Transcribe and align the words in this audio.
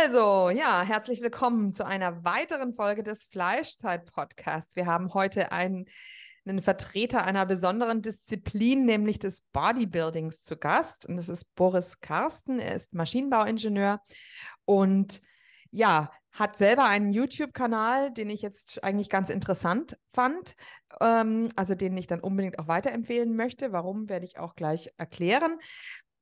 Also, 0.00 0.50
ja, 0.50 0.82
herzlich 0.82 1.22
willkommen 1.22 1.72
zu 1.72 1.84
einer 1.84 2.24
weiteren 2.24 2.72
Folge 2.72 3.02
des 3.02 3.24
Fleischzeit-Podcasts. 3.24 4.76
Wir 4.76 4.86
haben 4.86 5.12
heute 5.12 5.50
einen, 5.50 5.86
einen, 6.46 6.62
Vertreter 6.62 7.24
einer 7.24 7.44
besonderen 7.46 8.00
Disziplin, 8.00 8.84
nämlich 8.84 9.18
des 9.18 9.42
Bodybuildings, 9.52 10.44
zu 10.44 10.56
Gast. 10.56 11.08
Und 11.08 11.16
das 11.16 11.28
ist 11.28 11.52
Boris 11.56 12.00
Karsten. 12.00 12.60
Er 12.60 12.76
ist 12.76 12.94
Maschinenbauingenieur 12.94 14.00
und 14.64 15.20
ja, 15.72 16.12
hat 16.30 16.56
selber 16.56 16.84
einen 16.84 17.12
YouTube-Kanal, 17.12 18.12
den 18.12 18.30
ich 18.30 18.40
jetzt 18.40 18.84
eigentlich 18.84 19.08
ganz 19.08 19.30
interessant 19.30 19.98
fand, 20.12 20.54
ähm, 21.00 21.50
also 21.56 21.74
den 21.74 21.96
ich 21.96 22.06
dann 22.06 22.20
unbedingt 22.20 22.60
auch 22.60 22.68
weiterempfehlen 22.68 23.34
möchte. 23.34 23.72
Warum, 23.72 24.08
werde 24.08 24.26
ich 24.26 24.38
auch 24.38 24.54
gleich 24.54 24.92
erklären. 24.96 25.58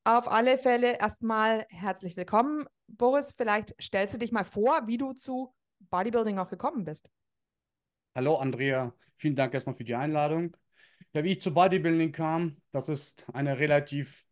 Auf 0.07 0.29
alle 0.29 0.57
Fälle 0.57 1.01
erstmal 1.01 1.67
herzlich 1.69 2.17
willkommen. 2.17 2.65
Boris, 2.87 3.35
vielleicht 3.37 3.75
stellst 3.83 4.15
du 4.15 4.19
dich 4.21 4.31
mal 4.31 4.45
vor, 4.45 4.87
wie 4.87 4.99
du 4.99 5.15
zu 5.15 5.53
Bodybuilding 5.91 6.39
auch 6.39 6.49
gekommen 6.49 6.85
bist. 6.85 7.11
Hallo 8.15 8.37
Andrea, 8.37 8.95
vielen 9.17 9.34
Dank 9.34 9.53
erstmal 9.53 9.75
für 9.75 9.83
die 9.83 9.97
Einladung. 9.97 10.57
Ja, 11.12 11.25
wie 11.25 11.33
ich 11.33 11.41
zu 11.41 11.53
Bodybuilding 11.53 12.12
kam, 12.12 12.57
das 12.71 12.89
ist 12.89 13.27
eine 13.33 13.59
relativ 13.59 14.29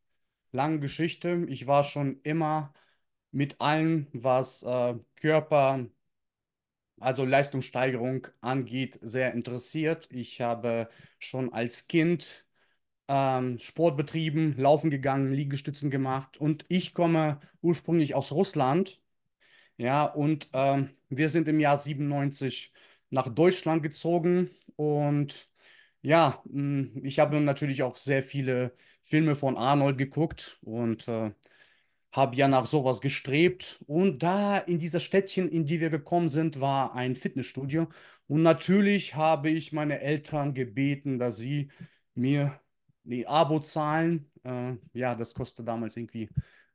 lange 0.53 0.79
Geschichte. 0.79 1.45
Ich 1.49 1.67
war 1.67 1.83
schon 1.83 2.21
immer 2.23 2.73
mit 3.33 3.61
allem, 3.61 4.07
was 4.13 4.63
äh, 4.63 4.95
Körper, 5.17 5.87
also 7.01 7.25
Leistungssteigerung 7.25 8.29
angeht, 8.41 9.01
sehr 9.03 9.33
interessiert. 9.35 10.07
Ich 10.13 10.41
habe 10.41 10.89
schon 11.19 11.53
als 11.53 11.89
Kind 11.89 12.44
ähm, 13.09 13.59
Sport 13.59 13.97
betrieben, 13.97 14.55
laufen 14.59 14.91
gegangen, 14.91 15.33
Liegestützen 15.33 15.91
gemacht 15.91 16.37
und 16.39 16.65
ich 16.69 16.95
komme 16.95 17.41
ursprünglich 17.63 18.15
aus 18.15 18.33
Russland. 18.33 19.01
Ja, 19.77 20.05
und 20.07 20.49
ähm, 20.53 20.91
wir 21.09 21.29
sind 21.29 21.49
im 21.49 21.61
Jahr 21.61 21.79
97 21.79 22.73
nach 23.11 23.29
Deutschland 23.29 23.83
gezogen 23.83 24.51
und 24.77 25.49
ja, 26.03 26.43
mh, 26.47 27.03
ich 27.05 27.19
habe 27.21 27.41
natürlich 27.41 27.83
auch 27.83 27.97
sehr 27.97 28.23
viele 28.23 28.77
Filme 29.03 29.35
von 29.37 29.57
Arnold 29.57 29.99
geguckt 29.99 30.59
und 30.63 31.09
äh, 31.09 31.33
habe 32.13 32.37
ja 32.37 32.49
nach 32.49 32.67
sowas 32.67 33.01
gestrebt. 33.01 33.81
Und 33.87 34.23
da 34.23 34.59
in 34.59 34.79
dieser 34.79 35.01
Städtchen, 35.01 35.49
in 35.49 35.67
die 35.67 35.81
wir 35.81 35.91
gekommen 35.91 36.29
sind, 36.29 36.61
war 36.61 36.95
ein 36.95 37.17
Fitnessstudio. 37.17 37.89
Und 38.29 38.43
natürlich 38.43 39.15
habe 39.17 39.51
ich 39.51 39.73
meine 39.73 40.01
Eltern 40.01 40.55
gebeten, 40.55 41.19
dass 41.19 41.37
sie 41.39 41.71
mir 42.15 42.61
die 43.05 43.27
Abo 43.27 43.61
zahlen. 43.61 44.31
Äh, 44.45 44.77
ja, 44.93 45.15
das 45.15 45.35
kostet 45.35 45.69
damals 45.69 45.97
irgendwie 45.97 46.29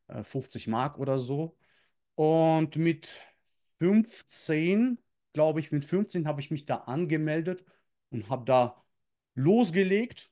äh, 0.07 0.23
50 0.23 0.67
Mark 0.67 0.97
oder 0.99 1.19
so. 1.19 1.57
Und 2.15 2.75
mit 2.77 3.15
15, 3.79 4.99
glaube 5.33 5.59
ich, 5.59 5.71
mit 5.71 5.85
15 5.85 6.27
habe 6.27 6.41
ich 6.41 6.51
mich 6.51 6.65
da 6.65 6.77
angemeldet 6.77 7.63
und 8.11 8.29
habe 8.29 8.45
da 8.45 8.83
losgelegt. 9.35 10.31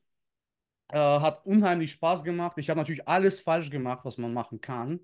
Äh, 0.89 0.97
hat 0.97 1.45
unheimlich 1.45 1.91
Spaß 1.93 2.23
gemacht. 2.23 2.57
Ich 2.57 2.69
habe 2.69 2.79
natürlich 2.79 3.07
alles 3.07 3.41
falsch 3.41 3.69
gemacht, 3.69 4.05
was 4.05 4.17
man 4.17 4.33
machen 4.33 4.61
kann. 4.61 4.99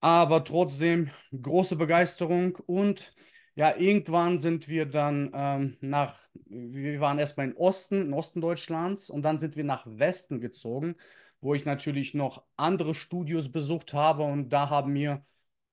Aber 0.00 0.44
trotzdem 0.44 1.10
große 1.32 1.76
Begeisterung 1.76 2.56
und 2.66 3.14
ja, 3.54 3.76
irgendwann 3.76 4.38
sind 4.38 4.68
wir 4.68 4.86
dann 4.86 5.30
ähm, 5.34 5.76
nach, 5.80 6.16
wir 6.46 7.00
waren 7.00 7.18
erstmal 7.18 7.48
im 7.48 7.56
Osten, 7.56 8.02
im 8.02 8.12
Osten 8.12 8.40
Deutschlands 8.40 9.10
und 9.10 9.22
dann 9.22 9.38
sind 9.38 9.56
wir 9.56 9.64
nach 9.64 9.86
Westen 9.86 10.40
gezogen, 10.40 10.96
wo 11.40 11.54
ich 11.54 11.64
natürlich 11.64 12.14
noch 12.14 12.44
andere 12.56 12.94
Studios 12.94 13.50
besucht 13.52 13.92
habe 13.94 14.24
und 14.24 14.48
da 14.50 14.70
haben 14.70 14.92
mir 14.92 15.12
ein 15.14 15.24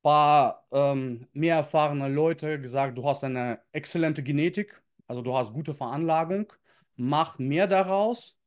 paar 0.04 0.68
ähm, 0.72 1.28
mehr 1.34 1.56
erfahrene 1.58 2.08
Leute 2.10 2.60
gesagt, 2.60 2.98
du 2.98 3.08
hast 3.08 3.24
eine 3.24 3.62
exzellente 3.72 4.24
Genetik, 4.24 4.82
also 5.08 5.22
du 5.22 5.36
hast 5.36 5.54
gute 5.54 5.74
Veranlagung, 5.74 6.52
mach 6.96 7.40
mehr 7.40 7.68
daraus. 7.68 8.38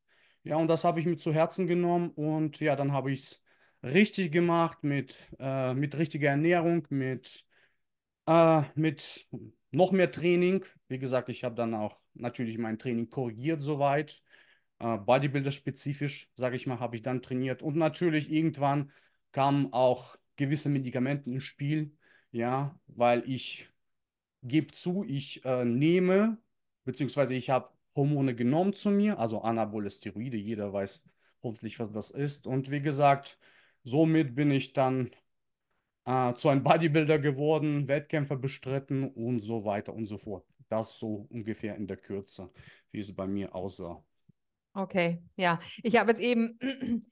Ja, 0.42 0.56
und 0.56 0.68
das 0.68 0.84
habe 0.84 1.00
ich 1.00 1.06
mir 1.06 1.16
zu 1.16 1.32
Herzen 1.32 1.66
genommen 1.66 2.10
und 2.10 2.60
ja, 2.60 2.76
dann 2.76 2.92
habe 2.92 3.12
ich 3.12 3.22
es 3.24 3.42
richtig 3.82 4.30
gemacht 4.32 4.82
mit, 4.84 5.16
äh, 5.38 5.74
mit 5.74 5.96
richtiger 5.96 6.30
Ernährung, 6.30 6.86
mit 6.90 7.46
äh, 8.26 8.62
mit 8.74 9.28
noch 9.70 9.92
mehr 9.92 10.10
Training. 10.10 10.64
Wie 10.88 10.98
gesagt, 10.98 11.28
ich 11.28 11.44
habe 11.44 11.54
dann 11.54 11.74
auch 11.74 11.98
natürlich 12.14 12.58
mein 12.58 12.78
Training 12.78 13.10
korrigiert 13.10 13.62
soweit. 13.62 14.22
Äh, 14.78 14.98
Bodybuilder-spezifisch, 14.98 16.30
sage 16.36 16.56
ich 16.56 16.66
mal, 16.66 16.80
habe 16.80 16.96
ich 16.96 17.02
dann 17.02 17.22
trainiert. 17.22 17.62
Und 17.62 17.76
natürlich 17.76 18.30
irgendwann 18.30 18.92
kamen 19.32 19.72
auch 19.72 20.16
gewisse 20.36 20.68
Medikamente 20.68 21.30
ins 21.30 21.44
Spiel, 21.44 21.96
ja, 22.30 22.78
weil 22.86 23.28
ich 23.28 23.68
gebe 24.42 24.72
zu, 24.72 25.04
ich 25.06 25.44
äh, 25.44 25.64
nehme, 25.64 26.38
beziehungsweise 26.84 27.34
ich 27.34 27.50
habe 27.50 27.70
Hormone 27.96 28.34
genommen 28.34 28.74
zu 28.74 28.90
mir, 28.90 29.18
also 29.18 29.40
Anabole 29.42 29.90
Steroide, 29.90 30.36
jeder 30.36 30.72
weiß 30.72 31.02
hoffentlich, 31.42 31.78
was 31.78 31.92
das 31.92 32.10
ist. 32.10 32.46
Und 32.46 32.70
wie 32.70 32.80
gesagt, 32.80 33.38
somit 33.84 34.34
bin 34.34 34.50
ich 34.50 34.72
dann 34.72 35.10
äh, 36.04 36.34
zu 36.34 36.48
einem 36.48 36.62
Bodybuilder 36.62 37.18
geworden, 37.18 37.88
Wettkämpfe 37.88 38.36
bestritten 38.36 39.04
und 39.10 39.40
so 39.40 39.64
weiter 39.64 39.94
und 39.94 40.06
so 40.06 40.18
fort. 40.18 40.46
Das 40.68 40.98
so 40.98 41.26
ungefähr 41.30 41.76
in 41.76 41.86
der 41.86 41.96
Kürze, 41.96 42.50
wie 42.90 43.00
es 43.00 43.14
bei 43.14 43.26
mir 43.26 43.54
aussah. 43.54 44.02
Okay, 44.74 45.22
ja. 45.36 45.60
Ich 45.82 45.96
habe 45.98 46.10
jetzt 46.10 46.20
eben 46.20 46.58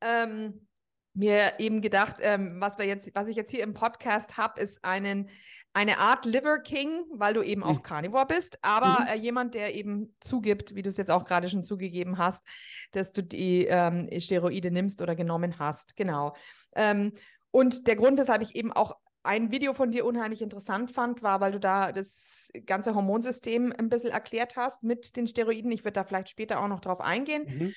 ähm, 0.00 0.68
mir 1.14 1.58
eben 1.58 1.80
gedacht, 1.80 2.16
ähm, 2.20 2.56
was 2.60 2.78
wir 2.78 2.86
jetzt, 2.86 3.12
was 3.14 3.28
ich 3.28 3.36
jetzt 3.36 3.50
hier 3.50 3.64
im 3.64 3.74
Podcast 3.74 4.36
habe, 4.36 4.60
ist 4.60 4.84
einen, 4.84 5.28
eine 5.72 5.98
Art 5.98 6.24
Liver 6.24 6.60
King, 6.60 7.04
weil 7.12 7.34
du 7.34 7.42
eben 7.42 7.64
auch 7.64 7.78
mhm. 7.78 7.82
Carnivore 7.82 8.26
bist, 8.26 8.58
aber 8.62 9.00
mhm. 9.00 9.06
äh, 9.08 9.14
jemand, 9.16 9.54
der 9.54 9.74
eben 9.74 10.14
zugibt, 10.20 10.76
wie 10.76 10.82
du 10.82 10.88
es 10.88 10.96
jetzt 10.96 11.10
auch 11.10 11.24
gerade 11.24 11.48
schon 11.48 11.64
zugegeben 11.64 12.18
hast, 12.18 12.46
dass 12.92 13.12
du 13.12 13.22
die 13.22 13.66
ähm, 13.66 14.08
Steroide 14.18 14.70
nimmst 14.70 15.02
oder 15.02 15.16
genommen 15.16 15.58
hast. 15.58 15.96
Genau. 15.96 16.36
Ähm, 16.76 17.12
und 17.50 17.86
der 17.86 17.96
Grund, 17.96 18.18
weshalb 18.18 18.42
ich 18.42 18.54
eben 18.54 18.72
auch 18.72 18.96
ein 19.22 19.50
Video 19.50 19.74
von 19.74 19.90
dir 19.90 20.06
unheimlich 20.06 20.42
interessant 20.42 20.90
fand, 20.90 21.22
war, 21.22 21.40
weil 21.40 21.52
du 21.52 21.60
da 21.60 21.92
das 21.92 22.50
ganze 22.66 22.94
Hormonsystem 22.94 23.74
ein 23.76 23.88
bisschen 23.88 24.10
erklärt 24.10 24.56
hast 24.56 24.82
mit 24.82 25.16
den 25.16 25.26
Steroiden. 25.26 25.70
Ich 25.70 25.84
würde 25.84 25.94
da 25.94 26.04
vielleicht 26.04 26.30
später 26.30 26.60
auch 26.62 26.68
noch 26.68 26.80
drauf 26.80 27.00
eingehen, 27.00 27.44
mhm. 27.46 27.74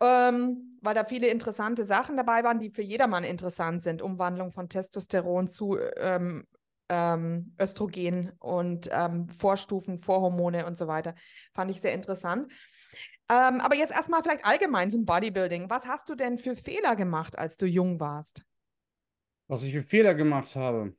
ähm, 0.00 0.78
weil 0.80 0.94
da 0.94 1.04
viele 1.04 1.26
interessante 1.26 1.84
Sachen 1.84 2.16
dabei 2.16 2.44
waren, 2.44 2.60
die 2.60 2.70
für 2.70 2.82
jedermann 2.82 3.24
interessant 3.24 3.82
sind. 3.82 4.00
Umwandlung 4.00 4.52
von 4.52 4.68
Testosteron 4.68 5.48
zu 5.48 5.76
ähm, 5.96 6.46
ähm, 6.88 7.54
Östrogen 7.60 8.32
und 8.38 8.88
ähm, 8.92 9.28
Vorstufen, 9.28 9.98
Vorhormone 9.98 10.66
und 10.66 10.78
so 10.78 10.86
weiter. 10.86 11.14
Fand 11.52 11.70
ich 11.70 11.80
sehr 11.80 11.92
interessant. 11.92 12.50
Ähm, 13.28 13.60
aber 13.60 13.74
jetzt 13.74 13.92
erstmal 13.92 14.22
vielleicht 14.22 14.44
allgemein 14.44 14.90
zum 14.90 15.04
Bodybuilding. 15.04 15.68
Was 15.68 15.84
hast 15.86 16.08
du 16.08 16.14
denn 16.14 16.38
für 16.38 16.54
Fehler 16.54 16.94
gemacht, 16.94 17.36
als 17.36 17.56
du 17.56 17.66
jung 17.66 17.98
warst? 17.98 18.44
Was 19.48 19.62
ich 19.64 19.72
für 19.72 19.82
Fehler 19.82 20.14
gemacht 20.14 20.54
habe, 20.56 20.94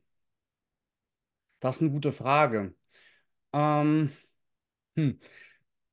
das 1.60 1.76
ist 1.76 1.82
eine 1.82 1.90
gute 1.90 2.12
Frage. 2.12 2.74
Ähm, 3.52 4.12
hm. 4.96 5.20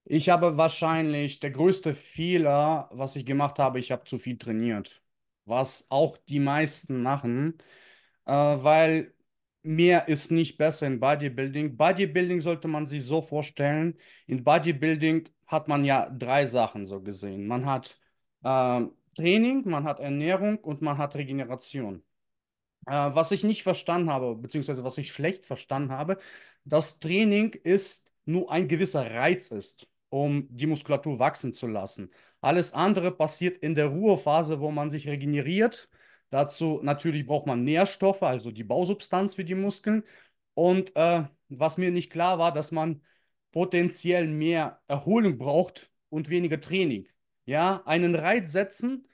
Ich 0.05 0.29
habe 0.29 0.57
wahrscheinlich 0.57 1.39
der 1.39 1.51
größte 1.51 1.95
Fehler, 1.95 2.89
was 2.93 3.15
ich 3.15 3.25
gemacht 3.25 3.59
habe, 3.59 3.79
ich 3.79 3.91
habe 3.91 4.05
zu 4.05 4.19
viel 4.19 4.37
trainiert. 4.37 5.03
Was 5.45 5.87
auch 5.89 6.17
die 6.17 6.39
meisten 6.39 7.03
machen, 7.03 7.57
äh, 8.25 8.33
weil 8.33 9.13
mehr 9.63 10.07
ist 10.07 10.31
nicht 10.31 10.57
besser 10.57 10.87
in 10.87 10.99
Bodybuilding. 10.99 11.77
Bodybuilding 11.77 12.41
sollte 12.41 12.67
man 12.67 12.85
sich 12.85 13.03
so 13.05 13.21
vorstellen. 13.21 13.97
In 14.27 14.43
Bodybuilding 14.43 15.29
hat 15.47 15.67
man 15.67 15.85
ja 15.85 16.09
drei 16.09 16.45
Sachen 16.45 16.87
so 16.87 17.01
gesehen. 17.01 17.47
Man 17.47 17.65
hat 17.65 17.99
äh, 18.43 18.81
Training, 19.15 19.69
man 19.69 19.85
hat 19.85 19.99
Ernährung 19.99 20.57
und 20.59 20.81
man 20.81 20.97
hat 20.97 21.15
Regeneration. 21.15 22.03
Äh, 22.85 22.91
was 23.15 23.31
ich 23.31 23.43
nicht 23.43 23.63
verstanden 23.63 24.09
habe, 24.09 24.35
beziehungsweise 24.35 24.83
was 24.83 24.97
ich 24.97 25.11
schlecht 25.11 25.45
verstanden 25.45 25.91
habe, 25.91 26.17
das 26.63 26.99
Training 26.99 27.53
ist 27.53 28.11
nur 28.25 28.51
ein 28.51 28.67
gewisser 28.67 29.09
Reiz 29.11 29.49
ist, 29.49 29.87
um 30.09 30.47
die 30.49 30.67
Muskulatur 30.67 31.19
wachsen 31.19 31.53
zu 31.53 31.67
lassen. 31.67 32.11
Alles 32.41 32.73
andere 32.73 33.11
passiert 33.11 33.57
in 33.59 33.75
der 33.75 33.87
Ruhephase, 33.87 34.59
wo 34.59 34.71
man 34.71 34.89
sich 34.89 35.07
regeneriert. 35.07 35.89
Dazu 36.29 36.79
natürlich 36.83 37.25
braucht 37.25 37.47
man 37.47 37.63
Nährstoffe, 37.63 38.23
also 38.23 38.51
die 38.51 38.63
Bausubstanz 38.63 39.35
für 39.35 39.45
die 39.45 39.55
Muskeln. 39.55 40.03
Und 40.53 40.95
äh, 40.95 41.23
was 41.49 41.77
mir 41.77 41.91
nicht 41.91 42.11
klar 42.11 42.39
war, 42.39 42.51
dass 42.53 42.71
man 42.71 43.01
potenziell 43.51 44.27
mehr 44.27 44.81
Erholung 44.87 45.37
braucht 45.37 45.91
und 46.09 46.29
weniger 46.29 46.59
Training. 46.61 47.07
Ja, 47.45 47.83
einen 47.85 48.15
Reiz 48.15 48.51
setzen 48.51 49.07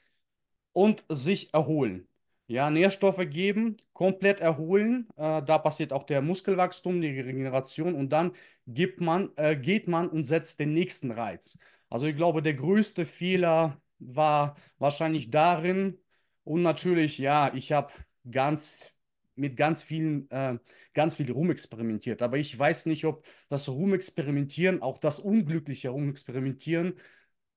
und 0.72 1.04
sich 1.08 1.52
erholen. 1.54 2.08
Ja, 2.52 2.68
Nährstoffe 2.68 3.30
geben, 3.30 3.78
komplett 3.94 4.40
erholen. 4.40 5.08
Äh, 5.16 5.42
da 5.42 5.56
passiert 5.58 5.90
auch 5.92 6.04
der 6.04 6.20
Muskelwachstum, 6.20 7.00
die 7.00 7.08
Regeneration 7.20 7.94
und 7.94 8.10
dann 8.10 8.32
gibt 8.66 9.00
man, 9.00 9.30
äh, 9.36 9.56
geht 9.56 9.88
man 9.88 10.08
und 10.10 10.24
setzt 10.24 10.60
den 10.60 10.74
nächsten 10.74 11.10
Reiz. 11.12 11.56
Also 11.88 12.06
ich 12.06 12.14
glaube, 12.16 12.42
der 12.42 12.52
größte 12.54 13.06
Fehler 13.06 13.80
war 13.98 14.56
wahrscheinlich 14.78 15.30
darin 15.30 15.98
und 16.44 16.62
natürlich, 16.62 17.16
ja, 17.18 17.52
ich 17.54 17.72
habe 17.72 17.92
ganz 18.30 18.94
mit 19.34 19.56
ganz 19.56 19.82
vielen, 19.82 20.30
äh, 20.30 20.58
ganz 20.92 21.14
viel 21.14 21.32
rumexperimentiert. 21.32 22.20
Aber 22.20 22.36
ich 22.36 22.56
weiß 22.58 22.84
nicht, 22.86 23.04
ob 23.06 23.24
das 23.48 23.66
Rumexperimentieren, 23.68 24.82
auch 24.82 24.98
das 24.98 25.18
unglückliche 25.18 25.88
Rumexperimentieren, 25.88 26.94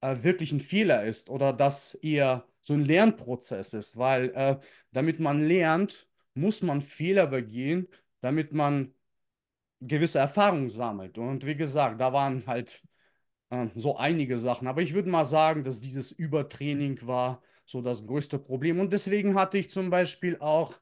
äh, 0.05 0.23
wirklich 0.23 0.51
ein 0.51 0.59
Fehler 0.59 1.03
ist 1.05 1.29
oder 1.29 1.53
das 1.53 1.95
eher 1.95 2.45
so 2.61 2.73
ein 2.73 2.85
Lernprozess 2.85 3.73
ist, 3.73 3.97
weil 3.97 4.31
äh, 4.35 4.57
damit 4.91 5.19
man 5.19 5.41
lernt, 5.47 6.07
muss 6.33 6.61
man 6.61 6.81
Fehler 6.81 7.27
begehen, 7.27 7.87
damit 8.21 8.53
man 8.53 8.93
gewisse 9.81 10.19
Erfahrungen 10.19 10.69
sammelt. 10.69 11.17
Und 11.17 11.45
wie 11.45 11.55
gesagt, 11.55 12.01
da 12.01 12.13
waren 12.13 12.45
halt 12.47 12.83
äh, 13.49 13.67
so 13.75 13.97
einige 13.97 14.37
Sachen. 14.37 14.67
Aber 14.67 14.81
ich 14.81 14.93
würde 14.93 15.09
mal 15.09 15.25
sagen, 15.25 15.63
dass 15.63 15.81
dieses 15.81 16.11
Übertraining 16.11 16.99
war 17.07 17.41
so 17.65 17.81
das 17.81 18.05
größte 18.05 18.39
Problem. 18.39 18.79
Und 18.79 18.93
deswegen 18.93 19.35
hatte 19.35 19.57
ich 19.57 19.69
zum 19.71 19.89
Beispiel 19.89 20.37
auch 20.39 20.79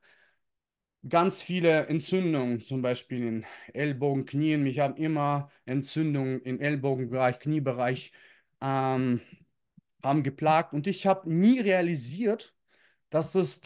ganz 1.07 1.41
viele 1.41 1.87
Entzündungen, 1.87 2.61
zum 2.61 2.81
Beispiel 2.81 3.27
in 3.27 3.45
Ellbogen, 3.73 4.25
Knien. 4.25 4.63
Mich 4.63 4.79
haben 4.79 4.95
immer 4.97 5.51
Entzündungen 5.65 6.41
im 6.43 6.59
Ellbogenbereich, 6.59 7.39
Kniebereich 7.39 8.11
ähm, 8.63 9.21
haben 10.03 10.23
geplagt. 10.23 10.73
Und 10.73 10.87
ich 10.87 11.07
habe 11.07 11.31
nie 11.33 11.59
realisiert, 11.59 12.55
dass 13.11 13.35
es 13.35 13.63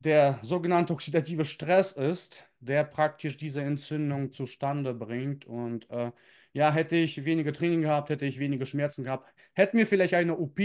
der 0.00 0.38
sogenannte 0.42 0.92
oxidative 0.92 1.44
Stress 1.44 1.92
ist, 1.92 2.44
der 2.60 2.84
praktisch 2.84 3.36
diese 3.36 3.62
Entzündung 3.62 4.32
zustande 4.32 4.94
bringt. 4.94 5.46
Und 5.46 5.90
äh, 5.90 6.12
ja, 6.52 6.72
hätte 6.72 6.96
ich 6.96 7.24
weniger 7.24 7.52
Training 7.52 7.82
gehabt, 7.82 8.10
hätte 8.10 8.26
ich 8.26 8.38
weniger 8.38 8.66
Schmerzen 8.66 9.04
gehabt, 9.04 9.28
hätte 9.54 9.76
mir 9.76 9.86
vielleicht 9.86 10.14
eine 10.14 10.36
OP 10.38 10.60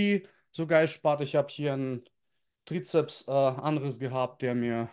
sogar 0.52 0.82
erspart. 0.82 1.22
Ich 1.22 1.36
habe 1.36 1.50
hier 1.52 1.74
einen 1.74 2.04
Trizeps 2.66 3.24
äh, 3.28 4.00
gehabt, 4.00 4.42
der 4.42 4.56
mir 4.56 4.90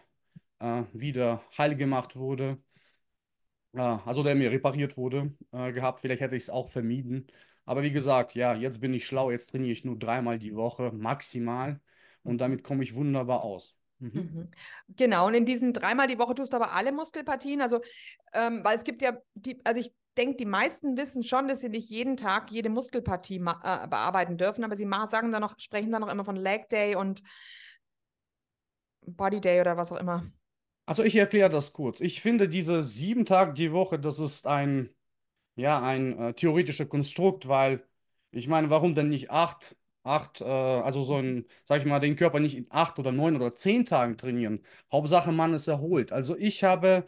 äh, 0.60 0.84
wieder 0.92 1.42
heil 1.58 1.76
gemacht 1.76 2.16
wurde. 2.16 2.58
Äh, 3.74 3.80
also 3.80 4.22
der 4.22 4.34
mir 4.34 4.50
repariert 4.50 4.96
wurde, 4.96 5.32
äh, 5.52 5.72
gehabt. 5.72 6.00
Vielleicht 6.00 6.20
hätte 6.20 6.36
ich 6.36 6.44
es 6.44 6.50
auch 6.50 6.68
vermieden. 6.68 7.26
Aber 7.70 7.84
wie 7.84 7.92
gesagt, 7.92 8.34
ja, 8.34 8.52
jetzt 8.52 8.80
bin 8.80 8.92
ich 8.92 9.06
schlau. 9.06 9.30
Jetzt 9.30 9.50
trainiere 9.50 9.70
ich 9.70 9.84
nur 9.84 9.96
dreimal 9.96 10.40
die 10.40 10.56
Woche 10.56 10.90
maximal. 10.90 11.80
Und 12.24 12.38
damit 12.38 12.64
komme 12.64 12.82
ich 12.82 12.96
wunderbar 12.96 13.44
aus. 13.44 13.76
Mhm. 14.00 14.10
mhm. 14.12 14.50
Genau, 14.88 15.28
und 15.28 15.34
in 15.34 15.46
diesen 15.46 15.72
dreimal 15.72 16.08
die 16.08 16.18
Woche 16.18 16.34
tust 16.34 16.52
du 16.52 16.56
aber 16.56 16.72
alle 16.72 16.90
Muskelpartien. 16.90 17.60
Also, 17.60 17.80
ähm, 18.32 18.64
weil 18.64 18.74
es 18.74 18.82
gibt 18.82 19.02
ja 19.02 19.18
die, 19.34 19.64
also 19.64 19.80
ich 19.80 19.94
denke, 20.16 20.34
die 20.38 20.46
meisten 20.46 20.96
wissen 20.96 21.22
schon, 21.22 21.46
dass 21.46 21.60
sie 21.60 21.68
nicht 21.68 21.88
jeden 21.88 22.16
Tag 22.16 22.50
jede 22.50 22.70
Muskelpartie 22.70 23.36
äh, 23.36 23.86
bearbeiten 23.86 24.36
dürfen, 24.36 24.64
aber 24.64 24.76
sie 24.76 24.88
sagen 25.06 25.30
dann 25.30 25.42
noch, 25.42 25.56
sprechen 25.60 25.92
dann 25.92 26.00
noch 26.00 26.10
immer 26.10 26.24
von 26.24 26.34
Leg 26.34 26.68
Day 26.70 26.96
und 26.96 27.22
Body 29.02 29.40
Day 29.40 29.60
oder 29.60 29.76
was 29.76 29.92
auch 29.92 30.00
immer. 30.00 30.24
Also 30.86 31.04
ich 31.04 31.14
erkläre 31.14 31.50
das 31.50 31.72
kurz. 31.72 32.00
Ich 32.00 32.20
finde 32.20 32.48
diese 32.48 32.82
sieben 32.82 33.26
Tage 33.26 33.52
die 33.52 33.70
Woche, 33.70 34.00
das 34.00 34.18
ist 34.18 34.48
ein, 34.48 34.92
ja, 35.56 35.80
ein 35.82 36.18
äh, 36.18 36.34
theoretisches 36.34 36.88
Konstrukt, 36.88 37.48
weil 37.48 37.84
ich 38.30 38.48
meine, 38.48 38.70
warum 38.70 38.94
denn 38.94 39.08
nicht 39.08 39.30
acht, 39.30 39.76
acht, 40.02 40.40
äh, 40.40 40.44
also 40.44 41.02
so 41.02 41.16
ein, 41.16 41.46
sag 41.64 41.80
ich 41.80 41.86
mal, 41.86 42.00
den 42.00 42.16
Körper 42.16 42.40
nicht 42.40 42.56
in 42.56 42.66
acht 42.70 42.98
oder 42.98 43.12
neun 43.12 43.36
oder 43.36 43.54
zehn 43.54 43.84
Tagen 43.86 44.16
trainieren. 44.16 44.62
Hauptsache, 44.92 45.32
man 45.32 45.54
ist 45.54 45.68
erholt. 45.68 46.12
Also 46.12 46.36
ich 46.36 46.64
habe 46.64 47.06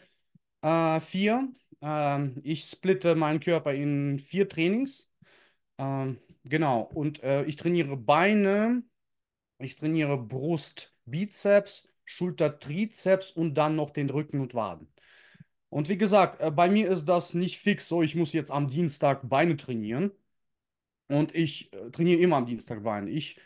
äh, 0.63 1.01
vier. 1.01 1.49
Ähm, 1.81 2.41
ich 2.45 2.65
splitte 2.65 3.15
meinen 3.15 3.41
Körper 3.41 3.73
in 3.75 4.19
vier 4.19 4.49
Trainings. 4.49 5.11
Ähm, 5.79 6.19
genau. 6.45 6.83
Und 6.83 7.23
äh, 7.23 7.45
ich 7.45 7.57
trainiere 7.57 7.97
Beine, 7.97 8.85
ich 9.59 9.77
trainiere 9.77 10.19
Brust, 10.19 10.95
Bizeps, 11.07 11.89
Schulter, 12.05 12.59
Trizeps 12.59 13.31
und 13.31 13.55
dann 13.55 13.77
noch 13.77 13.91
den 13.91 14.11
Rücken 14.11 14.41
und 14.41 14.55
Waden. 14.55 14.89
Und 15.73 15.89
wie 15.89 15.97
gesagt, 15.97 16.41
äh, 16.43 16.51
bei 16.51 16.69
mir 16.69 16.91
ist 16.91 17.07
das 17.07 17.33
nicht 17.35 17.59
fix 17.59 17.89
so, 17.89 18.03
ich 18.03 18.15
muss 18.15 18.33
jetzt 18.35 18.51
am 18.51 18.69
Dienstag 18.69 19.27
Beine 19.29 19.57
trainieren. 19.57 20.11
Und 21.09 21.35
ich 21.35 21.73
äh, 21.73 21.91
trainiere 21.91 22.21
immer 22.21 22.37
am 22.37 22.47
Dienstag 22.47 22.83
Beine. 22.83 23.11
Ich 23.11 23.39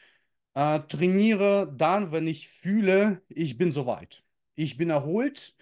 äh, 0.55 0.81
trainiere 0.81 1.73
dann, 1.77 2.13
wenn 2.13 2.27
ich 2.29 2.49
fühle, 2.49 3.23
ich 3.29 3.59
bin 3.59 3.73
soweit. 3.73 4.25
Ich 4.57 4.77
bin 4.77 4.91
erholt. 4.91 5.57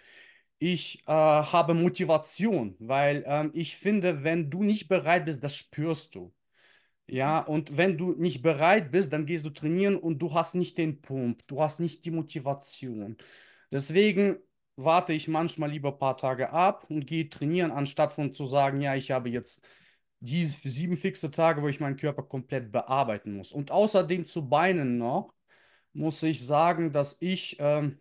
Ich 0.58 1.00
äh, 1.08 1.12
habe 1.12 1.74
Motivation, 1.74 2.76
weil 2.80 3.24
ähm, 3.26 3.50
ich 3.54 3.76
finde, 3.76 4.24
wenn 4.24 4.50
du 4.50 4.62
nicht 4.64 4.88
bereit 4.88 5.26
bist, 5.26 5.44
das 5.44 5.56
spürst 5.56 6.14
du. 6.14 6.34
Ja, 7.06 7.40
und 7.40 7.76
wenn 7.76 7.98
du 7.98 8.12
nicht 8.14 8.42
bereit 8.42 8.90
bist, 8.90 9.12
dann 9.12 9.26
gehst 9.26 9.44
du 9.46 9.50
trainieren 9.50 9.96
und 9.96 10.18
du 10.20 10.32
hast 10.34 10.54
nicht 10.54 10.78
den 10.78 11.02
Pump, 11.02 11.46
du 11.48 11.60
hast 11.62 11.80
nicht 11.80 12.04
die 12.06 12.10
Motivation. 12.10 13.16
Deswegen 13.70 14.38
warte 14.76 15.12
ich 15.12 15.28
manchmal 15.28 15.70
lieber 15.70 15.90
ein 15.92 15.98
paar 15.98 16.16
Tage 16.16 16.50
ab 16.50 16.86
und 16.90 17.06
gehe 17.06 17.28
trainieren, 17.28 17.70
anstatt 17.70 18.12
von 18.12 18.34
zu 18.34 18.46
sagen, 18.46 18.80
ja, 18.80 18.94
ich 18.94 19.10
habe 19.10 19.30
jetzt 19.30 19.66
die 20.20 20.46
sieben 20.46 20.96
fixe 20.96 21.30
Tage, 21.30 21.62
wo 21.62 21.68
ich 21.68 21.80
meinen 21.80 21.96
Körper 21.96 22.22
komplett 22.22 22.72
bearbeiten 22.72 23.36
muss. 23.36 23.52
Und 23.52 23.70
außerdem 23.70 24.26
zu 24.26 24.48
Beinen 24.48 24.98
noch, 24.98 25.34
muss 25.92 26.22
ich 26.22 26.44
sagen, 26.46 26.92
dass 26.92 27.16
ich 27.20 27.56
ähm, 27.60 28.00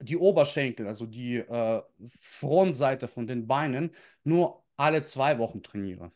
die 0.00 0.16
Oberschenkel, 0.16 0.86
also 0.86 1.06
die 1.06 1.36
äh, 1.36 1.82
Frontseite 2.06 3.08
von 3.08 3.26
den 3.26 3.46
Beinen, 3.46 3.94
nur 4.24 4.64
alle 4.76 5.04
zwei 5.04 5.38
Wochen 5.38 5.62
trainiere. 5.62 6.12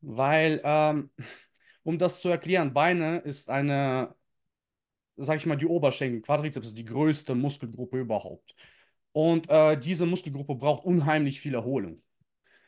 Weil, 0.00 0.60
ähm, 0.64 1.10
um 1.84 1.98
das 1.98 2.20
zu 2.20 2.28
erklären, 2.28 2.72
Beine 2.74 3.18
ist 3.18 3.50
eine, 3.50 4.14
sag 5.16 5.38
ich 5.38 5.46
mal, 5.46 5.56
die 5.56 5.66
Oberschenkel, 5.66 6.22
Quadrizeps 6.22 6.68
ist 6.68 6.78
die 6.78 6.84
größte 6.84 7.34
Muskelgruppe 7.34 8.00
überhaupt. 8.00 8.54
Und 9.12 9.48
äh, 9.50 9.78
diese 9.78 10.06
Muskelgruppe 10.06 10.54
braucht 10.54 10.84
unheimlich 10.84 11.40
viel 11.40 11.54
Erholung. 11.54 12.02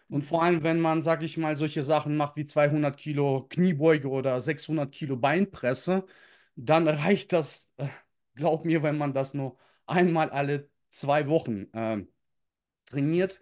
Und 0.08 0.22
vor 0.22 0.42
allem, 0.42 0.62
wenn 0.62 0.80
man, 0.80 1.02
sag 1.02 1.22
ich 1.22 1.36
mal, 1.38 1.56
solche 1.56 1.82
Sachen 1.82 2.16
macht 2.16 2.36
wie 2.36 2.44
200 2.44 2.96
Kilo 2.96 3.46
Kniebeuge 3.50 4.08
oder 4.08 4.40
600 4.40 4.92
Kilo 4.92 5.16
Beinpresse, 5.16 6.06
dann 6.56 6.88
reicht 6.88 7.32
das, 7.32 7.72
äh, 7.78 7.88
glaub 8.34 8.64
mir, 8.64 8.82
wenn 8.82 8.98
man 8.98 9.14
das 9.14 9.34
nur 9.34 9.58
einmal 9.86 10.30
alle 10.30 10.70
zwei 10.90 11.28
Wochen 11.28 11.64
äh, 11.72 12.06
trainiert, 12.86 13.40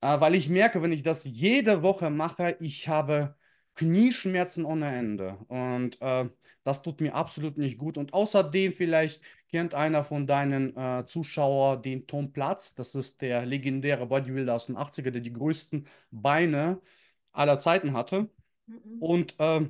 weil 0.00 0.34
ich 0.36 0.48
merke, 0.48 0.82
wenn 0.82 0.92
ich 0.92 1.02
das 1.02 1.24
jede 1.24 1.82
Woche 1.82 2.10
mache, 2.10 2.56
ich 2.60 2.88
habe 2.88 3.36
Knieschmerzen 3.78 4.64
ohne 4.64 4.94
Ende. 4.94 5.38
Und 5.48 6.00
äh, 6.02 6.28
das 6.64 6.82
tut 6.82 7.00
mir 7.00 7.14
absolut 7.14 7.58
nicht 7.58 7.78
gut. 7.78 7.96
Und 7.98 8.12
außerdem, 8.12 8.72
vielleicht 8.72 9.22
kennt 9.50 9.74
einer 9.74 10.04
von 10.04 10.26
deinen 10.26 10.76
äh, 10.76 11.06
Zuschauern 11.06 11.82
den 11.82 12.06
Tom 12.06 12.32
Platz. 12.32 12.74
Das 12.74 12.94
ist 12.94 13.22
der 13.22 13.46
legendäre 13.46 14.06
Bodybuilder 14.06 14.54
aus 14.54 14.66
den 14.66 14.76
80er, 14.76 15.10
der 15.12 15.22
die 15.22 15.32
größten 15.32 15.86
Beine 16.10 16.80
aller 17.32 17.58
Zeiten 17.58 17.92
hatte. 17.94 18.30
Mhm. 18.66 19.02
Und 19.02 19.36
äh, 19.40 19.68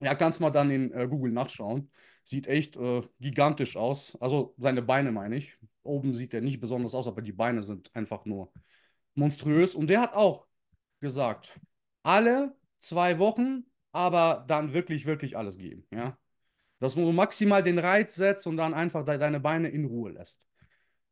Ja, 0.00 0.14
kannst 0.14 0.40
mal 0.40 0.50
dann 0.50 0.70
in 0.70 0.92
äh, 0.92 1.06
Google 1.08 1.32
nachschauen. 1.32 1.90
Sieht 2.24 2.46
echt 2.48 2.76
äh, 2.76 3.02
gigantisch 3.20 3.76
aus. 3.76 4.16
Also 4.20 4.54
seine 4.58 4.82
Beine 4.82 5.12
meine 5.12 5.36
ich. 5.36 5.56
Oben 5.82 6.14
sieht 6.14 6.34
er 6.34 6.40
nicht 6.42 6.60
besonders 6.60 6.94
aus, 6.94 7.06
aber 7.06 7.22
die 7.22 7.32
Beine 7.32 7.62
sind 7.62 7.94
einfach 7.94 8.24
nur 8.26 8.52
monströs. 9.14 9.74
Und 9.74 9.88
der 9.88 10.00
hat 10.02 10.14
auch 10.14 10.46
gesagt, 11.00 11.58
alle 12.02 12.56
zwei 12.78 13.18
Wochen, 13.18 13.64
aber 13.92 14.44
dann 14.48 14.72
wirklich, 14.72 15.06
wirklich 15.06 15.36
alles 15.36 15.58
geben. 15.58 15.86
Ja? 15.90 16.18
Dass 16.78 16.94
du 16.94 17.12
maximal 17.12 17.62
den 17.62 17.78
Reiz 17.78 18.14
setzt 18.14 18.46
und 18.46 18.56
dann 18.56 18.74
einfach 18.74 19.04
de 19.04 19.18
deine 19.18 19.40
Beine 19.40 19.68
in 19.68 19.84
Ruhe 19.86 20.12
lässt. 20.12 20.46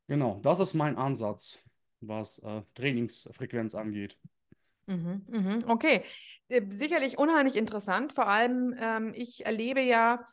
Genau, 0.07 0.41
das 0.43 0.61
ist 0.61 0.75
mein 0.75 0.97
Ansatz, 0.97 1.59
was 2.01 2.39
äh, 2.41 2.63
Trainingsfrequenz 2.75 3.75
angeht. 3.75 4.19
Mhm, 4.87 5.23
mhm, 5.29 5.59
okay, 5.69 6.03
äh, 6.49 6.61
sicherlich 6.71 7.17
unheimlich 7.17 7.57
interessant. 7.57 8.13
Vor 8.13 8.29
allem, 8.29 8.75
ähm, 8.79 9.13
ich 9.15 9.47
erlebe 9.47 9.81
ja, 9.81 10.27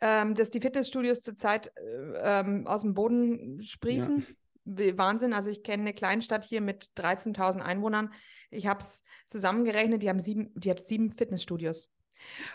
ähm, 0.00 0.34
dass 0.34 0.50
die 0.50 0.60
Fitnessstudios 0.60 1.20
zurzeit 1.20 1.72
äh, 1.76 2.40
ähm, 2.40 2.66
aus 2.66 2.82
dem 2.82 2.94
Boden 2.94 3.60
sprießen. 3.62 4.20
Ja. 4.20 4.26
Wahnsinn. 4.64 5.32
Also 5.32 5.50
ich 5.50 5.62
kenne 5.62 5.82
eine 5.82 5.94
Kleinstadt 5.94 6.44
hier 6.44 6.60
mit 6.60 6.90
13.000 6.96 7.60
Einwohnern. 7.60 8.12
Ich 8.50 8.66
habe 8.66 8.80
es 8.80 9.02
zusammengerechnet, 9.28 10.02
die 10.02 10.08
haben 10.08 10.20
sieben, 10.20 10.52
die 10.54 10.70
hat 10.70 10.80
sieben 10.80 11.12
Fitnessstudios. 11.12 11.90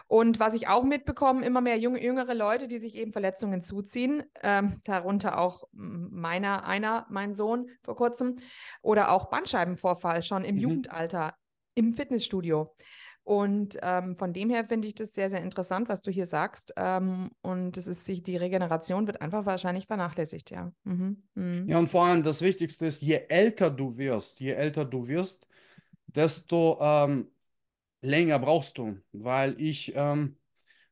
Und 0.08 0.40
was 0.40 0.54
ich 0.54 0.68
auch 0.68 0.84
mitbekomme, 0.84 1.46
immer 1.46 1.62
mehr 1.62 1.78
junge, 1.78 2.04
jüngere 2.04 2.34
Leute, 2.34 2.68
die 2.68 2.80
sich 2.80 2.96
eben 2.96 3.12
Verletzungen 3.12 3.62
zuziehen, 3.62 4.24
ähm, 4.44 4.82
darunter 4.84 5.40
auch 5.40 5.64
meiner, 5.72 6.66
einer, 6.66 7.08
mein 7.10 7.34
Sohn 7.34 7.70
vor 7.84 7.96
kurzem, 7.96 8.36
oder 8.82 9.12
auch 9.12 9.30
Bandscheibenvorfall 9.30 10.22
schon 10.22 10.44
im 10.44 10.56
mhm. 10.56 10.62
Jugendalter 10.62 11.36
im 11.74 11.94
Fitnessstudio. 11.94 12.76
Und 13.26 13.80
ähm, 13.82 14.16
von 14.18 14.34
dem 14.34 14.52
her 14.52 14.66
finde 14.66 14.88
ich 14.88 14.94
das 14.94 15.16
sehr, 15.16 15.32
sehr 15.32 15.42
interessant, 15.42 15.90
was 15.90 16.04
du 16.04 16.12
hier 16.12 16.28
sagst. 16.28 16.74
Ähm, 16.78 17.32
und 17.42 17.76
es 17.76 17.88
ist 17.88 18.06
sich, 18.06 18.22
die 18.22 18.38
Regeneration 18.38 19.08
wird 19.08 19.20
einfach 19.20 19.48
wahrscheinlich 19.48 19.88
vernachlässigt, 19.88 20.52
ja. 20.52 20.72
Mhm. 20.84 21.24
Mhm. 21.34 21.68
Ja, 21.68 21.80
und 21.80 21.88
vor 21.88 22.06
allem 22.06 22.22
das 22.22 22.44
Wichtigste 22.44 22.86
ist, 22.86 23.02
je 23.02 23.22
älter 23.28 23.72
du 23.72 23.98
wirst, 23.98 24.40
je 24.42 24.52
älter 24.52 24.86
du 24.86 25.08
wirst, 25.08 25.48
desto 26.06 26.78
ähm, 26.80 27.32
länger 28.02 28.38
brauchst 28.38 28.78
du, 28.78 28.98
weil 29.12 29.60
ich 29.60 29.94
ähm, 29.96 30.38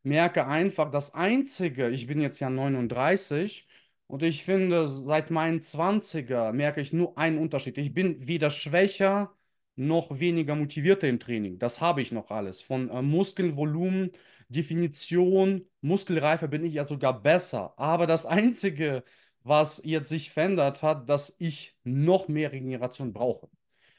merke 0.04 0.48
einfach, 0.48 0.90
das 0.92 1.14
Einzige, 1.14 1.90
ich 1.90 2.08
bin 2.08 2.20
jetzt 2.20 2.40
ja 2.40 2.50
39 2.50 3.68
und 4.08 4.24
ich 4.24 4.44
finde, 4.44 4.88
seit 4.88 5.32
meinen 5.32 5.62
20er 5.62 6.52
merke 6.52 6.82
ich 6.82 6.94
nur 6.94 7.18
einen 7.18 7.38
Unterschied. 7.38 7.78
Ich 7.78 7.94
bin 7.94 8.28
weder 8.28 8.50
schwächer 8.50 9.36
noch 9.76 10.20
weniger 10.20 10.56
motivierter 10.56 11.08
im 11.08 11.20
Training. 11.20 11.60
Das 11.60 11.82
habe 11.82 12.02
ich 12.02 12.12
noch 12.12 12.32
alles. 12.32 12.62
Von 12.62 12.90
äh, 12.90 13.02
Muskelvolumen, 13.02 14.12
Definition, 14.50 15.66
Muskelreife 15.82 16.48
bin 16.48 16.64
ich 16.66 16.74
ja 16.76 16.86
sogar 16.88 17.22
besser. 17.22 17.74
Aber 17.78 18.08
das 18.08 18.26
Einzige, 18.26 19.04
was 19.44 19.82
jetzt 19.84 20.10
sich 20.10 20.32
verändert 20.32 20.84
hat, 20.84 21.10
dass 21.10 21.36
ich 21.40 21.78
noch 21.84 22.28
mehr 22.28 22.52
Regeneration 22.52 23.14
brauche. 23.14 23.50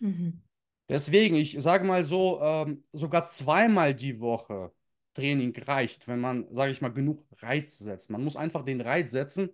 Mhm. 0.00 0.42
Deswegen, 0.88 1.34
ich 1.36 1.56
sage 1.60 1.84
mal 1.86 2.04
so, 2.04 2.40
ähm, 2.42 2.84
sogar 2.92 3.26
zweimal 3.26 3.94
die 3.94 4.20
Woche 4.20 4.72
Training 5.14 5.54
reicht, 5.66 6.08
wenn 6.08 6.20
man, 6.20 6.46
sage 6.52 6.72
ich 6.72 6.80
mal, 6.80 6.92
genug 6.92 7.24
Reiz 7.38 7.78
setzt. 7.78 8.10
Man 8.10 8.22
muss 8.22 8.36
einfach 8.36 8.64
den 8.64 8.80
Reiz 8.80 9.12
setzen 9.12 9.50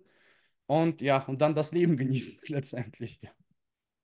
und 0.65 1.01
ja, 1.01 1.23
und 1.25 1.41
dann 1.41 1.55
das 1.55 1.71
Leben 1.71 1.97
genießen 1.97 2.41
letztendlich. 2.47 3.19
Ja. 3.21 3.31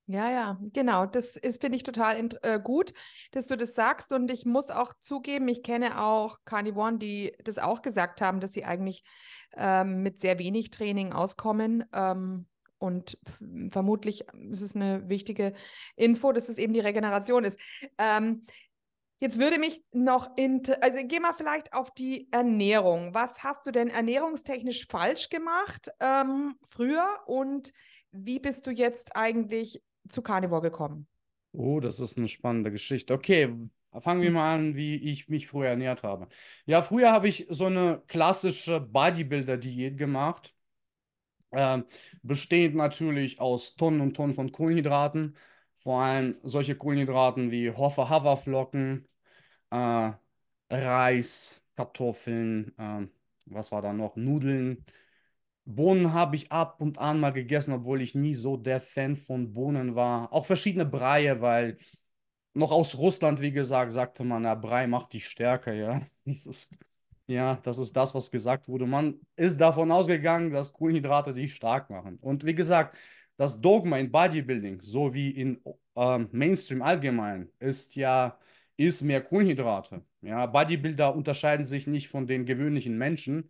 Ja, 0.09 0.31
ja, 0.31 0.57
genau. 0.71 1.05
Das 1.05 1.35
ist, 1.35 1.59
finde 1.59 1.75
ich, 1.75 1.83
total 1.83 2.29
äh, 2.41 2.59
gut, 2.61 2.93
dass 3.31 3.45
du 3.45 3.57
das 3.57 3.75
sagst. 3.75 4.13
Und 4.13 4.31
ich 4.31 4.45
muss 4.45 4.69
auch 4.69 4.93
zugeben, 5.01 5.49
ich 5.49 5.63
kenne 5.63 6.01
auch 6.01 6.37
Carnivoren, 6.45 6.97
die 6.97 7.33
das 7.43 7.59
auch 7.59 7.81
gesagt 7.81 8.21
haben, 8.21 8.39
dass 8.39 8.53
sie 8.53 8.63
eigentlich 8.63 9.03
ähm, 9.57 10.03
mit 10.03 10.21
sehr 10.21 10.39
wenig 10.39 10.69
Training 10.71 11.11
auskommen. 11.11 11.83
Ähm, 11.91 12.47
und 12.79 13.17
vermutlich 13.71 14.23
ist 14.49 14.61
es 14.61 14.75
eine 14.75 15.09
wichtige 15.09 15.53
Info, 15.97 16.31
dass 16.31 16.47
es 16.47 16.57
eben 16.57 16.71
die 16.73 16.79
Regeneration 16.79 17.43
ist. 17.43 17.59
Ähm, 17.97 18.43
jetzt 19.19 19.39
würde 19.39 19.59
mich 19.59 19.83
noch, 19.91 20.29
also 20.79 20.99
geh 21.03 21.19
mal 21.19 21.33
vielleicht 21.33 21.73
auf 21.73 21.91
die 21.91 22.31
Ernährung. 22.31 23.13
Was 23.13 23.43
hast 23.43 23.67
du 23.67 23.71
denn 23.71 23.89
ernährungstechnisch 23.89 24.87
falsch 24.87 25.27
gemacht 25.29 25.89
ähm, 25.99 26.55
früher 26.65 27.05
und 27.25 27.73
wie 28.11 28.39
bist 28.39 28.65
du 28.67 28.71
jetzt 28.71 29.15
eigentlich 29.15 29.81
zu 30.09 30.21
Carnivore 30.21 30.61
gekommen? 30.61 31.07
Oh, 31.53 31.79
das 31.79 31.99
ist 31.99 32.17
eine 32.17 32.27
spannende 32.27 32.71
Geschichte. 32.71 33.13
Okay, 33.13 33.53
fangen 33.99 34.21
wir 34.21 34.31
mal 34.31 34.53
an, 34.55 34.75
wie 34.75 34.95
ich 35.11 35.27
mich 35.29 35.47
früher 35.47 35.69
ernährt 35.69 36.03
habe. 36.03 36.27
Ja, 36.65 36.81
früher 36.83 37.11
habe 37.11 37.27
ich 37.27 37.47
so 37.49 37.65
eine 37.65 38.03
klassische 38.07 38.79
Bodybuilder-Diät 38.79 39.97
gemacht. 39.97 40.53
Ähm, 41.51 41.85
bestehend 42.21 42.75
natürlich 42.75 43.39
aus 43.39 43.75
Tonnen 43.75 44.01
und 44.01 44.15
Tonnen 44.15 44.33
von 44.33 44.51
Kohlenhydraten. 44.51 45.35
Vor 45.75 46.01
allem 46.01 46.37
solche 46.43 46.75
Kohlenhydraten 46.75 47.51
wie 47.51 47.71
Hoffer 47.71 48.09
Haferflocken, 48.09 49.07
äh, 49.71 50.11
Reis, 50.69 51.63
Kartoffeln, 51.75 52.77
äh, 52.77 53.07
was 53.47 53.71
war 53.71 53.81
da 53.81 53.93
noch? 53.93 54.15
Nudeln. 54.15 54.85
Bohnen 55.67 56.13
habe 56.13 56.35
ich 56.37 56.51
ab 56.51 56.79
und 56.81 56.97
an 56.97 57.19
mal 57.19 57.31
gegessen, 57.33 57.73
obwohl 57.73 58.01
ich 58.01 58.15
nie 58.15 58.35
so 58.35 58.55
der 58.57 58.79
Fan 58.81 59.15
von 59.17 59.53
Bohnen 59.53 59.95
war. 59.95 60.31
Auch 60.33 60.45
verschiedene 60.45 60.85
Breie, 60.85 61.41
weil 61.41 61.77
noch 62.53 62.71
aus 62.71 62.97
Russland, 62.97 63.41
wie 63.41 63.51
gesagt, 63.51 63.91
sagte 63.91 64.23
man, 64.23 64.43
ja, 64.43 64.55
Brei 64.55 64.87
macht 64.87 65.13
dich 65.13 65.27
stärker, 65.27 65.73
ja. 65.73 66.01
Das 66.25 66.45
ist 66.45 66.73
ja, 67.27 67.55
das 67.63 67.77
ist 67.77 67.95
das, 67.95 68.15
was 68.15 68.31
gesagt 68.31 68.67
wurde. 68.69 68.85
Man 68.87 69.19
ist 69.35 69.59
davon 69.59 69.91
ausgegangen, 69.91 70.51
dass 70.51 70.71
Kohlenhydrate 70.73 71.33
dich 71.33 71.55
stark 71.55 71.89
machen. 71.89 72.17
Und 72.21 72.45
wie 72.45 72.55
gesagt, 72.55 72.97
das 73.37 73.59
Dogma 73.61 73.97
in 73.97 74.11
Bodybuilding, 74.11 74.81
so 74.81 75.13
wie 75.13 75.31
in 75.31 75.61
ähm, 75.95 76.29
Mainstream 76.31 76.81
allgemein, 76.81 77.49
ist 77.59 77.95
ja, 77.95 78.39
ist 78.77 79.01
mehr 79.01 79.21
Kohlenhydrate. 79.21 80.03
Ja, 80.21 80.45
Bodybuilder 80.45 81.13
unterscheiden 81.15 81.65
sich 81.65 81.87
nicht 81.87 82.07
von 82.07 82.27
den 82.27 82.45
gewöhnlichen 82.45 82.97
Menschen. 82.97 83.49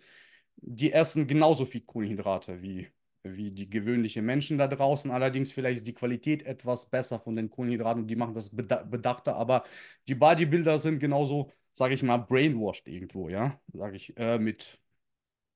Die 0.58 0.92
essen 0.92 1.28
genauso 1.28 1.66
viel 1.66 1.82
Kohlenhydrate 1.82 2.62
wie, 2.62 2.88
wie 3.24 3.52
die 3.52 3.70
gewöhnlichen 3.70 4.26
Menschen 4.26 4.58
da 4.58 4.68
draußen. 4.68 5.12
Allerdings 5.12 5.52
vielleicht 5.52 5.78
ist 5.78 5.88
die 5.88 5.94
Qualität 5.94 6.44
etwas 6.44 6.90
besser 6.90 7.20
von 7.20 7.36
den 7.36 7.50
Kohlenhydraten 7.50 8.04
und 8.04 8.08
die 8.08 8.16
machen 8.16 8.34
das 8.34 8.50
bedachter. 8.50 9.36
Aber 9.36 9.64
die 10.08 10.16
Bodybuilder 10.16 10.78
sind 10.80 11.00
genauso 11.00 11.52
sage 11.78 11.94
ich 11.94 12.02
mal, 12.02 12.18
brainwashed 12.18 12.88
irgendwo, 12.88 13.30
ja, 13.30 13.62
sage 13.72 13.98
ich, 13.98 14.18
äh, 14.18 14.40
mit 14.40 14.80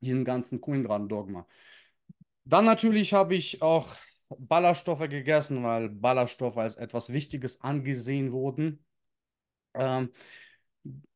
diesem 0.01 0.23
ganzen 0.23 0.61
Kohlenhydraten-Dogma. 0.61 1.47
Dann 2.45 2.65
natürlich 2.65 3.13
habe 3.13 3.35
ich 3.35 3.61
auch 3.61 3.95
Ballaststoffe 4.37 5.09
gegessen, 5.09 5.63
weil 5.63 5.89
Ballaststoffe 5.89 6.57
als 6.57 6.75
etwas 6.75 7.11
Wichtiges 7.11 7.61
angesehen 7.61 8.31
wurden. 8.31 8.85
Ähm, 9.73 10.11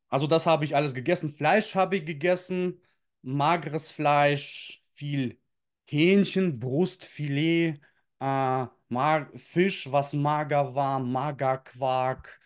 also 0.10 0.27
das 0.27 0.48
habe 0.48 0.65
ich 0.65 0.75
alles 0.75 0.94
gegessen. 0.94 1.30
Fleisch 1.30 1.75
habe 1.75 1.98
ich 1.98 2.06
gegessen, 2.06 2.82
mageres 3.25 3.91
Fleisch, 3.91 4.84
viel 4.94 5.39
Hähnchen, 5.86 6.60
Brustfilet, 6.60 7.79
äh, 8.20 8.65
Fisch, 9.36 9.91
was 9.91 10.13
mager 10.13 10.75
war, 10.75 11.00
Magerquark, 11.00 12.39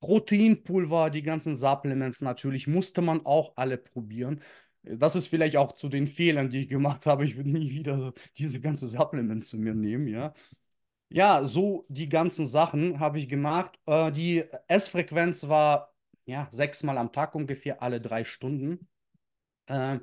Proteinpulver, 0.00 1.10
die 1.10 1.22
ganzen 1.22 1.56
Supplements 1.56 2.20
natürlich, 2.22 2.66
musste 2.66 3.02
man 3.02 3.24
auch 3.26 3.52
alle 3.56 3.78
probieren. 3.78 4.40
Das 4.82 5.14
ist 5.16 5.28
vielleicht 5.28 5.56
auch 5.56 5.72
zu 5.72 5.88
den 5.88 6.06
Fehlern, 6.06 6.50
die 6.50 6.62
ich 6.62 6.68
gemacht 6.68 7.06
habe. 7.06 7.24
Ich 7.24 7.36
würde 7.36 7.50
nie 7.50 7.70
wieder 7.70 8.12
diese 8.38 8.60
ganzen 8.60 8.88
Supplements 8.88 9.50
zu 9.50 9.58
mir 9.58 9.74
nehmen, 9.74 10.08
ja. 10.08 10.34
Ja, 11.10 11.44
so 11.44 11.84
die 11.88 12.08
ganzen 12.08 12.46
Sachen 12.46 12.98
habe 13.00 13.18
ich 13.18 13.28
gemacht. 13.28 13.78
Äh, 13.86 14.12
die 14.12 14.44
Essfrequenz 14.68 15.46
war 15.48 15.94
ja 16.24 16.48
sechsmal 16.52 16.98
am 16.98 17.12
Tag 17.12 17.34
ungefähr, 17.34 17.82
alle 17.82 18.00
drei 18.00 18.24
Stunden. 18.24 18.88
Äh, 19.66 20.00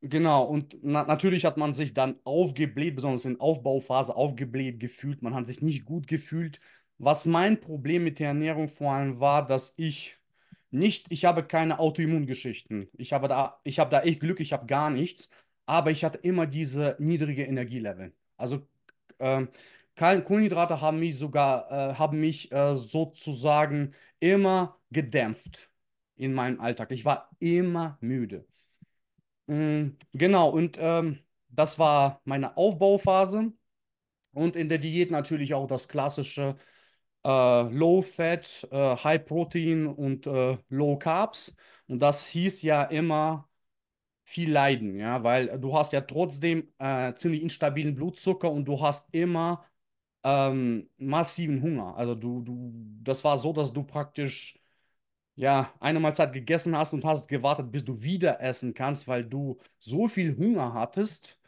genau, 0.00 0.44
und 0.44 0.76
na 0.82 1.04
natürlich 1.04 1.44
hat 1.44 1.56
man 1.56 1.72
sich 1.74 1.94
dann 1.94 2.16
aufgebläht, 2.24 2.96
besonders 2.96 3.24
in 3.24 3.40
Aufbauphase 3.40 4.14
aufgebläht 4.14 4.80
gefühlt. 4.80 5.22
Man 5.22 5.34
hat 5.34 5.46
sich 5.46 5.62
nicht 5.62 5.84
gut 5.84 6.06
gefühlt. 6.06 6.60
Was 6.98 7.26
mein 7.26 7.60
Problem 7.60 8.04
mit 8.04 8.18
der 8.18 8.28
Ernährung 8.28 8.68
vor 8.68 8.92
allem 8.92 9.18
war, 9.20 9.46
dass 9.46 9.74
ich 9.76 10.18
nicht, 10.70 11.06
ich 11.10 11.24
habe 11.24 11.44
keine 11.44 11.78
Autoimmungeschichten. 11.78 12.88
Ich 12.96 13.12
habe 13.12 13.28
da, 13.28 13.60
ich 13.64 13.78
habe 13.78 13.90
da 13.90 14.02
echt 14.02 14.20
Glück, 14.20 14.40
ich 14.40 14.52
habe 14.52 14.66
gar 14.66 14.90
nichts, 14.90 15.28
aber 15.66 15.90
ich 15.90 16.04
hatte 16.04 16.18
immer 16.18 16.46
diese 16.46 16.96
niedrige 16.98 17.44
Energielevel. 17.44 18.14
Also 18.36 18.66
ähm, 19.18 19.48
Kohlenhydrate 19.96 20.80
haben 20.80 21.00
mich 21.00 21.18
sogar, 21.18 21.70
äh, 21.92 21.94
haben 21.96 22.20
mich 22.20 22.52
äh, 22.52 22.76
sozusagen 22.76 23.94
immer 24.20 24.78
gedämpft 24.90 25.71
in 26.16 26.32
meinem 26.34 26.60
Alltag. 26.60 26.90
Ich 26.92 27.04
war 27.04 27.30
immer 27.40 27.98
müde. 28.00 28.46
Mhm, 29.46 29.96
genau, 30.12 30.50
und 30.50 30.76
ähm, 30.80 31.18
das 31.48 31.78
war 31.78 32.20
meine 32.24 32.56
Aufbauphase. 32.56 33.52
Und 34.32 34.56
in 34.56 34.68
der 34.68 34.78
Diät 34.78 35.10
natürlich 35.10 35.54
auch 35.54 35.66
das 35.66 35.88
klassische 35.88 36.56
äh, 37.24 37.28
Low 37.28 38.02
Fat, 38.02 38.68
äh, 38.72 38.96
High 38.96 39.24
Protein 39.26 39.86
und 39.88 40.26
äh, 40.26 40.58
Low 40.70 40.98
Carbs. 40.98 41.54
Und 41.88 42.00
das 42.00 42.26
hieß 42.28 42.62
ja 42.62 42.84
immer 42.84 43.48
viel 44.24 44.50
Leiden, 44.52 44.96
ja, 44.96 45.24
weil 45.24 45.58
du 45.60 45.76
hast 45.76 45.92
ja 45.92 46.02
trotzdem 46.02 46.72
äh, 46.78 47.14
ziemlich 47.14 47.42
instabilen 47.42 47.94
Blutzucker 47.94 48.50
und 48.50 48.66
du 48.66 48.80
hast 48.80 49.08
immer 49.14 49.66
ähm, 50.24 50.90
massiven 50.98 51.62
Hunger. 51.62 51.96
Also 51.96 52.14
du, 52.14 52.42
du, 52.42 52.72
das 53.02 53.24
war 53.24 53.38
so, 53.38 53.52
dass 53.52 53.72
du 53.72 53.84
praktisch 53.84 54.58
ja 55.34 55.72
eine 55.80 56.00
Mahlzeit 56.00 56.32
gegessen 56.32 56.76
hast 56.76 56.92
und 56.92 57.04
hast 57.04 57.28
gewartet, 57.28 57.70
bis 57.72 57.84
du 57.84 58.02
wieder 58.02 58.40
essen 58.40 58.74
kannst, 58.74 59.08
weil 59.08 59.24
du 59.24 59.58
so 59.78 60.08
viel 60.08 60.36
Hunger 60.36 60.74
hattest. 60.74 61.38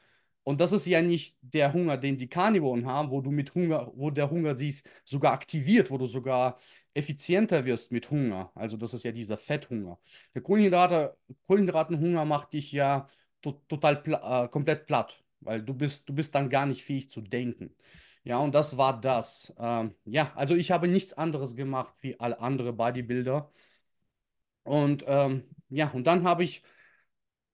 Und 0.43 0.61
das 0.61 0.73
ist 0.73 0.87
ja 0.87 1.00
nicht 1.03 1.37
der 1.41 1.73
Hunger, 1.73 1.97
den 1.97 2.19
die 2.19 2.29
Karnivoren 2.29 2.87
haben, 2.87 3.11
wo 3.11 3.21
du 3.21 3.31
mit 3.31 3.55
Hunger, 3.55 3.91
wo 3.95 4.11
der 4.11 4.31
Hunger 4.31 4.55
dich 4.55 4.83
sogar 5.05 5.33
aktiviert, 5.33 5.91
wo 5.91 5.99
du 5.99 6.07
sogar 6.07 6.59
effizienter 6.95 7.64
wirst 7.64 7.93
mit 7.93 8.11
Hunger. 8.11 8.53
Also 8.55 8.76
das 8.76 8.95
ist 8.95 9.05
ja 9.05 9.12
dieser 9.12 9.37
Fetthunger. 9.37 9.99
Der 10.35 10.43
Kohlenhydrate, 10.43 11.17
Kohlenhydratenhunger 11.47 12.25
macht 12.25 12.53
dich 12.53 12.73
ja 12.73 13.07
to 13.43 13.53
total 13.69 13.97
pla 14.03 14.45
äh, 14.45 14.49
komplett 14.49 14.87
platt, 14.87 15.23
weil 15.41 15.62
du 15.62 15.75
bist, 15.75 16.09
du 16.09 16.14
bist 16.14 16.35
dann 16.35 16.49
gar 16.50 16.67
nicht 16.67 16.83
fähig 16.85 17.11
zu 17.11 17.21
denken. 17.21 17.75
Ja, 18.25 18.38
und 18.38 18.55
das 18.55 18.76
war 18.79 19.00
das. 19.00 19.55
Ähm, 19.59 19.95
ja, 20.05 20.33
also 20.35 20.55
ich 20.55 20.71
habe 20.71 20.88
nichts 20.88 21.12
anderes 21.12 21.57
gemacht 21.57 21.95
wie 22.00 22.19
alle 22.19 22.38
anderen 22.41 22.76
Bodybuilder. 22.76 23.50
Und 24.64 25.04
ähm, 25.06 25.44
ja, 25.68 25.90
und 25.90 26.06
dann 26.06 26.25
habe 26.25 26.44
ich 26.44 26.62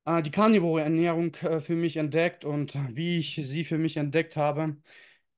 äh, 0.05 0.23
die 0.23 0.31
karnivore 0.31 0.83
Ernährung 0.83 1.35
äh, 1.37 1.61
für 1.61 1.76
mich 1.76 1.97
entdeckt 1.97 2.45
und 2.45 2.75
wie 2.97 3.19
ich 3.19 3.40
sie 3.43 3.64
für 3.64 3.79
mich 3.79 3.97
entdeckt 3.97 4.37
habe. 4.37 4.76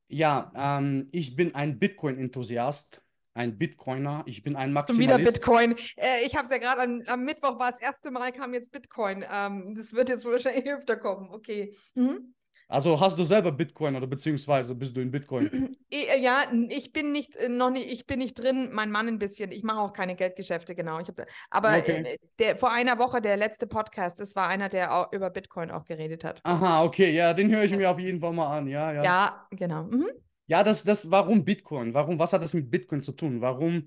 Ja, 0.08 0.52
ähm, 0.54 1.08
ich 1.12 1.36
bin 1.36 1.54
ein 1.54 1.78
Bitcoin-Enthusiast, 1.78 3.02
ein 3.34 3.56
Bitcoiner. 3.56 4.22
Ich 4.26 4.42
bin 4.42 4.56
ein 4.56 4.74
Schon 4.86 4.98
wieder 4.98 5.18
Bitcoin. 5.18 5.76
Äh, 5.96 6.26
ich 6.26 6.36
habe 6.36 6.44
es 6.44 6.50
ja 6.50 6.58
gerade 6.58 7.02
am 7.06 7.24
Mittwoch 7.24 7.58
war 7.58 7.70
das 7.70 7.80
erste 7.80 8.10
Mal, 8.10 8.32
kam 8.32 8.52
jetzt 8.52 8.72
Bitcoin. 8.72 9.24
Ähm, 9.30 9.74
das 9.74 9.94
wird 9.94 10.10
jetzt 10.10 10.24
wahrscheinlich 10.24 10.66
öfter 10.70 10.96
kommen. 10.96 11.30
Okay. 11.30 11.74
Mhm. 11.94 12.34
Also 12.72 12.98
hast 12.98 13.18
du 13.18 13.24
selber 13.24 13.52
Bitcoin 13.52 13.96
oder 13.96 14.06
beziehungsweise 14.06 14.74
bist 14.74 14.96
du 14.96 15.02
in 15.02 15.10
Bitcoin? 15.10 15.76
Äh, 15.92 16.22
ja, 16.22 16.44
ich 16.70 16.94
bin 16.94 17.12
nicht 17.12 17.36
äh, 17.36 17.50
noch 17.50 17.68
nicht, 17.68 17.92
ich 17.92 18.06
bin 18.06 18.18
nicht 18.18 18.32
drin, 18.32 18.70
mein 18.72 18.90
Mann 18.90 19.08
ein 19.08 19.18
bisschen. 19.18 19.52
Ich 19.52 19.62
mache 19.62 19.78
auch 19.78 19.92
keine 19.92 20.16
Geldgeschäfte, 20.16 20.74
genau. 20.74 20.98
Ich 21.00 21.08
hab, 21.08 21.20
aber 21.50 21.76
okay. 21.76 22.18
der, 22.38 22.56
vor 22.56 22.72
einer 22.72 22.98
Woche, 22.98 23.20
der 23.20 23.36
letzte 23.36 23.66
Podcast, 23.66 24.18
das 24.18 24.34
war 24.34 24.48
einer, 24.48 24.70
der 24.70 24.94
auch 24.94 25.12
über 25.12 25.28
Bitcoin 25.28 25.70
auch 25.70 25.84
geredet 25.84 26.24
hat. 26.24 26.40
Aha, 26.44 26.82
okay, 26.82 27.12
ja, 27.12 27.34
den 27.34 27.50
höre 27.50 27.64
ich 27.64 27.76
mir 27.76 27.90
auf 27.90 27.98
jeden 27.98 28.20
Fall 28.20 28.32
mal 28.32 28.56
an. 28.56 28.68
Ja, 28.68 28.90
ja. 28.90 29.04
Ja, 29.04 29.46
genau. 29.50 29.82
Mhm. 29.82 30.08
Ja, 30.46 30.64
das, 30.64 30.82
das, 30.82 31.10
warum 31.10 31.44
Bitcoin? 31.44 31.92
Warum, 31.92 32.18
was 32.18 32.32
hat 32.32 32.40
das 32.40 32.54
mit 32.54 32.70
Bitcoin 32.70 33.02
zu 33.02 33.12
tun? 33.12 33.42
Warum 33.42 33.86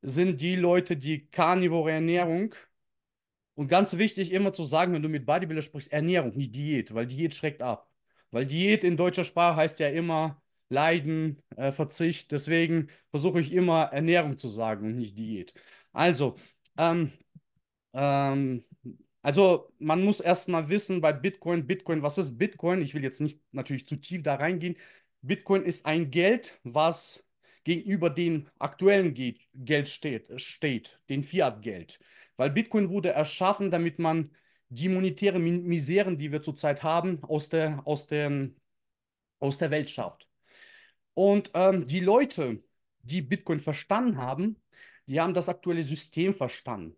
sind 0.00 0.40
die 0.40 0.56
Leute, 0.56 0.96
die 0.96 1.28
karnivore 1.28 1.92
Ernährung 1.92 2.54
und 3.54 3.68
ganz 3.68 3.98
wichtig 3.98 4.32
immer 4.32 4.54
zu 4.54 4.64
sagen, 4.64 4.94
wenn 4.94 5.02
du 5.02 5.10
mit 5.10 5.26
Bodybuilder 5.26 5.60
sprichst, 5.60 5.92
Ernährung, 5.92 6.34
nicht 6.34 6.54
Diät, 6.54 6.94
weil 6.94 7.06
Diät 7.06 7.34
schreckt 7.34 7.60
ab. 7.60 7.91
Weil 8.32 8.46
Diät 8.46 8.84
in 8.84 8.96
deutscher 8.96 9.24
Sprache 9.24 9.56
heißt 9.56 9.78
ja 9.80 9.88
immer 9.88 10.42
Leiden, 10.70 11.42
äh, 11.56 11.70
Verzicht. 11.72 12.32
Deswegen 12.32 12.88
versuche 13.10 13.40
ich 13.40 13.52
immer 13.52 13.84
Ernährung 13.92 14.36
zu 14.38 14.48
sagen 14.48 14.86
und 14.88 14.96
nicht 14.96 15.18
Diät. 15.18 15.54
Also, 15.92 16.36
ähm, 16.78 17.12
ähm, 17.94 18.64
also 19.22 19.72
man 19.78 20.02
muss 20.04 20.20
erstmal 20.20 20.68
wissen 20.68 21.00
bei 21.00 21.12
Bitcoin, 21.12 21.66
Bitcoin, 21.66 22.02
was 22.02 22.18
ist 22.18 22.38
Bitcoin? 22.38 22.82
Ich 22.82 22.94
will 22.94 23.04
jetzt 23.04 23.20
nicht 23.20 23.40
natürlich 23.52 23.86
zu 23.86 23.96
tief 23.96 24.22
da 24.22 24.34
reingehen. 24.36 24.76
Bitcoin 25.22 25.62
ist 25.62 25.86
ein 25.86 26.10
Geld, 26.10 26.58
was 26.64 27.24
gegenüber 27.64 28.10
dem 28.10 28.48
aktuellen 28.58 29.14
Geld 29.54 29.88
steht, 29.88 30.40
steht 30.40 31.00
den 31.08 31.22
Fiat-Geld. 31.22 32.00
Weil 32.36 32.50
Bitcoin 32.50 32.90
wurde 32.90 33.10
erschaffen, 33.10 33.70
damit 33.70 33.98
man 34.00 34.32
die 34.72 34.88
monetären 34.88 35.42
Miseren, 35.64 36.18
die 36.18 36.32
wir 36.32 36.42
zurzeit 36.42 36.82
haben, 36.82 37.22
aus 37.24 37.48
der, 37.48 37.86
aus 37.86 38.06
der, 38.06 38.50
aus 39.38 39.58
der 39.58 39.70
Welt 39.70 39.90
schafft. 39.90 40.28
Und 41.14 41.50
ähm, 41.54 41.86
die 41.86 42.00
Leute, 42.00 42.62
die 43.02 43.22
Bitcoin 43.22 43.60
verstanden 43.60 44.16
haben, 44.18 44.62
die 45.06 45.20
haben 45.20 45.34
das 45.34 45.48
aktuelle 45.48 45.84
System 45.84 46.32
verstanden. 46.32 46.96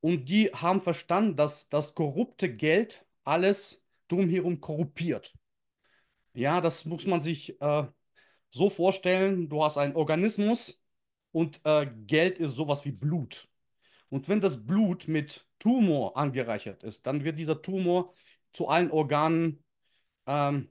Und 0.00 0.28
die 0.28 0.48
haben 0.48 0.80
verstanden, 0.80 1.36
dass 1.36 1.68
das 1.68 1.94
korrupte 1.94 2.54
Geld 2.54 3.06
alles 3.24 3.84
drumherum 4.08 4.60
korruptiert. 4.60 5.34
Ja, 6.32 6.60
das 6.60 6.84
muss 6.86 7.06
man 7.06 7.20
sich 7.20 7.60
äh, 7.60 7.86
so 8.50 8.70
vorstellen. 8.70 9.48
Du 9.48 9.62
hast 9.62 9.78
einen 9.78 9.94
Organismus 9.94 10.82
und 11.32 11.60
äh, 11.64 11.86
Geld 12.06 12.38
ist 12.38 12.54
sowas 12.56 12.84
wie 12.84 12.92
Blut. 12.92 13.49
Und 14.10 14.28
wenn 14.28 14.40
das 14.40 14.64
Blut 14.66 15.08
mit 15.08 15.46
Tumor 15.58 16.16
angereichert 16.16 16.82
ist, 16.82 17.06
dann 17.06 17.24
wird 17.24 17.38
dieser 17.38 17.62
Tumor 17.62 18.12
zu 18.52 18.68
allen 18.68 18.90
Organen 18.90 19.62
ähm, 20.26 20.68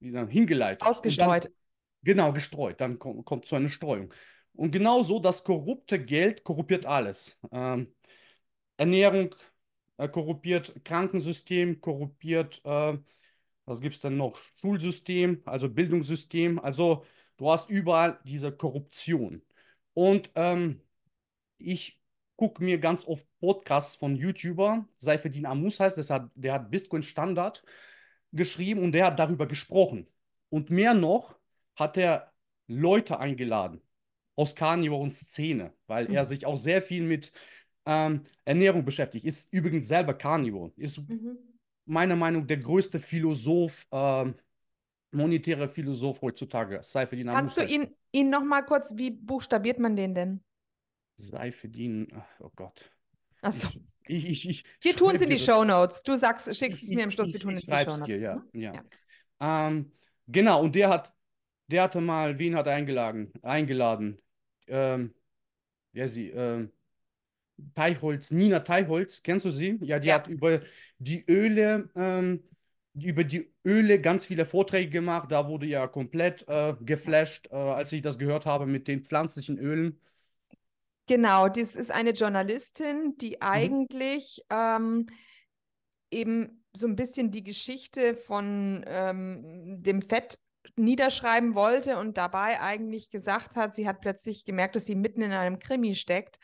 dann, 0.00 0.28
hingeleitet. 0.28 0.82
Ausgestreut. 0.82 1.44
Dann, 1.44 1.52
genau, 2.02 2.32
gestreut. 2.32 2.80
Dann 2.80 2.98
kommt, 2.98 3.24
kommt 3.24 3.46
zu 3.46 3.56
einer 3.56 3.68
Streuung. 3.68 4.14
Und 4.54 4.70
genauso 4.70 5.18
das 5.18 5.44
korrupte 5.44 6.02
Geld 6.02 6.44
korruptiert 6.44 6.86
alles. 6.86 7.38
Ähm, 7.50 7.92
Ernährung 8.76 9.34
äh, 9.96 10.08
korruptiert, 10.08 10.84
Krankensystem 10.84 11.80
korruptiert, 11.80 12.60
äh, 12.64 12.98
was 13.64 13.80
gibt 13.80 13.94
es 13.94 14.00
denn 14.00 14.16
noch? 14.16 14.38
Schulsystem, 14.56 15.42
also 15.44 15.68
Bildungssystem. 15.68 16.58
Also 16.58 17.04
du 17.36 17.50
hast 17.50 17.70
überall 17.70 18.20
diese 18.24 18.52
Korruption. 18.52 19.42
Und 19.94 20.30
ähm, 20.34 20.80
ich 21.58 22.01
gucke 22.42 22.64
mir 22.64 22.78
ganz 22.78 23.06
oft 23.06 23.24
Podcasts 23.38 23.94
von 23.94 24.16
YouTuber, 24.16 24.84
Seifedin 24.98 25.46
Amus 25.46 25.78
heißt, 25.78 25.96
das 25.96 26.10
hat, 26.10 26.28
der 26.34 26.54
hat 26.54 26.72
Bitcoin 26.72 27.04
Standard 27.04 27.62
geschrieben 28.32 28.82
und 28.82 28.90
der 28.90 29.06
hat 29.06 29.20
darüber 29.20 29.46
gesprochen. 29.46 30.08
Und 30.48 30.68
mehr 30.68 30.92
noch 30.92 31.36
hat 31.76 31.96
er 31.96 32.32
Leute 32.66 33.20
eingeladen 33.20 33.80
aus 34.34 34.56
Carnivore-Szene, 34.56 35.72
weil 35.86 36.08
mhm. 36.08 36.16
er 36.16 36.24
sich 36.24 36.44
auch 36.44 36.56
sehr 36.56 36.82
viel 36.82 37.04
mit 37.04 37.30
ähm, 37.86 38.24
Ernährung 38.44 38.84
beschäftigt. 38.84 39.24
Ist 39.24 39.52
übrigens 39.52 39.86
selber 39.86 40.14
Carnivore. 40.14 40.72
Ist 40.76 40.98
mhm. 40.98 41.38
meiner 41.84 42.16
Meinung 42.16 42.40
nach 42.40 42.48
der 42.48 42.56
größte 42.56 42.98
Philosoph, 42.98 43.86
äh, 43.92 44.32
monetäre 45.12 45.68
Philosoph 45.68 46.20
heutzutage. 46.22 46.80
Seifedin 46.82 47.28
Amus. 47.28 47.54
Kannst 47.54 47.58
du 47.58 47.72
ihn, 47.72 47.94
ihn 48.10 48.30
noch 48.30 48.42
mal 48.42 48.62
kurz, 48.62 48.96
wie 48.96 49.12
buchstabiert 49.12 49.78
man 49.78 49.94
den 49.94 50.16
denn? 50.16 50.44
Seife 51.16 51.68
dienen. 51.68 52.08
Oh 52.40 52.50
Gott. 52.54 52.90
Achso. 53.42 53.68
Ich, 54.06 54.28
ich, 54.28 54.48
ich, 54.48 54.64
wir 54.80 54.96
tun 54.96 55.14
es 55.14 55.22
in 55.22 55.30
die 55.30 55.38
Show 55.38 55.64
Notes. 55.64 56.02
Du 56.02 56.16
sagst, 56.16 56.54
schickst 56.56 56.82
es 56.82 56.90
mir 56.90 57.04
im 57.04 57.10
Schluss, 57.10 57.32
wir 57.32 57.40
tun 57.40 57.56
es 57.56 57.64
in 57.64 57.74
die 57.74 57.84
Show 57.84 57.96
Notes. 57.96 58.14
ja, 58.14 58.34
mhm. 58.36 58.60
ja. 58.60 58.72
ja. 58.74 59.68
Ähm, 59.68 59.92
genau, 60.26 60.62
und 60.62 60.74
der 60.74 60.88
hat, 60.88 61.12
der 61.66 61.82
hatte 61.84 62.00
mal, 62.00 62.38
wen 62.38 62.54
hat 62.54 62.68
eingeladen? 62.68 63.32
Eingeladen. 63.42 64.20
Ähm, 64.68 65.14
ja, 65.92 66.08
sie, 66.08 66.30
ähm, 66.30 66.72
Teichholz, 67.74 68.30
Nina 68.30 68.60
Teichholz, 68.60 69.22
kennst 69.22 69.44
du 69.44 69.50
sie? 69.50 69.78
Ja, 69.82 69.98
die 69.98 70.08
ja. 70.08 70.14
hat 70.14 70.28
über 70.28 70.60
die 70.98 71.24
Öle, 71.28 71.90
ähm, 71.94 72.42
über 72.94 73.24
die 73.24 73.52
Öle 73.64 74.00
ganz 74.00 74.26
viele 74.26 74.44
Vorträge 74.44 74.90
gemacht. 74.90 75.30
Da 75.30 75.48
wurde 75.48 75.66
ja 75.66 75.86
komplett 75.86 76.46
äh, 76.48 76.74
geflasht, 76.80 77.48
äh, 77.50 77.56
als 77.56 77.92
ich 77.92 78.02
das 78.02 78.18
gehört 78.18 78.46
habe 78.46 78.66
mit 78.66 78.88
den 78.88 79.04
pflanzlichen 79.04 79.58
Ölen. 79.58 80.00
Genau, 81.12 81.46
das 81.46 81.76
ist 81.76 81.90
eine 81.90 82.12
Journalistin, 82.12 83.18
die 83.18 83.32
mhm. 83.32 83.36
eigentlich 83.40 84.42
ähm, 84.48 85.08
eben 86.10 86.64
so 86.72 86.86
ein 86.86 86.96
bisschen 86.96 87.30
die 87.30 87.42
Geschichte 87.42 88.14
von 88.14 88.82
ähm, 88.86 89.76
dem 89.82 90.00
Fett 90.00 90.38
niederschreiben 90.74 91.54
wollte 91.54 91.98
und 91.98 92.16
dabei 92.16 92.62
eigentlich 92.62 93.10
gesagt 93.10 93.56
hat, 93.56 93.74
sie 93.74 93.86
hat 93.86 94.00
plötzlich 94.00 94.46
gemerkt, 94.46 94.74
dass 94.74 94.86
sie 94.86 94.94
mitten 94.94 95.20
in 95.20 95.32
einem 95.32 95.58
Krimi 95.58 95.94
steckt 95.94 96.38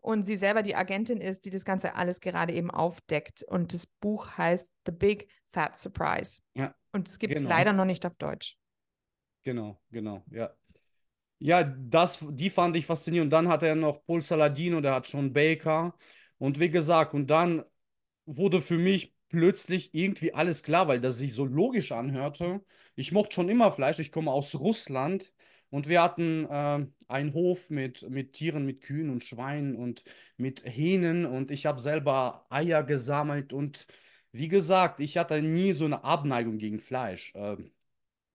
und 0.00 0.24
sie 0.24 0.36
selber 0.36 0.64
die 0.64 0.74
Agentin 0.74 1.20
ist, 1.20 1.44
die 1.44 1.50
das 1.50 1.64
Ganze 1.64 1.94
alles 1.94 2.18
gerade 2.18 2.52
eben 2.52 2.72
aufdeckt. 2.72 3.44
Und 3.44 3.72
das 3.72 3.86
Buch 3.86 4.36
heißt 4.36 4.72
The 4.84 4.90
Big 4.90 5.30
Fat 5.52 5.78
Surprise. 5.78 6.40
Ja. 6.54 6.74
Und 6.90 7.08
es 7.08 7.20
gibt 7.20 7.34
es 7.34 7.42
genau. 7.42 7.54
leider 7.54 7.72
noch 7.72 7.84
nicht 7.84 8.04
auf 8.04 8.16
Deutsch. 8.16 8.58
Genau, 9.44 9.80
genau, 9.92 10.24
ja. 10.32 10.50
Ja, 11.40 11.62
das, 11.62 12.18
die 12.30 12.50
fand 12.50 12.76
ich 12.76 12.86
faszinierend. 12.86 13.32
Dann 13.32 13.48
hat 13.48 13.62
er 13.62 13.74
noch 13.76 14.04
Paul 14.04 14.22
Saladino, 14.22 14.80
der 14.80 14.94
hat 14.94 15.06
schon 15.06 15.32
Baker. 15.32 15.94
Und 16.38 16.58
wie 16.58 16.70
gesagt, 16.70 17.14
und 17.14 17.28
dann 17.28 17.64
wurde 18.26 18.60
für 18.60 18.78
mich 18.78 19.14
plötzlich 19.28 19.94
irgendwie 19.94 20.34
alles 20.34 20.62
klar, 20.62 20.88
weil 20.88 21.00
das 21.00 21.18
sich 21.18 21.34
so 21.34 21.44
logisch 21.44 21.92
anhörte. 21.92 22.64
Ich 22.96 23.12
mochte 23.12 23.34
schon 23.34 23.48
immer 23.48 23.70
Fleisch, 23.72 23.98
ich 24.00 24.12
komme 24.12 24.32
aus 24.32 24.54
Russland 24.58 25.32
und 25.70 25.88
wir 25.88 26.02
hatten 26.02 26.46
äh, 26.46 26.86
einen 27.08 27.34
Hof 27.34 27.70
mit, 27.70 28.08
mit 28.10 28.32
Tieren, 28.34 28.64
mit 28.66 28.80
Kühen 28.82 29.10
und 29.10 29.22
Schweinen 29.24 29.76
und 29.76 30.02
mit 30.36 30.64
Hähnen 30.64 31.26
und 31.26 31.50
ich 31.50 31.66
habe 31.66 31.80
selber 31.80 32.46
Eier 32.50 32.82
gesammelt 32.84 33.52
und 33.52 33.86
wie 34.32 34.48
gesagt, 34.48 35.00
ich 35.00 35.16
hatte 35.18 35.42
nie 35.42 35.72
so 35.72 35.84
eine 35.84 36.04
Abneigung 36.04 36.58
gegen 36.58 36.80
Fleisch. 36.80 37.32
Äh, 37.34 37.56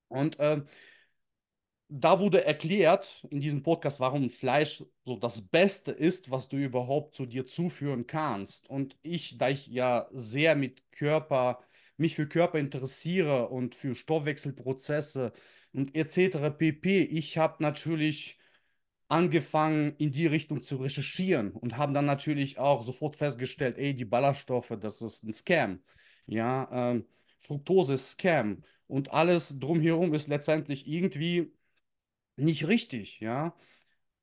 und 0.08 0.40
äh, 0.40 0.62
da 1.90 2.20
wurde 2.20 2.44
erklärt 2.46 3.26
in 3.30 3.40
diesem 3.40 3.64
Podcast, 3.64 4.00
warum 4.00 4.30
Fleisch 4.30 4.84
so 5.06 5.16
das 5.18 5.42
Beste 5.48 5.92
ist, 5.92 6.32
was 6.32 6.50
du 6.50 6.58
überhaupt 6.58 7.16
zu 7.16 7.26
dir 7.26 7.46
zuführen 7.46 8.08
kannst. 8.08 8.70
Und 8.70 8.98
ich, 9.04 9.38
da 9.38 9.50
ich 9.50 9.68
ja 9.68 10.08
sehr 10.12 10.56
mit 10.56 10.92
Körper, 10.92 11.60
mich 11.98 12.16
für 12.16 12.28
Körper 12.28 12.60
interessiere 12.60 13.50
und 13.50 13.76
für 13.76 13.96
Stoffwechselprozesse 13.96 15.34
und 15.74 15.96
etc. 15.96 16.50
pp, 16.58 17.04
ich 17.04 17.38
habe 17.38 17.62
natürlich 17.62 18.40
angefangen, 19.08 19.96
in 19.98 20.12
die 20.12 20.28
Richtung 20.28 20.62
zu 20.62 20.78
recherchieren 20.78 21.52
und 21.52 21.78
haben 21.78 21.94
dann 21.94 22.06
natürlich 22.06 22.58
auch 22.58 22.84
sofort 22.84 23.16
festgestellt, 23.16 23.78
ey, 23.78 23.94
die 23.96 24.06
Ballaststoffe, 24.06 24.74
das 24.80 25.02
ist 25.02 25.24
ein 25.24 25.34
Scam. 25.34 25.84
Ja, 26.26 26.70
ähm, 26.92 27.06
Fructose 27.40 27.94
ist 27.96 28.12
Scam. 28.12 28.64
Und 28.88 29.12
alles 29.14 29.60
drumherum 29.60 30.14
ist 30.14 30.28
letztendlich 30.28 30.88
irgendwie 30.88 31.52
nicht 32.38 32.68
richtig, 32.68 33.20
ja. 33.20 33.56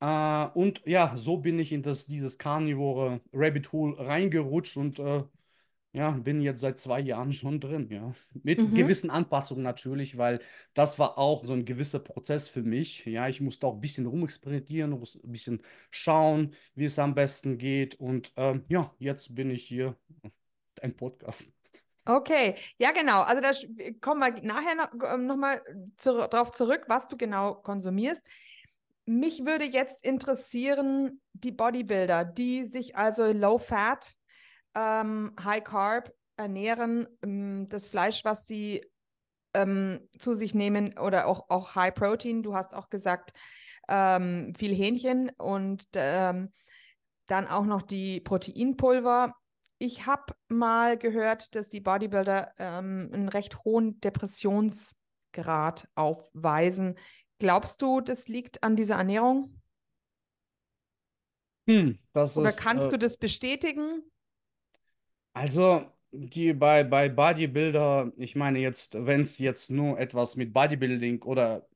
Äh, 0.01 0.47
und 0.57 0.81
ja, 0.85 1.17
so 1.17 1.37
bin 1.37 1.59
ich 1.59 1.71
in 1.71 1.83
das, 1.83 2.07
dieses 2.07 2.37
Carnivore 2.37 3.21
Rabbit 3.33 3.71
Hole 3.73 3.97
reingerutscht 3.99 4.77
und 4.77 4.99
äh, 4.99 5.23
ja, 5.93 6.11
bin 6.11 6.41
jetzt 6.41 6.61
seit 6.61 6.79
zwei 6.79 7.01
Jahren 7.01 7.33
schon 7.33 7.59
drin, 7.59 7.89
ja. 7.91 8.13
Mit 8.43 8.61
Mhm. 8.61 8.75
gewissen 8.75 9.09
Anpassungen 9.11 9.63
natürlich, 9.63 10.17
weil 10.17 10.39
das 10.73 10.99
war 10.99 11.17
auch 11.17 11.45
so 11.45 11.53
ein 11.53 11.65
gewisser 11.65 11.99
Prozess 11.99 12.49
für 12.49 12.63
mich. 12.63 13.05
Ja, 13.05 13.27
ich 13.29 13.41
musste 13.41 13.67
auch 13.67 13.75
ein 13.75 13.81
bisschen 13.81 14.05
rumexperimentieren, 14.07 14.93
ein 14.93 15.31
bisschen 15.31 15.61
schauen, 15.91 16.55
wie 16.75 16.85
es 16.85 16.99
am 16.99 17.15
besten 17.15 17.57
geht. 17.57 17.95
Und 17.99 18.33
ähm, 18.37 18.65
ja, 18.69 18.93
jetzt 18.99 19.35
bin 19.35 19.51
ich 19.51 19.65
hier, 19.65 19.97
ein 20.81 20.95
Podcast. 20.97 21.53
Okay, 22.15 22.55
ja 22.77 22.91
genau. 22.91 23.21
Also 23.21 23.41
da 23.41 23.51
kommen 24.01 24.19
wir 24.19 24.43
nachher 24.43 24.75
noch, 24.75 24.89
ähm, 25.13 25.27
noch 25.27 25.37
mal 25.37 25.61
zu, 25.95 26.27
darauf 26.27 26.51
zurück, 26.51 26.83
was 26.87 27.07
du 27.07 27.15
genau 27.15 27.55
konsumierst. 27.55 28.21
Mich 29.05 29.45
würde 29.45 29.63
jetzt 29.63 30.03
interessieren, 30.05 31.21
die 31.33 31.51
Bodybuilder, 31.51 32.25
die 32.25 32.65
sich 32.65 32.97
also 32.97 33.31
Low 33.31 33.57
Fat, 33.59 34.15
ähm, 34.75 35.33
High 35.41 35.63
Carb 35.63 36.13
ernähren, 36.35 37.07
ähm, 37.23 37.67
das 37.69 37.87
Fleisch, 37.87 38.25
was 38.25 38.45
sie 38.45 38.85
ähm, 39.53 40.07
zu 40.19 40.33
sich 40.33 40.53
nehmen 40.53 40.97
oder 40.97 41.27
auch, 41.27 41.49
auch 41.49 41.75
High 41.75 41.93
Protein. 41.93 42.43
Du 42.43 42.55
hast 42.55 42.73
auch 42.73 42.89
gesagt, 42.89 43.31
ähm, 43.87 44.53
viel 44.57 44.75
Hähnchen 44.75 45.31
und 45.37 45.85
dann 47.31 47.47
auch 47.47 47.65
noch 47.65 47.81
die 47.81 48.19
Proteinpulver. 48.19 49.33
Ich 49.81 50.05
habe 50.05 50.35
mal 50.47 50.95
gehört, 50.95 51.55
dass 51.55 51.69
die 51.69 51.79
Bodybuilder 51.79 52.53
ähm, 52.59 53.09
einen 53.11 53.29
recht 53.29 53.63
hohen 53.65 53.99
Depressionsgrad 53.99 55.87
aufweisen. 55.95 56.99
Glaubst 57.39 57.81
du, 57.81 57.99
das 57.99 58.27
liegt 58.27 58.61
an 58.61 58.75
dieser 58.75 58.97
Ernährung? 58.97 59.59
Hm, 61.67 61.97
Oder 62.13 62.49
ist, 62.49 62.57
kannst 62.57 62.89
äh, 62.89 62.89
du 62.91 62.99
das 62.99 63.17
bestätigen? 63.17 64.03
Also, 65.33 65.91
die 66.11 66.53
bei, 66.53 66.83
bei 66.83 67.09
Bodybuilder, 67.09 68.11
ich 68.17 68.35
meine 68.35 68.59
jetzt, 68.59 68.93
wenn 69.03 69.21
es 69.21 69.39
jetzt 69.39 69.71
nur 69.71 69.97
etwas 69.99 70.35
mit 70.35 70.53
Bodybuilding 70.53 71.23
oder 71.23 71.67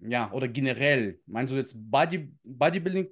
ja, 0.00 0.30
oder 0.30 0.46
generell, 0.46 1.20
meinst 1.26 1.52
du 1.52 1.56
jetzt 1.56 1.74
Body, 1.76 2.32
Bodybuilding? 2.44 3.08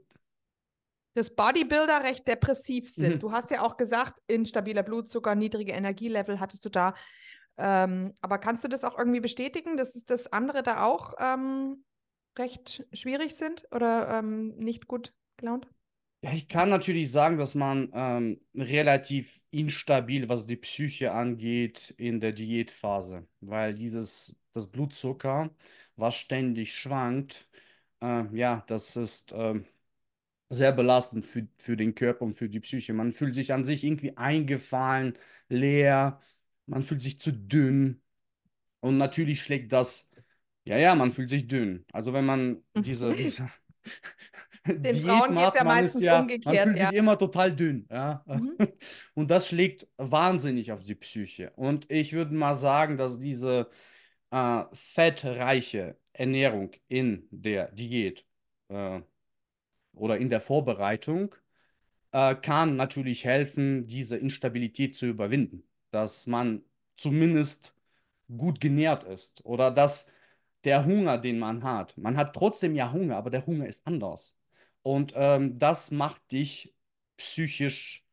Dass 1.17 1.35
Bodybuilder 1.35 2.05
recht 2.05 2.29
depressiv 2.29 2.91
sind. 2.91 3.15
Mhm. 3.15 3.19
Du 3.21 3.33
hast 3.33 3.51
ja 3.51 3.63
auch 3.63 3.79
gesagt, 3.79 4.21
instabiler 4.27 4.83
Blutzucker, 4.83 5.35
niedrige 5.35 5.73
Energielevel 5.73 6.41
hattest 6.41 6.67
du 6.67 6.69
da. 6.69 6.95
Ähm, 7.57 8.13
aber 8.21 8.37
kannst 8.37 8.65
du 8.65 8.69
das 8.69 8.85
auch 8.85 8.99
irgendwie 8.99 9.21
bestätigen, 9.21 9.79
dass 9.79 9.93
dass 10.05 10.31
andere 10.31 10.63
da 10.63 10.85
auch 10.85 11.15
ähm, 11.19 11.85
recht 12.39 12.87
schwierig 12.93 13.35
sind 13.35 13.67
oder 13.71 14.19
ähm, 14.19 14.57
nicht 14.59 14.87
gut 14.87 15.15
gelaunt? 15.39 15.67
Ja, 16.21 16.33
ich 16.33 16.49
kann 16.49 16.69
natürlich 16.69 17.11
sagen, 17.11 17.39
dass 17.39 17.55
man 17.55 17.91
ähm, 17.95 18.41
relativ 18.55 19.41
instabil, 19.53 20.29
was 20.29 20.47
die 20.47 20.57
Psyche 20.57 21.13
angeht, 21.13 21.95
in 21.97 22.21
der 22.21 22.33
Diätphase, 22.33 23.27
weil 23.41 23.75
dieses, 23.75 24.37
das 24.53 24.69
Blutzucker, 24.69 25.49
was 25.97 26.15
ständig 26.15 26.75
schwankt, 26.75 27.49
äh, 28.03 28.25
ja, 28.37 28.65
das 28.67 28.97
ist 28.97 29.33
ähm, 29.35 29.65
sehr 30.49 30.73
belastend 30.73 31.27
für, 31.27 31.47
für 31.59 31.77
den 31.77 31.95
Körper 31.95 32.25
und 32.25 32.35
für 32.35 32.49
die 32.49 32.61
Psyche. 32.61 32.93
Man 32.93 33.13
fühlt 33.13 33.35
sich 33.35 33.53
an 33.53 33.65
sich 33.65 33.85
irgendwie 33.85 34.17
eingefallen, 34.17 35.15
leer, 35.49 36.21
man 36.67 36.83
fühlt 36.83 37.03
sich 37.03 37.21
zu 37.21 37.33
dünn 37.33 38.03
und 38.81 38.99
natürlich 38.99 39.43
schlägt 39.43 39.73
das, 39.73 40.11
ja, 40.65 40.77
ja, 40.79 40.95
man 40.95 41.13
fühlt 41.13 41.31
sich 41.31 41.47
dünn. 41.47 41.85
Also 41.93 42.13
wenn 42.13 42.25
man 42.25 42.63
diese, 42.77 43.13
diese 43.13 43.49
Den 44.67 44.83
Diät 44.83 44.97
Frauen 45.05 45.35
geht's 45.35 45.35
macht, 45.35 45.55
ja 45.57 45.65
man 45.65 45.85
ist 45.85 45.95
meistens 45.95 46.03
ja, 46.03 46.13
man 46.13 46.23
umgekehrt, 46.23 46.69
fühlt 46.69 46.79
ja. 46.79 46.89
sich 46.89 46.99
immer 46.99 47.19
total 47.19 47.55
dünn, 47.55 47.87
ja. 47.91 48.25
Mhm. 48.27 48.57
Und 49.15 49.31
das 49.31 49.49
schlägt 49.49 49.89
wahnsinnig 49.97 50.73
auf 50.73 50.85
die 50.85 50.95
Psyche. 50.95 51.53
Und 51.57 51.91
ich 51.91 52.13
würde 52.13 52.35
mal 52.35 52.55
sagen, 52.55 52.97
dass 52.97 53.19
diese 53.19 53.69
äh, 54.31 54.65
fettreiche 54.73 55.97
Ernährung 56.13 56.71
in 56.89 57.27
der 57.31 57.71
Diät 57.73 58.25
äh, 58.69 59.01
oder 59.97 60.19
in 60.19 60.31
der 60.31 60.41
Vorbereitung 60.41 61.35
äh, 62.13 62.35
kann 62.37 62.77
natürlich 62.77 63.25
helfen, 63.25 63.87
diese 63.87 64.17
Instabilität 64.17 64.97
zu 64.97 65.07
überwinden. 65.07 65.65
Dass 65.91 66.27
man 66.27 66.63
zumindest 66.97 67.75
gut 68.37 68.61
genährt 68.61 69.05
ist 69.05 69.45
oder 69.45 69.71
dass 69.71 70.11
der 70.65 70.85
Hunger, 70.85 71.19
den 71.19 71.39
man 71.39 71.63
hat, 71.63 71.97
man 71.97 72.17
hat 72.17 72.35
trotzdem 72.35 72.75
ja 72.75 72.93
Hunger, 72.93 73.17
aber 73.17 73.31
der 73.31 73.47
Hunger 73.47 73.67
ist 73.67 73.87
anders. 73.87 74.35
Und 74.83 75.13
ähm, 75.17 75.59
das 75.59 75.91
macht 75.91 76.33
dich 76.33 76.75
psychisch, 77.17 78.05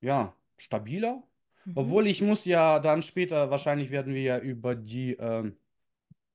ja, 0.00 0.34
stabiler. 0.56 1.22
Mhm. 1.64 1.72
Obwohl 1.74 2.06
ich 2.06 2.22
muss 2.22 2.44
ja 2.44 2.78
dann 2.80 3.02
später, 3.02 3.50
wahrscheinlich 3.50 3.90
werden 3.90 4.14
wir 4.14 4.22
ja 4.22 4.38
über 4.38 4.74
die, 4.74 5.14
ähm, 5.14 5.56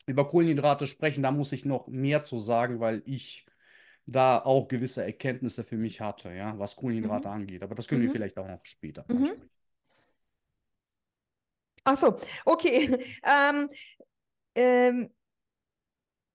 über 0.05 0.27
Kohlenhydrate 0.27 0.87
sprechen, 0.87 1.23
da 1.23 1.31
muss 1.31 1.51
ich 1.51 1.65
noch 1.65 1.87
mehr 1.87 2.23
zu 2.23 2.39
sagen, 2.39 2.79
weil 2.79 3.03
ich 3.05 3.45
da 4.05 4.39
auch 4.43 4.67
gewisse 4.67 5.03
Erkenntnisse 5.03 5.63
für 5.63 5.77
mich 5.77 6.01
hatte, 6.01 6.31
ja, 6.33 6.57
was 6.59 6.75
Kohlenhydrate 6.75 7.29
Mhm. 7.29 7.29
angeht. 7.29 7.63
Aber 7.63 7.75
das 7.75 7.87
können 7.87 8.01
wir 8.01 8.09
Mhm. 8.09 8.11
vielleicht 8.11 8.37
auch 8.37 8.47
noch 8.47 8.63
später 8.65 9.05
Mhm. 9.09 9.15
ansprechen. 9.15 9.49
Ach 11.85 11.97
so, 11.97 12.17
okay. 12.45 12.97
Ähm, 13.23 13.69
ähm, 14.55 15.09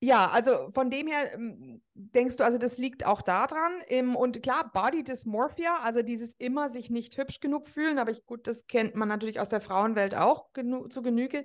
ja, 0.01 0.29
also 0.31 0.71
von 0.75 0.91
dem 0.91 1.09
her 1.09 1.35
ähm, 1.35 1.83
denkst 1.95 2.37
du, 2.37 2.45
also 2.45 2.57
das 2.59 2.79
liegt 2.79 3.05
auch 3.05 3.21
daran. 3.23 3.73
Ähm, 3.89 4.15
und 4.15 4.43
klar, 4.43 4.71
Body 4.73 5.03
Dysmorphia, 5.03 5.81
also 5.83 6.03
dieses 6.03 6.35
immer 6.35 6.71
sich 6.71 6.89
nicht 6.91 7.17
hübsch 7.19 7.41
genug 7.41 7.69
fühlen, 7.69 7.99
aber 7.99 8.13
ich, 8.13 8.25
gut, 8.25 8.47
das 8.47 8.67
kennt 8.69 8.95
man 8.95 9.09
natürlich 9.09 9.41
aus 9.41 9.49
der 9.49 9.61
Frauenwelt 9.61 10.15
auch 10.15 10.53
genu 10.53 10.87
zu 10.89 11.03
Genüge. 11.03 11.45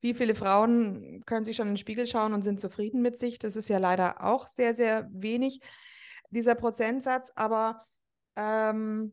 Wie 0.00 0.14
viele 0.14 0.34
Frauen 0.34 1.22
können 1.26 1.44
sich 1.44 1.56
schon 1.56 1.68
in 1.68 1.72
den 1.74 1.78
Spiegel 1.78 2.06
schauen 2.06 2.32
und 2.32 2.42
sind 2.42 2.60
zufrieden 2.60 3.02
mit 3.02 3.18
sich? 3.18 3.38
Das 3.38 3.56
ist 3.56 3.68
ja 3.68 3.78
leider 3.78 4.24
auch 4.24 4.46
sehr, 4.46 4.74
sehr 4.74 5.08
wenig, 5.12 5.60
dieser 6.30 6.54
Prozentsatz. 6.54 7.32
Aber 7.34 7.80
ähm, 8.36 9.12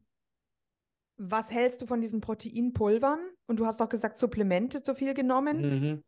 was 1.18 1.52
hältst 1.52 1.82
du 1.82 1.88
von 1.88 2.02
diesen 2.02 2.22
Proteinpulvern? 2.22 3.20
Und 3.48 3.60
du 3.60 3.66
hast 3.66 3.80
doch 3.80 3.90
gesagt, 3.90 4.18
Supplemente 4.18 4.84
zu 4.84 4.96
viel 4.96 5.14
genommen. 5.14 5.62
Mhm. 5.62 6.04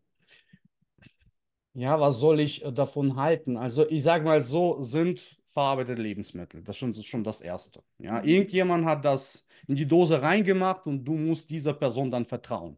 Ja, 1.74 2.00
was 2.00 2.20
soll 2.20 2.40
ich 2.40 2.64
äh, 2.66 2.72
davon 2.72 3.16
halten? 3.18 3.56
Also, 3.58 3.88
ich 3.88 4.04
sage 4.04 4.26
mal 4.26 4.42
so, 4.42 4.82
sind 4.82 5.38
verarbeitete 5.50 6.02
Lebensmittel. 6.02 6.64
Das 6.64 6.76
ist 6.76 6.80
schon, 6.80 6.92
das 6.92 7.00
ist 7.00 7.06
schon 7.08 7.24
das 7.24 7.42
Erste. 7.42 7.84
Ja, 8.00 8.22
Mhm. 8.22 8.28
irgendjemand 8.28 8.86
hat 8.86 9.06
das 9.06 9.46
in 9.68 9.76
die 9.76 9.88
Dose 9.88 10.22
reingemacht 10.22 10.86
und 10.88 11.04
du 11.06 11.14
musst 11.14 11.50
dieser 11.50 11.74
Person 11.74 12.10
dann 12.12 12.26
vertrauen. 12.26 12.78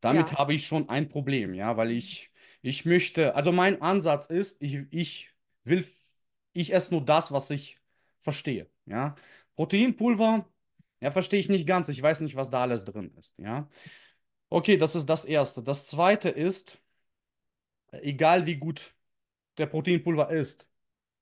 Damit 0.00 0.30
Ja. 0.30 0.38
habe 0.38 0.54
ich 0.54 0.66
schon 0.66 0.88
ein 0.88 1.08
Problem, 1.08 1.54
ja, 1.54 1.76
weil 1.76 1.90
ich, 1.90 2.30
ich 2.62 2.84
möchte, 2.84 3.34
also 3.34 3.52
mein 3.52 3.82
Ansatz 3.82 4.26
ist, 4.28 4.62
ich, 4.62 4.86
ich 4.90 5.30
will, 5.64 5.84
ich 6.52 6.72
esse 6.72 6.92
nur 6.94 7.04
das, 7.04 7.32
was 7.32 7.50
ich 7.50 7.78
verstehe, 8.20 8.68
ja. 8.86 9.14
Proteinpulver, 9.56 10.48
ja, 11.00 11.10
verstehe 11.10 11.40
ich 11.40 11.48
nicht 11.48 11.66
ganz. 11.66 11.88
Ich 11.88 12.00
weiß 12.02 12.20
nicht, 12.20 12.36
was 12.36 12.50
da 12.50 12.62
alles 12.62 12.84
drin 12.84 13.12
ist, 13.18 13.34
ja. 13.38 13.68
Okay, 14.50 14.76
das 14.76 14.94
ist 14.94 15.06
das 15.06 15.24
Erste. 15.24 15.62
Das 15.62 15.86
Zweite 15.88 16.28
ist, 16.30 16.80
egal 17.92 18.46
wie 18.46 18.56
gut 18.56 18.94
der 19.58 19.66
Proteinpulver 19.66 20.30
ist, 20.30 20.68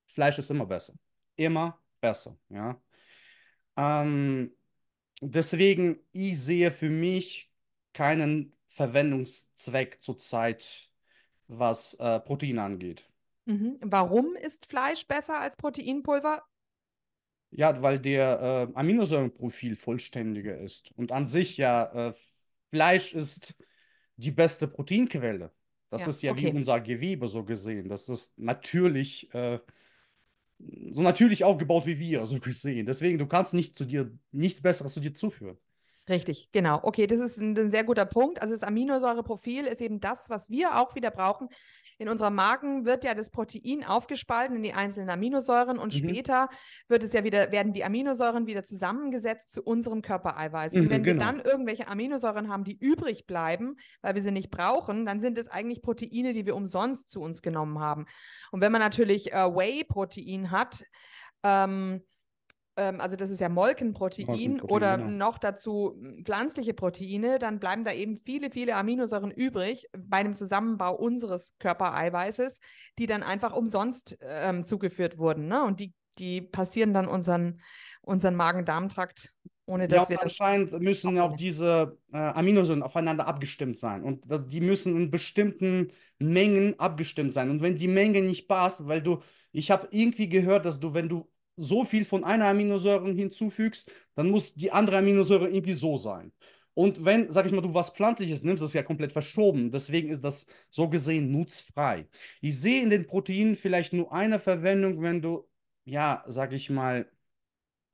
Fleisch 0.06 0.38
ist 0.38 0.50
immer 0.50 0.66
besser. 0.66 0.94
Immer 1.36 1.78
besser, 2.00 2.36
ja. 2.48 2.80
Ähm, 3.76 4.52
deswegen, 5.20 5.98
ich 6.12 6.40
sehe 6.40 6.70
für 6.70 6.90
mich 6.90 7.50
keinen 7.92 8.54
Verwendungszweck 8.76 10.02
zurzeit, 10.02 10.90
was 11.48 11.94
äh, 11.94 12.20
Protein 12.20 12.58
angeht. 12.60 13.08
Mhm. 13.46 13.78
Warum 13.82 14.36
ist 14.36 14.66
Fleisch 14.66 15.06
besser 15.08 15.40
als 15.40 15.56
Proteinpulver? 15.56 16.42
Ja, 17.50 17.80
weil 17.82 17.98
der 17.98 18.68
äh, 18.74 18.78
Aminosäurenprofil 18.78 19.76
vollständiger 19.76 20.58
ist. 20.58 20.92
Und 20.96 21.12
an 21.12 21.26
sich 21.26 21.56
ja, 21.56 22.08
äh, 22.10 22.14
Fleisch 22.70 23.14
ist 23.14 23.54
die 24.16 24.30
beste 24.32 24.68
Proteinquelle. 24.68 25.52
Das 25.90 26.02
Ja, 26.02 26.08
ist 26.08 26.22
ja 26.22 26.36
wie 26.36 26.46
okay. 26.46 26.50
unser 26.50 26.80
Gewebe 26.80 27.28
so 27.28 27.44
gesehen. 27.44 27.88
Das 27.88 28.08
ist 28.08 28.38
natürlich, 28.38 29.32
äh, 29.34 29.60
so 30.92 31.02
natürlich 31.02 31.44
aufgebaut 31.44 31.86
wie 31.86 31.98
wir, 31.98 32.24
so 32.26 32.38
gesehen. 32.40 32.86
Deswegen, 32.86 33.18
du 33.18 33.26
kannst 33.26 33.54
nicht 33.54 33.76
zu 33.76 33.84
dir, 33.84 34.10
nichts 34.32 34.62
Besseres 34.62 34.94
zu 34.94 35.00
dir 35.00 35.14
zuführen. 35.14 35.58
Richtig, 36.09 36.51
genau. 36.53 36.79
Okay, 36.83 37.07
das 37.07 37.21
ist 37.21 37.38
ein, 37.38 37.59
ein 37.59 37.71
sehr 37.71 37.83
guter 37.83 38.05
Punkt. 38.07 38.40
Also 38.40 38.55
das 38.55 38.62
Aminosäureprofil 38.62 39.66
ist 39.66 39.81
eben 39.81 39.99
das, 39.99 40.31
was 40.31 40.51
wir 40.51 40.79
auch 40.81 40.95
wieder 40.95 41.11
brauchen. 41.11 41.49
In 41.99 42.09
unserem 42.09 42.35
Magen 42.35 42.85
wird 42.85 43.05
ja 43.05 43.14
das 43.14 43.31
Protein 43.31 43.83
aufgespalten 43.83 44.55
in 44.55 44.62
die 44.62 44.75
einzelnen 44.75 45.09
Aminosäuren 45.09 45.79
und 45.79 45.95
Mhm. 45.95 45.99
später 45.99 46.49
wird 46.88 47.03
es 47.03 47.12
ja 47.14 47.25
wieder, 47.25 47.51
werden 47.53 47.73
die 47.73 47.85
Aminosäuren 47.85 48.47
wieder 48.47 48.62
zusammengesetzt 48.64 49.53
zu 49.53 49.62
unserem 49.62 50.03
Körpereiweiß. 50.03 50.75
Und 50.75 50.83
Mhm, 50.85 50.90
wenn 50.90 51.05
wir 51.07 51.14
genau. 51.14 51.25
dann 51.25 51.40
irgendwelche 51.40 51.88
Aminosäuren 51.88 52.51
haben, 52.51 52.64
die 52.64 52.77
übrig 52.79 53.27
bleiben, 53.27 53.77
weil 54.03 54.14
wir 54.14 54.23
sie 54.23 54.31
nicht 54.31 54.51
brauchen, 54.51 55.07
dann 55.07 55.21
sind 55.21 55.38
es 55.38 55.49
eigentlich 55.49 55.81
Proteine, 55.83 56.35
die 56.35 56.45
wir 56.47 56.55
umsonst 56.55 57.09
zu 57.09 57.23
uns 57.23 57.40
genommen 57.40 57.81
haben. 57.81 58.05
Und 58.53 58.61
wenn 58.61 58.73
man 58.73 58.83
natürlich 58.83 59.33
äh, 59.33 59.37
Whey-Protein 59.37 60.51
hat, 60.51 60.85
ähm, 61.42 62.03
ähm, 62.76 63.00
also 63.00 63.16
das 63.16 63.30
ist 63.30 63.40
ja 63.40 63.48
Molkenprotein 63.48 64.26
Molkenprotein, 64.26 64.70
oder 64.70 64.98
genau. 64.98 65.10
noch 65.10 65.38
dazu 65.38 65.94
m, 65.98 66.24
pflanzliche 66.24 66.74
Proteine, 66.74 67.38
dann 67.38 67.58
bleiben 67.58 67.84
da 67.84 67.92
eben 67.92 68.18
viele, 68.18 68.50
viele 68.50 68.76
Aminosäuren 68.76 69.30
übrig 69.30 69.86
bei 69.96 70.22
dem 70.22 70.34
Zusammenbau 70.34 70.94
unseres 70.94 71.54
Körpereiweißes, 71.58 72.60
die 72.98 73.06
dann 73.06 73.22
einfach 73.22 73.54
umsonst 73.54 74.18
ähm, 74.20 74.64
zugeführt 74.64 75.18
wurden. 75.18 75.48
Ne? 75.48 75.64
Und 75.64 75.80
die, 75.80 75.94
die 76.18 76.42
passieren 76.42 76.92
dann 76.92 77.08
unseren, 77.08 77.60
unseren 78.02 78.34
Magen-Darm-Trakt, 78.36 79.32
ohne 79.66 79.84
Ja, 79.84 79.88
dass 79.88 80.02
und 80.04 80.08
wir 80.10 80.16
das. 80.16 80.24
anscheinend 80.24 80.72
müssen 80.80 81.18
auch 81.18 81.36
diese 81.36 81.98
äh, 82.12 82.16
Aminosäuren 82.18 82.82
aufeinander 82.82 83.26
abgestimmt 83.26 83.78
sein. 83.78 84.02
Und 84.02 84.22
das, 84.30 84.46
die 84.46 84.60
müssen 84.60 84.96
in 84.96 85.10
bestimmten 85.10 85.92
Mengen 86.18 86.78
abgestimmt 86.78 87.32
sein. 87.32 87.50
Und 87.50 87.62
wenn 87.62 87.76
die 87.76 87.88
Menge 87.88 88.22
nicht 88.22 88.48
passt, 88.48 88.86
weil 88.86 89.02
du, 89.02 89.22
ich 89.52 89.70
habe 89.70 89.88
irgendwie 89.90 90.28
gehört, 90.28 90.64
dass 90.66 90.78
du, 90.78 90.94
wenn 90.94 91.08
du 91.08 91.28
so 91.57 91.85
viel 91.85 92.05
von 92.05 92.25
einer 92.25 92.47
Aminosäure 92.47 93.12
hinzufügst, 93.12 93.90
dann 94.14 94.31
muss 94.31 94.55
die 94.55 94.73
andere 94.73 94.99
Aminosäure 94.99 95.49
irgendwie 95.49 95.73
so 95.75 95.99
sein. 95.99 96.33
Und 96.75 97.05
wenn, 97.05 97.31
sag 97.33 97.47
ich 97.47 97.53
mal, 97.53 97.62
du 97.62 97.73
was 97.73 97.90
Pflanzliches 97.90 98.42
nimmst, 98.42 98.62
ist 98.62 98.75
ja 98.75 98.83
komplett 98.83 99.12
verschoben. 99.12 99.71
Deswegen 99.71 100.11
ist 100.11 100.23
das 100.23 100.47
so 100.69 100.88
gesehen 100.90 101.33
nutzfrei. 101.33 102.07
Ich 102.42 102.61
sehe 102.61 102.83
in 102.83 102.90
den 102.90 103.07
Proteinen 103.07 103.57
vielleicht 103.57 103.95
nur 103.95 104.12
eine 104.12 104.38
Verwendung, 104.38 105.01
wenn 105.03 105.23
du, 105.23 105.49
ja, 105.85 106.23
sag 106.27 106.53
ich 106.53 106.69
mal, 106.69 107.11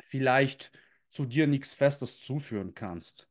vielleicht 0.02 0.72
zu 1.10 1.26
dir 1.26 1.46
nichts 1.46 1.74
Festes 1.74 2.20
zuführen 2.20 2.74
kannst. 2.74 3.28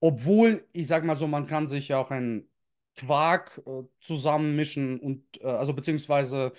Obwohl, 0.00 0.66
ich 0.72 0.86
sag 0.88 1.04
mal 1.04 1.16
so, 1.16 1.26
man 1.26 1.46
kann 1.46 1.66
sich 1.66 1.88
ja 1.88 1.98
auch 1.98 2.10
einen 2.10 2.48
Quark 2.96 3.60
äh, 3.66 3.82
zusammenmischen 4.00 4.98
und, 5.00 5.24
äh, 5.42 5.46
also 5.46 5.74
beziehungsweise 5.74 6.52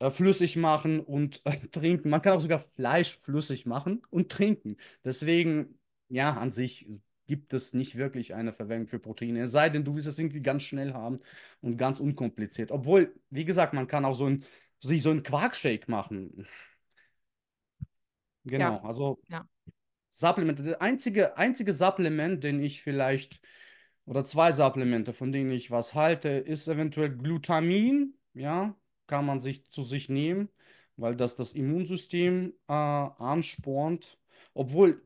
äh, 0.00 0.10
flüssig 0.10 0.56
machen 0.56 1.00
und 1.00 1.42
äh, 1.46 1.52
trinken. 1.72 2.10
Man 2.10 2.22
kann 2.22 2.34
auch 2.34 2.42
sogar 2.42 2.60
Fleisch 2.60 3.16
flüssig 3.18 3.66
machen 3.66 4.02
und 4.10 4.32
trinken. 4.32 4.78
Deswegen, 5.04 5.80
ja, 6.10 6.34
an 6.34 6.52
sich 6.52 6.88
gibt 7.28 7.54
es 7.54 7.74
nicht 7.74 7.96
wirklich 7.96 8.34
eine 8.34 8.52
Verwendung 8.54 8.88
für 8.88 9.00
Proteine. 9.00 9.42
Es 9.42 9.52
sei 9.52 9.70
denn, 9.70 9.84
du 9.84 9.96
willst 9.96 10.08
es 10.08 10.18
irgendwie 10.20 10.42
ganz 10.42 10.64
schnell 10.64 10.94
haben 10.94 11.20
und 11.62 11.78
ganz 11.78 12.00
unkompliziert. 12.00 12.72
Obwohl, 12.72 13.14
wie 13.30 13.46
gesagt, 13.46 13.74
man 13.74 13.88
kann 13.88 14.04
auch 14.06 14.14
so 14.14 14.26
ein, 14.26 14.44
sich 14.80 15.02
so 15.02 15.10
einen 15.10 15.24
Quarkshake 15.24 15.90
machen. 15.90 16.46
Genau, 18.44 18.78
Ja, 18.78 18.84
also 18.84 19.20
ja. 19.28 19.46
Supplemente. 20.12 20.62
Das 20.64 20.80
einzige, 20.80 21.36
einzige 21.38 21.72
Supplement, 21.72 22.44
den 22.44 22.60
ich 22.62 22.82
vielleicht, 22.82 23.40
oder 24.06 24.24
zwei 24.24 24.52
Supplemente, 24.52 25.12
von 25.12 25.32
denen 25.32 25.50
ich 25.52 25.70
was 25.70 25.94
halte, 25.94 26.30
ist 26.30 26.68
eventuell 26.68 27.16
Glutamin. 27.16 28.18
Ja, 28.34 28.76
kann 29.10 29.26
man 29.26 29.40
sich 29.40 29.68
zu 29.68 29.82
sich 29.84 30.08
nehmen, 30.08 30.48
weil 30.96 31.16
das 31.16 31.36
das 31.36 31.52
Immunsystem 31.54 32.54
äh, 32.68 32.72
anspornt. 32.72 34.18
Obwohl, 34.54 35.02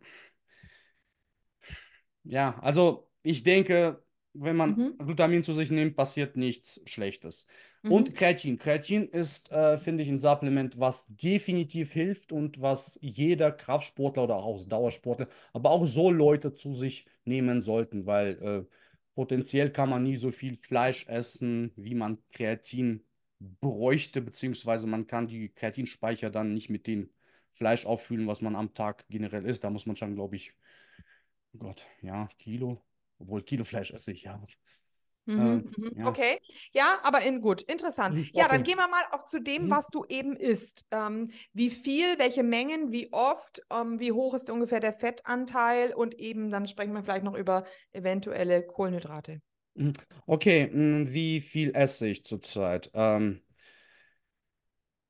ja, 2.24 2.58
also 2.60 3.10
ich 3.22 3.42
denke, 3.42 4.02
wenn 4.32 4.56
man 4.56 4.70
Mhm. 4.76 4.98
Glutamin 4.98 5.44
zu 5.44 5.52
sich 5.52 5.70
nimmt, 5.70 5.96
passiert 5.96 6.36
nichts 6.36 6.80
Schlechtes. 6.86 7.46
Mhm. 7.82 7.92
Und 7.92 8.14
Kreatin. 8.14 8.58
Kreatin 8.58 9.08
ist, 9.08 9.50
äh, 9.52 9.78
finde 9.78 10.02
ich, 10.02 10.08
ein 10.08 10.18
Supplement, 10.18 10.78
was 10.80 11.06
definitiv 11.08 11.92
hilft 11.92 12.32
und 12.32 12.60
was 12.60 12.98
jeder 13.00 13.52
Kraftsportler 13.52 14.24
oder 14.24 14.36
auch 14.36 14.44
Ausdauersportler, 14.46 15.28
aber 15.52 15.70
auch 15.70 15.86
so 15.86 16.10
Leute 16.10 16.54
zu 16.54 16.74
sich 16.74 17.06
nehmen 17.24 17.62
sollten, 17.62 18.06
weil 18.06 18.42
äh, 18.42 18.74
potenziell 19.14 19.70
kann 19.70 19.90
man 19.90 20.02
nie 20.02 20.16
so 20.16 20.30
viel 20.32 20.56
Fleisch 20.56 21.06
essen, 21.08 21.72
wie 21.76 21.94
man 21.94 22.18
Kreatin 22.32 23.04
bräuchte, 23.40 24.20
beziehungsweise 24.22 24.86
man 24.86 25.06
kann 25.06 25.26
die 25.28 25.48
Kreatinspeicher 25.50 26.30
dann 26.30 26.54
nicht 26.54 26.70
mit 26.70 26.86
dem 26.86 27.10
Fleisch 27.52 27.86
auffüllen, 27.86 28.26
was 28.26 28.40
man 28.40 28.56
am 28.56 28.74
Tag 28.74 29.04
generell 29.08 29.46
isst. 29.46 29.64
Da 29.64 29.70
muss 29.70 29.86
man 29.86 29.96
schon, 29.96 30.14
glaube 30.14 30.36
ich, 30.36 30.52
oh 31.54 31.58
Gott, 31.58 31.86
ja, 32.02 32.28
Kilo, 32.38 32.84
obwohl 33.18 33.42
Kilo 33.42 33.64
Fleisch 33.64 33.90
esse 33.92 34.12
ich, 34.12 34.22
ja. 34.24 34.40
Mhm, 35.26 35.38
Ähm, 35.38 35.94
ja. 35.96 36.06
Okay, 36.06 36.38
ja, 36.72 37.00
aber 37.02 37.22
in 37.22 37.40
gut, 37.40 37.62
interessant. 37.62 38.18
Mhm, 38.18 38.28
Ja, 38.34 38.46
dann 38.46 38.62
okay. 38.62 38.62
gehen 38.62 38.76
wir 38.76 38.88
mal 38.88 39.02
auch 39.12 39.24
zu 39.24 39.40
dem, 39.40 39.62
Mhm. 39.62 39.70
was 39.70 39.88
du 39.88 40.04
eben 40.04 40.36
isst. 40.36 40.84
Ähm, 40.90 41.30
wie 41.54 41.70
viel, 41.70 42.18
welche 42.18 42.42
Mengen, 42.42 42.92
wie 42.92 43.10
oft, 43.12 43.62
ähm, 43.70 43.98
wie 44.00 44.12
hoch 44.12 44.34
ist 44.34 44.50
ungefähr 44.50 44.80
der 44.80 44.92
Fettanteil 44.92 45.94
und 45.94 46.14
eben 46.18 46.50
dann 46.50 46.66
sprechen 46.66 46.92
wir 46.92 47.02
vielleicht 47.02 47.24
noch 47.24 47.34
über 47.36 47.64
eventuelle 47.92 48.66
Kohlenhydrate. 48.66 49.40
Mhm. 49.76 49.92
Okay, 50.26 50.68
mh, 50.72 51.12
wie 51.12 51.40
viel 51.40 51.72
esse 51.74 52.08
ich 52.08 52.24
zurzeit? 52.24 52.90
Ähm, 52.94 53.40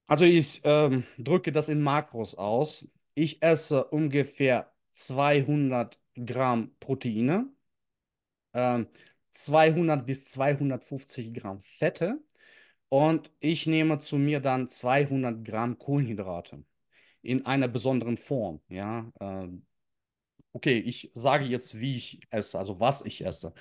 also 0.07 0.24
ich 0.24 0.61
ähm, 0.64 1.05
drücke 1.18 1.53
das 1.53 1.68
in 1.68 1.83
Makros 1.83 2.35
aus. 2.35 2.87
Ich 3.14 3.42
esse 3.42 3.85
ungefähr 3.85 4.72
200 4.92 5.98
Gramm 6.14 6.74
Proteine, 6.81 7.48
ähm, 8.53 8.87
200 9.33 10.07
bis 10.07 10.27
250 10.31 11.33
Gramm 11.35 11.61
Fette 11.62 12.20
und 12.88 13.31
ich 13.40 13.66
nehme 13.66 13.98
zu 14.00 14.16
mir 14.18 14.40
dann 14.40 14.68
200 14.68 15.44
Gramm 15.44 15.79
Kohlenhydrate 15.79 16.64
in 17.22 17.46
einer 17.46 17.68
besonderen 17.68 18.18
Form. 18.18 18.61
Ja, 18.68 19.12
ähm, 19.20 19.66
okay, 20.53 20.79
ich 20.79 21.12
sage 21.14 21.44
jetzt, 21.46 21.81
wie 21.81 21.96
ich 21.96 22.20
esse, 22.31 22.59
also 22.59 22.81
was 22.81 23.03
ich 23.05 23.24
esse. 23.27 23.55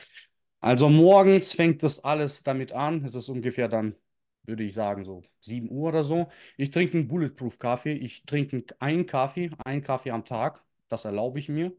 Also 0.64 0.88
morgens 0.90 1.52
fängt 1.54 1.84
das 1.84 2.04
alles 2.04 2.44
damit 2.44 2.72
an. 2.72 3.04
Es 3.04 3.16
ist 3.16 3.28
ungefähr 3.30 3.68
dann, 3.68 3.96
würde 4.44 4.64
ich 4.64 4.74
sagen, 4.74 5.04
so 5.04 5.24
7 5.42 5.70
Uhr 5.70 5.90
oder 5.90 6.04
so. 6.06 6.30
Ich 6.58 6.72
trinke 6.72 6.98
einen 6.98 7.08
Bulletproof-Kaffee. 7.10 7.94
Ich 7.94 8.26
trinke 8.26 8.64
einen 8.80 9.06
Kaffee, 9.06 9.52
einen 9.66 9.84
Kaffee 9.84 10.12
am 10.12 10.24
Tag. 10.26 10.64
Das 10.88 11.04
erlaube 11.06 11.40
ich 11.40 11.50
mir, 11.50 11.74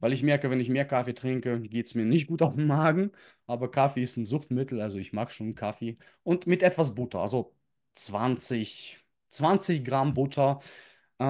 weil 0.00 0.12
ich 0.12 0.22
merke, 0.22 0.50
wenn 0.50 0.60
ich 0.60 0.68
mehr 0.68 0.84
Kaffee 0.86 1.14
trinke, 1.14 1.60
geht 1.62 1.86
es 1.86 1.94
mir 1.94 2.04
nicht 2.04 2.26
gut 2.26 2.42
auf 2.42 2.56
den 2.56 2.66
Magen. 2.66 3.10
Aber 3.46 3.70
Kaffee 3.70 4.02
ist 4.02 4.16
ein 4.18 4.26
Suchtmittel, 4.26 4.80
also 4.82 4.98
ich 4.98 5.12
mag 5.14 5.32
schon 5.32 5.54
Kaffee. 5.54 5.96
Und 6.22 6.46
mit 6.46 6.62
etwas 6.62 6.94
Butter, 6.94 7.20
also 7.20 7.54
20, 7.92 8.98
20 9.28 9.82
Gramm 9.84 10.12
Butter. 10.14 10.60
Äh, 11.18 11.24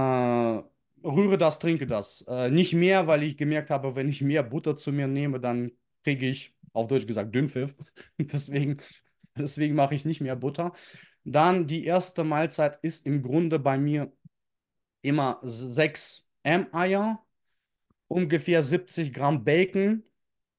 rühre 1.05 1.39
das, 1.39 1.59
trinke 1.61 1.87
das. 1.87 2.23
Äh, 2.29 2.51
nicht 2.51 2.75
mehr, 2.75 3.07
weil 3.07 3.23
ich 3.23 3.37
gemerkt 3.37 3.71
habe, 3.71 3.95
wenn 3.97 4.09
ich 4.09 4.23
mehr 4.23 4.43
Butter 4.43 4.77
zu 4.77 4.93
mir 4.93 5.07
nehme, 5.07 5.41
dann 5.41 5.71
kriege 6.07 6.29
ich, 6.29 6.55
auf 6.73 6.87
Deutsch 6.87 7.07
gesagt, 7.07 7.35
Dünnpfiff. 7.35 7.75
Deswegen, 8.19 8.79
deswegen 9.37 9.75
mache 9.75 9.97
ich 9.97 10.05
nicht 10.05 10.21
mehr 10.21 10.37
Butter. 10.37 10.73
Dann 11.25 11.67
die 11.67 11.85
erste 11.85 12.23
Mahlzeit 12.23 12.79
ist 12.83 13.07
im 13.07 13.23
Grunde 13.23 13.59
bei 13.59 13.77
mir 13.77 14.13
immer 15.03 15.41
6 15.43 16.25
M-Eier, 16.45 17.25
ungefähr 18.09 18.63
70 18.63 19.13
Gramm 19.13 19.45
Bacon, 19.45 20.05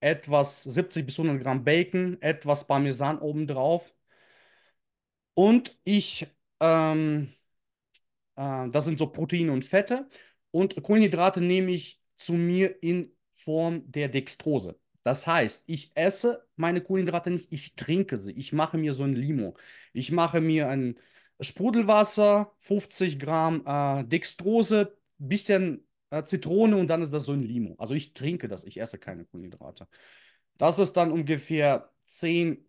etwas 0.01 0.63
70 0.63 1.05
bis 1.05 1.17
100 1.17 1.41
Gramm 1.41 1.63
Bacon, 1.63 2.21
etwas 2.21 2.67
Parmesan 2.67 3.19
obendrauf. 3.19 3.93
Und 5.33 5.79
ich, 5.85 6.27
ähm, 6.59 7.31
äh, 8.35 8.69
das 8.69 8.85
sind 8.85 8.99
so 8.99 9.07
Proteine 9.07 9.53
und 9.53 9.63
Fette. 9.63 10.09
Und 10.51 10.81
Kohlenhydrate 10.83 11.39
nehme 11.41 11.71
ich 11.71 12.01
zu 12.17 12.33
mir 12.33 12.81
in 12.83 13.15
Form 13.31 13.89
der 13.89 14.09
Dextrose. 14.09 14.77
Das 15.07 15.25
heißt, 15.25 15.63
ich 15.67 15.91
esse 15.95 16.45
meine 16.57 16.81
Kohlenhydrate 16.81 17.31
nicht, 17.31 17.47
ich 17.49 17.75
trinke 17.75 18.17
sie. 18.17 18.33
Ich 18.33 18.51
mache 18.51 18.77
mir 18.77 18.93
so 18.93 19.03
ein 19.03 19.15
Limo. 19.15 19.55
Ich 19.93 20.11
mache 20.11 20.41
mir 20.41 20.67
ein 20.67 20.99
Sprudelwasser, 21.39 22.53
50 22.59 23.17
Gramm 23.17 23.63
äh, 23.65 24.03
Dextrose, 24.03 24.97
bisschen 25.17 25.87
äh, 26.09 26.23
Zitrone 26.25 26.75
und 26.75 26.87
dann 26.87 27.01
ist 27.01 27.13
das 27.13 27.23
so 27.23 27.31
ein 27.31 27.41
Limo. 27.43 27.75
Also 27.77 27.93
ich 27.93 28.13
trinke 28.13 28.49
das, 28.49 28.65
ich 28.65 28.81
esse 28.81 28.97
keine 28.97 29.23
Kohlenhydrate. 29.23 29.87
Das 30.57 30.77
ist 30.77 30.93
dann 30.97 31.13
ungefähr 31.13 31.89
10, 32.05 32.67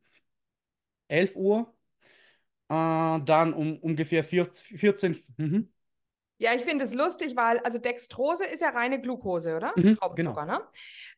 11 1.08 1.34
Uhr. 1.36 1.74
Äh, 2.68 3.20
dann 3.24 3.52
um 3.52 3.78
ungefähr 3.78 4.22
14, 4.22 4.78
14 4.78 5.16
mhm, 5.38 5.72
Ja, 6.38 6.54
ich 6.54 6.62
finde 6.62 6.84
es 6.84 6.94
lustig, 6.94 7.36
weil, 7.36 7.58
also 7.60 7.78
Dextrose 7.78 8.44
ist 8.44 8.60
ja 8.60 8.70
reine 8.70 9.00
Glucose, 9.00 9.56
oder? 9.56 9.72
mhm, 9.76 9.96
Traubenzucker, 9.96 10.46
ne? 10.46 10.60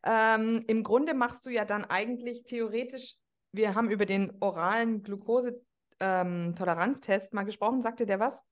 Ähm, 0.05 0.65
Im 0.67 0.83
Grunde 0.83 1.15
machst 1.15 1.47
du 1.47 1.51
ja 1.51 1.65
dann 1.65 1.85
eigentlich 1.85 2.43
theoretisch 2.45 3.15
wir 3.53 3.75
haben 3.75 3.91
über 3.91 4.07
den 4.07 4.33
oralen 4.41 5.03
Glukosetoleranztest 5.03 7.35
mal 7.35 7.43
gesprochen. 7.43 7.83
Sagte 7.83 8.07
der 8.07 8.21
was? 8.21 8.45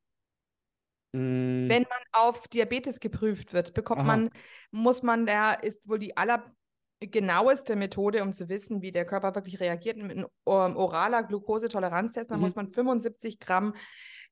Mm, 1.12 1.68
Wenn 1.68 1.84
man 1.84 2.00
auf 2.12 2.48
Diabetes 2.48 3.00
geprüft 3.00 3.52
wird, 3.52 3.74
bekommt 3.74 4.00
Aha. 4.00 4.06
man, 4.06 4.30
muss 4.70 5.02
man, 5.02 5.26
der 5.26 5.62
ist 5.62 5.88
wohl 5.88 5.98
die 5.98 6.16
allergenaueste 6.16 7.76
Methode, 7.76 8.22
um 8.22 8.32
zu 8.32 8.48
wissen, 8.48 8.82
wie 8.82 8.92
der 8.92 9.04
Körper 9.04 9.34
wirklich 9.34 9.60
reagiert. 9.60 9.98
Mit 9.98 10.10
einem 10.10 10.26
ähm, 10.46 10.76
oraler 10.76 11.22
Glukosetoleranztest, 11.22 12.30
dann 12.30 12.38
Mhm. 12.38 12.44
muss 12.44 12.56
man 12.56 12.72
75 12.72 13.38
Gramm 13.38 13.74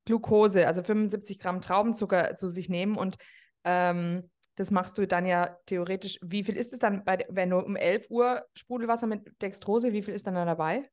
Glukose, 0.07 0.65
also 0.65 0.81
75 0.81 1.37
Gramm 1.37 1.61
Traubenzucker 1.61 2.33
zu 2.33 2.49
sich 2.49 2.69
nehmen 2.69 2.97
und 2.97 3.17
ähm, 3.63 4.29
das 4.55 4.71
machst 4.71 4.97
du 4.97 5.05
dann 5.05 5.27
ja 5.27 5.55
theoretisch. 5.67 6.17
Wie 6.23 6.43
viel 6.43 6.57
ist 6.57 6.73
es 6.73 6.79
dann, 6.79 7.03
bei, 7.05 7.25
wenn 7.29 7.51
du 7.51 7.59
um 7.59 7.75
11 7.75 8.07
Uhr 8.09 8.43
Sprudelwasser 8.55 9.05
mit 9.05 9.39
Dextrose, 9.41 9.93
wie 9.93 10.01
viel 10.01 10.15
ist 10.15 10.25
dann 10.25 10.33
da 10.33 10.45
dabei? 10.45 10.89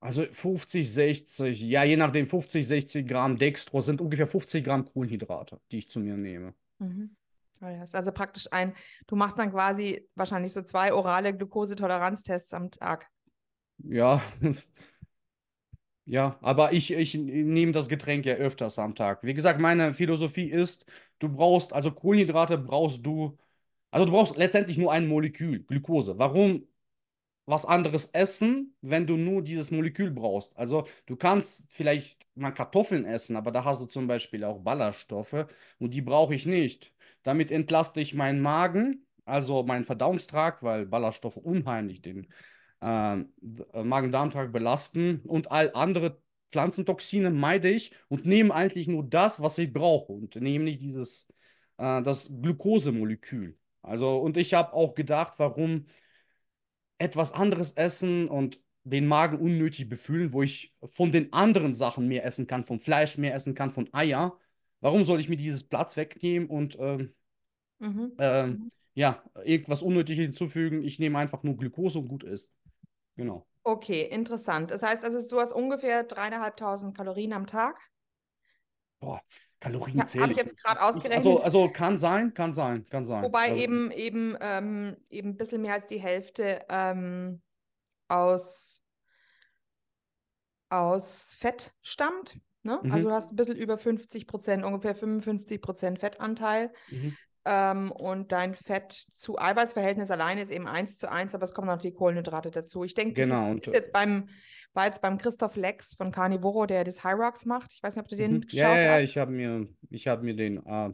Also 0.00 0.24
50, 0.30 0.92
60, 0.92 1.60
ja, 1.62 1.82
je 1.82 1.96
nachdem, 1.96 2.26
50, 2.26 2.66
60 2.66 3.08
Gramm 3.08 3.38
Dextros 3.38 3.86
sind 3.86 4.00
ungefähr 4.00 4.26
50 4.26 4.62
Gramm 4.64 4.84
Kohlenhydrate, 4.84 5.60
die 5.72 5.78
ich 5.78 5.88
zu 5.88 5.98
mir 5.98 6.16
nehme. 6.16 6.54
Mhm. 6.78 7.16
Ist 7.82 7.94
also 7.94 8.12
praktisch 8.12 8.46
ein, 8.52 8.74
du 9.06 9.16
machst 9.16 9.38
dann 9.38 9.50
quasi 9.50 10.08
wahrscheinlich 10.14 10.52
so 10.52 10.62
zwei 10.62 10.92
orale 10.92 11.36
Glukosetoleranztests 11.36 12.52
am 12.52 12.70
Tag. 12.70 13.08
Ja, 13.78 14.22
ja, 16.10 16.38
aber 16.40 16.72
ich, 16.72 16.90
ich 16.92 17.14
nehme 17.14 17.72
das 17.72 17.88
Getränk 17.88 18.24
ja 18.26 18.34
öfters 18.34 18.78
am 18.78 18.94
Tag. 18.94 19.22
Wie 19.22 19.34
gesagt, 19.34 19.60
meine 19.60 19.92
Philosophie 19.94 20.50
ist, 20.50 20.86
du 21.18 21.28
brauchst, 21.28 21.72
also 21.72 21.90
Kohlenhydrate 21.92 22.56
brauchst 22.58 23.04
du, 23.04 23.36
also 23.90 24.06
du 24.06 24.12
brauchst 24.12 24.36
letztendlich 24.36 24.78
nur 24.78 24.92
ein 24.92 25.06
Molekül, 25.06 25.62
Glukose. 25.64 26.18
Warum 26.18 26.66
was 27.46 27.66
anderes 27.66 28.06
essen, 28.12 28.76
wenn 28.82 29.06
du 29.06 29.16
nur 29.16 29.42
dieses 29.42 29.70
Molekül 29.72 30.10
brauchst? 30.12 30.56
Also 30.58 30.86
du 31.06 31.16
kannst 31.16 31.72
vielleicht 31.72 32.26
mal 32.36 32.52
Kartoffeln 32.52 33.04
essen, 33.06 33.36
aber 33.36 33.52
da 33.52 33.64
hast 33.64 33.80
du 33.82 33.86
zum 33.86 34.06
Beispiel 34.08 34.44
auch 34.44 34.60
Ballaststoffe 34.60 35.46
und 35.78 35.94
die 35.94 36.02
brauche 36.02 36.34
ich 36.34 36.46
nicht. 36.46 36.92
Damit 37.24 37.50
entlaste 37.52 38.00
ich 38.00 38.14
meinen 38.14 38.40
Magen, 38.42 39.06
also 39.26 39.62
meinen 39.64 39.84
Verdauungstrakt, 39.84 40.62
weil 40.64 40.86
Ballaststoffe 40.86 41.36
unheimlich 41.38 42.02
den 42.02 42.28
äh, 42.80 43.16
Magen-Darm-Trakt 43.82 44.52
belasten 44.52 45.20
und 45.26 45.50
all 45.50 45.72
andere 45.74 46.20
Pflanzentoxine 46.50 47.30
meide 47.30 47.68
ich 47.68 47.92
und 48.08 48.24
nehme 48.26 48.54
eigentlich 48.54 48.88
nur 48.88 49.04
das, 49.04 49.40
was 49.42 49.58
ich 49.58 49.72
brauche 49.72 50.12
und 50.12 50.36
nehme 50.36 50.64
nicht 50.64 50.82
dieses, 50.82 51.26
äh, 51.78 52.02
das 52.02 52.30
Glukosemolekül. 52.40 53.56
Also, 53.82 54.18
und 54.18 54.36
ich 54.36 54.54
habe 54.54 54.72
auch 54.72 54.94
gedacht, 54.94 55.34
warum 55.38 55.86
etwas 56.98 57.32
anderes 57.32 57.72
essen 57.72 58.28
und 58.28 58.60
den 58.84 59.06
Magen 59.06 59.38
unnötig 59.38 59.88
befühlen, 59.88 60.32
wo 60.32 60.42
ich 60.42 60.74
von 60.86 61.12
den 61.12 61.32
anderen 61.32 61.74
Sachen 61.74 62.08
mehr 62.08 62.24
essen 62.24 62.46
kann, 62.46 62.64
vom 62.64 62.80
Fleisch 62.80 63.18
mehr 63.18 63.34
essen 63.34 63.54
kann, 63.54 63.70
von 63.70 63.92
Eier. 63.92 64.38
Warum 64.80 65.04
soll 65.04 65.20
ich 65.20 65.28
mir 65.28 65.36
dieses 65.36 65.64
Platz 65.64 65.96
wegnehmen 65.96 66.48
und 66.48 66.76
ähm, 66.80 67.14
Mhm. 67.80 68.12
ähm, 68.18 68.50
Mhm. 68.50 68.70
ja, 68.94 69.22
irgendwas 69.44 69.82
Unnötiges 69.82 70.24
hinzufügen? 70.24 70.82
Ich 70.82 70.98
nehme 70.98 71.18
einfach 71.18 71.42
nur 71.42 71.56
Glukose 71.56 71.98
und 71.98 72.08
gut 72.08 72.24
ist. 72.24 72.50
Genau. 73.18 73.46
Okay, 73.64 74.02
interessant. 74.02 74.70
Das 74.70 74.82
heißt 74.82 75.04
also, 75.04 75.28
du 75.28 75.40
hast 75.40 75.52
ungefähr 75.52 76.04
dreieinhalbtausend 76.04 76.96
Kalorien 76.96 77.34
am 77.34 77.46
Tag. 77.46 77.78
Boah, 79.00 79.20
Kalorien 79.60 79.98
Ja, 79.98 80.22
habe 80.22 80.32
ich 80.32 80.38
jetzt 80.38 80.56
gerade 80.62 80.78
Ich, 80.78 80.84
ausgerechnet. 80.86 81.26
also, 81.26 81.42
also 81.42 81.68
kann 81.68 81.98
sein, 81.98 82.32
kann 82.32 82.52
sein, 82.52 82.86
kann 82.88 83.04
sein. 83.04 83.24
Wobei 83.24 83.50
Also, 83.50 83.62
eben, 83.62 83.90
eben, 83.90 84.36
ähm, 84.40 84.96
eben 85.10 85.30
ein 85.30 85.36
bisschen 85.36 85.60
mehr 85.62 85.74
als 85.74 85.86
die 85.86 86.00
Hälfte 86.00 86.64
ähm, 86.68 87.42
aus, 88.08 88.82
aus 90.70 91.34
Fett 91.38 91.72
stammt. 91.82 92.38
Ne? 92.62 92.80
Mhm. 92.82 92.92
Also 92.92 93.08
du 93.08 93.14
hast 93.14 93.32
ein 93.32 93.36
bisschen 93.36 93.56
über 93.56 93.78
50 93.78 94.26
Prozent, 94.26 94.64
ungefähr 94.64 94.94
55 94.94 95.60
Prozent 95.60 95.98
Fettanteil. 95.98 96.72
mhm. 96.90 97.16
Ähm, 97.50 97.92
und 97.92 98.32
dein 98.32 98.54
Fett 98.54 98.92
zu 98.92 99.38
Eiweißverhältnis 99.38 100.10
alleine 100.10 100.42
ist 100.42 100.50
eben 100.50 100.66
1 100.68 100.98
zu 100.98 101.10
1, 101.10 101.34
aber 101.34 101.44
es 101.44 101.54
kommen 101.54 101.68
noch 101.68 101.78
die 101.78 101.92
Kohlenhydrate 101.94 102.50
dazu. 102.50 102.84
Ich 102.84 102.94
denke, 102.94 103.14
das 103.14 103.24
Genau, 103.28 103.46
ist, 103.46 103.50
und, 103.52 103.66
ist 103.68 103.72
jetzt 103.72 103.92
beim, 103.92 104.28
war 104.74 104.86
jetzt 104.86 105.00
beim 105.00 105.18
Christoph 105.18 105.56
Lex 105.56 105.94
von 105.94 106.12
Carnivoro, 106.12 106.66
der 106.66 106.84
das 106.84 107.04
High 107.04 107.16
Rocks 107.18 107.46
macht. 107.46 107.72
Ich 107.74 107.82
weiß 107.82 107.96
nicht, 107.96 108.02
ob 108.04 108.08
du 108.08 108.16
den 108.16 108.32
Mhm. 108.32 108.46
Ja, 108.50 108.74
geschaut 108.74 108.76
ja, 108.76 108.80
ja, 108.82 108.92
hast. 108.94 109.02
ich 109.04 109.18
habe 109.18 109.32
mir, 109.32 109.68
ich 109.90 110.08
hab 110.08 110.22
mir 110.22 110.34
den 110.36 110.58
äh, 110.66 110.90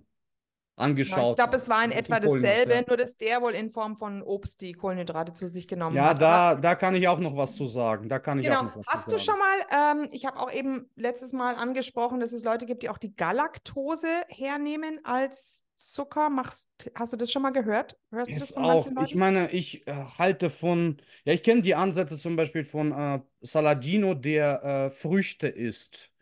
Genau, 0.77 0.89
ich 1.01 1.17
angeschaut. 1.17 1.37
glaube, 1.37 1.57
es 1.57 1.69
war 1.69 1.85
in 1.85 1.93
etwa 1.93 2.19
dasselbe, 2.19 2.75
ja. 2.75 2.83
nur 2.87 2.97
dass 2.97 3.17
der 3.17 3.41
wohl 3.41 3.53
in 3.53 3.71
Form 3.71 3.97
von 3.97 4.23
Obst 4.23 4.61
die 4.61 4.73
Kohlenhydrate 4.73 5.33
zu 5.33 5.49
sich 5.49 5.69
genommen 5.69 5.95
Ja, 5.95 6.07
hat. 6.07 6.17
Aber 6.17 6.21
da, 6.21 6.55
da 6.57 6.75
kann 6.75 6.95
ich 6.97 7.07
auch 7.07 7.21
noch 7.21 7.37
was 7.37 7.55
zu 7.57 7.67
sagen. 7.67 8.09
Da 8.09 8.19
kann 8.19 8.41
ich 8.41 8.51
auch 8.51 8.59
genau, 8.59 8.65
noch 8.65 8.77
was 8.77 8.87
zu 8.87 8.93
hast 8.93 9.13
du 9.13 9.19
schon 9.19 9.39
mal, 9.39 9.97
ähm, 10.03 10.09
ich 10.11 10.27
habe 10.27 10.39
auch 10.41 10.51
eben 10.51 10.91
letztes 10.97 11.33
Mal 11.33 11.55
angesprochen, 11.55 12.19
dass 12.19 12.33
es 12.33 12.43
Leute 12.43 12.67
gibt, 12.67 12.83
die 12.83 12.89
auch 12.89 12.99
die 12.99 13.15
Galaktose 13.15 14.09
hernehmen 14.29 15.01
als 15.05 15.65
Zucker. 15.77 16.29
Machst, 16.29 16.71
hast 16.97 17.13
du 17.13 17.17
das 17.17 17.31
schon 17.31 17.43
mal 17.43 17.53
gehört? 17.53 17.97
Hörst 18.11 18.33
du 18.33 18.37
das 18.37 18.51
Ist 18.51 18.55
von 18.55 18.65
auch, 18.65 18.89
ich 19.05 19.15
meine, 19.15 19.51
ich 19.53 19.87
äh, 19.87 19.93
halte 20.19 20.51
von, 20.51 21.01
ja, 21.25 21.33
ich 21.33 21.45
kenne 21.45 21.63
die 21.63 21.77
Ansätze 21.77 22.19
zum 22.19 22.35
Beispiel 22.35 22.65
von 22.65 22.91
äh, 22.91 23.21
Saladino, 23.43 24.15
der 24.15 24.65
äh, 24.65 24.91
Früchte 24.91 25.47
isst. 25.47 26.13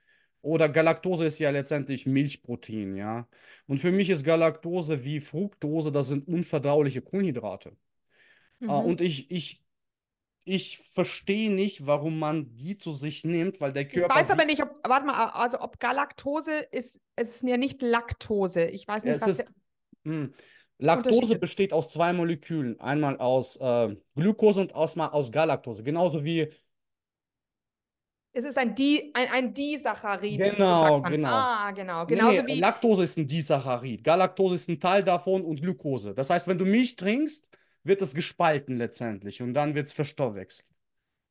Oder 0.42 0.68
Galaktose 0.68 1.26
ist 1.26 1.38
ja 1.38 1.50
letztendlich 1.50 2.06
Milchprotein, 2.06 2.96
ja. 2.96 3.28
Und 3.66 3.78
für 3.78 3.92
mich 3.92 4.10
ist 4.10 4.24
Galaktose 4.24 5.04
wie 5.04 5.20
Fructose, 5.20 5.92
das 5.92 6.08
sind 6.08 6.26
unverdauliche 6.28 7.02
Kohlenhydrate. 7.02 7.76
Äh, 8.66 8.72
Mhm. 8.72 8.86
und 8.86 9.00
ich, 9.00 9.30
ich, 9.30 9.62
ich 10.44 10.78
verstehe 10.78 11.52
nicht, 11.52 11.86
warum 11.86 12.18
man 12.18 12.56
die 12.56 12.78
zu 12.78 12.92
sich 12.92 13.24
nimmt, 13.24 13.60
weil 13.60 13.72
der 13.72 13.84
Ich 13.84 13.94
Körper 13.94 14.16
weiß 14.16 14.30
aber 14.30 14.44
nicht, 14.44 14.62
ob, 14.62 14.70
warte 14.88 15.06
mal, 15.06 15.26
also 15.30 15.60
ob 15.60 15.78
Galaktose 15.78 16.52
ist, 16.70 17.00
es 17.16 17.36
ist 17.36 17.42
ja 17.42 17.56
nicht 17.56 17.82
Laktose. 17.82 18.64
Ich 18.64 18.88
weiß 18.88 19.04
nicht, 19.04 19.14
es 19.16 19.22
was 19.22 19.38
ist, 19.38 19.44
hm, 20.04 20.32
Laktose 20.78 21.36
besteht 21.36 21.72
aus 21.72 21.92
zwei 21.92 22.12
Molekülen. 22.12 22.80
Einmal 22.80 23.18
aus 23.18 23.56
äh, 23.56 23.96
Glucose 24.16 24.60
und 24.60 24.74
aus, 24.74 24.96
aus 24.98 25.30
Galaktose. 25.32 25.82
Genauso 25.84 26.24
wie 26.24 26.52
Es 28.32 28.44
ist 28.44 28.56
ein, 28.58 28.74
Di, 28.74 29.10
ein, 29.14 29.28
ein 29.30 29.54
Disaccharid, 29.54 30.38
Genau, 30.38 30.80
sagt 30.80 31.02
man. 31.02 31.12
genau. 31.12 31.28
Ah, 31.28 31.70
genau. 31.72 32.06
Genauso 32.06 32.42
nee, 32.42 32.46
wie, 32.46 32.54
Laktose 32.58 33.04
ist 33.04 33.18
ein 33.18 33.26
Disaccharid. 33.26 34.02
Galaktose 34.04 34.54
ist 34.56 34.68
ein 34.68 34.80
Teil 34.80 35.04
davon 35.04 35.44
und 35.44 35.60
Glucose. 35.60 36.14
Das 36.14 36.30
heißt, 36.30 36.48
wenn 36.48 36.58
du 36.58 36.64
Milch 36.64 36.96
trinkst, 36.96 37.48
wird 37.84 38.00
es 38.02 38.14
gespalten 38.14 38.76
letztendlich 38.78 39.42
und 39.42 39.54
dann 39.54 39.74
wird 39.74 39.86
es 39.88 39.92
verstoffwechselt. 39.92 40.66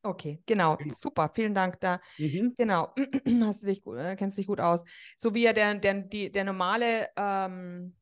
okay, 0.02 0.42
genau. 0.46 0.76
Genau. 0.76 0.94
Super, 0.94 1.30
vielen 1.34 1.54
Dank 1.54 1.80
da. 1.80 2.00
Mhm. 2.18 2.56
Genau, 2.56 2.94
hast 3.42 3.62
du 3.62 3.66
dich 3.66 3.82
gut, 3.82 3.98
äh, 3.98 4.16
kennst 4.16 4.38
dich 4.38 4.46
gut 4.46 4.60
aus. 4.60 4.84
So 5.18 5.34
wie 5.34 5.42
ja 5.44 5.52
der, 5.52 5.74
der, 5.76 5.94
die, 6.02 6.30
der 6.30 6.44
normale, 6.44 7.08
ähm, 7.16 7.96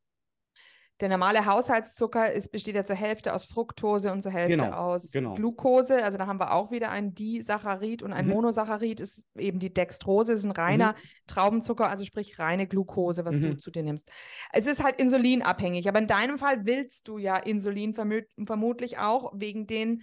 der 1.01 1.09
normale 1.09 1.47
Haushaltszucker 1.47 2.33
ist, 2.33 2.53
besteht 2.53 2.75
ja 2.75 2.85
zur 2.85 2.97
Hälfte 2.97 3.35
aus 3.35 3.45
Fructose 3.45 4.13
und 4.13 4.23
zur 4.23 4.33
Hälfte 4.33 4.57
Genau, 4.57 4.73
aus 4.73 5.13
genau. 5.13 5.35
Glucose. 5.35 6.05
Also 6.05 6.19
da 6.19 6.27
haben 6.27 6.39
wir 6.39 6.53
auch 6.53 6.71
wieder 6.71 6.91
ein 6.91 7.15
Disaccharid 7.15 8.03
und 8.03 8.13
ein 8.13 8.27
Mhm. 8.27 8.33
Monosaccharid 8.33 9.01
ist 9.01 9.27
eben 9.37 9.59
die 9.59 9.73
Dextrose, 9.73 10.33
ist 10.35 10.45
ein 10.45 10.51
reiner 10.51 10.95
Traubenzucker, 11.27 11.89
also 11.89 12.05
sprich 12.05 12.39
reine 12.39 12.67
Glucose, 12.67 13.25
was 13.25 13.41
du 13.41 13.49
Mhm. 13.49 13.59
zu 13.59 13.71
dir 13.71 13.83
nimmst. 13.83 14.11
Es 14.53 14.67
ist 14.67 14.83
halt 14.83 15.01
insulinabhängig, 15.01 15.89
aber 15.89 15.99
in 16.01 16.07
deinem 16.07 16.39
Fall 16.39 16.67
willst 16.67 17.09
du 17.09 17.19
ja 17.19 17.37
Insulin 17.37 17.95
vermut 17.95 18.25
vermutlich 18.47 18.99
auch 18.99 19.33
wegen 19.35 19.67
den 19.67 20.03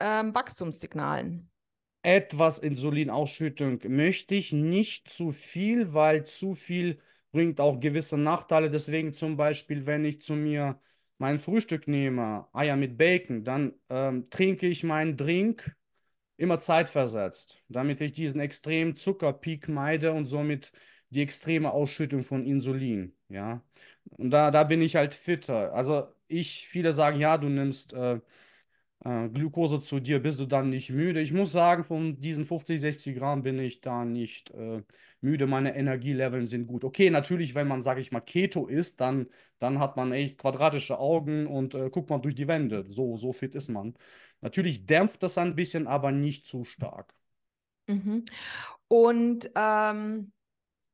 ähm, 0.00 0.34
Wachstumssignalen. 0.34 1.50
Etwas 2.02 2.58
Insulinausschüttung 2.58 3.80
möchte 3.88 4.34
ich, 4.34 4.52
nicht 4.52 5.08
zu 5.08 5.32
viel, 5.32 5.92
weil 5.92 6.24
zu 6.24 6.54
viel 6.54 6.98
bringt 7.32 7.60
auch 7.60 7.80
gewisse 7.80 8.18
Nachteile. 8.18 8.70
Deswegen 8.70 9.12
zum 9.14 9.36
Beispiel, 9.36 9.86
wenn 9.86 10.04
ich 10.04 10.20
zu 10.22 10.34
mir 10.34 10.80
mein 11.18 11.38
Frühstück 11.38 11.86
nehme, 11.88 12.46
Eier 12.52 12.76
mit 12.76 12.96
Bacon, 12.96 13.44
dann 13.44 13.74
ähm, 13.90 14.28
trinke 14.30 14.66
ich 14.66 14.84
meinen 14.84 15.16
Drink 15.16 15.76
immer 16.36 16.58
zeitversetzt, 16.58 17.62
damit 17.68 18.00
ich 18.00 18.12
diesen 18.12 18.40
extremen 18.40 18.96
Zuckerpeak 18.96 19.68
meide 19.68 20.12
und 20.12 20.26
somit 20.26 20.72
die 21.10 21.22
extreme 21.22 21.72
Ausschüttung 21.72 22.22
von 22.24 22.44
Insulin, 22.46 23.14
ja. 23.28 23.62
Und 24.16 24.30
da, 24.30 24.50
da 24.50 24.64
bin 24.64 24.80
ich 24.82 24.96
halt 24.96 25.14
fitter. 25.14 25.72
Also 25.74 26.08
ich, 26.28 26.68
viele 26.68 26.92
sagen, 26.92 27.18
ja, 27.20 27.36
du 27.38 27.48
nimmst 27.48 27.92
äh, 27.92 28.20
äh, 29.04 29.28
Glucose 29.28 29.80
zu 29.80 30.00
dir, 30.00 30.20
bist 30.20 30.38
du 30.40 30.46
dann 30.46 30.68
nicht 30.70 30.90
müde. 30.90 31.20
Ich 31.20 31.32
muss 31.32 31.52
sagen, 31.52 31.84
von 31.84 32.20
diesen 32.20 32.44
50, 32.44 32.80
60 32.80 33.16
Gramm 33.16 33.42
bin 33.42 33.58
ich 33.58 33.80
da 33.80 34.04
nicht 34.04 34.50
äh, 34.52 34.82
müde. 35.22 35.46
Meine 35.46 35.74
Energieleveln 35.76 36.46
sind 36.46 36.66
gut. 36.66 36.84
Okay, 36.84 37.10
natürlich, 37.10 37.54
wenn 37.54 37.68
man, 37.68 37.82
sage 37.82 38.00
ich 38.00 38.12
mal, 38.12 38.20
Keto 38.20 38.66
isst, 38.66 39.00
dann, 39.00 39.28
dann 39.58 39.78
hat 39.78 39.96
man 39.96 40.12
echt 40.12 40.38
quadratische 40.38 40.98
Augen 40.98 41.46
und 41.46 41.74
äh, 41.74 41.90
guckt 41.90 42.10
man 42.10 42.22
durch 42.22 42.34
die 42.34 42.48
Wände. 42.48 42.84
So, 42.90 43.16
so 43.16 43.32
fit 43.32 43.54
ist 43.54 43.68
man. 43.68 43.94
Natürlich 44.40 44.86
dämpft 44.86 45.22
das 45.22 45.38
ein 45.38 45.54
bisschen, 45.56 45.86
aber 45.86 46.12
nicht 46.12 46.46
zu 46.46 46.64
stark. 46.64 47.14
Mhm. 47.86 48.24
Und 48.88 49.50
ähm, 49.56 50.32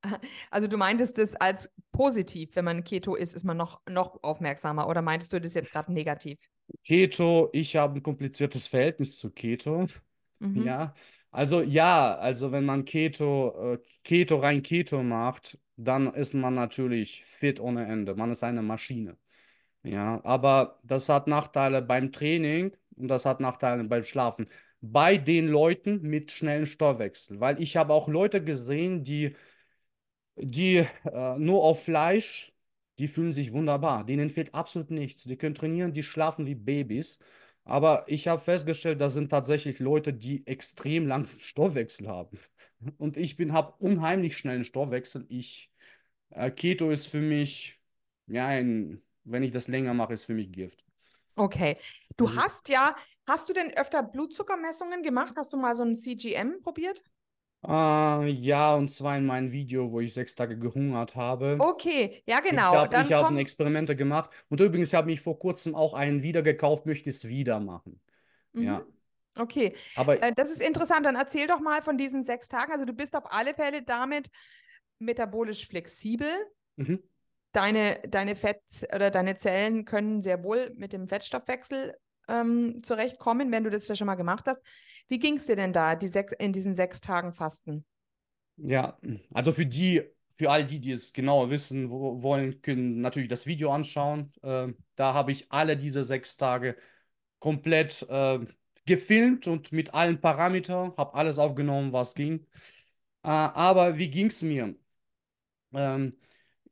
also 0.51 0.69
du 0.69 0.77
meintest 0.79 1.19
es 1.19 1.37
als 1.37 1.71
positiv, 1.93 2.57
wenn 2.57 2.67
man 2.67 2.85
Keto 2.85 3.15
ist, 3.17 3.35
ist 3.35 3.45
man 3.45 3.57
noch, 3.57 3.83
noch 3.89 4.23
aufmerksamer 4.25 4.89
oder 4.89 5.03
meintest 5.03 5.33
du 5.33 5.41
das 5.41 5.55
jetzt 5.55 5.73
gerade 5.73 5.93
negativ? 5.93 6.39
Keto, 6.85 7.51
ich 7.53 7.77
habe 7.77 7.99
ein 7.99 8.03
kompliziertes 8.03 8.67
Verhältnis 8.67 9.19
zu 9.19 9.31
Keto. 9.31 9.87
Mhm. 10.41 10.67
Ja, 10.67 10.95
also 11.37 11.61
ja, 11.63 12.17
also 12.19 12.53
wenn 12.53 12.65
man 12.65 12.85
Keto, 12.85 13.75
äh, 13.75 13.79
Keto 14.05 14.37
rein 14.39 14.63
Keto 14.63 15.03
macht, 15.03 15.59
dann 15.77 16.13
ist 16.15 16.35
man 16.35 16.55
natürlich 16.55 17.25
fit 17.25 17.61
ohne 17.61 17.87
Ende. 17.87 18.15
Man 18.15 18.31
ist 18.33 18.43
eine 18.43 18.63
Maschine. 18.63 19.17
Ja, 19.85 20.21
aber 20.25 20.81
das 20.85 21.09
hat 21.09 21.29
Nachteile 21.29 21.83
beim 21.83 22.13
Training 22.13 22.77
und 22.97 23.09
das 23.09 23.27
hat 23.27 23.41
Nachteile 23.41 23.85
beim 23.85 24.05
Schlafen. 24.05 24.49
Bei 24.81 25.17
den 25.19 25.49
Leuten 25.49 26.03
mit 26.03 26.31
schnellen 26.33 26.67
Stoffwechsel, 26.67 27.41
weil 27.41 27.61
ich 27.63 27.77
habe 27.77 27.95
auch 27.95 28.09
Leute 28.09 28.43
gesehen, 28.45 29.05
die, 29.05 29.37
die 30.37 30.87
äh, 31.05 31.39
nur 31.39 31.63
auf 31.65 31.85
Fleisch, 31.85 32.53
die 32.99 33.09
fühlen 33.09 33.33
sich 33.33 33.53
wunderbar. 33.53 34.05
Denen 34.05 34.31
fehlt 34.31 34.55
absolut 34.55 34.91
nichts. 34.91 35.25
Die 35.25 35.37
können 35.37 35.55
trainieren, 35.55 35.93
die 35.93 36.03
schlafen 36.03 36.47
wie 36.47 36.55
Babys. 36.55 37.19
Aber 37.67 38.05
ich 38.09 38.29
habe 38.29 38.41
festgestellt, 38.43 39.03
das 39.03 39.15
sind 39.15 39.31
tatsächlich 39.31 39.81
Leute, 39.81 40.15
die 40.15 40.47
extrem 40.49 41.09
langsamen 41.09 41.41
Stoffwechsel 41.43 42.09
haben. 42.09 42.39
Und 42.99 43.19
ich 43.19 43.37
bin, 43.37 43.55
habe 43.55 43.75
unheimlich 43.81 44.39
schnellen 44.39 44.65
Stoffwechsel. 44.65 45.27
Ich, 45.31 45.73
äh, 46.31 46.51
Keto 46.53 46.91
ist 46.91 47.07
für 47.09 47.23
mich, 47.23 47.81
ja, 48.29 48.49
ein, 48.49 49.03
wenn 49.25 49.45
ich 49.45 49.53
das 49.53 49.69
länger 49.69 49.95
mache, 49.95 50.15
ist 50.15 50.25
für 50.27 50.35
mich 50.35 50.53
Gift. 50.53 50.85
Okay. 51.37 51.77
Du 52.17 52.35
Mhm. 52.35 52.35
hast 52.35 52.69
ja, 52.69 52.97
hast 53.27 53.49
du 53.49 53.53
denn 53.53 53.73
öfter 53.77 54.03
Blutzuckermessungen 54.03 55.03
gemacht? 55.03 55.35
Hast 55.37 55.53
du 55.53 55.57
mal 55.59 55.75
so 55.75 55.83
ein 55.83 55.95
CGM 55.95 56.61
probiert? 56.63 57.03
Äh, 57.69 58.29
ja, 58.31 58.75
und 58.75 58.91
zwar 58.91 59.17
in 59.17 59.27
meinem 59.27 59.53
Video, 59.53 59.91
wo 59.91 60.01
ich 60.01 60.15
sechs 60.15 60.35
Tage 60.35 60.59
gehungert 60.59 61.17
habe. 61.17 61.57
Okay, 61.59 62.23
ja 62.27 62.41
genau. 62.41 62.75
habe 62.77 62.87
ich 62.87 63.09
Dann 63.09 63.19
hab 63.19 63.27
komm, 63.27 63.39
Experimente 63.39 63.97
gemacht. 63.97 64.31
Und 64.49 64.61
übrigens 64.61 64.93
habe 64.93 65.13
ich 65.13 65.21
vor 65.21 65.39
kurzem 65.39 65.75
auch 65.75 65.95
einen 65.95 66.23
wieder 66.23 66.43
gekauft, 66.43 66.87
möchte 66.87 67.11
es 67.11 67.27
wieder 67.27 67.61
machen. 67.61 68.01
Mhm. 68.53 68.65
Ja, 68.65 68.87
Okay, 69.39 69.75
aber 69.97 70.23
äh, 70.23 70.33
das 70.35 70.51
ist 70.51 70.63
interessant. 70.63 71.05
Dann 71.05 71.17
erzähl 71.17 71.47
doch 71.47 71.61
mal 71.61 71.83
von 71.83 71.99
diesen 71.99 72.23
sechs 72.23 72.49
Tagen. 72.49 72.73
Also 72.73 72.85
du 72.85 72.93
bist 72.93 73.15
auf 73.15 73.31
alle 73.31 73.55
Fälle 73.55 73.83
damit 73.83 74.31
metabolisch 74.99 75.67
flexibel. 75.69 76.29
mhm. 76.77 77.03
Deine, 77.53 78.01
deine 78.07 78.37
Fett 78.37 78.61
oder 78.95 79.11
deine 79.11 79.37
Zellen 79.37 79.85
können 79.87 80.23
sehr 80.23 80.43
wohl 80.45 80.73
mit 80.77 80.93
dem 80.93 81.09
Fettstoffwechsel 81.09 81.95
ähm, 82.29 82.83
zurechtkommen, 82.83 83.51
wenn 83.53 83.65
du 83.65 83.71
das 83.71 83.89
ja 83.89 83.97
schon 83.97 84.07
mal 84.07 84.15
gemacht 84.15 84.47
hast. 84.47 84.63
Wie 85.09 85.19
ging 85.19 85.37
es 85.37 85.47
dir 85.47 85.57
denn 85.57 85.73
da, 85.73 85.95
die 85.95 86.09
sech, 86.09 86.27
in 86.39 86.53
diesen 86.53 86.75
sechs 86.75 87.01
Tagen 87.01 87.33
Fasten? 87.33 87.85
Ja, 88.57 88.99
also 89.33 89.53
für 89.53 89.67
die, 89.67 90.03
für 90.39 90.51
all 90.51 90.65
die, 90.67 90.81
die 90.81 90.93
es 90.93 91.13
genauer 91.13 91.51
wissen 91.51 91.91
wo, 91.91 92.23
wollen, 92.23 92.63
können 92.63 93.01
natürlich 93.01 93.29
das 93.29 93.47
Video 93.47 93.71
anschauen. 93.73 94.33
Äh, 94.43 94.69
da 94.95 95.15
habe 95.15 95.33
ich 95.33 95.51
alle 95.53 95.77
diese 95.77 96.05
sechs 96.05 96.37
Tage 96.37 96.77
komplett 97.39 98.03
äh, 98.09 98.41
gefilmt 98.87 99.47
und 99.47 99.73
mit 99.73 99.95
allen 99.95 100.21
Parametern, 100.21 100.95
habe 100.97 101.15
alles 101.15 101.39
aufgenommen, 101.39 101.93
was 101.93 102.15
ging. 102.15 102.47
Äh, 103.23 103.29
aber 103.29 103.99
wie 103.99 104.09
ging 104.11 104.29
es 104.29 104.43
mir? 104.43 104.75
Ähm, 105.75 106.19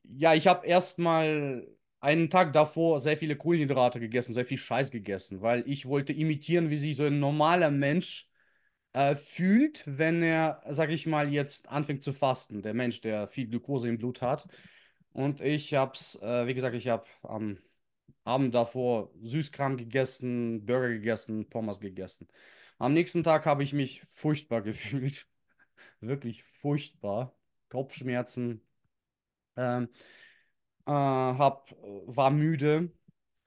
ja, 0.05 0.35
ich 0.35 0.47
habe 0.47 0.67
erstmal 0.67 1.67
einen 2.05 2.31
Tag 2.31 2.53
davor 2.53 3.01
sehr 3.01 3.17
viele 3.17 3.37
Kohlenhydrate 3.37 3.99
gegessen, 4.01 4.35
sehr 4.35 4.45
viel 4.45 4.59
Scheiß 4.59 4.91
gegessen, 4.91 5.41
weil 5.43 5.65
ich 5.67 5.87
wollte 5.87 6.13
imitieren, 6.13 6.71
wie 6.71 6.77
sich 6.77 6.97
so 6.97 7.05
ein 7.05 7.19
normaler 7.19 7.71
Mensch 7.71 8.29
äh, 8.93 9.17
fühlt, 9.17 9.83
wenn 9.87 10.23
er, 10.23 10.63
sag 10.71 10.91
ich 10.91 11.07
mal, 11.07 11.33
jetzt 11.33 11.69
anfängt 11.71 12.03
zu 12.05 12.13
fasten. 12.13 12.63
Der 12.63 12.75
Mensch, 12.75 13.01
der 13.01 13.29
viel 13.29 13.49
Glucose 13.49 13.89
im 13.89 13.99
Blut 13.99 14.23
hat. 14.23 14.47
Und 15.13 15.41
ich 15.41 15.75
hab's, 15.75 16.17
äh, 16.23 16.47
wie 16.47 16.55
gesagt, 16.55 16.77
ich 16.77 16.89
habe 16.89 17.07
am 17.23 17.59
Abend 18.25 18.55
davor 18.55 19.11
Süßkram 19.23 19.77
gegessen, 19.77 20.65
Burger 20.67 20.89
gegessen, 20.91 21.49
Pommes 21.49 21.81
gegessen. 21.81 22.29
Am 22.79 22.93
nächsten 22.95 23.23
Tag 23.25 23.47
habe 23.47 23.63
ich 23.63 23.73
mich 23.73 24.03
furchtbar 24.05 24.63
gefühlt. 24.65 25.27
Wirklich 26.01 26.45
furchtbar. 26.45 27.35
Kopfschmerzen. 27.71 28.63
Ähm, 29.57 29.89
äh, 30.87 30.91
hab, 30.93 31.75
war 32.07 32.31
müde. 32.31 32.93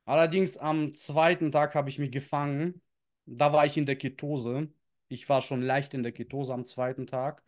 Allerdings 0.06 0.58
am 0.58 0.96
zweiten 0.96 1.52
Tag 1.52 1.76
habe 1.76 1.90
ich 1.90 2.00
mich 2.00 2.12
gefangen. 2.12 2.82
Da 3.26 3.54
war 3.54 3.66
ich 3.66 3.78
in 3.78 3.86
der 3.86 3.98
Ketose. 3.98 4.70
Ich 5.10 5.28
war 5.30 5.42
schon 5.42 5.62
leicht 5.62 5.94
in 5.94 6.04
der 6.04 6.12
Ketose 6.14 6.54
am 6.54 6.66
zweiten 6.66 7.08
Tag. 7.08 7.44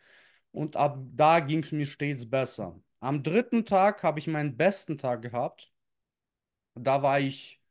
Und 0.51 0.75
ab 0.75 0.99
da 1.15 1.39
ging 1.41 1.61
es 1.63 1.71
mir 1.71 1.85
stets 1.85 2.29
besser. 2.29 2.79
Am 3.01 3.23
dritten 3.23 3.65
Tag 3.65 4.03
habe 4.03 4.19
ich 4.19 4.27
meinen 4.27 4.57
besten 4.57 4.97
Tag 4.97 5.21
gehabt. 5.21 5.71
Da 6.75 7.03
war 7.03 7.19
ich 7.19 7.61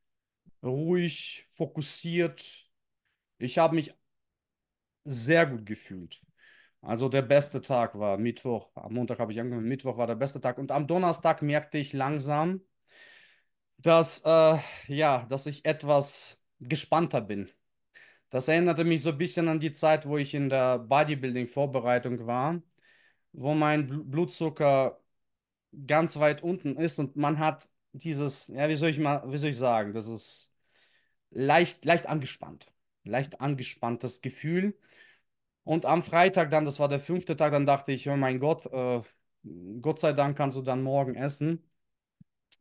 ruhig, 0.62 1.47
fokussiert. 1.51 2.71
Ich 3.39 3.59
habe 3.59 3.77
mich 3.77 3.95
sehr 5.05 5.45
gut 5.47 5.66
gefühlt. 5.66 6.21
Also 6.81 7.09
der 7.09 7.22
beste 7.22 7.61
Tag 7.62 7.99
war 7.99 8.18
Mittwoch. 8.18 8.70
Am 8.74 8.95
Montag 8.95 9.18
habe 9.20 9.31
ich 9.33 9.39
angefangen. 9.41 9.68
Mittwoch 9.68 9.97
war 9.97 10.07
der 10.09 10.14
beste 10.16 10.41
Tag. 10.41 10.59
Und 10.59 10.70
am 10.72 10.87
Donnerstag 10.89 11.41
merkte 11.43 11.79
ich 11.79 11.93
langsam, 11.93 12.62
dass, 13.79 14.20
äh, 14.24 14.59
ja, 14.89 15.26
dass 15.29 15.47
ich 15.47 15.64
etwas 15.64 16.43
gespannter 16.61 17.20
bin. 17.20 17.51
Das 18.31 18.49
erinnerte 18.49 18.85
mich 18.85 19.03
so 19.03 19.11
ein 19.11 19.18
bisschen 19.18 19.49
an 19.49 19.61
die 19.61 19.72
Zeit, 19.72 20.07
wo 20.09 20.18
ich 20.18 20.35
in 20.35 20.49
der 20.51 20.79
Bodybuilding-Vorbereitung 20.81 22.26
war, 22.26 22.62
wo 23.33 23.55
mein 23.55 23.91
Bl- 23.91 24.05
Blutzucker 24.05 25.01
ganz 25.87 26.18
weit 26.18 26.43
unten 26.43 26.76
ist 26.76 26.99
und 27.01 27.16
man 27.16 27.39
hat 27.39 27.68
dieses, 27.93 28.49
ja, 28.49 28.68
wie 28.68 28.76
soll 28.76 28.91
ich 28.91 28.99
mal, 28.99 29.22
wie 29.33 29.39
soll 29.39 29.51
ich 29.51 29.59
sagen, 29.59 29.95
das 29.95 30.07
ist 30.09 30.53
leicht, 31.31 31.85
leicht 31.85 32.07
angespannt. 32.07 32.72
Leicht 33.05 33.41
angespanntes 33.41 34.20
Gefühl. 34.22 34.79
Und 35.69 35.85
am 35.87 36.03
Freitag 36.03 36.51
dann, 36.51 36.64
das 36.64 36.79
war 36.79 36.89
der 36.89 36.99
fünfte 37.01 37.37
Tag, 37.37 37.53
dann 37.53 37.66
dachte 37.66 37.93
ich, 37.93 38.09
oh 38.09 38.16
mein 38.16 38.41
Gott, 38.41 38.66
äh, 38.73 39.03
Gott 39.83 40.01
sei 40.01 40.12
Dank 40.12 40.37
kannst 40.37 40.57
du 40.57 40.62
dann 40.62 40.83
morgen 40.83 41.14
essen. 41.14 41.62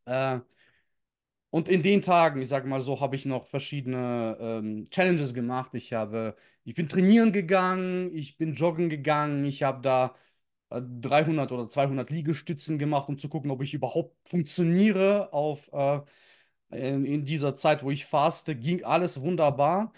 Äh, 0.06 0.40
Und 1.50 1.68
in 1.68 1.82
den 1.82 2.02
Tagen, 2.02 2.42
ich 2.42 2.48
sag 2.48 2.66
mal 2.66 2.82
so, 2.82 3.00
habe 3.00 3.16
ich 3.16 3.24
noch 3.24 3.46
verschiedene 3.46 4.36
ähm, 4.38 4.88
Challenges 4.90 5.32
gemacht. 5.32 5.72
Ich 5.74 5.92
habe, 5.94 6.36
ich 6.64 6.74
bin 6.74 6.88
trainieren 6.88 7.32
gegangen, 7.32 8.12
ich 8.14 8.36
bin 8.36 8.52
joggen 8.54 8.90
gegangen, 8.90 9.44
ich 9.46 9.62
habe 9.62 9.80
da 9.80 10.14
äh, 10.70 10.82
300 10.82 11.50
oder 11.52 11.68
200 11.70 12.10
Liegestützen 12.10 12.78
gemacht, 12.78 13.08
um 13.08 13.16
zu 13.18 13.28
gucken, 13.30 13.50
ob 13.50 13.62
ich 13.62 13.72
überhaupt 13.74 14.14
funktioniere 14.28 15.32
auf, 15.32 15.70
äh, 15.72 16.00
in, 16.70 17.04
in 17.06 17.24
dieser 17.24 17.56
Zeit, 17.56 17.82
wo 17.82 17.90
ich 17.90 18.06
faste. 18.06 18.56
Ging 18.56 18.84
alles 18.84 19.20
wunderbar. 19.22 19.92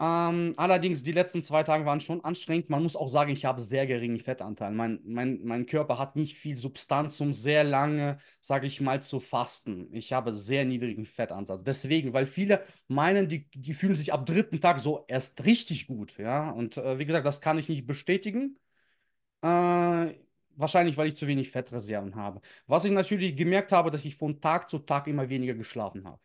Ähm, 0.00 0.54
allerdings, 0.56 1.02
die 1.02 1.10
letzten 1.10 1.42
zwei 1.42 1.64
Tage 1.64 1.84
waren 1.84 2.00
schon 2.00 2.22
anstrengend. 2.24 2.70
Man 2.70 2.84
muss 2.84 2.94
auch 2.94 3.08
sagen, 3.08 3.32
ich 3.32 3.44
habe 3.44 3.60
sehr 3.60 3.84
geringen 3.86 4.20
Fettanteil. 4.20 4.70
Mein, 4.70 5.00
mein, 5.04 5.40
mein 5.44 5.66
Körper 5.66 5.98
hat 5.98 6.14
nicht 6.14 6.36
viel 6.36 6.56
Substanz, 6.56 7.20
um 7.20 7.32
sehr 7.32 7.64
lange, 7.64 8.18
sage 8.40 8.68
ich 8.68 8.80
mal, 8.80 9.02
zu 9.02 9.18
fasten. 9.18 9.92
Ich 9.92 10.12
habe 10.12 10.32
sehr 10.32 10.64
niedrigen 10.64 11.04
Fettansatz. 11.04 11.64
Deswegen, 11.64 12.12
weil 12.12 12.26
viele 12.26 12.64
meinen, 12.86 13.28
die, 13.28 13.48
die 13.50 13.74
fühlen 13.74 13.96
sich 13.96 14.12
ab 14.12 14.24
dritten 14.24 14.60
Tag 14.60 14.78
so 14.78 15.04
erst 15.08 15.44
richtig 15.44 15.88
gut. 15.88 16.16
Ja, 16.18 16.50
und 16.50 16.76
äh, 16.76 16.98
wie 17.00 17.04
gesagt, 17.06 17.26
das 17.26 17.40
kann 17.40 17.58
ich 17.58 17.68
nicht 17.68 17.86
bestätigen. 17.86 18.56
Äh, 19.42 20.14
wahrscheinlich, 20.56 20.96
weil 20.96 21.08
ich 21.08 21.16
zu 21.16 21.26
wenig 21.26 21.50
Fettreserven 21.50 22.16
habe. 22.16 22.40
Was 22.66 22.84
ich 22.84 22.92
natürlich 22.92 23.36
gemerkt 23.36 23.72
habe, 23.72 23.90
dass 23.90 24.04
ich 24.04 24.16
von 24.16 24.40
Tag 24.40 24.70
zu 24.70 24.78
Tag 24.80 25.06
immer 25.08 25.28
weniger 25.28 25.54
geschlafen 25.54 26.06
habe. 26.06 26.20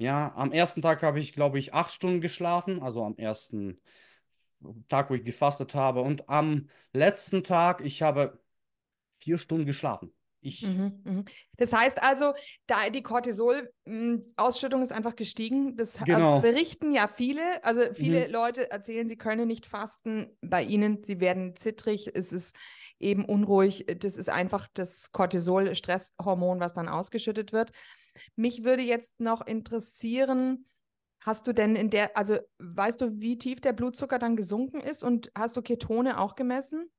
Ja, 0.00 0.32
am 0.34 0.50
ersten 0.52 0.80
Tag 0.80 1.02
habe 1.02 1.20
ich, 1.20 1.34
glaube 1.34 1.58
ich, 1.58 1.74
acht 1.74 1.92
Stunden 1.92 2.22
geschlafen, 2.22 2.82
also 2.82 3.04
am 3.04 3.16
ersten 3.18 3.78
Tag, 4.88 5.10
wo 5.10 5.14
ich 5.14 5.24
gefastet 5.24 5.74
habe. 5.74 6.00
Und 6.00 6.26
am 6.30 6.70
letzten 6.94 7.44
Tag, 7.44 7.82
ich 7.82 8.00
habe 8.00 8.40
vier 9.18 9.36
Stunden 9.36 9.66
geschlafen. 9.66 10.14
Ich, 10.40 10.64
Mhm, 10.64 11.00
mhm. 11.04 11.24
Das 11.58 11.72
heißt 11.72 12.02
also, 12.02 12.32
da 12.66 12.88
die 12.90 13.02
Cortisol-Ausschüttung 13.02 14.82
ist 14.82 14.92
einfach 14.92 15.16
gestiegen. 15.16 15.76
Das 15.76 15.96
äh, 15.96 16.04
Genau. 16.04 16.40
berichten 16.40 16.92
ja 16.92 17.08
viele. 17.08 17.62
Also 17.62 17.92
viele 17.94 18.26
Mhm. 18.26 18.32
Leute 18.32 18.70
erzählen, 18.70 19.08
sie 19.08 19.16
können 19.16 19.48
nicht 19.48 19.66
fasten. 19.66 20.36
Bei 20.42 20.62
ihnen, 20.62 21.02
sie 21.06 21.20
werden 21.20 21.56
zittrig, 21.56 22.10
es 22.14 22.32
ist 22.32 22.56
eben 22.98 23.24
unruhig. 23.26 23.86
Das 24.00 24.16
ist 24.16 24.30
einfach 24.30 24.66
das 24.74 25.12
Cortisol-Stresshormon, 25.12 26.60
was 26.60 26.74
dann 26.74 26.88
ausgeschüttet 26.88 27.52
wird. 27.52 27.72
Mich 28.36 28.64
würde 28.64 28.82
jetzt 28.82 29.20
noch 29.20 29.46
interessieren, 29.46 30.66
hast 31.20 31.46
du 31.46 31.52
denn 31.52 31.76
in 31.76 31.90
der, 31.90 32.16
also 32.16 32.38
weißt 32.58 33.00
du, 33.00 33.20
wie 33.20 33.38
tief 33.38 33.60
der 33.60 33.72
Blutzucker 33.72 34.18
dann 34.18 34.36
gesunken 34.36 34.80
ist 34.80 35.02
und 35.04 35.30
hast 35.34 35.56
du 35.56 35.62
Ketone 35.62 36.18
auch 36.18 36.34
gemessen? 36.34 36.90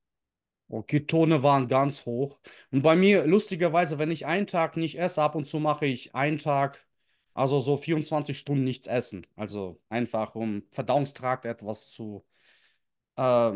oh, 0.68 0.82
Ketone 0.82 1.42
waren 1.42 1.68
ganz 1.68 2.06
hoch. 2.06 2.40
Und 2.70 2.82
bei 2.82 2.96
mir, 2.96 3.26
lustigerweise, 3.26 3.98
wenn 3.98 4.10
ich 4.10 4.26
einen 4.26 4.46
Tag 4.46 4.76
nicht 4.76 4.98
esse, 4.98 5.22
ab 5.22 5.34
und 5.34 5.46
zu 5.46 5.58
mache 5.60 5.86
ich 5.86 6.14
einen 6.14 6.38
Tag, 6.38 6.86
also 7.34 7.60
so 7.60 7.76
24 7.76 8.38
Stunden 8.38 8.64
nichts 8.64 8.86
essen. 8.86 9.26
Also 9.36 9.80
einfach, 9.88 10.34
um 10.34 10.64
Verdauungstrakt 10.72 11.44
etwas 11.44 11.90
zu, 11.90 12.24
äh, 13.16 13.52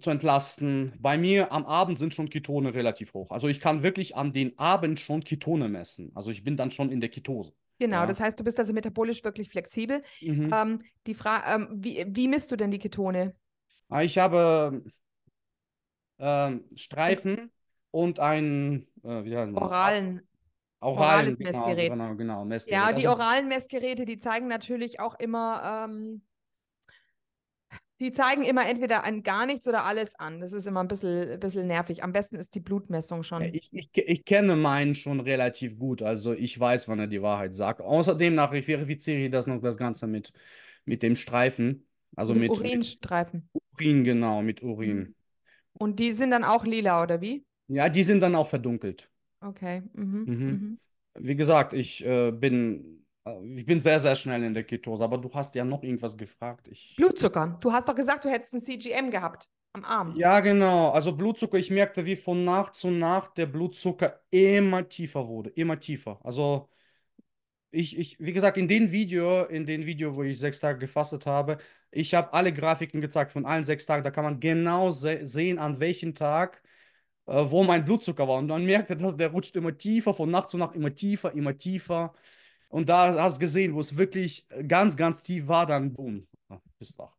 zu 0.00 0.10
entlasten. 0.10 0.92
Bei 1.00 1.16
mir 1.16 1.52
am 1.52 1.64
Abend 1.66 1.98
sind 1.98 2.14
schon 2.14 2.28
Ketone 2.28 2.74
relativ 2.74 3.14
hoch. 3.14 3.30
Also 3.30 3.48
ich 3.48 3.60
kann 3.60 3.82
wirklich 3.82 4.16
an 4.16 4.32
den 4.32 4.58
Abend 4.58 4.98
schon 5.00 5.22
Ketone 5.22 5.68
messen. 5.68 6.10
Also 6.14 6.30
ich 6.30 6.42
bin 6.44 6.56
dann 6.56 6.70
schon 6.70 6.90
in 6.90 7.00
der 7.00 7.10
Ketose. 7.10 7.52
Genau, 7.78 8.00
Ja. 8.00 8.06
das 8.06 8.20
heißt, 8.20 8.38
du 8.38 8.44
bist 8.44 8.58
also 8.58 8.72
metabolisch 8.72 9.22
wirklich 9.24 9.48
flexibel. 9.48 10.02
Mhm. 10.20 10.50
Ähm, 10.52 10.78
die 11.06 11.14
Frage, 11.14 11.44
ähm, 11.48 11.68
wie, 11.72 12.04
wie 12.08 12.28
misst 12.28 12.50
du 12.50 12.56
denn 12.56 12.70
die 12.70 12.78
Ketone? 12.78 13.34
Ah, 13.88 14.02
Ich 14.02 14.18
habe 14.18 14.82
ähm, 16.18 16.64
Streifen 16.76 17.50
und 17.90 18.18
ein 18.20 18.86
äh, 19.02 19.24
wie 19.24 19.36
heißt 19.36 19.52
Oralen, 19.54 20.22
orales 20.80 21.38
genau, 21.38 21.50
Messgerät. 21.50 21.92
genau, 21.92 22.14
genau, 22.16 22.44
Messgerät. 22.44 22.80
Ja, 22.80 22.92
die 22.92 23.06
Also, 23.06 23.20
oralen 23.20 23.48
Messgeräte, 23.48 24.04
die 24.04 24.18
zeigen 24.18 24.48
natürlich 24.48 25.00
auch 25.00 25.14
immer, 25.18 25.86
ähm, 25.88 26.22
die 28.00 28.12
zeigen 28.12 28.42
immer 28.42 28.66
entweder 28.66 29.04
ein 29.04 29.22
gar 29.22 29.46
nichts 29.46 29.68
oder 29.68 29.84
alles 29.84 30.14
an. 30.16 30.40
Das 30.40 30.52
ist 30.52 30.66
immer 30.66 30.80
ein 30.80 30.88
bisschen, 30.88 31.32
ein 31.32 31.40
bisschen 31.40 31.66
nervig. 31.66 32.02
Am 32.02 32.12
besten 32.12 32.36
ist 32.36 32.54
die 32.54 32.60
Blutmessung 32.60 33.22
schon. 33.22 33.42
Ich, 33.42 33.68
ich, 33.72 33.90
ich 33.94 34.24
kenne 34.24 34.56
meinen 34.56 34.94
schon 34.94 35.20
relativ 35.20 35.78
gut, 35.78 36.02
also 36.02 36.32
ich 36.32 36.58
weiß, 36.58 36.88
wann 36.88 36.98
er 36.98 37.06
die 37.06 37.22
Wahrheit 37.22 37.54
sagt. 37.54 37.80
Außerdem 37.80 38.34
nach, 38.34 38.52
ich 38.52 38.66
verifiziere 38.66 39.30
das 39.30 39.46
noch 39.46 39.60
das 39.60 39.76
Ganze 39.76 40.06
mit, 40.06 40.32
mit 40.84 41.02
dem 41.02 41.16
Streifen, 41.16 41.86
also 42.16 42.34
Mit 42.34 42.42
mit, 42.42 42.50
mit 42.50 42.60
Urinstreifen. 42.60 43.48
Urin, 43.74 44.04
genau, 44.04 44.42
mit 44.42 44.62
Urin. 44.62 45.14
Und 45.74 46.00
die 46.00 46.12
sind 46.12 46.30
dann 46.30 46.44
auch 46.44 46.64
lila, 46.64 47.02
oder 47.02 47.20
wie? 47.20 47.44
Ja, 47.68 47.88
die 47.88 48.02
sind 48.02 48.20
dann 48.20 48.34
auch 48.34 48.48
verdunkelt. 48.48 49.08
Okay. 49.42 49.82
Mhm. 49.94 50.24
Mhm. 50.26 50.50
Mhm. 50.50 50.78
Wie 51.16 51.36
gesagt, 51.36 51.72
ich 51.72 52.04
äh, 52.04 52.32
bin, 52.32 53.03
ich 53.56 53.66
bin 53.66 53.80
sehr, 53.80 54.00
sehr 54.00 54.14
schnell 54.16 54.42
in 54.42 54.54
der 54.54 54.64
Ketose, 54.64 55.04
aber 55.04 55.18
du 55.18 55.32
hast 55.32 55.54
ja 55.54 55.64
noch 55.64 55.82
irgendwas 55.82 56.16
gefragt. 56.16 56.68
Ich, 56.68 56.94
Blutzucker. 56.96 57.58
Du 57.60 57.72
hast 57.72 57.88
doch 57.88 57.94
gesagt, 57.94 58.24
du 58.24 58.30
hättest 58.30 58.54
ein 58.54 58.60
CGM 58.60 59.10
gehabt 59.10 59.48
am 59.72 59.84
Arm. 59.84 60.14
ja, 60.16 60.40
genau, 60.40 60.90
also 60.90 61.16
Blutzucker, 61.16 61.58
ich 61.58 61.70
merkte, 61.70 62.04
wie 62.04 62.16
von 62.16 62.44
Nacht 62.44 62.74
zu 62.76 62.90
Nacht 62.90 63.36
der 63.38 63.46
Blutzucker 63.46 64.20
immer 64.30 64.88
tiefer 64.88 65.26
wurde, 65.26 65.50
immer 65.50 65.80
tiefer. 65.80 66.20
Also 66.22 66.68
ich, 67.70 67.98
ich, 67.98 68.16
wie 68.20 68.32
gesagt, 68.32 68.56
in 68.56 68.68
dem 68.68 68.92
Video, 68.92 69.44
in 69.46 69.66
dem 69.66 69.84
Video, 69.84 70.14
wo 70.14 70.22
ich 70.22 70.38
sechs 70.38 70.60
Tage 70.60 70.78
gefastet 70.78 71.26
habe, 71.26 71.58
ich 71.90 72.14
habe 72.14 72.32
alle 72.32 72.52
Grafiken 72.52 73.00
gezeigt 73.00 73.32
von 73.32 73.46
allen 73.46 73.64
sechs 73.64 73.86
Tagen. 73.86 74.04
Da 74.04 74.10
kann 74.10 74.24
man 74.24 74.40
genau 74.40 74.90
se 74.90 75.26
sehen, 75.26 75.58
an 75.58 75.80
welchem 75.80 76.14
Tag, 76.14 76.62
äh, 77.26 77.44
wo 77.50 77.64
mein 77.64 77.84
Blutzucker 77.84 78.28
war. 78.28 78.38
Und 78.38 78.48
man 78.48 78.64
merkte, 78.64 78.96
dass 78.96 79.16
der 79.16 79.30
rutscht 79.30 79.56
immer 79.56 79.76
tiefer, 79.76 80.14
von 80.14 80.30
Nacht 80.30 80.50
zu 80.50 80.58
Nacht 80.58 80.76
immer 80.76 80.94
tiefer, 80.94 81.32
immer 81.32 81.56
tiefer. 81.58 82.14
Und 82.74 82.88
da 82.88 83.14
hast 83.22 83.36
du 83.36 83.38
gesehen, 83.38 83.72
wo 83.72 83.78
es 83.78 83.96
wirklich 83.96 84.48
ganz, 84.66 84.96
ganz 84.96 85.22
tief 85.22 85.46
war, 85.46 85.64
dann 85.64 85.92
boom, 85.92 86.26
ah, 86.48 86.58
bist 86.76 86.98
wach. 86.98 87.16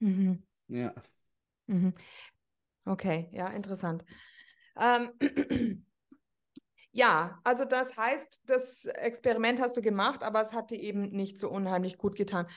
Mhm. 0.00 0.42
Ja. 0.66 0.92
Mhm. 1.68 1.92
Okay, 2.84 3.28
ja, 3.30 3.46
interessant. 3.46 4.04
Ähm, 4.76 5.10
ja, 6.90 7.38
also 7.44 7.64
das 7.64 7.96
heißt, 7.96 8.40
das 8.46 8.86
Experiment 8.86 9.60
hast 9.60 9.76
du 9.76 9.82
gemacht, 9.82 10.24
aber 10.24 10.40
es 10.40 10.52
hat 10.52 10.72
dir 10.72 10.80
eben 10.80 11.10
nicht 11.10 11.38
so 11.38 11.48
unheimlich 11.48 11.96
gut 11.96 12.16
getan. 12.16 12.48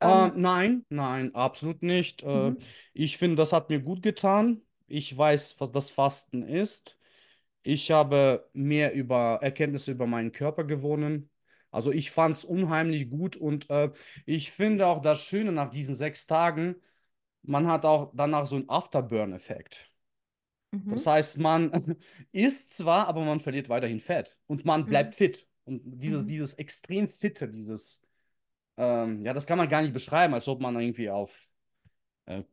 Äh, 0.00 0.28
Ähm, 0.28 0.32
nein, 0.36 0.84
nein, 0.90 1.34
absolut 1.34 1.82
nicht. 1.82 2.22
Äh, 2.22 2.50
mhm. 2.50 2.58
ich 2.92 3.16
finde, 3.16 3.36
das 3.36 3.54
hat 3.54 3.70
mir 3.70 3.80
gut 3.80 4.02
getan. 4.02 4.60
Ich 4.88 5.16
weiß, 5.16 5.58
was 5.58 5.72
das 5.72 5.88
Fasten 5.88 6.42
ist. 6.42 6.98
Ich 7.62 7.90
habe 7.90 8.46
mehr 8.52 8.92
über 8.92 9.38
Erkenntnisse 9.40 9.92
über 9.92 10.06
meinen 10.06 10.32
Körper 10.32 10.62
gewonnen. 10.64 11.30
Also 11.70 11.92
ich 11.92 12.10
fand 12.10 12.36
es 12.36 12.44
unheimlich 12.44 13.10
gut 13.10 13.36
und 13.36 13.68
äh, 13.70 13.90
ich 14.26 14.50
finde 14.52 14.86
auch 14.86 15.02
das 15.02 15.22
Schöne 15.22 15.52
nach 15.52 15.70
diesen 15.70 15.94
sechs 15.94 16.26
Tagen, 16.26 16.76
man 17.42 17.68
hat 17.68 17.84
auch 17.84 18.12
danach 18.14 18.46
so 18.46 18.56
einen 18.56 18.68
Afterburn-Effekt. 18.70 19.90
Das 20.88 21.06
Mhm. 21.06 21.06
heißt, 21.06 21.38
man 21.38 21.96
isst 22.32 22.70
zwar, 22.76 23.08
aber 23.08 23.24
man 23.24 23.40
verliert 23.40 23.68
weiterhin 23.68 24.00
Fett 24.00 24.36
und 24.46 24.64
man 24.64 24.88
bleibt 24.88 25.14
Mhm. 25.14 25.14
fit. 25.14 25.48
Und 25.64 25.82
dieses, 25.84 26.24
Mhm. 26.24 26.26
dieses 26.26 26.54
extrem 26.54 27.08
Fitte, 27.08 27.48
dieses, 27.48 28.02
ähm, 28.76 29.24
ja, 29.24 29.34
das 29.34 29.46
kann 29.46 29.58
man 29.58 29.68
gar 29.68 29.82
nicht 29.82 29.94
beschreiben, 29.94 30.34
als 30.34 30.48
ob 30.48 30.60
man 30.62 30.78
irgendwie 30.80 31.10
auf 31.10 31.50
äh, 32.26 32.44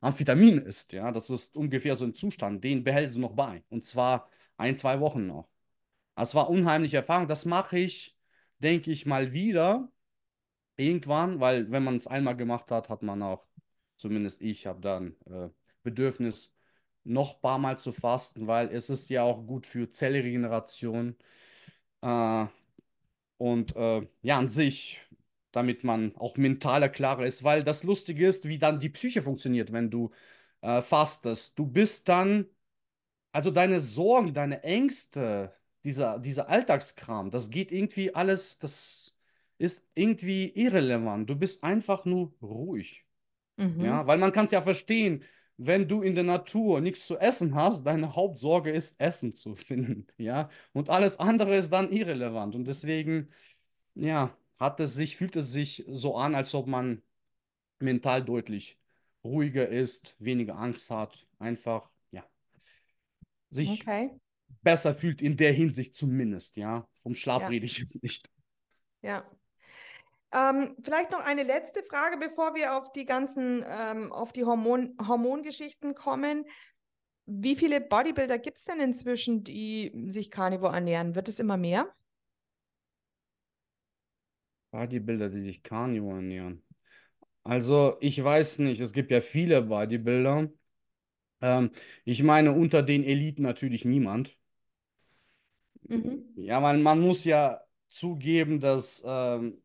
Amphetamin 0.00 0.58
isst. 0.58 0.92
Ja, 0.92 1.10
das 1.12 1.30
ist 1.30 1.56
ungefähr 1.56 1.96
so 1.96 2.04
ein 2.04 2.14
Zustand, 2.14 2.62
den 2.64 2.84
behältst 2.84 3.16
du 3.16 3.20
noch 3.20 3.32
bei. 3.34 3.64
Und 3.68 3.84
zwar 3.84 4.28
ein, 4.56 4.76
zwei 4.76 5.00
Wochen 5.00 5.26
noch. 5.26 5.48
Das 6.16 6.34
war 6.34 6.50
unheimliche 6.50 6.98
Erfahrung. 6.98 7.28
Das 7.28 7.46
mache 7.46 7.78
ich, 7.78 8.16
denke 8.60 8.92
ich, 8.92 9.06
mal 9.06 9.32
wieder 9.34 9.90
irgendwann, 10.76 11.40
weil 11.40 11.70
wenn 11.72 11.84
man 11.84 11.96
es 11.96 12.06
einmal 12.06 12.36
gemacht 12.36 12.70
hat, 12.70 12.88
hat 12.88 13.02
man 13.02 13.22
auch, 13.22 13.46
zumindest 13.98 14.42
ich, 14.42 14.66
habe 14.66 14.80
dann 14.80 15.16
äh, 15.26 15.48
Bedürfnis, 15.82 16.52
noch 17.04 17.36
ein 17.36 17.40
paar 17.40 17.58
Mal 17.58 17.78
zu 17.78 17.92
fasten, 17.92 18.46
weil 18.48 18.68
es 18.74 18.90
ist 18.90 19.08
ja 19.10 19.22
auch 19.22 19.46
gut 19.46 19.66
für 19.66 19.90
Zellregeneration 19.90 21.16
äh, 22.02 22.46
und 23.38 23.76
äh, 23.76 24.06
ja, 24.22 24.38
an 24.38 24.48
sich, 24.48 25.00
damit 25.52 25.84
man 25.84 26.16
auch 26.16 26.36
mentaler 26.36 26.88
klarer 26.88 27.26
ist, 27.26 27.44
weil 27.44 27.64
das 27.64 27.82
Lustige 27.84 28.26
ist, 28.26 28.48
wie 28.48 28.58
dann 28.58 28.80
die 28.80 28.88
Psyche 28.90 29.22
funktioniert, 29.22 29.72
wenn 29.72 29.90
du 29.90 30.10
äh, 30.62 30.80
fastest. 30.82 31.58
Du 31.58 31.66
bist 31.66 32.08
dann, 32.08 32.46
also 33.32 33.50
deine 33.50 33.80
Sorgen, 33.80 34.34
deine 34.34 34.62
Ängste, 34.62 35.54
dieser, 35.86 36.18
dieser 36.18 36.48
Alltagskram, 36.50 37.30
das 37.30 37.50
geht 37.50 37.72
irgendwie 37.72 38.14
alles, 38.14 38.58
das 38.58 39.16
ist 39.58 39.88
irgendwie 39.94 40.48
irrelevant. 40.50 41.30
Du 41.30 41.36
bist 41.36 41.62
einfach 41.64 42.04
nur 42.04 42.34
ruhig. 42.42 43.06
Mhm. 43.56 43.82
Ja, 43.84 44.06
weil 44.06 44.18
man 44.18 44.32
kann 44.32 44.46
es 44.46 44.50
ja 44.50 44.62
verstehen, 44.62 45.24
wenn 45.56 45.88
du 45.88 46.02
in 46.02 46.14
der 46.14 46.24
Natur 46.24 46.80
nichts 46.80 47.06
zu 47.06 47.18
essen 47.18 47.54
hast, 47.54 47.84
deine 47.86 48.14
Hauptsorge 48.14 48.70
ist, 48.70 49.00
Essen 49.00 49.32
zu 49.32 49.54
finden. 49.56 50.06
Ja, 50.18 50.50
und 50.72 50.90
alles 50.90 51.18
andere 51.18 51.56
ist 51.56 51.70
dann 51.70 51.90
irrelevant. 51.92 52.54
Und 52.54 52.66
deswegen, 52.66 53.30
ja, 53.94 54.36
hat 54.58 54.80
es 54.80 54.94
sich, 54.94 55.16
fühlt 55.16 55.36
es 55.36 55.52
sich 55.52 55.84
so 55.88 56.16
an, 56.16 56.34
als 56.34 56.54
ob 56.54 56.66
man 56.66 57.02
mental 57.80 58.24
deutlich 58.24 58.78
ruhiger 59.24 59.68
ist, 59.68 60.16
weniger 60.18 60.56
Angst 60.58 60.90
hat, 60.90 61.26
einfach, 61.38 61.90
ja, 62.10 62.24
sich 63.50 63.80
Okay, 63.80 64.10
besser 64.62 64.94
fühlt 64.94 65.22
in 65.22 65.36
der 65.36 65.52
Hinsicht 65.52 65.94
zumindest, 65.94 66.56
ja. 66.56 66.86
Vom 67.02 67.14
Schlaf 67.14 67.42
Ja. 67.42 67.48
rede 67.48 67.66
ich 67.66 67.78
jetzt 67.78 68.02
nicht. 68.02 68.28
ja. 69.02 69.24
Ähm, 70.32 70.76
vielleicht 70.82 71.12
noch 71.12 71.20
eine 71.20 71.44
letzte 71.44 71.82
Frage, 71.84 72.16
bevor 72.18 72.54
wir 72.54 72.76
auf 72.76 72.92
die 72.92 73.06
ganzen, 73.06 73.64
ähm, 73.66 74.12
auf 74.12 74.32
die 74.32 74.44
Hormon 74.44 74.96
Hormongeschichten 75.06 75.94
kommen. 75.94 76.44
Wie 77.26 77.56
viele 77.56 77.80
Bodybuilder 77.80 78.38
gibt 78.38 78.58
es 78.58 78.64
denn 78.64 78.80
inzwischen, 78.80 79.44
die 79.44 79.92
sich 80.08 80.30
Carnivore 80.30 80.74
ernähren? 80.74 81.14
Wird 81.14 81.28
es 81.28 81.38
immer 81.40 81.56
mehr? 81.56 81.88
Bodybuilder, 84.72 85.30
die 85.30 85.38
sich 85.38 85.62
Carnivore 85.62 86.16
ernähren. 86.16 86.62
Also, 87.44 87.96
ich 88.00 88.22
weiß 88.22 88.58
nicht, 88.60 88.80
es 88.80 88.92
gibt 88.92 89.10
ja 89.10 89.20
viele 89.20 89.62
Bodybuilder. 89.62 90.48
Ähm, 91.40 91.70
ich 92.04 92.22
meine, 92.22 92.52
unter 92.52 92.82
den 92.82 93.04
Eliten 93.04 93.42
natürlich 93.42 93.84
niemand. 93.84 94.36
Mhm. 95.88 96.24
Ja, 96.36 96.60
man, 96.60 96.82
man 96.82 97.00
muss 97.00 97.24
ja 97.24 97.60
zugeben, 97.88 98.60
dass 98.60 99.02
ähm, 99.06 99.62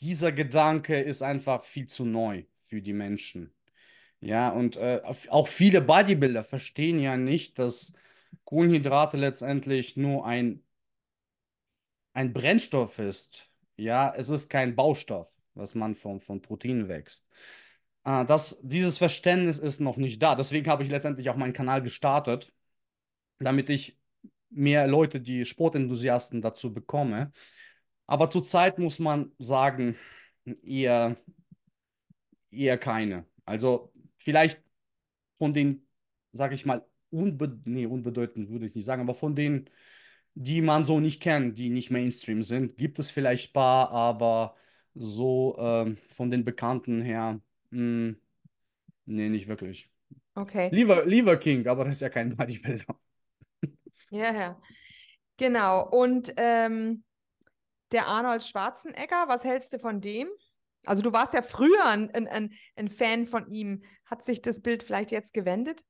dieser 0.00 0.32
Gedanke 0.32 1.00
ist 1.00 1.22
einfach 1.22 1.64
viel 1.64 1.86
zu 1.86 2.04
neu 2.04 2.44
für 2.64 2.82
die 2.82 2.92
Menschen. 2.92 3.54
Ja, 4.20 4.50
und 4.50 4.76
äh, 4.76 5.00
auch 5.28 5.48
viele 5.48 5.80
Bodybuilder 5.80 6.42
verstehen 6.42 6.98
ja 7.00 7.16
nicht, 7.16 7.58
dass 7.58 7.92
Kohlenhydrate 8.44 9.16
letztendlich 9.16 9.96
nur 9.96 10.26
ein, 10.26 10.64
ein 12.12 12.32
Brennstoff 12.32 12.98
ist. 12.98 13.48
Ja, 13.76 14.12
es 14.16 14.28
ist 14.28 14.48
kein 14.48 14.74
Baustoff, 14.74 15.30
was 15.54 15.74
man 15.74 15.94
von, 15.94 16.20
von 16.20 16.42
Protein 16.42 16.88
wächst. 16.88 17.26
Äh, 18.04 18.24
das, 18.24 18.58
dieses 18.62 18.98
Verständnis 18.98 19.58
ist 19.58 19.80
noch 19.80 19.96
nicht 19.96 20.22
da. 20.22 20.34
Deswegen 20.34 20.68
habe 20.68 20.84
ich 20.84 20.90
letztendlich 20.90 21.30
auch 21.30 21.36
meinen 21.36 21.52
Kanal 21.52 21.82
gestartet, 21.82 22.52
damit 23.38 23.70
ich 23.70 23.98
mehr 24.50 24.86
Leute, 24.86 25.20
die 25.20 25.44
Sportenthusiasten 25.44 26.42
dazu 26.42 26.72
bekomme. 26.72 27.32
Aber 28.06 28.30
zurzeit 28.30 28.78
muss 28.78 28.98
man 28.98 29.32
sagen, 29.38 29.96
eher, 30.62 31.16
eher 32.50 32.78
keine. 32.78 33.26
Also 33.44 33.92
vielleicht 34.16 34.62
von 35.36 35.52
den, 35.52 35.86
sage 36.32 36.54
ich 36.54 36.66
mal, 36.66 36.86
unbe 37.10 37.60
nee, 37.64 37.86
unbedeutend 37.86 38.50
würde 38.50 38.66
ich 38.66 38.74
nicht 38.74 38.84
sagen, 38.84 39.02
aber 39.02 39.14
von 39.14 39.34
denen, 39.34 39.70
die 40.34 40.60
man 40.62 40.84
so 40.84 41.00
nicht 41.00 41.22
kennt, 41.22 41.58
die 41.58 41.70
nicht 41.70 41.90
Mainstream 41.90 42.42
sind, 42.42 42.76
gibt 42.76 42.98
es 42.98 43.10
vielleicht 43.10 43.50
ein 43.50 43.52
paar, 43.54 43.90
aber 43.90 44.56
so 44.94 45.56
ähm, 45.58 45.98
von 46.10 46.30
den 46.30 46.44
Bekannten 46.44 47.02
her, 47.02 47.40
mh, 47.70 48.14
nee, 49.06 49.28
nicht 49.30 49.48
wirklich. 49.48 49.92
Okay. 50.36 50.72
Lieber, 50.72 51.06
lieber 51.06 51.36
King, 51.38 51.66
aber 51.68 51.84
das 51.86 51.96
ist 51.96 52.02
ja 52.02 52.10
kein 52.10 52.36
Bodybuilder. 52.36 52.86
Ja, 54.10 54.32
ja. 54.32 54.60
Genau. 55.38 55.88
Und 55.88 56.32
ähm, 56.36 57.04
der 57.92 58.08
Arnold 58.08 58.44
Schwarzenegger, 58.44 59.28
was 59.28 59.44
hältst 59.44 59.72
du 59.74 59.80
von 59.80 60.00
dem? 60.00 60.28
Also 60.86 61.02
du 61.02 61.12
warst 61.12 61.34
ja 61.34 61.42
früher 61.42 61.84
ein, 61.86 62.10
ein, 62.14 62.28
ein, 62.28 62.54
ein 62.76 62.88
Fan 62.90 63.26
von 63.26 63.50
ihm. 63.50 63.84
Hat 64.06 64.24
sich 64.24 64.42
das 64.42 64.62
Bild 64.62 64.84
vielleicht 64.84 65.10
jetzt 65.12 65.34
gewendet? 65.34 65.84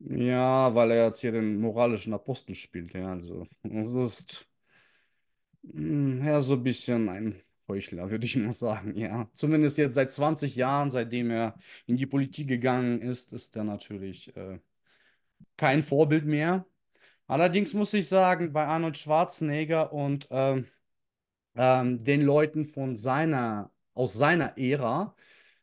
Ja, 0.00 0.74
weil 0.74 0.90
er 0.92 1.06
jetzt 1.06 1.20
hier 1.20 1.32
den 1.32 1.60
moralischen 1.60 2.12
Apostel 2.14 2.54
spielt, 2.54 2.94
ja, 2.94 3.10
also 3.12 3.46
es 3.64 3.92
ist 3.92 4.48
Hm, 5.72 6.24
Ja, 6.24 6.40
so 6.40 6.54
ein 6.54 6.62
bisschen 6.62 7.08
ein 7.08 7.42
Heuchler, 7.68 8.10
würde 8.10 8.26
ich 8.26 8.36
mal 8.36 8.52
sagen, 8.52 8.96
ja. 8.96 9.28
Zumindest 9.34 9.78
jetzt 9.78 9.94
seit 9.94 10.10
20 10.12 10.56
Jahren, 10.56 10.90
seitdem 10.90 11.30
er 11.30 11.58
in 11.86 11.96
die 11.96 12.06
Politik 12.06 12.48
gegangen 12.48 13.00
ist, 13.02 13.32
ist 13.32 13.56
er 13.56 13.64
natürlich 13.64 14.34
äh, 14.36 14.58
kein 15.56 15.82
Vorbild 15.82 16.24
mehr. 16.26 16.66
Allerdings 17.26 17.74
muss 17.74 17.94
ich 17.94 18.08
sagen, 18.08 18.52
bei 18.52 18.66
Arnold 18.66 18.96
Schwarzenegger 18.98 19.92
und 19.92 20.28
ähm, 20.30 20.66
ähm, 21.56 22.04
den 22.04 22.22
Leuten 22.22 22.64
von 22.64 22.96
seiner, 22.96 23.72
aus 23.94 24.14
seiner 24.14 24.56
Ära, 24.58 25.14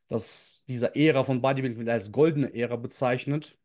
das, 0.07 0.65
dieser 0.67 0.95
Ära 0.95 1.23
von 1.23 1.41
Bodybuilding 1.41 1.79
wird 1.79 1.89
als 1.89 2.11
goldene 2.11 2.53
Ära 2.53 2.75
bezeichnet. 2.77 3.57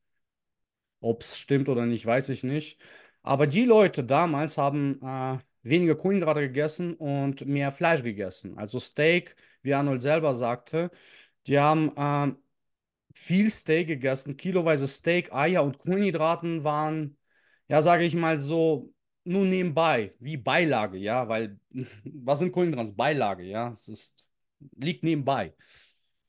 Ob 1.01 1.23
es 1.23 1.39
stimmt 1.39 1.69
oder 1.69 1.87
nicht, 1.87 2.05
weiß 2.07 2.29
ich 2.31 2.43
nicht. 2.45 2.79
Aber 3.23 3.47
die 3.47 3.65
Leute 3.65 4.05
damals 4.05 4.59
haben 4.59 5.01
äh, 5.03 5.39
weniger 5.63 5.95
Kohlenhydrate 5.97 6.41
gegessen 6.41 6.95
und 6.95 7.47
mehr 7.47 7.73
Fleisch 7.73 8.03
gegessen. 8.03 8.57
Also 8.59 8.79
Steak, 8.79 9.37
wie 9.63 9.75
Arnold 9.75 10.03
selber 10.03 10.35
sagte, 10.35 10.91
die 11.47 11.59
haben 11.59 11.93
ähm, 11.97 12.37
viel 13.15 13.51
Steak 13.51 13.89
gegessen, 13.89 14.37
kiloweise 14.37 14.89
Steak, 14.89 15.33
Eier 15.33 15.65
und 15.65 15.79
Kohlenhydraten 15.79 16.65
waren, 16.65 17.17
ja, 17.69 17.83
sage 17.83 18.05
ich 18.05 18.15
mal 18.15 18.39
so, 18.41 18.93
nur 19.25 19.45
nebenbei, 19.45 20.15
wie 20.21 20.37
Beilage, 20.37 20.99
ja, 20.99 21.29
weil 21.29 21.59
was 22.05 22.39
sind 22.41 22.53
Kohlenhydrate? 22.53 22.93
Beilage, 22.95 23.45
ja, 23.45 23.71
es 23.73 23.89
ist, 23.89 24.27
liegt 24.77 25.05
nebenbei. 25.05 25.55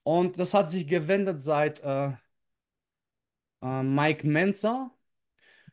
Und 0.04 0.40
das 0.40 0.54
hat 0.54 0.70
sich 0.72 0.88
gewendet 0.88 1.42
seit 1.42 1.82
äh, 1.84 2.12
äh, 3.62 3.84
Mike 3.84 4.28
Mensa. 4.28 4.92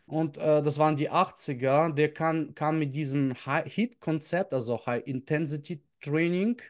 Und 0.09 0.37
äh, 0.39 0.63
das 0.63 0.79
waren 0.79 0.97
die 0.97 1.11
80er. 1.11 1.93
Der 1.93 2.13
kann, 2.15 2.55
kam 2.55 2.79
mit 2.81 2.95
diesem 2.95 3.35
High-Heat-Konzept, 3.47 4.53
also 4.55 4.85
High-Intensity-Training. 4.87 6.61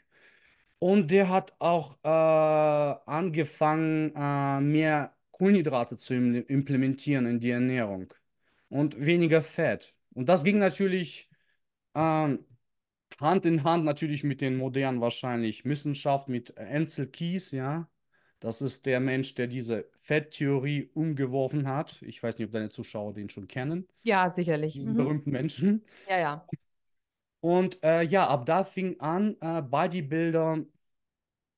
Und 0.79 1.11
der 1.11 1.29
hat 1.29 1.55
auch 1.59 1.99
äh, 2.05 2.09
angefangen, 2.09 4.13
äh, 4.17 4.61
mehr 4.61 5.15
Kohlenhydrate 5.33 5.97
zu 5.97 6.15
im- 6.15 6.45
implementieren 6.47 7.27
in 7.27 7.41
die 7.41 7.51
Ernährung 7.51 8.13
und 8.69 8.99
weniger 9.05 9.43
Fett. 9.43 9.95
Und 10.15 10.29
das 10.29 10.45
ging 10.45 10.59
natürlich 10.59 11.29
ähm, 11.95 12.45
Hand 13.21 13.47
in 13.47 13.63
Hand 13.65 13.85
natürlich 13.85 14.25
mit 14.25 14.41
den 14.41 14.57
modernen 14.57 15.01
wahrscheinlich 15.01 15.65
Wissenschaft, 15.65 16.29
mit 16.29 16.57
Ansel 16.59 17.07
Keys, 17.09 17.51
ja. 17.53 17.89
Das 18.41 18.63
ist 18.63 18.87
der 18.87 19.01
Mensch, 19.01 19.35
der 19.35 19.47
diese 19.49 19.89
Fetttheorie 19.99 20.91
umgeworfen 20.95 21.69
hat. 21.69 22.01
Ich 22.03 22.23
weiß 22.23 22.39
nicht, 22.39 22.47
ob 22.49 22.53
deine 22.53 22.71
Zuschauer 22.71 23.13
den 23.15 23.29
schon 23.29 23.49
kennen, 23.49 23.89
Ja, 24.03 24.31
sicherlich. 24.31 24.75
diesen 24.75 24.95
Mhm. 24.95 24.97
berühmten 24.97 25.31
Menschen. 25.33 25.85
Ja, 26.07 26.19
ja. 26.19 26.51
Und 27.41 27.83
äh, 27.85 28.03
ja, 28.03 28.27
ab 28.29 28.47
da 28.47 28.65
fing 28.65 28.99
an, 29.01 29.37
äh, 29.41 29.63
Bodybuilder 29.63 30.65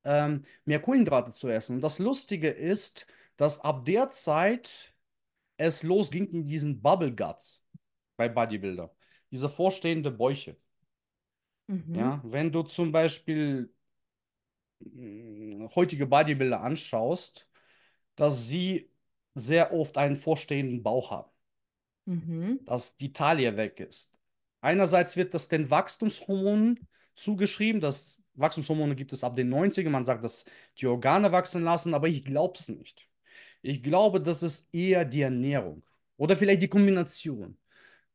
ähm, 0.05 0.45
mehr 0.65 0.81
Kohlenhydrate 0.81 1.33
zu 1.33 1.49
essen. 1.49 1.77
Und 1.77 1.83
das 1.83 1.99
Lustige 1.99 2.49
ist, 2.51 3.07
dass 3.37 3.61
ab 3.61 3.85
der 3.85 4.11
Zeit 4.11 4.95
es 5.59 5.83
losging 5.83 6.29
in 6.31 6.47
diesen 6.47 6.83
Bubble 6.83 7.15
Guts 7.15 7.63
bei 8.17 8.29
Bodybuilder. 8.29 8.95
Diese 9.31 9.49
vorstehende 9.51 10.11
Bäuche. 10.11 10.57
Mhm. 11.69 12.11
Ja, 12.11 12.21
wenn 12.25 12.53
du 12.53 12.63
zum 12.63 12.93
Beispiel 12.93 13.73
heutige 15.75 16.07
Bodybuilder 16.07 16.61
anschaust, 16.61 17.49
dass 18.17 18.49
sie 18.49 18.91
sehr 19.35 19.73
oft 19.73 19.99
einen 19.99 20.17
vorstehenden 20.17 20.83
Bauch 20.83 21.11
haben, 21.11 21.31
Mhm. 22.07 22.61
dass 22.67 22.97
die 22.97 23.13
Taille 23.13 23.57
weg 23.57 23.81
ist. 23.81 24.19
Einerseits 24.61 25.17
wird 25.17 25.35
das 25.35 25.49
den 25.49 25.71
Wachstumshormonen 25.71 26.89
zugeschrieben, 27.15 27.81
das 27.81 28.21
Wachstumshormone 28.35 28.95
gibt 28.97 29.13
es 29.13 29.25
ab 29.25 29.37
den 29.37 29.49
90ern, 29.49 29.93
man 29.93 30.05
sagt, 30.05 30.25
dass 30.25 30.45
die 30.79 30.87
Organe 30.87 31.33
wachsen 31.33 31.65
lassen, 31.65 31.95
aber 31.95 32.09
ich 32.09 32.25
glaube 32.25 32.59
es 32.59 32.69
nicht. 32.69 33.09
Ich 33.63 33.83
glaube, 33.83 34.21
das 34.23 34.43
ist 34.43 34.73
eher 34.75 35.05
die 35.05 35.23
Ernährung 35.23 35.85
oder 36.17 36.37
vielleicht 36.37 36.63
die 36.63 36.69
Kombination. 36.69 37.59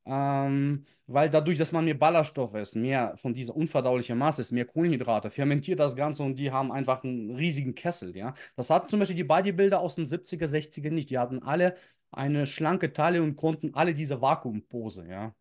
Ähm, 0.07 0.85
weil 1.07 1.29
dadurch, 1.29 1.57
dass 1.57 1.71
man 1.71 1.85
mehr 1.85 1.95
Ballaststoffe 1.95 2.55
isst, 2.55 2.75
mehr 2.75 3.15
von 3.17 3.33
dieser 3.33 3.55
unverdaulichen 3.55 4.17
Masse 4.17 4.41
ist, 4.41 4.51
mehr 4.51 4.65
Kohlenhydrate, 4.65 5.29
fermentiert 5.29 5.79
das 5.79 5.95
Ganze 5.95 6.23
und 6.23 6.37
die 6.37 6.51
haben 6.51 6.71
einfach 6.71 7.03
einen 7.03 7.35
riesigen 7.35 7.73
Kessel, 7.75 8.15
ja. 8.15 8.33
Das 8.55 8.69
hatten 8.69 8.89
zum 8.89 8.99
Beispiel 8.99 9.15
die 9.15 9.23
Bodybuilder 9.23 9.79
aus 9.79 9.95
den 9.95 10.05
70er, 10.05 10.47
60er 10.47 10.91
nicht. 10.91 11.09
Die 11.09 11.17
hatten 11.17 11.41
alle 11.43 11.75
eine 12.11 12.45
schlanke 12.45 12.93
Taille 12.93 13.21
und 13.21 13.35
konnten 13.35 13.73
alle 13.73 13.93
diese 13.93 14.21
Vakuumpose, 14.21 15.07
ja. 15.07 15.33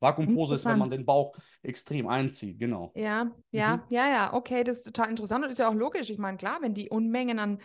Vakuumpose 0.00 0.56
ist, 0.56 0.66
wenn 0.66 0.78
man 0.78 0.90
den 0.90 1.06
Bauch 1.06 1.34
extrem 1.62 2.06
einzieht, 2.06 2.58
genau. 2.58 2.92
Ja, 2.94 3.30
ja, 3.50 3.78
Mhm. 3.78 3.82
ja, 3.88 4.08
ja, 4.08 4.34
okay, 4.34 4.62
das 4.62 4.78
ist 4.78 4.84
total 4.84 5.08
interessant 5.10 5.44
und 5.44 5.50
ist 5.50 5.58
ja 5.58 5.68
auch 5.68 5.74
logisch. 5.74 6.10
Ich 6.10 6.18
meine, 6.18 6.36
klar, 6.36 6.58
wenn 6.60 6.74
die 6.74 6.90
Unmengen 6.90 7.38
an, 7.38 7.62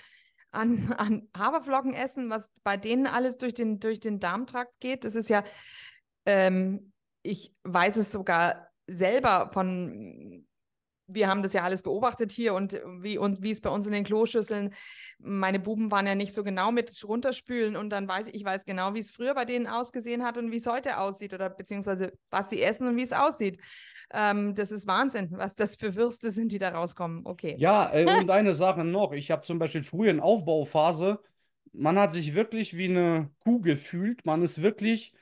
an, 0.52 0.94
an 0.98 1.28
Haferflocken 1.38 1.94
essen, 1.94 2.30
was 2.30 2.52
bei 2.64 2.78
denen 2.78 3.06
alles 3.06 3.38
durch 3.38 3.54
den, 3.54 3.80
durch 3.80 4.00
den 4.00 4.20
Darmtrakt 4.20 4.80
geht, 4.80 5.04
das 5.04 5.16
ist 5.16 5.30
ja, 5.30 5.44
ähm, 6.26 6.92
ich 7.24 7.54
weiß 7.64 7.98
es 7.98 8.12
sogar 8.12 8.70
selber 8.88 9.50
von, 9.54 10.46
wir 11.08 11.28
haben 11.28 11.44
das 11.44 11.54
ja 11.54 11.64
alles 11.64 11.82
beobachtet 11.82 12.32
hier 12.32 12.54
und 12.54 12.80
wie 13.00 13.18
uns, 13.18 13.42
wie 13.42 13.52
es 13.52 13.62
bei 13.62 13.70
uns 13.70 13.86
in 13.86 13.94
den 13.94 14.04
Kloschüsseln, 14.04 14.74
meine 15.20 15.60
Buben 15.60 15.92
waren 15.92 16.08
ja 16.08 16.16
nicht 16.16 16.34
so 16.34 16.44
genau 16.44 16.72
mit 16.72 16.92
runterspülen 17.04 17.76
und 17.76 17.90
dann 17.90 18.08
weiß 18.08 18.28
ich, 18.28 18.36
ich 18.36 18.44
weiß 18.44 18.66
genau, 18.66 18.94
wie 18.94 19.00
es 19.00 19.12
früher 19.12 19.34
bei 19.34 19.46
denen 19.46 19.68
ausgesehen 19.68 20.24
hat 20.24 20.38
und 20.38 20.52
wie 20.52 20.58
es 20.58 20.68
heute 20.68 20.98
aussieht 20.98 21.34
oder 21.34 21.50
beziehungsweise 21.50 22.14
was 22.30 22.50
sie 22.50 22.62
essen 22.62 22.88
und 22.88 22.98
wie 22.98 23.04
es 23.04 23.14
aussieht. 23.14 23.60
Ähm, 24.14 24.56
das 24.56 24.72
ist 24.72 24.88
Wahnsinn, 24.88 25.30
was 25.32 25.56
das 25.56 25.76
für 25.76 25.96
Würste 25.96 26.32
sind, 26.32 26.52
die 26.52 26.58
da 26.58 26.70
rauskommen. 26.70 27.22
Okay. 27.26 27.56
Ja, 27.58 27.92
äh, 27.94 28.06
und 28.20 28.30
eine 28.30 28.54
Sache 28.54 28.84
noch. 28.84 29.14
Ich 29.14 29.32
habe 29.32 29.44
zum 29.44 29.60
Beispiel 29.60 29.84
früher 29.84 30.12
in 30.12 30.20
Aufbauphase, 30.20 31.20
man 31.74 31.98
hat 31.98 32.12
sich 32.12 32.34
wirklich 32.36 32.76
wie 32.76 32.90
eine 32.90 33.30
Kuh 33.40 33.62
gefühlt. 33.62 34.26
Man 34.26 34.42
ist 34.42 34.62
wirklich 34.62 35.14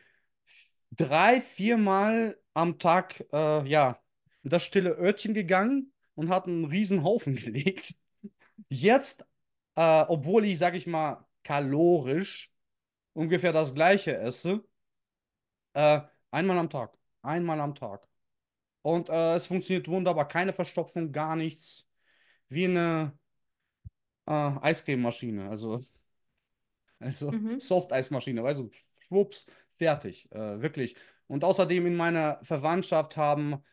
drei, 1.00 1.41
viermal 1.41 2.39
am 2.54 2.80
Tag, 2.80 3.26
äh, 3.34 3.68
ja, 3.68 4.00
in 4.43 4.52
das 4.52 4.64
stille 4.66 4.97
Örtchen 4.97 5.34
gegangen 5.34 5.93
und 6.16 6.30
hat 6.30 6.47
einen 6.47 6.66
riesen 6.66 7.04
Haufen 7.04 7.36
gelegt. 7.38 7.95
Jetzt, 8.70 9.26
äh, 9.76 10.02
obwohl 10.08 10.45
ich, 10.45 10.58
sag 10.60 10.76
ich 10.76 10.88
mal, 10.88 11.26
kalorisch 11.43 12.52
ungefähr 13.14 13.54
das 13.54 13.74
gleiche 13.76 14.18
esse, 14.18 14.64
äh, 15.74 16.02
einmal 16.32 16.58
am 16.58 16.70
Tag. 16.70 16.97
Einmal 17.22 17.60
am 17.62 17.76
Tag. 17.76 18.08
Und 18.84 19.10
äh, 19.10 19.36
es 19.36 19.47
funktioniert 19.47 19.88
wunderbar. 19.89 20.28
Keine 20.28 20.54
Verstopfung, 20.54 21.12
gar 21.14 21.36
nichts. 21.38 21.88
Wie 22.50 22.66
eine 22.66 23.18
äh, 24.26 24.32
Eiscrememaschine. 24.62 25.50
Also, 25.50 25.80
also 27.00 27.32
Mhm. 27.32 27.60
Soft-Eismaschine. 27.60 28.43
Weißt 28.43 28.60
du, 28.60 28.70
schwupps, 29.08 29.45
fertig. 29.80 30.32
Äh, 30.32 30.61
wirklich. 30.61 30.95
Und 31.27 31.43
außerdem 31.43 31.88
in 31.88 31.95
meiner 31.97 32.39
Verwandtschaft 32.43 33.17
haben 33.17 33.63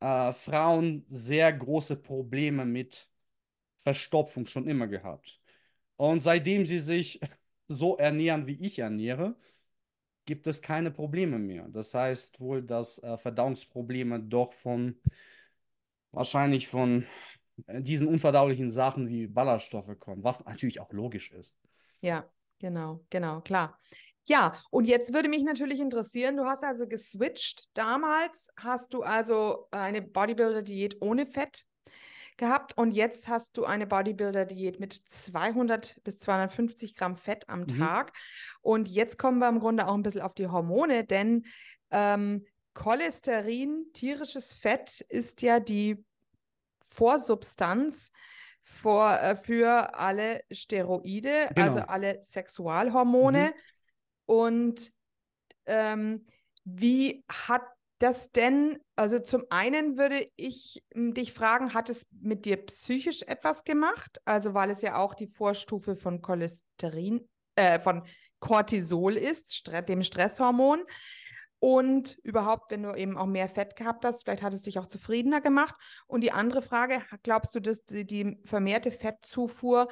äh, 0.00 0.32
Frauen 0.32 1.06
sehr 1.08 1.52
große 1.52 1.96
Probleme 1.96 2.66
mit 2.66 3.08
Verstopfung 3.84 4.46
schon 4.46 4.68
immer 4.68 4.88
gehabt. 4.88 5.40
Und 5.96 6.22
seitdem 6.22 6.66
sie 6.66 6.78
sich 6.80 7.20
so 7.68 7.96
ernähren, 7.96 8.46
wie 8.46 8.60
ich 8.60 8.80
ernähre, 8.80 9.36
gibt 10.26 10.46
es 10.46 10.62
keine 10.62 10.90
Probleme 10.90 11.38
mehr. 11.38 11.68
Das 11.68 11.94
heißt 11.94 12.40
wohl, 12.40 12.62
dass 12.62 12.98
äh, 12.98 13.16
Verdauungsprobleme 13.18 14.20
doch 14.20 14.52
von 14.52 14.96
wahrscheinlich 16.12 16.68
von 16.68 17.06
äh, 17.66 17.82
diesen 17.82 18.08
unverdaulichen 18.08 18.70
Sachen 18.70 19.08
wie 19.08 19.26
Ballaststoffe 19.26 19.98
kommen, 19.98 20.24
was 20.24 20.44
natürlich 20.44 20.80
auch 20.80 20.92
logisch 20.92 21.32
ist. 21.32 21.56
Ja, 22.00 22.24
genau, 22.58 23.04
genau, 23.10 23.40
klar. 23.40 23.78
Ja, 24.28 24.54
und 24.70 24.84
jetzt 24.86 25.12
würde 25.12 25.28
mich 25.28 25.42
natürlich 25.42 25.80
interessieren, 25.80 26.36
du 26.36 26.44
hast 26.44 26.62
also 26.62 26.86
geswitcht. 26.86 27.64
Damals 27.74 28.50
hast 28.56 28.94
du 28.94 29.02
also 29.02 29.66
eine 29.72 30.00
Bodybuilder-Diät 30.02 31.02
ohne 31.02 31.26
Fett 31.26 31.64
gehabt 32.36 32.76
und 32.78 32.92
jetzt 32.92 33.28
hast 33.28 33.56
du 33.56 33.64
eine 33.64 33.86
Bodybuilder-Diät 33.86 34.80
mit 34.80 34.94
200 34.94 36.00
bis 36.04 36.18
250 36.20 36.94
Gramm 36.94 37.16
Fett 37.16 37.48
am 37.48 37.60
Mhm. 37.62 37.78
Tag. 37.78 38.12
Und 38.62 38.88
jetzt 38.88 39.18
kommen 39.18 39.38
wir 39.38 39.48
im 39.48 39.58
Grunde 39.60 39.86
auch 39.88 39.94
ein 39.94 40.02
bisschen 40.02 40.22
auf 40.22 40.34
die 40.34 40.46
Hormone, 40.48 41.04
denn 41.04 41.44
ähm, 41.90 42.44
Cholesterin, 42.74 43.86
tierisches 43.92 44.54
Fett, 44.54 45.00
ist 45.08 45.42
ja 45.42 45.60
die 45.60 46.02
Vorsubstanz 46.86 48.12
vor, 48.62 49.10
äh, 49.20 49.36
für 49.36 49.94
alle 49.94 50.42
Steroide, 50.50 51.50
also 51.56 51.80
Genau. 51.80 51.88
alle 51.90 52.22
Sexualhormone. 52.22 53.52
Und 54.26 54.92
ähm, 55.66 56.26
wie 56.64 57.24
hat 57.28 57.62
das 57.98 58.32
denn, 58.32 58.80
also 58.96 59.20
zum 59.20 59.44
einen 59.50 59.96
würde 59.96 60.26
ich 60.36 60.82
m, 60.90 61.14
dich 61.14 61.32
fragen, 61.32 61.72
hat 61.72 61.88
es 61.88 62.06
mit 62.10 62.44
dir 62.46 62.56
psychisch 62.66 63.22
etwas 63.22 63.64
gemacht? 63.64 64.20
Also 64.24 64.54
weil 64.54 64.70
es 64.70 64.82
ja 64.82 64.96
auch 64.96 65.14
die 65.14 65.28
Vorstufe 65.28 65.94
von 65.94 66.20
Cholesterin, 66.20 67.28
äh, 67.54 67.78
von 67.78 68.04
Cortisol 68.40 69.16
ist, 69.16 69.70
dem 69.88 70.02
Stresshormon. 70.02 70.84
Und 71.60 72.18
überhaupt, 72.24 72.72
wenn 72.72 72.82
du 72.82 72.92
eben 72.96 73.16
auch 73.16 73.26
mehr 73.26 73.48
Fett 73.48 73.76
gehabt 73.76 74.04
hast, 74.04 74.24
vielleicht 74.24 74.42
hat 74.42 74.52
es 74.52 74.62
dich 74.62 74.80
auch 74.80 74.86
zufriedener 74.86 75.40
gemacht. 75.40 75.76
Und 76.08 76.22
die 76.22 76.32
andere 76.32 76.60
Frage, 76.60 77.02
glaubst 77.22 77.54
du, 77.54 77.60
dass 77.60 77.84
die, 77.84 78.04
die 78.04 78.36
vermehrte 78.44 78.90
Fettzufuhr 78.90 79.88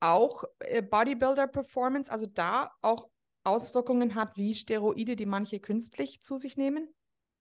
auch 0.00 0.44
äh, 0.58 0.82
Bodybuilder-Performance, 0.82 2.12
also 2.12 2.26
da 2.26 2.70
auch 2.82 3.08
Auswirkungen 3.44 4.14
hat 4.14 4.36
wie 4.36 4.54
Steroide, 4.54 5.16
die 5.16 5.26
manche 5.26 5.60
künstlich 5.60 6.22
zu 6.22 6.38
sich 6.38 6.56
nehmen? 6.56 6.88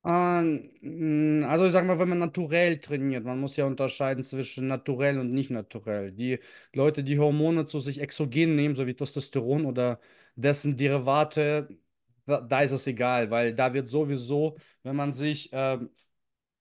Ähm, 0.05 1.45
also 1.47 1.65
ich 1.65 1.71
sag 1.71 1.85
mal, 1.85 1.97
wenn 1.99 2.09
man 2.09 2.19
naturell 2.19 2.79
trainiert, 2.79 3.23
man 3.23 3.39
muss 3.39 3.55
ja 3.55 3.65
unterscheiden 3.65 4.23
zwischen 4.23 4.67
naturell 4.67 5.17
und 5.19 5.31
nicht 5.31 5.49
naturell. 5.49 6.11
Die 6.11 6.39
Leute, 6.73 7.03
die 7.03 7.19
Hormone 7.19 7.65
zu 7.67 7.79
sich 7.79 8.01
exogen 8.01 8.55
nehmen, 8.55 8.75
so 8.75 8.85
wie 8.85 8.95
Testosteron 8.95 9.65
oder 9.65 9.99
dessen 10.35 10.75
Derivate, 10.75 11.69
da, 12.25 12.41
da 12.41 12.61
ist 12.61 12.71
es 12.71 12.85
egal, 12.87 13.31
weil 13.31 13.53
da 13.55 13.73
wird 13.73 13.87
sowieso, 13.87 14.57
wenn 14.83 14.95
man 14.97 15.13
sich 15.13 15.49
ähm, 15.53 15.89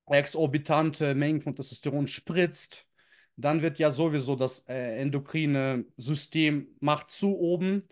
exorbitante 0.07 1.15
Mengen 1.15 1.41
von 1.41 1.55
Testosteron 1.57 2.09
spritzt, 2.09 2.87
dann 3.37 3.63
wird 3.63 3.79
ja 3.79 3.91
sowieso 3.91 4.37
das 4.37 4.61
äh, 4.69 4.99
endokrine 5.01 5.87
System 5.97 6.69
macht 6.81 7.11
zu 7.11 7.37
oben 7.39 7.83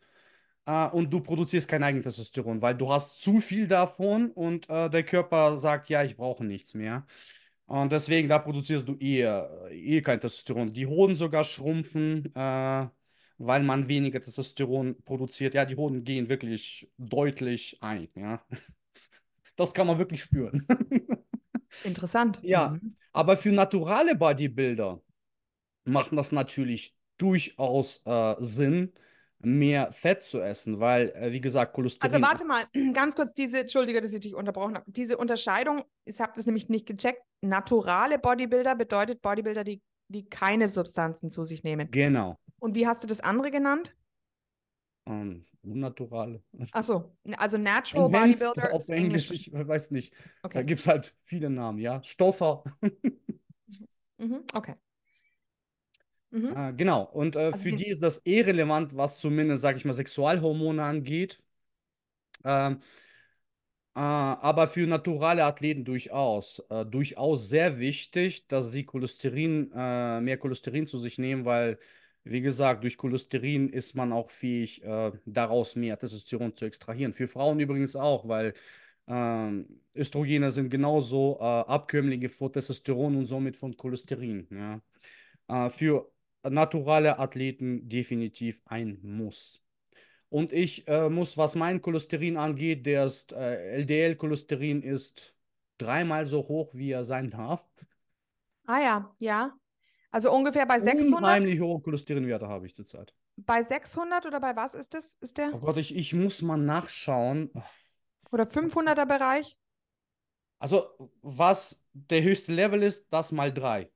äh, 0.71 0.89
und 0.91 1.11
du 1.13 1.21
produzierst 1.21 1.69
kein 1.69 1.83
eigenes 1.83 2.05
Testosteron, 2.07 2.63
weil 2.63 2.75
du 2.77 2.91
hast 2.93 3.21
zu 3.23 3.41
viel 3.41 3.67
davon 3.69 4.31
und 4.33 4.69
äh, 4.71 4.89
der 4.91 5.03
Körper 5.05 5.59
sagt, 5.59 5.89
ja, 5.89 6.03
ich 6.05 6.17
brauche 6.17 6.45
nichts 6.45 6.75
mehr. 6.75 7.07
Und 7.67 7.93
deswegen, 7.93 8.29
da 8.29 8.39
produzierst 8.39 8.89
du 8.89 8.97
eher, 8.97 9.51
eh 9.71 10.03
kein 10.03 10.21
Testosteron. 10.21 10.73
Die 10.73 10.87
Hoden 10.87 11.15
sogar 11.17 11.45
schrumpfen, 11.45 12.35
äh, 12.35 12.89
weil 13.39 13.63
man 13.63 13.89
weniger 13.89 14.21
Testosteron 14.23 15.03
produziert. 15.05 15.55
Ja, 15.55 15.65
die 15.65 15.77
Hoden 15.77 16.05
gehen 16.05 16.29
wirklich 16.29 16.91
deutlich 16.99 17.79
ein, 17.83 18.09
ja. 18.17 18.45
Das 19.57 19.75
kann 19.75 19.87
man 19.87 19.99
wirklich 19.99 20.23
spüren. 20.23 20.67
Interessant. 21.83 22.43
Ja, 22.43 22.79
Mhm. 22.83 22.97
aber 23.13 23.37
für 23.37 23.51
naturale 23.53 24.15
Bodybuilder 24.17 25.01
macht 25.85 26.13
das 26.13 26.33
natürlich 26.33 26.97
durchaus 27.19 28.03
äh, 28.07 28.37
Sinn, 28.41 28.93
mehr 29.43 29.91
Fett 29.93 30.23
zu 30.23 30.41
essen, 30.41 30.81
weil, 30.81 31.11
äh, 31.11 31.33
wie 31.33 31.41
gesagt, 31.41 31.73
Cholesterin. 31.75 32.13
Also 32.15 32.27
warte 32.27 32.45
mal, 32.45 32.65
ganz 32.93 33.17
kurz 33.17 33.35
diese, 33.35 33.61
Entschuldige, 33.61 34.01
dass 34.01 34.13
ich 34.13 34.21
dich 34.21 34.35
unterbrochen 34.35 34.75
habe. 34.77 34.85
Diese 34.91 35.17
Unterscheidung, 35.17 35.85
ich 36.05 36.21
habe 36.21 36.33
das 36.35 36.47
nämlich 36.47 36.69
nicht 36.69 36.87
gecheckt. 36.87 37.23
Naturale 37.41 38.19
Bodybuilder 38.19 38.75
bedeutet 38.77 39.23
Bodybuilder, 39.23 39.65
die, 39.65 39.81
die 40.09 40.29
keine 40.29 40.69
Substanzen 40.69 41.31
zu 41.31 41.45
sich 41.45 41.63
nehmen. 41.63 41.91
Genau. 41.91 42.39
Und 42.59 42.75
wie 42.75 42.87
hast 42.87 43.03
du 43.03 43.07
das 43.07 43.21
andere 43.21 43.51
genannt? 43.51 43.97
Ähm, 45.07 45.47
unnaturale. 45.63 46.43
Achso, 46.73 47.17
also 47.39 47.57
Natural 47.57 48.07
Enhanced 48.09 48.41
Bodybuilder. 48.47 48.75
auf 48.75 48.89
Englisch, 48.91 49.31
ich 49.31 49.51
weiß 49.53 49.91
nicht. 49.93 50.13
Da 50.43 50.49
Okay. 50.49 50.65
gibt 50.65 50.81
es 50.81 50.87
halt 50.87 51.17
viele 51.23 51.49
Namen, 51.49 51.79
ja. 51.79 52.03
Stoffer. 52.03 52.63
Mhm. 54.19 54.45
Okay. 54.53 54.75
Mhm. 56.31 56.57
Äh, 56.57 56.73
genau. 56.75 57.03
Und 57.05 57.37
äh, 57.37 57.47
Also 57.53 57.59
für 57.59 57.73
die- 57.73 57.89
ist 57.89 58.03
das 58.03 58.23
eh 58.25 58.43
relevant, 58.43 58.97
was 58.97 59.19
zumindest, 59.19 59.63
sag 59.63 59.77
ich 59.77 59.85
mal, 59.85 59.93
Sexualhormone 59.93 60.83
angeht. 60.83 61.43
Ähm, 62.45 62.81
äh, 63.95 64.01
aber 64.01 64.69
für 64.69 64.87
naturale 64.87 65.45
Athleten 65.45 65.85
durchaus. 65.85 66.63
Äh, 66.71 66.87
durchaus 66.87 67.49
sehr 67.49 67.79
wichtig, 67.79 68.47
dass 68.49 68.71
sie 68.71 68.85
Cholesterin, 68.85 69.73
äh, 69.75 70.21
mehr 70.21 70.39
Cholesterin 70.39 70.87
zu 70.87 70.99
sich 70.99 71.19
nehmen, 71.19 71.45
weil, 71.45 71.79
wie 72.25 72.41
gesagt, 72.41 72.85
durch 72.85 72.97
Cholesterin 72.97 73.69
ist 73.69 73.95
man 73.97 74.13
auch 74.13 74.31
fähig, 74.31 74.83
äh, 74.85 75.13
daraus 75.27 75.75
mehr 75.77 75.99
Testosteron 75.99 76.55
zu 76.57 76.65
extrahieren. 76.65 77.13
Für 77.15 77.27
Frauen 77.29 77.59
übrigens 77.61 77.97
auch, 77.97 78.29
weil 78.29 78.55
ähm, 79.09 79.67
Östrogene 79.97 80.51
sind 80.53 80.71
genauso 80.71 81.39
äh, 81.41 81.45
Abkömmlinge 81.45 82.29
von 82.29 82.53
Testosteron 82.53 83.17
und 83.17 83.27
somit 83.27 83.57
von 83.57 83.77
Cholesterin. 83.77 84.47
Ja. 84.51 84.81
Für 85.71 86.09
naturale 86.49 87.19
Athleten 87.19 87.89
definitiv 87.89 88.63
ein 88.67 88.99
Muss. 89.03 89.61
Und 90.29 90.53
ich 90.53 90.87
äh, 90.89 91.09
muss, 91.11 91.37
was 91.39 91.55
mein 91.57 91.83
Cholesterin 91.83 92.37
angeht, 92.37 92.87
der 92.87 93.07
ist, 93.07 93.33
äh, 93.33 93.77
LDL-Cholesterin 93.79 94.83
ist 94.83 95.35
dreimal 95.79 96.27
so 96.27 96.47
hoch, 96.49 96.75
wie 96.75 96.93
er 96.93 97.05
sein 97.05 97.31
darf. 97.31 97.69
Ah 98.67 98.81
ja, 98.81 99.15
ja. 99.19 99.53
Also 100.11 100.33
ungefähr 100.33 100.67
bei 100.67 100.79
600, 100.79 101.19
Unheimlich 101.23 101.61
hohe 101.61 101.81
Cholesterinwerte 101.81 102.49
habe 102.49 102.67
ich 102.67 102.75
zurzeit. 102.75 103.15
bei 103.37 103.63
600 103.63 104.27
oder 104.27 104.41
bei 104.41 104.55
was 104.57 104.75
ist 104.75 104.95
das? 104.95 105.15
Ist 105.21 105.39
der? 105.39 105.53
Oh 105.53 105.59
Gott, 105.59 105.77
ich, 105.79 105.95
ich 105.95 106.13
muss 106.15 106.43
mal 106.43 106.57
nachschauen. 106.57 107.51
Oder 108.31 108.47
500er 108.47 109.07
Bereich? 109.07 109.57
Also, 110.59 110.91
was 111.23 111.83
der 111.93 112.23
höchste 112.23 112.53
Level 112.53 112.83
ist, 112.83 113.07
das 113.11 113.33
mal 113.33 113.53
drei. 113.53 113.91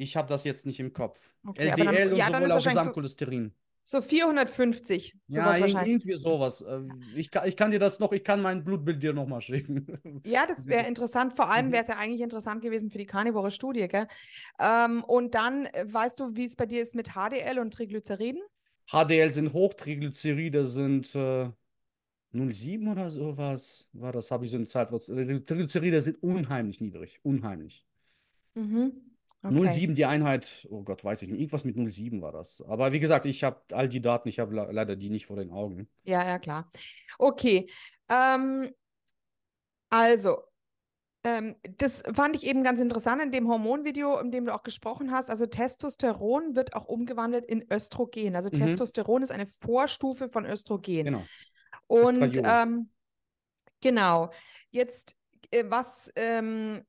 Ich 0.00 0.16
habe 0.16 0.28
das 0.28 0.44
jetzt 0.44 0.64
nicht 0.64 0.80
im 0.80 0.92
Kopf. 0.94 1.34
Okay, 1.46 1.70
aber 1.70 1.84
dann- 1.84 1.94
LDL 1.94 2.12
und 2.12 2.16
ja, 2.18 2.26
sowohl 2.26 2.38
auch 2.38 2.40
wahrscheinlich 2.54 2.64
so- 2.64 2.78
Gesamtcholesterin. 2.80 3.52
So 3.82 4.00
450, 4.02 5.16
Ja, 5.28 5.56
irgendwie 5.56 6.14
sowas. 6.14 6.60
Äh, 6.62 6.80
Ich 7.16 7.30
kann, 7.30 7.48
ich 7.48 7.56
kann 7.56 7.70
dir 7.70 7.78
das 7.78 7.98
noch, 7.98 8.12
ich 8.12 8.22
kann 8.24 8.40
mein 8.40 8.62
Blutbild 8.64 9.02
dir 9.02 9.12
nochmal 9.12 9.40
schicken. 9.40 9.86
Ja, 10.24 10.46
das 10.46 10.66
wäre 10.66 10.86
interessant. 10.86 11.34
Vor 11.34 11.50
allem 11.50 11.68
Mhm. 11.68 11.72
wäre 11.72 11.82
es 11.82 11.88
ja 11.88 11.96
eigentlich 11.98 12.20
interessant 12.20 12.62
gewesen 12.62 12.90
für 12.90 12.98
die 12.98 13.06
Carnivore-Studie, 13.06 13.88
gell? 13.88 14.06
Ähm, 14.58 15.02
und 15.04 15.34
dann 15.34 15.66
äh, 15.66 15.84
weißt 15.92 16.18
du, 16.20 16.34
wie 16.36 16.44
es 16.44 16.56
bei 16.56 16.66
dir 16.66 16.80
ist 16.82 16.94
mit 16.94 17.10
HDL 17.14 17.58
und 17.58 17.74
Triglyceriden? 17.74 18.40
HDL 18.90 19.30
sind 19.30 19.52
hoch, 19.52 19.74
Triglyceride 19.74 20.64
sind 20.66 21.14
äh, 21.14 21.48
0,7 22.32 22.90
oder 22.92 23.10
sowas. 23.10 23.88
War 23.92 24.12
das, 24.12 24.30
habe 24.30 24.44
ich 24.44 24.50
so 24.50 24.56
eine 24.58 24.66
Zeit. 24.66 24.88
Triglyceride 24.90 26.00
sind 26.00 26.22
unheimlich 26.22 26.80
niedrig. 26.80 27.18
Unheimlich. 27.22 27.84
Mhm. 28.54 28.92
Okay. 29.42 29.54
0,7 29.54 29.94
die 29.94 30.04
Einheit, 30.04 30.66
oh 30.70 30.82
Gott, 30.82 31.02
weiß 31.02 31.22
ich 31.22 31.30
nicht. 31.30 31.40
Irgendwas 31.40 31.64
mit 31.64 31.76
0,7 31.76 32.20
war 32.20 32.32
das. 32.32 32.62
Aber 32.68 32.92
wie 32.92 33.00
gesagt, 33.00 33.24
ich 33.24 33.42
habe 33.42 33.60
all 33.72 33.88
die 33.88 34.02
Daten, 34.02 34.28
ich 34.28 34.38
habe 34.38 34.54
le 34.54 34.68
leider 34.70 34.96
die 34.96 35.08
nicht 35.08 35.26
vor 35.26 35.36
den 35.36 35.50
Augen. 35.50 35.88
Ja, 36.02 36.26
ja, 36.26 36.38
klar. 36.38 36.70
Okay. 37.18 37.70
Ähm, 38.08 38.70
also, 39.88 40.42
ähm, 41.24 41.56
das 41.78 42.02
fand 42.12 42.36
ich 42.36 42.46
eben 42.46 42.62
ganz 42.62 42.80
interessant 42.80 43.22
in 43.22 43.30
dem 43.30 43.48
Hormonvideo, 43.48 44.18
in 44.18 44.30
dem 44.30 44.46
du 44.46 44.54
auch 44.54 44.62
gesprochen 44.62 45.10
hast. 45.10 45.30
Also 45.30 45.46
Testosteron 45.46 46.54
wird 46.54 46.74
auch 46.74 46.86
umgewandelt 46.86 47.44
in 47.46 47.64
Östrogen. 47.70 48.36
Also 48.36 48.50
Mhm. 48.50 48.56
Testosteron 48.56 49.22
ist 49.22 49.30
eine 49.30 49.46
Vorstufe 49.46 50.28
von 50.28 50.44
Östrogen. 50.44 51.04
Genau. 51.04 51.24
Und 51.86 52.40
ähm, 52.42 52.90
genau, 53.80 54.30
jetzt 54.70 55.16
äh, 55.50 55.64
was, 55.66 56.10
ähm, 56.16 56.84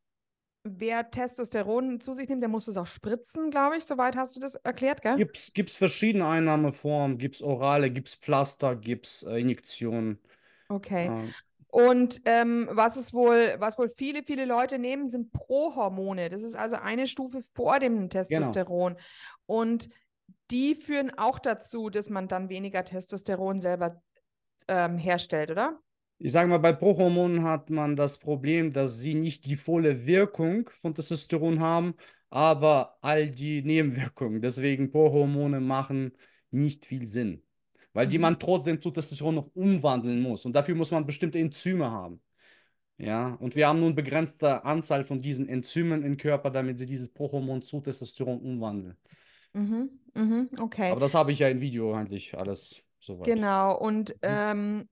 wer 0.63 1.09
Testosteron 1.09 1.99
zu 1.99 2.13
sich 2.13 2.29
nimmt, 2.29 2.41
der 2.41 2.49
muss 2.49 2.67
es 2.67 2.77
auch 2.77 2.87
spritzen, 2.87 3.49
glaube 3.51 3.77
ich. 3.77 3.85
Soweit 3.85 4.15
hast 4.15 4.35
du 4.35 4.39
das 4.39 4.55
erklärt, 4.55 5.01
gell? 5.01 5.15
Gibt's, 5.15 5.53
gibt's 5.53 5.75
verschiedene 5.75 6.27
Einnahmeformen, 6.27 7.17
gibt's 7.17 7.41
orale, 7.41 7.91
gibt's 7.91 8.15
Pflaster, 8.15 8.75
gibt's 8.75 9.23
äh, 9.23 9.39
Injektionen. 9.39 10.19
Okay. 10.69 11.07
Äh, 11.07 11.31
Und 11.71 12.21
ähm, 12.25 12.69
was 12.71 12.95
es 12.95 13.13
wohl, 13.13 13.55
was 13.59 13.77
wohl 13.77 13.91
viele, 13.97 14.23
viele 14.23 14.45
Leute 14.45 14.77
nehmen, 14.77 15.09
sind 15.09 15.31
Prohormone. 15.31 16.29
Das 16.29 16.43
ist 16.43 16.55
also 16.55 16.75
eine 16.75 17.07
Stufe 17.07 17.41
vor 17.53 17.79
dem 17.79 18.09
Testosteron. 18.09 18.97
Und 19.45 19.89
die 20.51 20.75
führen 20.75 21.17
auch 21.17 21.39
dazu, 21.39 21.89
dass 21.89 22.09
man 22.09 22.27
dann 22.27 22.49
weniger 22.49 22.83
Testosteron 22.83 23.61
selber 23.61 24.01
ähm, 24.67 24.97
herstellt, 24.97 25.49
oder? 25.49 25.79
Ich 26.23 26.31
sage 26.33 26.47
mal, 26.49 26.59
bei 26.59 26.71
Prohormonen 26.73 27.43
hat 27.43 27.69
man 27.71 27.95
das 27.95 28.19
Problem, 28.19 28.73
dass 28.73 28.99
sie 28.99 29.15
nicht 29.15 29.45
die 29.45 29.55
volle 29.55 30.05
Wirkung 30.05 30.69
von 30.69 30.93
Testosteron 30.93 31.59
haben, 31.59 31.95
aber 32.29 32.97
all 33.01 33.29
die 33.31 33.63
Nebenwirkungen. 33.63 34.39
Deswegen 34.41 34.91
Prohormone 34.91 35.59
machen 35.61 36.11
nicht 36.51 36.85
viel 36.85 37.07
Sinn, 37.07 37.41
weil 37.93 38.07
die 38.07 38.19
Mhm. 38.19 38.21
man 38.21 38.39
trotzdem 38.39 38.79
zu 38.81 38.91
Testosteron 38.91 39.33
noch 39.35 39.49
umwandeln 39.55 40.21
muss. 40.21 40.45
Und 40.45 40.53
dafür 40.53 40.75
muss 40.75 40.91
man 40.91 41.05
bestimmte 41.07 41.39
Enzyme 41.39 41.89
haben. 41.89 42.21
Ja, 42.97 43.35
und 43.35 43.55
wir 43.55 43.67
haben 43.67 43.79
nun 43.81 43.95
begrenzte 43.95 44.63
Anzahl 44.65 45.03
von 45.03 45.21
diesen 45.21 45.49
Enzymen 45.49 46.03
im 46.03 46.17
Körper, 46.17 46.51
damit 46.51 46.79
sie 46.79 46.87
dieses 46.87 47.09
Prohormon 47.09 47.63
zu 47.63 47.81
Testosteron 47.81 48.39
umwandeln. 48.41 48.97
Mhm, 49.53 49.89
mhm, 50.15 50.49
okay. 50.59 50.91
Aber 50.91 50.99
das 50.99 51.13
habe 51.15 51.31
ich 51.31 51.39
ja 51.39 51.49
im 51.49 51.61
Video 51.61 51.93
eigentlich 51.93 52.37
alles 52.37 52.83
soweit. 52.99 53.27
Genau, 53.27 53.77
und 53.77 54.11
Mhm. 54.11 54.17
ähm, 54.21 54.89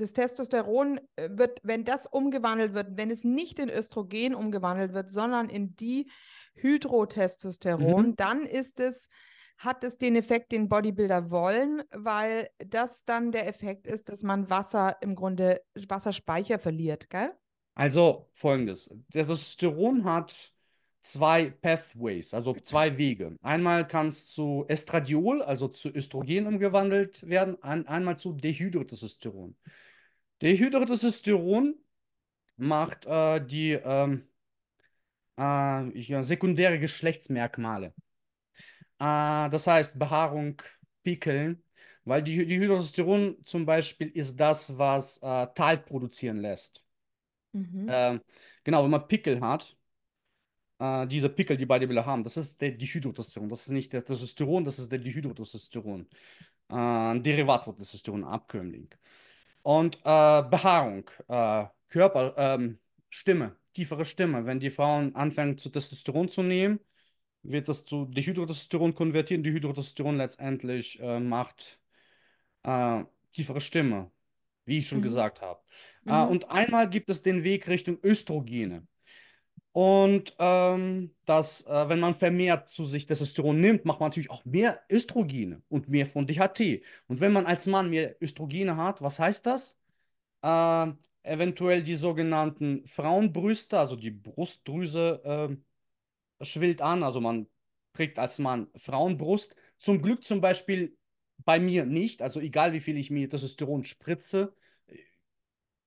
das 0.00 0.12
Testosteron 0.12 1.00
äh, 1.16 1.28
wird, 1.32 1.60
wenn 1.62 1.84
das 1.84 2.06
umgewandelt 2.06 2.74
wird, 2.74 2.96
wenn 2.96 3.10
es 3.10 3.24
nicht 3.24 3.58
in 3.58 3.70
Östrogen 3.70 4.34
umgewandelt 4.34 4.94
wird, 4.94 5.10
sondern 5.10 5.48
in 5.48 5.76
Dihydrotestosteron, 5.76 8.08
Mhm. 8.08 8.16
dann 8.16 8.44
ist 8.44 8.80
es, 8.80 9.08
hat 9.58 9.84
es 9.84 9.98
den 9.98 10.16
Effekt, 10.16 10.52
den 10.52 10.68
Bodybuilder 10.68 11.30
wollen, 11.30 11.82
weil 11.92 12.48
das 12.58 13.04
dann 13.04 13.30
der 13.30 13.46
Effekt 13.46 13.86
ist, 13.86 14.08
dass 14.08 14.22
man 14.22 14.48
Wasser 14.48 14.96
im 15.02 15.14
Grunde, 15.14 15.60
Wasserspeicher 15.88 16.58
verliert, 16.58 17.10
gell? 17.10 17.32
Also 17.74 18.28
folgendes: 18.32 18.90
Testosteron 19.12 20.04
hat 20.04 20.52
zwei 21.02 21.50
Pathways, 21.50 22.34
also 22.34 22.54
zwei 22.54 22.96
Wege. 22.98 23.36
Einmal 23.42 23.86
kann 23.86 24.08
es 24.08 24.28
zu 24.28 24.64
Estradiol, 24.68 25.42
also 25.42 25.68
zu 25.68 25.88
Östrogen 25.88 26.46
umgewandelt 26.46 27.26
werden, 27.26 27.62
ein, 27.62 27.86
einmal 27.86 28.18
zu 28.18 28.32
Dehydrotestosteron. 28.32 29.56
Dehydrotestosteron 30.42 31.74
macht 32.56 33.06
äh, 33.06 33.44
die 33.44 33.72
ähm, 33.72 34.28
äh, 35.38 35.98
ja, 36.00 36.22
sekundäre 36.22 36.78
Geschlechtsmerkmale. 36.78 37.94
Äh, 38.98 39.50
das 39.50 39.66
heißt 39.66 39.98
Behaarung, 39.98 40.62
Pickeln, 41.02 41.62
weil 42.04 42.22
die, 42.22 42.44
die 42.44 42.58
Hydrotestosteron 42.58 43.36
zum 43.44 43.66
Beispiel 43.66 44.08
ist 44.08 44.38
das, 44.38 44.76
was 44.78 45.18
äh, 45.18 45.46
Talg 45.54 45.86
produzieren 45.86 46.38
lässt. 46.38 46.82
Mhm. 47.52 47.86
Ähm, 47.88 48.20
genau, 48.64 48.84
wenn 48.84 48.90
man 48.90 49.08
Pickel 49.08 49.40
hat, 49.40 49.76
äh, 50.78 51.06
diese 51.06 51.28
Pickel, 51.28 51.56
die 51.56 51.66
Bodybuilder 51.66 52.06
haben, 52.06 52.24
das 52.24 52.36
ist 52.36 52.60
der 52.60 52.72
Dihydrotestosteron. 52.72 53.48
Das 53.48 53.62
ist 53.62 53.72
nicht 53.72 53.92
der 53.92 54.04
Testosteron, 54.04 54.64
das 54.64 54.78
ist 54.78 54.90
der 54.90 54.98
Dihydrotestosteron. 54.98 56.08
Äh, 56.70 56.74
ein 56.74 57.22
Derivat 57.22 57.64
von 57.64 57.76
Testosteron, 57.76 58.24
Abkömmling. 58.24 58.88
Und 59.62 59.96
äh, 59.98 60.00
Behaarung, 60.02 61.10
äh, 61.28 61.66
Körper, 61.88 62.34
ähm, 62.36 62.78
Stimme, 63.10 63.56
tiefere 63.74 64.04
Stimme. 64.04 64.46
Wenn 64.46 64.60
die 64.60 64.70
Frauen 64.70 65.14
anfangen 65.14 65.58
zu 65.58 65.68
Testosteron 65.70 66.28
zu 66.28 66.42
nehmen, 66.42 66.80
wird 67.42 67.68
das 67.68 67.84
zu 67.84 68.06
Dihydrotestosteron 68.06 68.94
konvertieren. 68.94 69.42
Dihydrotestosteron 69.42 70.16
letztendlich 70.16 71.00
äh, 71.00 71.20
macht 71.20 71.80
äh, 72.64 73.04
tiefere 73.32 73.60
Stimme, 73.60 74.10
wie 74.64 74.78
ich 74.78 74.88
schon 74.88 75.00
Mhm. 75.00 75.02
gesagt 75.02 75.42
habe. 75.42 75.60
Äh, 76.06 76.24
Mhm. 76.24 76.30
und 76.30 76.50
einmal 76.50 76.88
gibt 76.90 77.10
es 77.10 77.22
den 77.22 77.44
Weg 77.44 77.68
Richtung 77.68 77.98
Östrogene. 78.04 78.86
Und 79.72 80.34
ähm, 80.38 81.14
dass, 81.26 81.64
äh, 81.66 81.88
wenn 81.88 82.00
man 82.00 82.14
vermehrt 82.14 82.68
zu 82.68 82.84
sich 82.84 83.06
Testosteron 83.06 83.60
nimmt, 83.60 83.84
macht 83.84 84.00
man 84.00 84.08
natürlich 84.08 84.30
auch 84.30 84.44
mehr 84.44 84.80
Östrogene 84.90 85.62
und 85.68 85.88
mehr 85.88 86.06
von 86.06 86.26
DHT. 86.26 86.82
Und 87.06 87.20
wenn 87.20 87.32
man 87.32 87.46
als 87.46 87.66
Mann 87.66 87.88
mehr 87.90 88.16
Östrogene 88.20 88.76
hat, 88.76 89.00
was 89.00 89.18
heißt 89.20 89.46
das? 89.46 89.78
Äh, 90.42 90.88
eventuell 91.22 91.82
die 91.82 91.96
sogenannten 91.96 92.86
Frauenbrüste, 92.86 93.78
also 93.78 93.96
die 93.96 94.10
Brustdrüse 94.10 95.58
äh, 96.40 96.44
schwillt 96.44 96.82
an, 96.82 97.02
also 97.02 97.20
man 97.20 97.46
kriegt 97.94 98.18
als 98.18 98.38
Mann 98.38 98.68
Frauenbrust. 98.76 99.54
Zum 99.78 100.02
Glück 100.02 100.24
zum 100.24 100.40
Beispiel 100.40 100.96
bei 101.38 101.60
mir 101.60 101.86
nicht, 101.86 102.22
also 102.22 102.40
egal 102.40 102.72
wie 102.72 102.80
viel 102.80 102.96
ich 102.98 103.10
mir 103.10 103.28
Testosteron 103.30 103.84
spritze, 103.84 104.54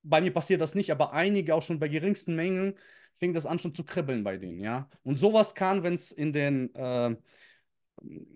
bei 0.04 0.22
mir 0.22 0.34
passiert 0.34 0.62
das 0.62 0.76
nicht, 0.76 0.92
aber 0.92 1.14
einige 1.14 1.56
auch 1.56 1.62
schon 1.64 1.80
bei 1.80 1.88
geringsten 1.88 2.36
Mengen 2.36 2.76
fing 3.16 3.34
das 3.34 3.46
an 3.46 3.60
schon 3.60 3.76
zu 3.76 3.84
kribbeln 3.84 4.24
bei 4.24 4.38
denen, 4.38 4.60
ja. 4.60 4.90
Und 5.04 5.18
sowas 5.18 5.56
kann, 5.56 5.84
wenn 5.84 5.94
es 5.94 6.12
in 6.12 6.34
den 6.34 6.74
äh, 6.76 7.16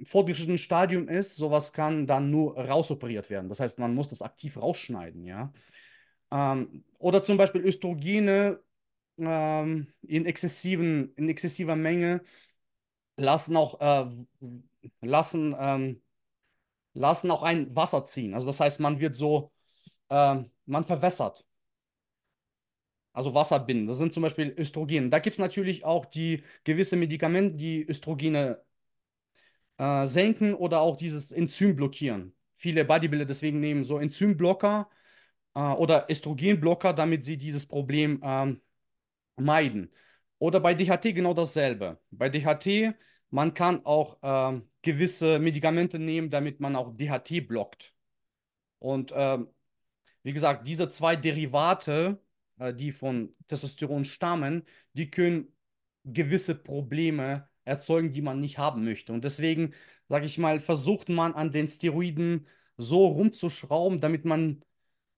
fortgeschrittenen 0.06 0.58
Stadium 0.58 1.08
ist, 1.08 1.36
sowas 1.36 1.74
kann 1.74 2.08
dann 2.08 2.32
nur 2.32 2.58
rausoperiert 2.58 3.30
werden. 3.30 3.50
Das 3.50 3.60
heißt, 3.60 3.80
man 3.80 3.94
muss 3.94 4.10
das 4.10 4.22
aktiv 4.22 4.58
rausschneiden, 4.58 5.26
ja. 5.26 5.52
Ähm, 6.32 6.84
oder 7.00 7.24
zum 7.24 7.38
Beispiel 7.38 7.62
Östrogene 7.62 8.60
ähm, 9.18 9.88
in 10.02 10.26
exzessiven, 10.26 11.14
in 11.16 11.30
exzessiver 11.30 11.76
Menge 11.76 12.22
lassen 13.18 13.58
auch, 13.58 13.80
äh, 13.82 14.10
lassen, 15.02 15.56
ähm, 15.60 16.04
lassen 16.94 17.32
auch 17.32 17.44
ein 17.44 17.76
Wasser 17.76 18.06
ziehen. 18.06 18.34
Also 18.34 18.46
das 18.48 18.60
heißt, 18.60 18.80
man 18.80 19.00
wird 19.00 19.16
so, 19.16 19.52
ähm, 20.10 20.52
man 20.66 20.84
verwässert. 20.86 21.47
Also 23.18 23.34
Wasser 23.34 23.60
binden. 23.60 23.88
Das 23.88 23.98
sind 23.98 24.14
zum 24.14 24.22
Beispiel 24.22 24.54
Östrogene. 24.60 25.10
Da 25.10 25.18
gibt 25.18 25.34
es 25.34 25.40
natürlich 25.40 25.84
auch 25.84 26.06
die 26.06 26.44
gewisse 26.64 26.96
Medikamente, 26.96 27.56
die 27.56 27.84
Östrogene 27.90 28.62
äh, 29.78 30.06
senken 30.06 30.54
oder 30.54 30.82
auch 30.82 30.98
dieses 30.98 31.32
Enzym 31.32 31.76
blockieren. 31.76 32.36
Viele 32.58 32.86
Bodybuilder 32.86 33.26
deswegen 33.26 33.60
nehmen 33.60 33.84
so 33.86 33.98
Enzymblocker 33.98 34.88
äh, 35.56 35.60
oder 35.60 36.08
Östrogenblocker, 36.12 36.94
damit 36.94 37.26
sie 37.26 37.40
dieses 37.40 37.66
Problem 37.66 38.22
ähm, 38.24 38.62
meiden. 39.38 39.92
Oder 40.40 40.60
bei 40.60 40.76
DHT 40.76 41.16
genau 41.16 41.34
dasselbe. 41.34 42.00
Bei 42.12 42.30
DHT, 42.30 42.96
man 43.32 43.54
kann 43.56 43.84
auch 43.86 44.20
ähm, 44.22 44.70
gewisse 44.84 45.40
Medikamente 45.40 46.00
nehmen, 46.00 46.30
damit 46.30 46.60
man 46.60 46.76
auch 46.76 46.96
DHT 46.96 47.48
blockt. 47.48 47.96
Und 48.80 49.12
ähm, 49.16 49.48
wie 50.24 50.34
gesagt, 50.34 50.68
diese 50.68 50.90
zwei 50.90 51.16
Derivate, 51.16 52.20
äh, 52.22 52.27
die 52.74 52.92
von 52.92 53.36
Testosteron 53.48 54.06
stammen, 54.06 54.64
die 54.94 55.10
können 55.12 55.54
gewisse 56.04 56.56
Probleme 56.56 57.50
erzeugen, 57.66 58.12
die 58.12 58.22
man 58.22 58.40
nicht 58.42 58.58
haben 58.58 58.84
möchte. 58.86 59.14
Und 59.14 59.24
deswegen, 59.24 59.74
sage 60.10 60.26
ich 60.26 60.38
mal, 60.38 60.60
versucht 60.60 61.10
man 61.10 61.34
an 61.34 61.52
den 61.52 61.68
Steroiden 61.68 62.48
so 62.78 63.08
rumzuschrauben, 63.08 64.00
damit 64.00 64.26
man 64.26 64.64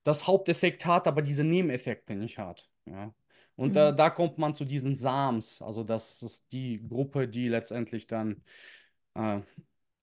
das 0.04 0.26
Haupteffekt 0.26 0.86
hat, 0.86 1.06
aber 1.06 1.22
diese 1.22 1.44
Nebeneffekte 1.44 2.14
nicht 2.14 2.38
hat. 2.38 2.68
Ja. 2.86 3.14
Und 3.56 3.76
äh, 3.76 3.92
Mhm. 3.92 3.96
da 3.96 4.10
kommt 4.10 4.38
man 4.38 4.54
zu 4.54 4.64
diesen 4.64 4.94
SAMs, 4.94 5.60
also 5.62 5.84
das 5.84 6.22
ist 6.22 6.50
die 6.52 6.86
Gruppe, 6.88 7.28
die 7.28 7.48
letztendlich 7.48 8.06
dann 8.06 8.42
äh, 9.14 9.40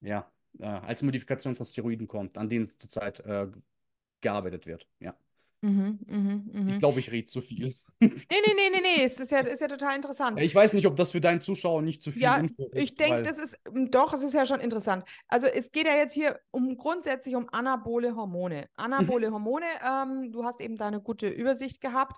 ja, 0.01 0.31
äh, 0.59 0.65
als 0.65 1.01
Modifikation 1.03 1.55
von 1.55 1.65
Steroiden 1.65 2.07
kommt, 2.07 2.37
an 2.37 2.49
denen 2.49 2.69
zurzeit 2.79 3.19
äh, 3.21 3.47
gearbeitet 4.21 4.67
wird. 4.67 4.87
Ja. 4.99 5.15
Mhm. 5.61 5.99
Mhm. 6.05 6.51
Ich 6.53 6.63
Mhm. 6.75 6.79
glaube, 6.79 6.99
ich 6.99 7.11
rede 7.11 7.27
zu 7.27 7.41
viel. 7.41 7.73
Nee, 8.01 8.11
nee, 8.29 8.53
nee, 8.55 8.69
nee, 8.71 8.81
nee, 8.81 9.03
es 9.03 9.19
ist 9.19 9.31
ja, 9.31 9.39
ist 9.39 9.59
ja 9.61 9.67
total 9.67 9.95
interessant. 9.95 10.39
Ich 10.39 10.53
weiß 10.53 10.73
nicht, 10.73 10.85
ob 10.85 10.95
das 10.95 11.11
für 11.11 11.21
deinen 11.21 11.41
Zuschauer 11.41 11.81
nicht 11.81 12.03
zu 12.03 12.11
viel 12.11 12.21
Ja, 12.21 12.37
Info 12.37 12.69
ich 12.75 12.91
ist, 12.91 12.99
denke, 12.99 13.23
das 13.23 13.39
ist 13.39 13.59
m, 13.65 13.89
doch, 13.89 14.13
es 14.13 14.21
ist 14.23 14.33
ja 14.33 14.45
schon 14.45 14.59
interessant. 14.59 15.03
Also 15.27 15.47
es 15.47 15.71
geht 15.71 15.87
ja 15.87 15.95
jetzt 15.95 16.13
hier 16.13 16.39
um 16.51 16.77
grundsätzlich 16.77 17.35
um 17.35 17.47
anabole 17.51 18.15
Hormone. 18.15 18.69
Anabole 18.75 19.31
Hormone, 19.33 19.65
ähm, 19.83 20.31
du 20.31 20.43
hast 20.45 20.61
eben 20.61 20.77
da 20.77 20.87
eine 20.87 21.01
gute 21.01 21.27
Übersicht 21.27 21.81
gehabt, 21.81 22.17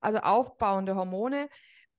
also 0.00 0.18
aufbauende 0.18 0.96
Hormone. 0.96 1.48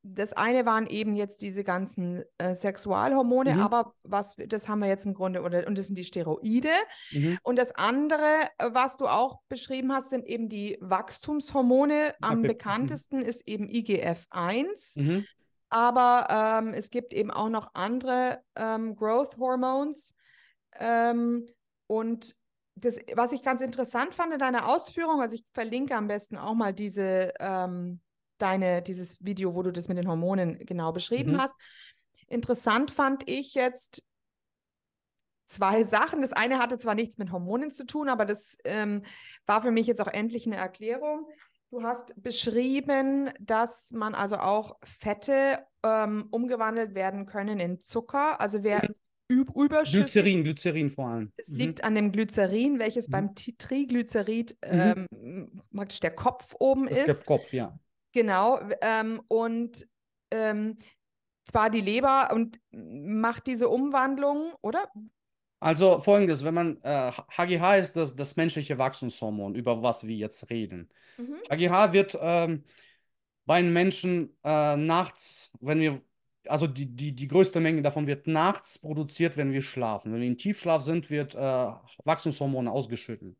Das 0.03 0.33
eine 0.33 0.65
waren 0.65 0.87
eben 0.87 1.15
jetzt 1.15 1.41
diese 1.43 1.63
ganzen 1.63 2.23
äh, 2.39 2.55
Sexualhormone, 2.55 3.53
Mhm. 3.53 3.61
aber 3.61 3.93
was, 4.03 4.35
das 4.47 4.67
haben 4.67 4.79
wir 4.79 4.87
jetzt 4.87 5.05
im 5.05 5.13
Grunde, 5.13 5.41
oder, 5.43 5.67
und 5.67 5.77
das 5.77 5.85
sind 5.87 5.95
die 5.95 6.03
Steroide. 6.03 6.71
Mhm. 7.11 7.37
Und 7.43 7.57
das 7.57 7.75
andere, 7.75 8.49
äh, 8.57 8.69
was 8.73 8.97
du 8.97 9.07
auch 9.07 9.41
beschrieben 9.47 9.93
hast, 9.93 10.09
sind 10.09 10.25
eben 10.25 10.49
die 10.49 10.77
Wachstumshormone. 10.81 12.15
Am 12.19 12.41
Pep- 12.41 12.47
bekanntesten 12.57 13.21
ist 13.21 13.47
eben 13.47 13.69
IGF-1. 13.69 14.99
Mhm. 14.99 15.25
Aber 15.69 16.27
ähm, 16.29 16.73
es 16.73 16.89
gibt 16.89 17.13
eben 17.13 17.31
auch 17.31 17.49
noch 17.49 17.69
andere 17.75 18.41
ähm, 18.55 18.95
Growth 18.95 19.37
Hormones. 19.37 20.15
Ähm, 20.79 21.45
und 21.87 22.35
das, 22.75 22.97
was 23.15 23.33
ich 23.33 23.43
ganz 23.43 23.61
interessant 23.61 24.15
fand 24.15 24.33
in 24.33 24.39
deiner 24.39 24.67
Ausführung, 24.67 25.21
also 25.21 25.35
ich 25.35 25.45
verlinke 25.53 25.95
am 25.95 26.07
besten 26.07 26.37
auch 26.37 26.55
mal 26.55 26.73
diese, 26.73 27.33
ähm, 27.39 28.01
deine, 28.41 28.81
dieses 28.81 29.23
Video, 29.23 29.53
wo 29.55 29.63
du 29.63 29.71
das 29.71 29.87
mit 29.87 29.97
den 29.97 30.07
Hormonen 30.07 30.59
genau 30.65 30.91
beschrieben 30.91 31.33
Mhm. 31.33 31.41
hast. 31.41 31.55
Interessant 32.27 32.91
fand 32.91 33.29
ich 33.29 33.53
jetzt 33.53 34.03
zwei 35.45 35.83
Sachen. 35.83 36.21
Das 36.21 36.33
eine 36.33 36.59
hatte 36.59 36.77
zwar 36.77 36.95
nichts 36.95 37.17
mit 37.17 37.31
Hormonen 37.31 37.71
zu 37.71 37.85
tun, 37.85 38.09
aber 38.09 38.25
das 38.25 38.57
ähm, 38.63 39.03
war 39.45 39.61
für 39.61 39.71
mich 39.71 39.87
jetzt 39.87 40.01
auch 40.01 40.07
endlich 40.07 40.45
eine 40.45 40.55
Erklärung. 40.57 41.27
Du 41.69 41.83
hast 41.83 42.13
beschrieben, 42.21 43.29
dass 43.39 43.91
man 43.91 44.13
also 44.13 44.37
auch 44.37 44.75
Fette 44.83 45.65
ähm, 45.83 46.27
umgewandelt 46.29 46.95
werden 46.95 47.25
können 47.25 47.59
in 47.61 47.79
Zucker. 47.79 48.41
Also 48.41 48.61
wer 48.63 48.81
üb- 49.31 49.55
überschüssig 49.55 50.01
Glycerin, 50.11 50.43
Glycerin 50.43 50.89
vor 50.89 51.07
allem. 51.07 51.31
es 51.37 51.47
Mhm. 51.47 51.55
liegt 51.55 51.83
an 51.85 51.95
dem 51.95 52.11
Glycerin, 52.11 52.77
welches 52.79 53.07
Mhm. 53.07 53.11
beim 53.11 53.35
Triglycerid 53.35 54.57
ähm, 54.63 55.07
praktisch 55.73 56.01
der 56.01 56.11
Kopf 56.13 56.53
oben 56.59 56.87
Das 56.89 56.97
ist. 56.99 57.07
der 57.07 57.37
Kopf, 57.37 57.53
ja. 57.53 57.77
Genau. 58.13 58.59
Ähm, 58.81 59.21
und 59.27 59.87
ähm, 60.31 60.77
zwar 61.45 61.69
die 61.69 61.81
Leber 61.81 62.31
und 62.33 62.59
macht 62.71 63.47
diese 63.47 63.69
Umwandlung, 63.69 64.53
oder? 64.61 64.89
Also 65.59 65.99
folgendes, 65.99 66.43
wenn 66.43 66.55
man, 66.55 66.81
äh, 66.81 67.11
HGH 67.37 67.75
ist 67.75 67.95
das, 67.95 68.15
das 68.15 68.35
menschliche 68.35 68.77
Wachstumshormon, 68.77 69.53
über 69.55 69.83
was 69.83 70.07
wir 70.07 70.15
jetzt 70.15 70.49
reden. 70.49 70.89
Mhm. 71.17 71.37
HGH 71.49 71.93
wird 71.93 72.17
ähm, 72.19 72.63
bei 73.45 73.61
den 73.61 73.71
Menschen 73.71 74.35
äh, 74.43 74.75
nachts, 74.75 75.51
wenn 75.59 75.79
wir, 75.79 76.01
also 76.47 76.65
die, 76.65 76.87
die, 76.87 77.13
die 77.13 77.27
größte 77.27 77.59
Menge 77.59 77.83
davon 77.83 78.07
wird 78.07 78.25
nachts 78.25 78.79
produziert, 78.79 79.37
wenn 79.37 79.51
wir 79.51 79.61
schlafen. 79.61 80.11
Wenn 80.11 80.21
wir 80.21 80.27
im 80.27 80.37
Tiefschlaf 80.37 80.81
sind, 80.81 81.11
wird 81.11 81.35
äh, 81.35 81.71
Wachstumshormone 82.05 82.71
ausgeschüttet. 82.71 83.37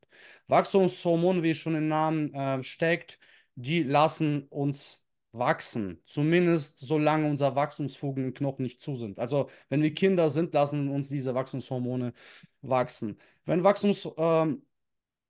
Wachstumshormone, 0.47 1.41
wie 1.41 1.51
es 1.51 1.57
schon 1.57 1.76
im 1.76 1.88
Namen 1.88 2.34
äh, 2.36 2.61
steckt, 2.61 3.17
die 3.62 3.84
lassen 3.84 4.47
uns 4.49 5.03
wachsen. 5.32 6.01
Zumindest 6.05 6.80
solange 6.80 7.28
unser 7.30 7.55
Wachstumsfugen 7.55 8.26
im 8.26 8.34
Knochen 8.34 8.64
nicht 8.64 8.82
zu 8.82 8.95
sind. 8.95 9.20
Also 9.20 9.49
wenn 9.70 9.82
wir 9.82 9.93
Kinder 9.93 10.30
sind, 10.30 10.53
lassen 10.53 10.89
uns 10.89 11.09
diese 11.09 11.34
Wachstumshormone 11.36 12.14
wachsen. 12.62 13.18
Wenn 13.45 13.64
Wachstums, 13.64 14.09
ähm, 14.18 14.64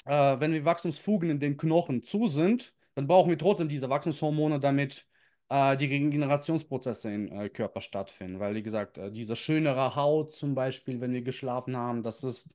äh, 0.05 0.39
wenn 0.39 0.53
wir 0.53 0.65
Wachstumsfugen 0.65 1.29
in 1.29 1.39
den 1.39 1.57
Knochen 1.57 2.03
zu 2.03 2.27
sind, 2.27 2.73
dann 2.95 3.07
brauchen 3.07 3.29
wir 3.29 3.38
trotzdem 3.38 3.69
diese 3.69 3.89
Wachstumshormone, 3.89 4.59
damit 4.59 5.07
äh, 5.49 5.77
die 5.77 5.86
Regenerationsprozesse 5.86 7.11
im 7.13 7.32
äh, 7.32 7.49
Körper 7.49 7.82
stattfinden. 7.82 8.39
Weil, 8.39 8.55
wie 8.55 8.63
gesagt, 8.63 8.97
äh, 8.97 9.11
diese 9.11 9.36
schönere 9.36 9.95
Haut 9.95 10.34
zum 10.34 10.55
Beispiel, 10.55 11.01
wenn 11.01 11.13
wir 11.13 11.21
geschlafen 11.21 11.77
haben, 11.77 12.03
das 12.03 12.23
ist 12.23 12.49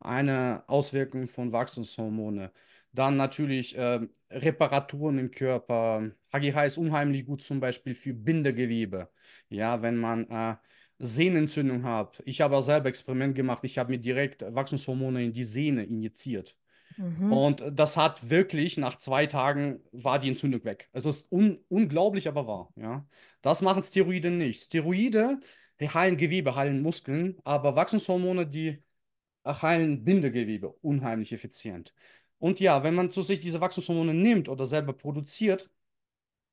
eine 0.00 0.64
Auswirkung 0.66 1.28
von 1.28 1.52
Wachstumshormone. 1.52 2.52
Dann 2.92 3.16
natürlich 3.16 3.74
ähm, 3.76 4.10
Reparaturen 4.30 5.18
im 5.18 5.30
Körper. 5.30 6.10
HGH 6.32 6.64
ist 6.64 6.78
unheimlich 6.78 7.26
gut 7.26 7.42
zum 7.42 7.60
Beispiel 7.60 7.94
für 7.94 8.14
Bindegewebe. 8.14 9.10
Ja, 9.48 9.82
wenn 9.82 9.96
man 9.96 10.28
äh, 10.30 10.56
Sehnenentzündung 10.98 11.84
hat. 11.84 12.22
Ich 12.26 12.40
habe 12.40 12.62
selber 12.62 12.88
Experiment 12.88 13.34
gemacht. 13.34 13.64
Ich 13.64 13.78
habe 13.78 13.90
mir 13.90 13.98
direkt 13.98 14.42
Wachstumshormone 14.42 15.24
in 15.24 15.32
die 15.32 15.44
Sehne 15.44 15.84
injiziert. 15.84 16.56
Mhm. 16.96 17.32
Und 17.32 17.64
das 17.72 17.96
hat 17.96 18.30
wirklich, 18.30 18.76
nach 18.76 18.96
zwei 18.96 19.26
Tagen 19.26 19.80
war 19.92 20.18
die 20.18 20.28
Entzündung 20.28 20.64
weg. 20.64 20.88
Es 20.92 21.06
ist 21.06 21.30
un 21.32 21.58
unglaublich, 21.68 22.28
aber 22.28 22.46
wahr. 22.46 22.72
Ja? 22.76 23.06
Das 23.40 23.62
machen 23.62 23.82
Steroide 23.82 24.30
nicht. 24.30 24.62
Steroide, 24.62 25.40
die 25.80 25.88
heilen 25.88 26.16
Gewebe, 26.16 26.54
heilen 26.54 26.82
Muskeln, 26.82 27.38
aber 27.44 27.74
Wachstumshormone, 27.74 28.46
die 28.46 28.82
heilen 29.44 30.04
Bindegewebe 30.04 30.68
unheimlich 30.82 31.32
effizient. 31.32 31.94
Und 32.42 32.58
ja, 32.60 32.82
wenn 32.82 32.94
man 32.96 33.12
zu 33.12 33.22
sich 33.22 33.38
diese 33.40 33.60
Wachstumshormone 33.60 34.14
nimmt 34.14 34.48
oder 34.48 34.66
selber 34.66 34.92
produziert, 34.94 35.70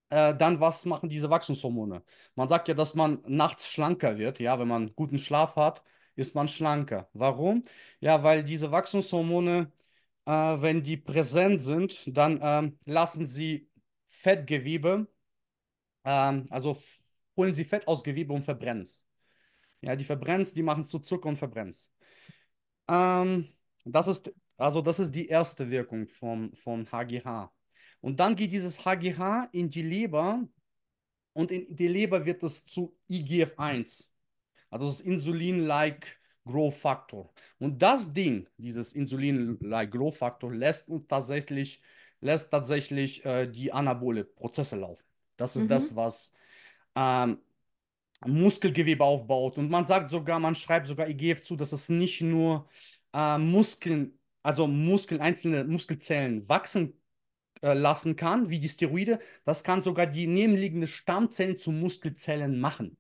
äh, 0.10 0.36
dann 0.36 0.60
was 0.60 0.86
machen 0.86 1.10
diese 1.10 1.30
Wachstumshormone? 1.30 2.04
Man 2.36 2.48
sagt 2.48 2.68
ja, 2.68 2.74
dass 2.76 2.96
man 2.96 3.22
nachts 3.28 3.68
schlanker 3.70 4.18
wird. 4.18 4.40
Ja, 4.40 4.60
wenn 4.60 4.68
man 4.68 4.96
guten 4.96 5.20
Schlaf 5.20 5.56
hat, 5.56 5.84
ist 6.16 6.36
man 6.36 6.48
schlanker. 6.48 7.10
Warum? 7.14 7.64
Ja, 8.02 8.24
weil 8.24 8.44
diese 8.44 8.72
Wachstumshormone, 8.72 9.72
äh, 10.26 10.32
wenn 10.32 10.84
die 10.84 10.98
präsent 10.98 11.62
sind, 11.62 12.04
dann 12.18 12.40
ähm, 12.44 12.78
lassen 12.86 13.26
sie 13.26 13.70
Fettgewebe, 14.08 15.08
ähm, 16.06 16.46
also 16.50 16.78
holen 17.38 17.54
sie 17.54 17.66
Fett 17.66 17.88
aus 17.88 18.04
Gewebe 18.04 18.34
und 18.34 18.44
verbrennen 18.44 18.84
es. 18.84 19.06
Ja, 19.82 19.96
die 19.96 20.06
verbrennen 20.06 20.42
es, 20.44 20.54
die 20.54 20.64
machen 20.64 20.82
es 20.82 20.90
zu 20.90 21.00
Zucker 21.00 21.30
und 21.30 21.38
verbrennen 21.38 21.72
es. 21.72 21.92
Ähm, 22.88 23.50
das 23.86 24.08
ist, 24.08 24.34
also 24.60 24.82
das 24.82 25.00
ist 25.00 25.14
die 25.16 25.28
erste 25.30 25.72
Wirkung 25.72 26.08
vom, 26.08 26.54
von 26.56 26.88
HGH. 26.92 27.52
Und 28.02 28.20
dann 28.20 28.36
geht 28.36 28.54
dieses 28.54 28.86
HGH 28.86 29.50
in 29.54 29.70
die 29.72 29.84
Leber 29.84 30.48
und 31.34 31.52
in 31.52 31.76
die 31.76 31.88
Leber 31.88 32.26
wird 32.26 32.44
es 32.44 32.66
zu 32.66 32.98
IGF-1. 33.10 34.10
Also 34.70 34.86
das 34.86 34.96
ist 34.96 35.02
Insulin-like 35.02 36.20
Growth 36.46 36.76
Factor. 36.76 37.34
Und 37.60 37.82
das 37.82 38.14
Ding, 38.14 38.48
dieses 38.58 38.94
Insulin-like 38.94 39.92
Growth 39.92 40.18
Factor, 40.18 40.54
lässt 40.54 40.90
tatsächlich, 41.08 41.82
lässt 42.22 42.52
tatsächlich 42.52 43.26
äh, 43.26 43.48
die 43.48 43.72
anabole 43.72 44.26
Prozesse 44.26 44.78
laufen. 44.78 45.06
Das 45.38 45.56
ist 45.56 45.66
Mhm. 45.66 45.70
das, 45.70 45.96
was 45.96 46.34
ähm, 46.96 47.40
Muskelgewebe 48.26 49.04
aufbaut. 49.04 49.58
Und 49.58 49.70
man 49.70 49.86
sagt 49.86 50.12
sogar, 50.12 50.40
man 50.40 50.56
schreibt 50.56 50.88
sogar 50.88 51.08
IGF 51.10 51.42
zu, 51.42 51.56
dass 51.56 51.72
es 51.72 51.90
nicht 51.90 52.22
nur 52.22 52.68
äh, 53.14 53.38
Muskeln, 53.38 54.19
also 54.44 54.68
Muskeln, 54.68 55.22
einzelne 55.22 55.64
Muskelzellen 55.66 56.48
wachsen 56.50 56.94
äh, 57.62 57.74
lassen 57.74 58.16
kann, 58.16 58.50
wie 58.50 58.60
die 58.60 58.70
Steroide, 58.70 59.20
das 59.46 59.64
kann 59.64 59.82
sogar 59.82 60.08
die 60.08 60.28
nebenliegende 60.28 60.88
Stammzellen 60.88 61.58
zu 61.58 61.72
Muskelzellen 61.72 62.60
machen. 62.60 62.98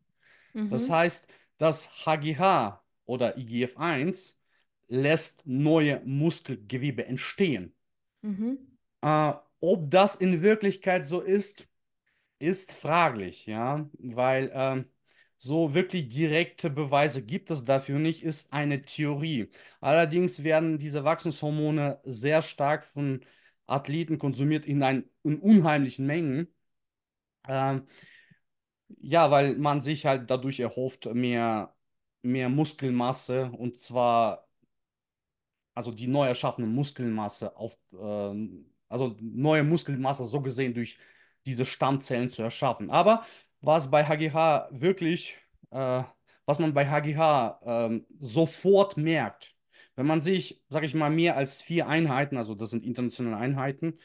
Das 0.69 0.89
Mhm. 0.89 0.93
heißt, 0.93 1.27
das 1.57 2.05
HGH 2.05 2.83
oder 3.05 3.37
IGF-1 3.37 4.37
lässt 4.87 5.45
neue 5.45 6.01
Muskelgewebe 6.05 7.05
entstehen. 7.05 7.75
Mhm. 8.23 8.57
Äh, 9.01 9.33
ob 9.61 9.89
das 9.91 10.15
in 10.15 10.41
Wirklichkeit 10.41 11.05
so 11.05 11.21
ist, 11.21 11.67
ist 12.39 12.73
fraglich, 12.73 13.45
ja, 13.47 13.89
weil 13.99 14.51
ähm, 14.53 14.85
so 15.39 15.73
wirklich 15.73 16.09
direkte 16.09 16.69
Beweise 16.69 17.23
gibt 17.23 17.49
es 17.51 17.65
dafür 17.65 17.97
nicht, 17.99 18.23
ist 18.23 18.53
eine 18.53 18.81
Theorie. 18.81 19.49
Allerdings 19.81 20.43
werden 20.43 20.79
diese 20.79 21.05
Wachstumshormone 21.05 21.99
sehr 22.03 22.41
stark 22.41 22.83
von 22.85 23.25
Athleten 23.65 24.19
konsumiert 24.19 24.65
in, 24.65 24.83
ein, 24.83 25.09
in 25.23 25.39
unheimlichen 25.39 26.05
Mengen. 26.05 26.53
Ähm, 27.47 27.87
ja, 29.01 29.31
weil 29.31 29.55
man 29.57 29.81
sich 29.81 30.05
halt 30.05 30.29
dadurch 30.29 30.59
erhofft, 30.59 31.05
mehr, 31.13 31.75
mehr 32.21 32.49
Muskelmasse 32.49 33.51
und 33.51 33.77
zwar 33.77 34.49
also 35.75 35.91
die 35.91 36.07
neu 36.07 36.27
erschaffene 36.27 36.67
Muskelmasse 36.67 37.55
auf, 37.55 37.77
ähm, 37.93 38.65
also 38.89 39.15
neue 39.21 39.63
Muskelmasse 39.63 40.25
so 40.25 40.41
gesehen 40.41 40.73
durch 40.73 40.97
diese 41.45 41.65
Stammzellen 41.65 42.29
zu 42.29 42.41
erschaffen. 42.41 42.89
Aber 42.89 43.25
was 43.62 43.89
bei 43.91 44.05
HGH 44.05 44.70
wirklich, 44.72 45.38
äh, 45.72 46.03
was 46.45 46.60
man 46.60 46.74
bei 46.74 46.88
HGH 46.88 47.60
ähm, 47.66 48.05
sofort 48.20 48.97
merkt, 48.97 49.55
wenn 49.95 50.07
man 50.07 50.22
sich, 50.22 50.64
sage 50.70 50.86
ich 50.86 50.93
mal, 50.95 51.10
mehr 51.10 51.36
als 51.38 51.62
vier 51.62 51.88
Einheiten, 51.88 52.38
also 52.38 52.55
das 52.55 52.70
sind 52.70 52.86
internationale 52.86 53.38
Einheiten, 53.38 53.99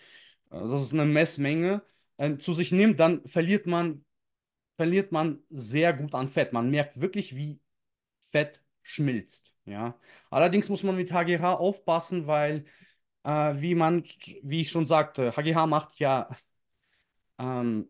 äh, 0.51 0.61
das 0.61 0.83
ist 0.83 0.93
eine 0.93 1.05
Messmenge, 1.07 1.83
äh, 2.19 2.37
zu 2.39 2.53
sich 2.53 2.73
nimmt, 2.73 3.01
dann 3.01 3.27
verliert 3.27 3.67
man, 3.67 4.05
verliert 4.77 5.13
man 5.13 5.41
sehr 5.51 5.93
gut 5.95 6.15
an 6.15 6.29
Fett. 6.29 6.53
Man 6.53 6.71
merkt 6.71 7.01
wirklich, 7.01 7.37
wie 7.37 7.61
Fett 8.31 8.63
schmilzt. 8.83 9.55
Ja. 9.67 9.99
Allerdings 10.31 10.69
muss 10.69 10.83
man 10.83 10.97
mit 10.97 11.13
HGH 11.13 11.55
aufpassen, 11.55 12.27
weil, 12.27 12.67
äh, 13.25 13.55
wie 13.57 13.75
man, 13.75 14.05
wie 14.43 14.63
ich 14.63 14.71
schon 14.71 14.87
sagte, 14.87 15.37
HGH 15.37 15.67
macht 15.67 15.99
ja 16.01 16.29
ähm, 17.39 17.89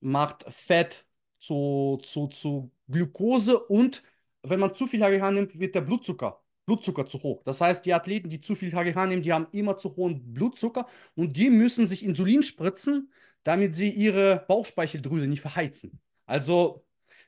macht 0.00 0.44
Fett 0.52 1.06
zu, 1.38 2.00
zu, 2.02 2.28
zu 2.28 2.70
Glucose 2.88 3.58
und 3.58 4.02
wenn 4.42 4.60
man 4.60 4.74
zu 4.74 4.86
viel 4.86 5.02
HGH 5.02 5.30
nimmt, 5.32 5.58
wird 5.58 5.74
der 5.74 5.80
Blutzucker, 5.80 6.42
Blutzucker 6.66 7.06
zu 7.06 7.22
hoch. 7.22 7.42
Das 7.44 7.60
heißt, 7.60 7.84
die 7.84 7.94
Athleten, 7.94 8.28
die 8.28 8.40
zu 8.40 8.54
viel 8.54 8.72
HGH 8.72 9.06
nehmen, 9.06 9.22
die 9.22 9.32
haben 9.32 9.48
immer 9.52 9.78
zu 9.78 9.96
hohen 9.96 10.32
Blutzucker 10.32 10.86
und 11.14 11.36
die 11.36 11.50
müssen 11.50 11.86
sich 11.86 12.04
Insulin 12.04 12.42
spritzen, 12.42 13.12
damit 13.42 13.74
sie 13.74 13.90
ihre 13.90 14.44
Bauchspeicheldrüse 14.48 15.26
nicht 15.26 15.40
verheizen. 15.40 16.00
Also, 16.26 16.85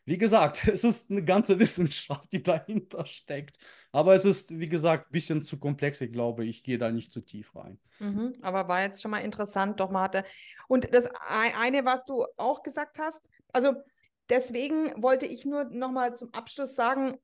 wie 0.08 0.18
gesagt, 0.18 0.66
es 0.68 0.84
ist 0.84 1.10
eine 1.10 1.24
ganze 1.24 1.58
Wissenschaft, 1.58 2.32
die 2.32 2.42
dahinter 2.42 3.06
steckt. 3.06 3.58
Aber 3.92 4.14
es 4.14 4.24
ist, 4.24 4.58
wie 4.58 4.68
gesagt, 4.68 5.08
ein 5.08 5.12
bisschen 5.12 5.42
zu 5.44 5.58
komplex, 5.58 6.00
ich 6.00 6.12
glaube, 6.12 6.44
ich 6.44 6.62
gehe 6.62 6.78
da 6.78 6.90
nicht 6.90 7.12
zu 7.12 7.20
tief 7.20 7.54
rein. 7.54 7.78
Mhm. 7.98 8.34
Aber 8.42 8.68
war 8.68 8.82
jetzt 8.82 9.02
schon 9.02 9.10
mal 9.10 9.18
interessant, 9.20 9.80
doch 9.80 9.90
mal 9.90 10.02
hatte. 10.02 10.24
Und 10.68 10.92
das 10.94 11.06
ei- 11.28 11.54
eine, 11.58 11.84
was 11.84 12.04
du 12.04 12.24
auch 12.36 12.62
gesagt 12.62 12.98
hast, 12.98 13.22
also 13.52 13.72
deswegen 14.28 15.02
wollte 15.02 15.26
ich 15.26 15.44
nur 15.44 15.64
noch 15.64 15.90
mal 15.90 16.16
zum 16.16 16.32
Abschluss 16.34 16.74
sagen, 16.74 17.18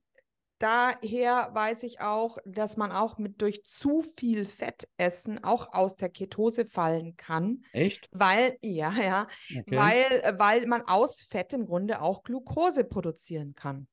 daher 0.59 1.51
weiß 1.53 1.83
ich 1.85 2.01
auch, 2.01 2.39
dass 2.45 2.77
man 2.77 2.93
auch 2.93 3.19
mit 3.19 3.41
durch 3.43 3.65
zu 3.65 4.03
viel 4.17 4.45
Fettessen 4.45 5.43
auch 5.45 5.73
aus 5.73 5.97
der 5.97 6.09
Ketose 6.11 6.67
fallen 6.67 7.17
kann, 7.17 7.65
Echt? 7.73 8.11
weil, 8.11 8.59
ja, 8.63 8.93
ja, 8.93 9.27
Okay. 9.51 9.77
weil, 9.77 10.35
weil 10.39 10.67
man 10.67 10.83
aus 10.83 11.23
Fett 11.23 11.53
im 11.53 11.67
Grunde 11.67 12.01
auch 12.01 12.23
Glucose 12.23 12.85
produzieren 12.85 13.55
kann. 13.55 13.89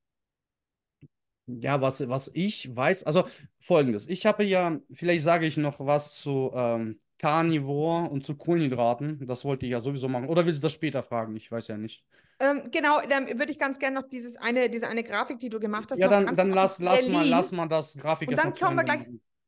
Ja, 1.47 1.81
was, 1.81 2.07
was 2.07 2.29
ich 2.33 2.73
weiß, 2.73 3.03
also 3.03 3.27
folgendes. 3.59 4.07
Ich 4.07 4.25
habe 4.25 4.43
ja, 4.43 4.79
vielleicht 4.93 5.23
sage 5.23 5.45
ich 5.47 5.57
noch 5.57 5.79
was 5.85 6.13
zu 6.15 6.51
ähm, 6.53 7.01
Carnivore 7.17 8.09
und 8.09 8.25
zu 8.25 8.37
Kohlenhydraten. 8.37 9.25
Das 9.27 9.43
wollte 9.43 9.65
ich 9.65 9.71
ja 9.71 9.81
sowieso 9.81 10.07
machen. 10.07 10.29
Oder 10.29 10.45
willst 10.45 10.59
du 10.61 10.63
das 10.63 10.73
später 10.73 11.03
fragen? 11.03 11.35
Ich 11.35 11.51
weiß 11.51 11.67
ja 11.67 11.77
nicht. 11.77 12.05
Ähm, 12.41 12.71
genau, 12.71 12.99
dann 13.07 13.27
würde 13.27 13.51
ich 13.51 13.59
ganz 13.59 13.77
gerne 13.77 14.01
noch 14.01 14.09
dieses 14.09 14.35
eine, 14.35 14.67
diese 14.67 14.87
eine 14.87 15.03
Grafik, 15.03 15.39
die 15.39 15.49
du 15.49 15.59
gemacht 15.59 15.91
hast, 15.91 15.99
Ja, 15.99 16.07
dann, 16.07 16.33
dann 16.33 16.49
lass, 16.49 16.79
lass 16.79 17.07
mal, 17.07 17.27
lass 17.27 17.51
mal 17.51 17.67
das 17.67 17.95
Grafik 17.95 18.29
Und 18.29 18.37
dann 18.37 18.55
kommen 18.55 18.77
wir 18.77 18.83
gleich, 18.83 19.05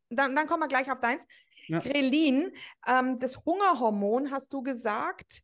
dann, 0.10 0.36
dann 0.36 0.46
kommen 0.46 0.62
wir 0.62 0.68
gleich 0.68 0.92
auf 0.92 1.00
deins. 1.00 1.26
Ja. 1.68 1.80
Grelin, 1.80 2.52
ähm, 2.88 3.18
das 3.18 3.44
Hungerhormon, 3.46 4.30
hast 4.30 4.54
du 4.54 4.62
gesagt, 4.62 5.44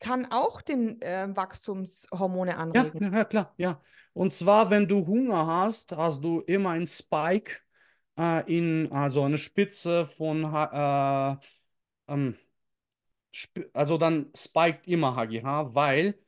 kann 0.00 0.26
auch 0.32 0.60
den 0.60 1.00
äh, 1.02 1.28
Wachstumshormone 1.30 2.56
anregen. 2.56 3.12
ja, 3.12 3.18
ja, 3.18 3.24
klar, 3.24 3.54
ja. 3.56 3.80
Und 4.12 4.32
zwar, 4.32 4.70
wenn 4.70 4.88
du 4.88 5.06
Hunger 5.06 5.46
hast, 5.46 5.92
hast 5.92 6.24
du 6.24 6.40
immer 6.40 6.70
einen 6.70 6.88
Spike 6.88 7.58
äh, 8.18 8.42
in, 8.52 8.90
also 8.90 9.22
eine 9.22 9.38
Spitze 9.38 10.04
von, 10.04 10.42
äh, 10.52 11.36
ähm, 12.08 12.36
also 13.72 13.98
dann 13.98 14.30
spiked 14.36 14.86
immer 14.88 15.16
HGH, 15.16 15.74
weil 15.74 16.18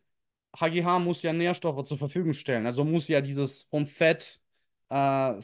HGH 0.59 0.99
muss 1.01 1.23
ja 1.23 1.33
Nährstoffe 1.33 1.87
zur 1.87 1.99
Verfügung 1.99 2.33
stellen. 2.35 2.67
Also 2.67 2.85
muss 2.85 3.09
ja 3.09 3.21
dieses 3.21 3.63
vom 3.65 3.87
Fett, 3.87 4.41
äh, 4.91 5.35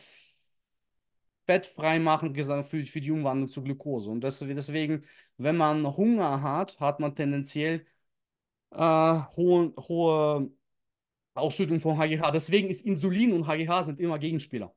Fett 1.47 1.67
freimachen 1.67 2.35
für, 2.65 2.85
für 2.85 3.01
die 3.01 3.11
Umwandlung 3.11 3.49
zu 3.49 3.63
Glucose. 3.63 4.11
Und 4.11 4.21
deswegen, 4.23 5.05
wenn 5.37 5.57
man 5.57 5.85
Hunger 5.97 6.43
hat, 6.43 6.79
hat 6.81 7.01
man 7.01 7.15
tendenziell 7.17 7.87
äh, 8.73 8.79
hohe, 9.37 9.75
hohe 9.79 10.51
Ausschüttung 11.35 11.81
von 11.81 11.99
HGH. 11.99 12.31
Deswegen 12.33 12.69
ist 12.71 12.87
Insulin 12.87 13.33
und 13.35 13.47
HGH 13.47 13.85
sind 13.85 14.01
immer 14.01 14.19
Gegenspieler. 14.19 14.75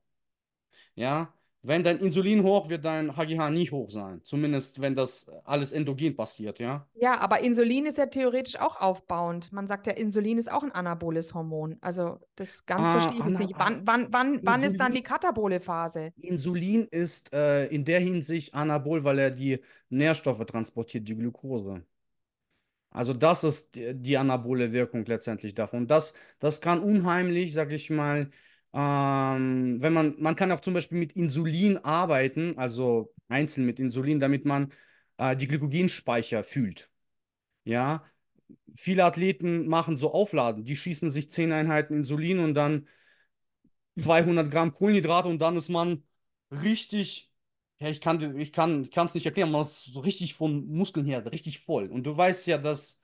Ja, 0.95 1.33
Wenn 1.65 1.81
dein 1.81 1.99
Insulin 1.99 2.43
hoch, 2.43 2.67
wird 2.67 2.83
dein 2.83 3.15
HGH 3.15 3.49
nicht 3.49 3.71
hoch 3.71 3.89
sein. 3.89 4.19
Zumindest, 4.25 4.81
wenn 4.81 4.95
das 4.95 5.27
alles 5.45 5.71
endogen 5.71 6.13
passiert, 6.13 6.59
ja. 6.59 6.85
Ja, 6.95 7.17
aber 7.21 7.39
Insulin 7.39 7.85
ist 7.85 7.97
ja 7.97 8.05
theoretisch 8.07 8.59
auch 8.59 8.81
aufbauend. 8.81 9.53
Man 9.53 9.65
sagt 9.67 9.87
ja, 9.87 9.93
Insulin 9.93 10.37
ist 10.37 10.51
auch 10.51 10.63
ein 10.63 10.73
anaboles 10.73 11.33
Hormon. 11.33 11.77
Also 11.79 12.19
das 12.35 12.65
ganz 12.65 12.81
Ah, 12.81 12.99
verstehe 12.99 13.19
ich 13.19 13.23
ana- 13.23 13.39
nicht. 13.39 13.55
Wann, 13.57 13.81
wann, 13.87 14.07
wann, 14.11 14.39
wann 14.43 14.61
ist 14.63 14.77
dann 14.77 14.91
Insulin- 14.91 14.95
die 14.95 15.03
katabole 15.03 15.59
Phase? 15.61 16.11
Insulin 16.17 16.85
ist 16.91 17.31
äh, 17.33 17.67
in 17.67 17.85
der 17.85 18.01
Hinsicht 18.01 18.53
anabol, 18.53 19.05
weil 19.05 19.19
er 19.19 19.31
die 19.31 19.59
Nährstoffe 19.89 20.45
transportiert, 20.45 21.07
die 21.07 21.15
Glucose. 21.15 21.81
Also 22.89 23.13
das 23.13 23.43
ist 23.43 23.75
die, 23.75 23.93
die 23.95 24.17
anabole 24.17 24.71
Wirkung 24.71 25.05
letztendlich 25.05 25.55
davon. 25.55 25.87
Das, 25.87 26.13
das 26.39 26.61
kann 26.61 26.79
unheimlich, 26.83 27.53
sag 27.53 27.71
ich 27.71 27.89
mal, 27.89 28.29
ähm, 28.73 29.81
wenn 29.81 29.93
man, 29.93 30.15
man 30.19 30.35
kann 30.35 30.51
auch 30.51 30.61
zum 30.61 30.73
Beispiel 30.73 30.97
mit 30.97 31.13
Insulin 31.13 31.77
arbeiten, 31.77 32.57
also 32.57 33.13
einzeln 33.27 33.65
mit 33.65 33.79
Insulin, 33.79 34.19
damit 34.19 34.45
man 34.45 34.71
äh, 35.17 35.35
die 35.35 35.47
Glykogenspeicher 35.47 36.43
fühlt. 36.43 36.89
Ja, 37.65 38.03
viele 38.73 39.05
Athleten 39.05 39.67
machen 39.67 39.97
so 39.97 40.11
Aufladen, 40.13 40.65
die 40.65 40.75
schießen 40.75 41.09
sich 41.09 41.29
10 41.29 41.51
Einheiten 41.53 41.95
Insulin 41.95 42.39
und 42.39 42.55
dann 42.55 42.87
200 43.97 44.49
Gramm 44.51 44.71
Kohlenhydrate 44.73 45.27
und 45.29 45.39
dann 45.39 45.57
ist 45.57 45.69
man 45.69 46.03
richtig, 46.51 47.31
ja, 47.79 47.89
ich 47.89 48.01
kann, 48.01 48.39
ich 48.39 48.51
kann, 48.51 48.81
es 48.83 49.13
nicht 49.13 49.25
erklären, 49.25 49.51
man 49.51 49.61
ist 49.61 49.85
so 49.85 49.99
richtig 49.99 50.33
von 50.33 50.67
Muskeln 50.67 51.05
her, 51.05 51.25
richtig 51.31 51.59
voll. 51.59 51.87
Und 51.87 52.03
du 52.03 52.15
weißt 52.15 52.47
ja, 52.47 52.57
dass 52.57 52.99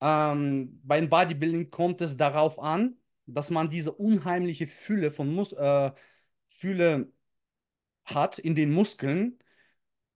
ähm, 0.00 0.80
beim 0.84 1.08
Bodybuilding 1.08 1.70
kommt 1.70 2.00
es 2.00 2.16
darauf 2.16 2.58
an, 2.58 2.96
dass 3.26 3.50
man 3.50 3.70
diese 3.70 3.92
unheimliche 3.92 4.66
Fülle 4.66 5.10
von 5.10 5.32
Mus 5.34 5.52
äh, 5.52 5.92
Fülle 6.48 7.12
hat 8.04 8.38
in 8.38 8.54
den 8.54 8.72
Muskeln. 8.72 9.38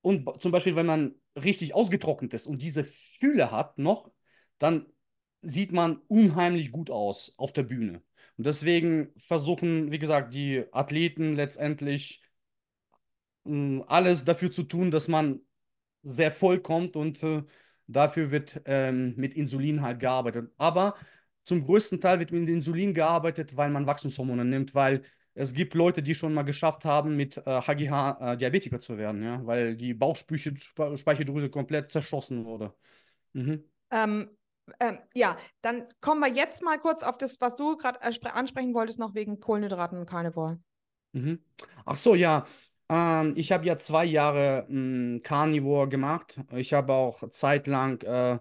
Und 0.03 0.41
zum 0.43 0.53
Beispiel, 0.53 0.77
wenn 0.77 0.87
man 0.87 1.15
richtig 1.37 1.75
ausgetrocknet 1.75 2.35
ist 2.35 2.47
und 2.47 2.63
diese 2.63 2.85
Fülle 2.85 3.51
hat 3.51 3.79
noch, 3.79 4.11
dann 4.59 4.87
sieht 5.43 5.73
man 5.73 5.97
unheimlich 6.09 6.73
gut 6.73 6.91
aus 6.91 7.35
auf 7.37 7.53
der 7.53 7.63
Bühne. 7.65 8.03
Und 8.37 8.47
deswegen 8.47 9.13
versuchen, 9.19 9.91
wie 9.93 9.99
gesagt, 9.99 10.35
die 10.35 10.65
Athleten 10.73 11.35
letztendlich 11.37 12.23
mh, 13.45 13.85
alles 13.89 14.25
dafür 14.25 14.51
zu 14.53 14.63
tun, 14.65 14.91
dass 14.91 15.09
man 15.09 15.41
sehr 16.03 16.33
voll 16.33 16.61
kommt 16.61 16.97
und 16.97 17.23
äh, 17.23 17.45
dafür 17.87 18.31
wird 18.31 18.63
ähm, 18.67 19.15
mit 19.17 19.35
Insulin 19.35 19.83
halt 19.83 20.01
gearbeitet. 20.01 20.53
Aber 20.59 20.97
zum 21.49 21.65
größten 21.65 22.01
Teil 22.01 22.19
wird 22.21 22.31
mit 22.31 22.49
Insulin 22.49 22.95
gearbeitet, 22.95 23.57
weil 23.57 23.71
man 23.71 23.87
Wachstumshormone 23.87 24.45
nimmt, 24.45 24.75
weil 24.75 25.03
es 25.35 25.55
gibt 25.55 25.75
Leute, 25.75 26.03
die 26.03 26.15
schon 26.15 26.35
mal 26.35 26.43
geschafft 26.43 26.85
haben, 26.85 27.17
mit 27.17 27.39
äh, 27.39 27.43
HGH 27.63 28.33
äh, 28.35 28.37
Diabetiker 28.37 28.81
zu 28.81 28.99
werden, 28.99 29.23
ja, 29.23 29.45
weil 29.47 29.77
die 29.77 29.95
Bauchspeicheldrüse 29.95 31.49
komplett 31.49 31.91
zerschossen 31.91 32.45
wurde. 32.45 32.75
Mhm. 33.33 33.65
Ähm, 33.91 34.31
ähm, 34.81 34.99
ja, 35.15 35.39
dann 35.63 35.87
kommen 36.01 36.21
wir 36.21 36.29
jetzt 36.29 36.63
mal 36.63 36.79
kurz 36.79 37.03
auf 37.03 37.17
das, 37.17 37.41
was 37.41 37.57
du 37.57 37.77
gerade 37.77 38.03
ansprechen 38.03 38.75
wolltest, 38.75 38.99
noch 38.99 39.15
wegen 39.15 39.41
Kohlenhydraten 39.41 39.99
und 39.99 40.07
Carnivore. 40.07 40.59
Mhm. 41.13 41.43
Ach 41.87 41.97
so, 41.97 42.15
ja. 42.15 42.45
Ähm, 42.91 43.33
ich 43.37 43.53
habe 43.53 43.65
ja 43.65 43.79
zwei 43.79 44.05
Jahre 44.05 44.67
mh, 44.69 45.21
Carnivore 45.21 45.89
gemacht. 45.89 46.39
Ich 46.53 46.73
habe 46.75 46.93
auch 46.93 47.27
zeitlang, 47.31 48.01
äh, 48.03 48.39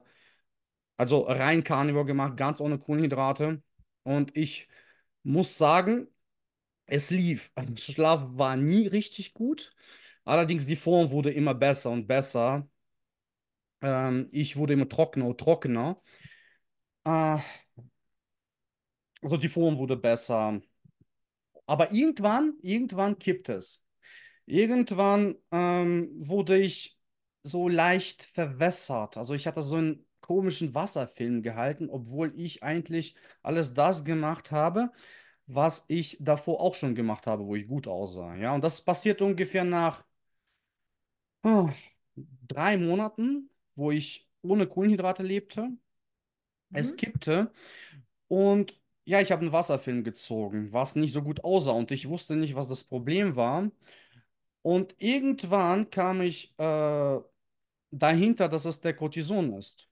also 0.98 1.22
rein 1.24 1.64
Carnivore 1.64 2.06
gemacht, 2.06 2.38
ganz 2.38 2.60
ohne 2.60 2.80
Kohlenhydrate. 2.80 3.62
Und 4.04 4.36
ich 4.38 4.68
muss 5.24 5.58
sagen, 5.58 6.08
es 6.86 7.12
lief. 7.12 7.52
Also 7.56 7.76
Schlaf 7.78 8.22
war 8.34 8.56
nie 8.58 8.88
richtig 8.88 9.34
gut. 9.34 9.76
Allerdings 10.26 10.66
die 10.68 10.76
Form 10.76 11.12
wurde 11.12 11.32
immer 11.32 11.54
besser 11.56 11.92
und 11.92 12.08
besser. 12.08 12.70
Ähm, 13.82 14.28
ich 14.32 14.56
wurde 14.58 14.74
immer 14.74 14.90
trockener 14.90 15.26
und 15.28 15.40
trockener. 15.40 16.02
Äh, 17.06 17.40
also 19.22 19.38
die 19.38 19.48
Form 19.48 19.78
wurde 19.78 19.96
besser. 19.98 20.62
Aber 21.66 21.92
irgendwann, 21.92 22.54
irgendwann 22.62 23.20
kippt 23.20 23.50
es. 23.50 23.84
Irgendwann 24.48 25.36
ähm, 25.52 26.10
wurde 26.18 26.60
ich 26.60 27.00
so 27.44 27.70
leicht 27.70 28.24
verwässert. 28.24 29.18
Also 29.18 29.36
ich 29.36 29.48
hatte 29.48 29.64
so 29.64 29.78
einen 29.78 30.07
komischen 30.28 30.76
Wasserfilm 30.76 31.42
gehalten, 31.44 31.90
obwohl 31.90 32.34
ich 32.40 32.64
eigentlich 32.64 33.16
alles 33.44 33.74
das 33.74 34.06
gemacht 34.06 34.52
habe, 34.52 34.92
was 35.48 35.86
ich 35.88 36.18
davor 36.20 36.62
auch 36.62 36.76
schon 36.76 36.96
gemacht 36.96 37.28
habe, 37.28 37.46
wo 37.46 37.56
ich 37.56 37.68
gut 37.68 37.88
aussah. 37.88 38.36
Ja, 38.36 38.54
und 38.56 38.64
das 38.64 38.82
passiert 38.82 39.22
ungefähr 39.22 39.64
nach 39.66 40.06
ah, 41.44 41.74
drei 42.48 42.78
Monaten, 42.78 43.50
wo 43.76 43.92
ich 43.92 44.30
ohne 44.42 44.68
Kohlenhydrate 44.68 45.24
lebte. 45.24 45.70
Es 46.74 46.96
Mhm. 46.96 46.98
kippte 46.98 47.52
und 48.28 48.80
ja, 49.06 49.22
ich 49.22 49.32
habe 49.32 49.42
einen 49.44 49.52
Wasserfilm 49.54 50.04
gezogen, 50.04 50.74
was 50.74 50.96
nicht 50.96 51.14
so 51.14 51.24
gut 51.24 51.44
aussah 51.44 51.72
und 51.72 51.92
ich 51.92 52.10
wusste 52.10 52.36
nicht, 52.38 52.56
was 52.56 52.70
das 52.70 52.84
Problem 52.86 53.36
war. 53.38 53.72
Und 54.64 54.96
irgendwann 55.00 55.90
kam 55.92 56.22
ich 56.22 56.54
äh, 56.60 57.20
dahinter, 57.92 58.50
dass 58.50 58.66
es 58.66 58.82
der 58.82 58.96
Cortison 58.96 59.54
ist. 59.54 59.90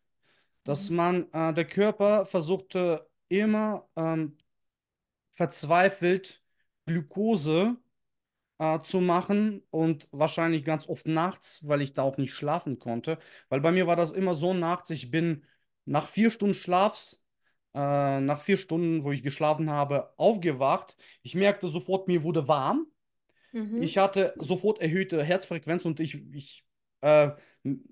Dass 0.65 0.89
man, 0.89 1.31
äh, 1.31 1.53
der 1.53 1.65
Körper 1.65 2.25
versuchte 2.25 3.09
immer 3.29 3.87
ähm, 3.95 4.37
verzweifelt 5.31 6.43
Glukose 6.85 7.77
äh, 8.57 8.81
zu 8.81 9.01
machen 9.01 9.63
und 9.69 10.07
wahrscheinlich 10.11 10.65
ganz 10.65 10.87
oft 10.89 11.07
nachts, 11.07 11.67
weil 11.67 11.81
ich 11.81 11.93
da 11.93 12.03
auch 12.03 12.17
nicht 12.17 12.33
schlafen 12.33 12.79
konnte. 12.79 13.19
Weil 13.49 13.61
bei 13.61 13.71
mir 13.71 13.87
war 13.87 13.95
das 13.95 14.11
immer 14.11 14.35
so 14.35 14.53
nachts, 14.53 14.89
ich 14.89 15.11
bin 15.11 15.45
nach 15.85 16.07
vier 16.07 16.31
Stunden 16.31 16.55
Schlafs, 16.55 17.23
äh, 17.73 18.21
nach 18.21 18.41
vier 18.41 18.57
Stunden, 18.57 19.03
wo 19.03 19.11
ich 19.11 19.23
geschlafen 19.23 19.69
habe, 19.69 20.13
aufgewacht. 20.17 20.97
Ich 21.21 21.35
merkte 21.35 21.67
sofort, 21.67 22.07
mir 22.07 22.23
wurde 22.23 22.47
warm. 22.47 22.87
Mhm. 23.51 23.83
Ich 23.83 23.97
hatte 23.97 24.33
sofort 24.39 24.79
erhöhte 24.79 25.23
Herzfrequenz 25.23 25.85
und 25.85 25.99
ich, 25.99 26.23
ich 26.33 26.65
äh, 27.01 27.31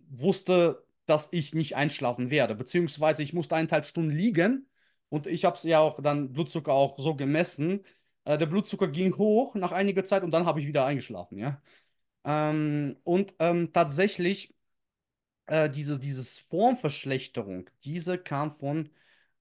wusste, 0.09 0.85
dass 1.05 1.29
ich 1.31 1.53
nicht 1.53 1.75
einschlafen 1.75 2.29
werde. 2.29 2.55
Beziehungsweise 2.55 3.23
ich 3.23 3.33
musste 3.33 3.55
eineinhalb 3.55 3.85
Stunden 3.85 4.11
liegen 4.11 4.67
und 5.09 5.27
ich 5.27 5.45
habe 5.45 5.57
es 5.57 5.63
ja 5.63 5.79
auch 5.79 6.01
dann 6.01 6.33
Blutzucker 6.33 6.73
auch 6.73 6.97
so 6.99 7.15
gemessen. 7.15 7.85
Äh, 8.25 8.37
der 8.37 8.45
Blutzucker 8.47 8.87
ging 8.87 9.17
hoch 9.17 9.55
nach 9.55 9.71
einiger 9.71 10.05
Zeit 10.05 10.23
und 10.23 10.31
dann 10.31 10.45
habe 10.45 10.59
ich 10.61 10.67
wieder 10.67 10.85
eingeschlafen, 10.85 11.37
ja. 11.37 11.61
Ähm, 12.25 12.97
und 13.03 13.33
ähm, 13.39 13.73
tatsächlich 13.73 14.55
äh, 15.47 15.69
diese 15.69 15.99
dieses 15.99 16.39
Formverschlechterung, 16.39 17.69
diese 17.83 18.17
kam 18.17 18.51
von 18.51 18.89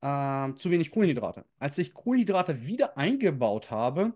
äh, 0.01 0.55
zu 0.57 0.71
wenig 0.71 0.91
Kohlenhydrate. 0.91 1.45
Als 1.59 1.79
ich 1.79 1.95
Kohlenhydrate 1.95 2.67
wieder 2.67 2.97
eingebaut 2.99 3.71
habe, 3.71 4.15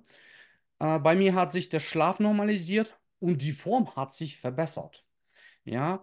äh, 0.78 0.98
bei 0.98 1.14
mir 1.16 1.34
hat 1.34 1.52
sich 1.52 1.68
der 1.68 1.80
Schlaf 1.80 2.20
normalisiert 2.20 2.98
und 3.18 3.42
die 3.42 3.52
Form 3.52 3.94
hat 3.96 4.12
sich 4.12 4.38
verbessert. 4.38 5.04
Ja, 5.64 6.02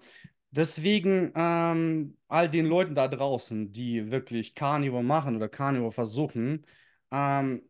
deswegen 0.55 1.31
ähm, 1.35 2.17
all 2.27 2.49
den 2.49 2.65
Leuten 2.65 2.95
da 2.95 3.07
draußen, 3.07 3.71
die 3.73 4.11
wirklich 4.11 4.55
Carnivore 4.55 5.03
machen 5.03 5.35
oder 5.35 5.49
Carnivore 5.49 5.91
versuchen, 5.91 6.65
ähm, 7.11 7.63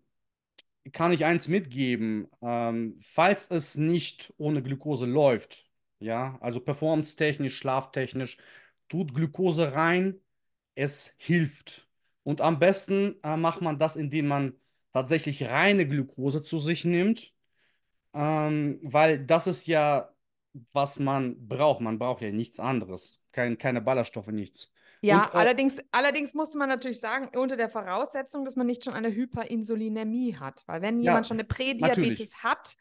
kann 0.92 1.14
ich 1.14 1.26
eins 1.26 1.48
mitgeben. 1.48 2.28
Ähm, 2.42 2.98
falls 3.02 3.50
es 3.50 3.76
nicht 3.76 4.34
ohne 4.38 4.62
Glucose 4.64 5.06
läuft, 5.06 5.66
ja, 6.00 6.38
also 6.42 6.60
performance-technisch, 6.60 7.58
schlaftechnisch, 7.58 8.38
tut 8.90 9.14
Glucose 9.14 9.74
rein, 9.74 10.20
es 10.76 11.14
hilft. 11.18 11.88
Und 12.24 12.42
am 12.42 12.60
besten 12.60 13.16
äh, 13.24 13.38
macht 13.38 13.62
man 13.62 13.80
das, 13.80 13.96
indem 13.96 14.28
man 14.28 14.54
tatsächlich 14.94 15.44
reine 15.46 15.88
Glucose 15.88 16.44
zu 16.44 16.60
sich 16.60 16.86
nimmt, 16.86 17.34
ähm, 18.14 18.80
weil 18.84 19.26
das 19.26 19.48
ist 19.48 19.68
ja, 19.68 20.13
was 20.72 21.00
man 21.00 21.48
braucht. 21.48 21.82
Man 21.82 22.00
braucht 22.00 22.22
ja 22.22 22.32
nichts 22.32 22.60
anderes. 22.60 23.22
Kein, 23.32 23.58
keine 23.58 23.82
Ballaststoffe, 23.82 24.28
nichts. 24.28 24.72
Ja, 25.02 25.26
Und, 25.26 25.34
äh, 25.34 25.48
allerdings, 25.48 25.80
allerdings 25.92 26.34
musste 26.34 26.58
man 26.58 26.70
natürlich 26.70 27.02
sagen, 27.02 27.30
unter 27.38 27.58
der 27.58 27.70
Voraussetzung, 27.70 28.46
dass 28.46 28.56
man 28.56 28.66
nicht 28.68 28.86
schon 28.86 28.94
eine 28.94 29.14
Hyperinsulinämie 29.14 30.38
hat. 30.38 30.64
Weil 30.66 30.82
wenn 30.82 31.00
Ja, 31.02 31.02
jemand 31.02 31.28
schon 31.28 31.36
eine 31.36 31.44
Prädiabetes 31.44 32.42
hat, 32.42 32.76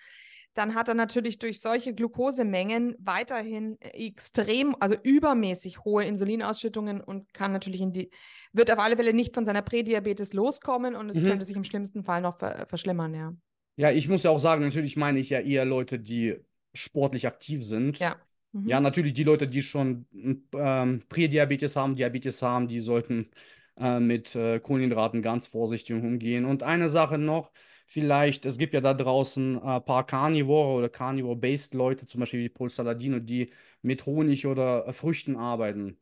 dann 0.55 0.75
hat 0.77 0.87
er 0.87 0.95
natürlich 0.95 1.39
durch 1.41 1.61
solche 1.61 1.95
Glukosemengen 1.95 2.95
weiterhin 3.01 3.81
extrem, 3.81 4.77
also 4.79 4.95
übermäßig 5.03 5.81
hohe 5.85 6.05
Insulinausschüttungen 6.05 7.01
und 7.01 7.33
kann 7.35 7.53
natürlich 7.53 7.81
in 7.81 7.93
die, 7.93 8.11
wird 8.53 8.71
auf 8.71 8.79
alle 8.79 8.97
Fälle 8.97 9.15
nicht 9.15 9.35
von 9.35 9.45
seiner 9.45 9.63
Prädiabetes 9.63 10.33
loskommen 10.33 10.95
und 10.95 11.09
es 11.09 11.23
Mhm. 11.23 11.25
könnte 11.25 11.45
sich 11.47 11.57
im 11.57 11.65
schlimmsten 11.65 12.05
Fall 12.05 12.21
noch 12.21 12.39
ver 12.39 12.67
verschlimmern, 12.69 13.15
ja. 13.15 13.33
Ja, 13.77 13.91
ich 13.91 14.09
muss 14.09 14.23
ja 14.23 14.31
auch 14.31 14.39
sagen, 14.39 14.63
natürlich 14.65 14.97
meine 14.97 15.19
ich 15.19 15.31
ja 15.31 15.41
eher 15.41 15.65
Leute, 15.65 15.99
die 15.99 16.37
sportlich 16.75 17.27
aktiv 17.27 17.65
sind. 17.65 17.99
Ja. 17.99 18.17
Mhm. 18.53 18.69
Ja, 18.69 18.81
natürlich 18.81 19.15
die 19.15 19.25
Leute, 19.25 19.49
die 19.49 19.63
schon 19.63 20.07
ähm, 20.55 21.03
Prädiabetes 21.09 21.77
haben, 21.77 21.97
Diabetes 21.97 22.43
haben, 22.43 22.69
die 22.69 22.81
sollten 22.81 23.31
äh, 23.79 23.99
mit 24.01 24.35
äh, 24.35 24.61
Kohlenhydraten 24.61 25.23
ganz 25.23 25.47
vorsichtig 25.47 25.97
umgehen. 25.97 26.45
Und 26.45 26.63
eine 26.63 26.89
Sache 26.89 27.19
noch, 27.19 27.53
vielleicht, 27.87 28.45
es 28.47 28.59
gibt 28.59 28.75
ja 28.75 28.81
da 28.81 28.95
draußen 28.95 29.59
ein 29.59 29.79
äh, 29.79 29.81
paar 29.81 30.07
Carnivore 30.07 30.79
oder 30.79 30.89
Carnivore-based 30.89 31.75
Leute, 31.75 32.07
zum 32.07 32.21
Beispiel 32.21 32.41
wie 32.41 32.49
Paul 32.49 32.71
Saladino, 32.71 33.19
die 33.19 33.51
mit 33.81 34.05
Honig 34.07 34.47
oder 34.47 34.87
äh, 34.87 34.93
Früchten 34.93 35.37
arbeiten. 35.37 35.99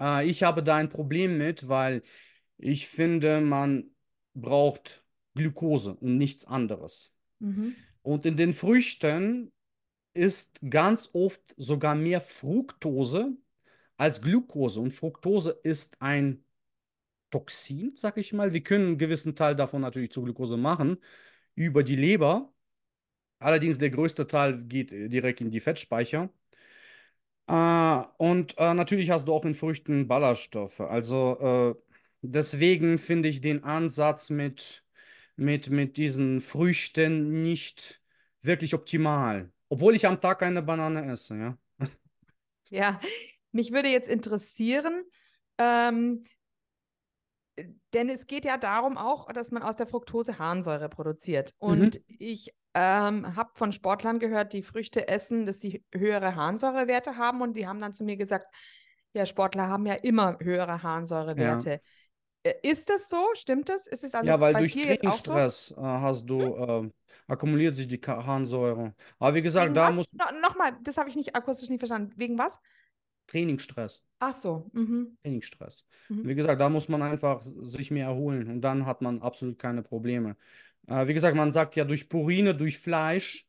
Äh, 0.00 0.28
ich 0.28 0.42
habe 0.42 0.62
da 0.62 0.76
ein 0.76 0.88
Problem 0.88 1.38
mit, 1.38 1.68
weil 1.68 2.02
ich 2.58 2.88
finde, 2.88 3.40
man 3.40 3.90
braucht 4.34 5.04
Glucose 5.34 5.94
und 5.94 6.18
nichts 6.18 6.44
anderes. 6.46 7.12
Mhm. 7.38 7.74
Und 8.02 8.24
in 8.26 8.36
den 8.36 8.52
Früchten 8.52 9.52
ist 10.14 10.60
ganz 10.68 11.10
oft 11.12 11.54
sogar 11.56 11.94
mehr 11.94 12.20
Fructose 12.20 13.36
als 13.96 14.20
Glucose. 14.22 14.80
Und 14.80 14.92
Fructose 14.92 15.58
ist 15.62 16.00
ein 16.00 16.44
Toxin, 17.30 17.92
sag 17.96 18.18
ich 18.18 18.32
mal. 18.32 18.52
Wir 18.52 18.62
können 18.62 18.88
einen 18.88 18.98
gewissen 18.98 19.34
Teil 19.36 19.56
davon 19.56 19.82
natürlich 19.82 20.12
zu 20.12 20.22
Glucose 20.22 20.56
machen 20.56 20.98
über 21.54 21.82
die 21.82 21.96
Leber. 21.96 22.52
Allerdings 23.38 23.78
der 23.78 23.90
größte 23.90 24.26
Teil 24.26 24.64
geht 24.64 24.92
direkt 24.92 25.40
in 25.40 25.50
die 25.50 25.60
Fettspeicher. 25.60 26.30
Äh, 27.46 28.02
und 28.18 28.56
äh, 28.58 28.74
natürlich 28.74 29.10
hast 29.10 29.26
du 29.28 29.34
auch 29.34 29.44
in 29.44 29.54
Früchten 29.54 30.08
Ballaststoffe. 30.08 30.80
Also 30.80 31.74
äh, 31.78 31.94
deswegen 32.22 32.98
finde 32.98 33.28
ich 33.28 33.40
den 33.40 33.64
Ansatz 33.64 34.30
mit, 34.30 34.84
mit, 35.36 35.70
mit 35.70 35.96
diesen 35.96 36.40
Früchten 36.40 37.42
nicht 37.42 38.00
wirklich 38.42 38.74
optimal. 38.74 39.50
Obwohl 39.72 39.96
ich 39.96 40.06
am 40.06 40.20
Tag 40.20 40.42
eine 40.42 40.60
Banane 40.60 41.10
esse, 41.10 41.34
ja. 41.34 41.56
Ja, 42.68 43.00
mich 43.52 43.72
würde 43.72 43.88
jetzt 43.88 44.06
interessieren, 44.06 45.02
ähm, 45.56 46.24
denn 47.94 48.10
es 48.10 48.26
geht 48.26 48.44
ja 48.44 48.58
darum 48.58 48.98
auch, 48.98 49.32
dass 49.32 49.50
man 49.50 49.62
aus 49.62 49.76
der 49.76 49.86
Fructose 49.86 50.38
Harnsäure 50.38 50.90
produziert. 50.90 51.54
Und 51.58 51.96
Mhm. 51.96 52.04
ich 52.18 52.54
ähm, 52.74 53.34
habe 53.34 53.50
von 53.54 53.72
Sportlern 53.72 54.18
gehört, 54.18 54.52
die 54.52 54.62
Früchte 54.62 55.08
essen, 55.08 55.46
dass 55.46 55.60
sie 55.60 55.82
höhere 55.94 56.36
Harnsäurewerte 56.36 57.16
haben. 57.16 57.40
Und 57.40 57.56
die 57.56 57.66
haben 57.66 57.80
dann 57.80 57.94
zu 57.94 58.04
mir 58.04 58.18
gesagt, 58.18 58.54
ja, 59.14 59.24
Sportler 59.24 59.68
haben 59.68 59.86
ja 59.86 59.94
immer 59.94 60.36
höhere 60.38 60.82
Harnsäurewerte. 60.82 61.72
Äh, 61.72 61.80
Ist 62.62 62.90
das 62.90 63.08
so? 63.08 63.28
Stimmt 63.34 63.68
das? 63.68 63.86
Ist 63.86 64.02
es 64.02 64.14
also 64.14 64.28
Ja, 64.28 64.40
weil 64.40 64.52
bei 64.52 64.60
durch 64.60 64.76
auch 64.76 64.82
so? 64.82 64.92
Trainingsstress 64.92 65.70
äh, 65.76 65.80
hast 65.80 66.26
du, 66.26 66.40
äh, 66.40 66.90
akkumuliert 67.28 67.76
sich 67.76 67.86
die 67.86 68.00
Harnsäure. 68.04 68.94
Aber 69.18 69.34
wie 69.34 69.42
gesagt, 69.42 69.66
Wegen 69.66 69.74
da 69.74 69.88
was? 69.88 69.96
muss 69.96 70.12
No, 70.12 70.24
Nochmal, 70.40 70.72
das 70.82 70.96
habe 70.96 71.08
ich 71.08 71.16
nicht 71.16 71.36
akustisch 71.36 71.68
nicht 71.68 71.78
verstanden. 71.78 72.12
Wegen 72.16 72.38
was? 72.38 72.60
Trainingsstress. 73.28 74.02
Ach 74.18 74.32
so. 74.32 74.68
Mhm. 74.72 75.16
Trainingsstress. 75.22 75.84
Mhm. 76.08 76.28
Wie 76.28 76.34
gesagt, 76.34 76.60
da 76.60 76.68
muss 76.68 76.88
man 76.88 77.02
einfach 77.02 77.42
sich 77.42 77.90
mehr 77.90 78.06
erholen 78.06 78.48
und 78.48 78.60
dann 78.60 78.86
hat 78.86 79.02
man 79.02 79.22
absolut 79.22 79.58
keine 79.58 79.82
Probleme. 79.82 80.36
Äh, 80.88 81.06
wie 81.06 81.14
gesagt, 81.14 81.36
man 81.36 81.52
sagt 81.52 81.76
ja, 81.76 81.84
durch 81.84 82.08
Purine, 82.08 82.54
durch 82.54 82.78
Fleisch 82.78 83.46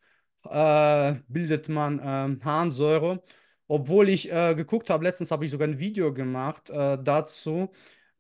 äh, 0.50 1.16
bildet 1.28 1.70
man 1.70 2.00
ähm, 2.04 2.42
Harnsäure. 2.44 3.24
Obwohl 3.68 4.10
ich 4.10 4.32
äh, 4.32 4.54
geguckt 4.56 4.90
habe, 4.90 5.04
letztens 5.04 5.32
habe 5.32 5.46
ich 5.46 5.52
sogar 5.52 5.68
ein 5.68 5.80
Video 5.80 6.14
gemacht 6.14 6.70
äh, 6.70 6.98
dazu. 7.02 7.72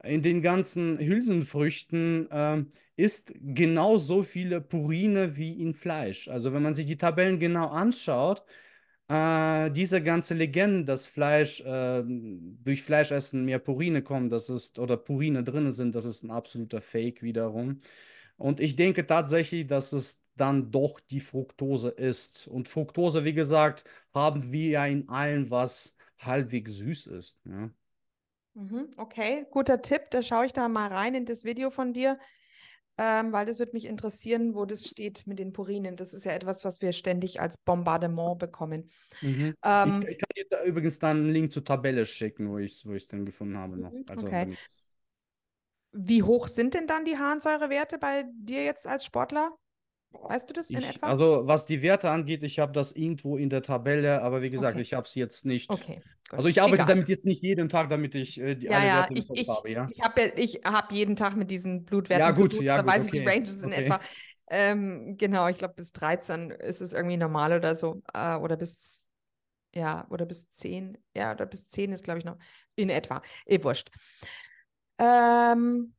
In 0.04 0.22
den 0.22 0.42
ganzen 0.42 1.00
Hülsenfrüchten 1.00 2.28
ähm, 2.32 2.70
ist 2.98 3.34
genauso 3.42 4.24
viele 4.24 4.60
Purine 4.62 5.38
wie 5.38 5.62
in 5.62 5.74
Fleisch. 5.74 6.28
Also 6.28 6.54
wenn 6.54 6.62
man 6.64 6.74
sich 6.74 6.86
die 6.86 6.98
Tabellen 6.98 7.40
genau 7.40 7.70
anschaut, 7.70 8.44
äh, 9.08 9.72
diese 9.72 10.02
ganze 10.04 10.34
Legende, 10.34 10.86
dass 10.86 11.08
Fleisch 11.08 11.62
äh, 11.62 12.04
durch 12.06 12.84
Fleischessen 12.84 13.46
mehr 13.46 13.60
Purine 13.60 14.02
kommen, 14.04 14.30
das 14.30 14.50
ist, 14.50 14.80
oder 14.80 14.98
Purine 14.98 15.44
drin 15.44 15.72
sind, 15.72 15.96
das 15.96 16.06
ist 16.06 16.24
ein 16.24 16.32
absoluter 16.32 16.82
Fake 16.82 17.22
wiederum. 17.24 17.80
Und 18.38 18.60
ich 18.60 18.76
denke 18.76 19.06
tatsächlich, 19.08 19.68
dass 19.68 19.94
es 19.94 20.22
dann 20.36 20.72
doch 20.72 21.00
die 21.00 21.20
Fructose 21.22 21.90
ist. 21.90 22.48
Und 22.48 22.68
Fructose, 22.68 23.24
wie 23.24 23.34
gesagt, 23.34 23.86
haben 24.14 24.52
wir 24.52 24.70
ja 24.70 24.86
in 24.88 25.08
allem, 25.10 25.50
was 25.52 25.96
halbwegs 26.20 26.74
süß 26.74 27.08
ist. 27.08 27.40
Ja. 27.46 27.72
Mhm. 28.56 28.92
Okay, 28.98 29.46
guter 29.52 29.82
Tipp. 29.82 30.12
Da 30.12 30.22
schaue 30.22 30.46
ich 30.46 30.54
da 30.54 30.68
mal 30.68 30.88
rein 30.88 31.16
in 31.16 31.26
das 31.26 31.44
Video 31.44 31.72
von 31.72 31.94
dir, 31.94 32.20
ähm, 32.98 33.32
weil 33.32 33.46
das 33.46 33.60
wird 33.60 33.74
mich 33.74 33.86
interessieren, 33.86 34.54
wo 34.56 34.66
das 34.66 34.86
steht 34.88 35.26
mit 35.26 35.40
den 35.40 35.54
Purinen. 35.54 35.96
Das 35.96 36.14
ist 36.14 36.26
ja 36.26 36.34
etwas, 36.34 36.64
was 36.64 36.82
wir 36.82 36.92
ständig 36.92 37.42
als 37.42 37.58
Bombardement 37.58 38.38
bekommen. 38.40 38.90
Mhm. 39.22 39.56
Ähm, 39.64 40.02
Ich, 40.02 40.08
ich 40.08 40.18
kann 40.18 40.30
dir 40.36 40.46
da 40.50 40.64
übrigens 40.64 41.00
dann 41.00 41.18
einen 41.18 41.34
Link 41.34 41.52
zur 41.52 41.64
Tabelle 41.64 42.06
schicken, 42.06 42.50
wo 42.50 42.58
ich 42.58 42.74
es 42.74 42.86
wo 42.86 42.94
ich's 42.94 43.08
denn 43.08 43.26
gefunden 43.26 43.58
habe 43.58 43.78
noch. 43.78 43.92
Mhm, 43.92 44.06
Also, 44.08 44.28
okay. 44.28 44.48
Wie 45.96 46.24
hoch 46.24 46.48
sind 46.48 46.74
denn 46.74 46.88
dann 46.88 47.06
die 47.06 47.18
Harnsäurewerte 47.18 47.98
bei 47.98 48.26
dir 48.34 48.64
jetzt 48.64 48.86
als 48.88 49.06
Sportler? 49.06 49.56
Weißt 50.14 50.50
du 50.50 50.54
das 50.54 50.72
in 50.72 50.84
Ich, 50.84 50.86
etwa? 50.86 51.16
also 51.16 51.46
was 51.48 51.66
die 51.66 51.82
Werte 51.82 52.10
angeht, 52.10 52.44
ich 52.44 52.60
habe 52.60 52.72
das 52.74 52.94
irgendwo 52.94 53.38
in 53.38 53.50
der 53.50 53.62
Tabelle, 53.62 54.22
aber 54.22 54.42
wie 54.42 54.50
gesagt, 54.50 54.78
Okay. 54.78 54.80
ich 54.80 54.94
habe 54.94 55.06
es 55.06 55.16
jetzt 55.16 55.46
nicht. 55.46 55.88
Okay. 55.88 56.04
Also 56.36 56.50
ich 56.50 56.62
arbeite 56.62 56.86
Egal. 56.86 56.86
damit 56.86 57.10
jetzt 57.10 57.26
nicht 57.26 57.44
jeden 57.44 57.70
Tag, 57.70 57.90
damit 57.90 58.16
ich 58.16 58.40
äh, 58.40 58.56
die 58.56 58.70
Ja, 58.70 58.82
alle 58.82 58.92
ja, 59.06 59.10
Werte 59.10 59.14
ich, 59.14 59.30
ich, 59.34 59.48
habe, 59.48 59.72
ja. 59.72 59.94
ich 59.94 60.02
habe 60.02 60.22
ja, 60.22 60.28
ich 60.38 60.62
hab 60.64 60.92
jeden 60.92 61.16
Tag 61.16 61.36
mit 61.36 61.52
diesen 61.52 61.84
Blutwerten 61.86 62.32
Ja, 62.32 62.32
zu 62.34 62.48
gut, 62.48 62.54
tun, 62.54 62.62
ja, 62.62 62.78
da 62.78 62.86
gut, 62.86 62.88
weiß 62.88 63.06
ich 63.06 63.12
die 63.12 63.20
okay, 63.20 63.26
Ranges 63.26 63.62
in 63.62 63.72
okay. 63.72 63.74
etwa. 63.74 64.00
Ähm, 64.48 65.18
genau, 65.18 65.48
ich 65.50 65.58
glaube, 65.58 65.74
bis 65.76 65.92
13 65.92 66.52
ist 66.52 66.82
es 66.82 66.94
irgendwie 66.94 67.18
normal 67.18 67.54
oder 67.54 67.76
so. 67.76 68.02
Äh, 68.14 68.36
oder 68.38 68.56
bis, 68.56 69.06
ja, 69.76 70.08
oder 70.10 70.26
bis 70.26 70.50
10. 70.52 70.98
Ja, 71.16 71.34
oder 71.34 71.46
bis 71.48 71.68
10 71.68 71.92
ist, 71.94 72.04
glaube 72.04 72.20
ich, 72.20 72.26
noch 72.26 72.38
in 72.76 72.90
etwa. 72.90 73.22
Eh, 73.46 73.64
wurscht. 73.64 73.92
Ähm, 74.98 75.94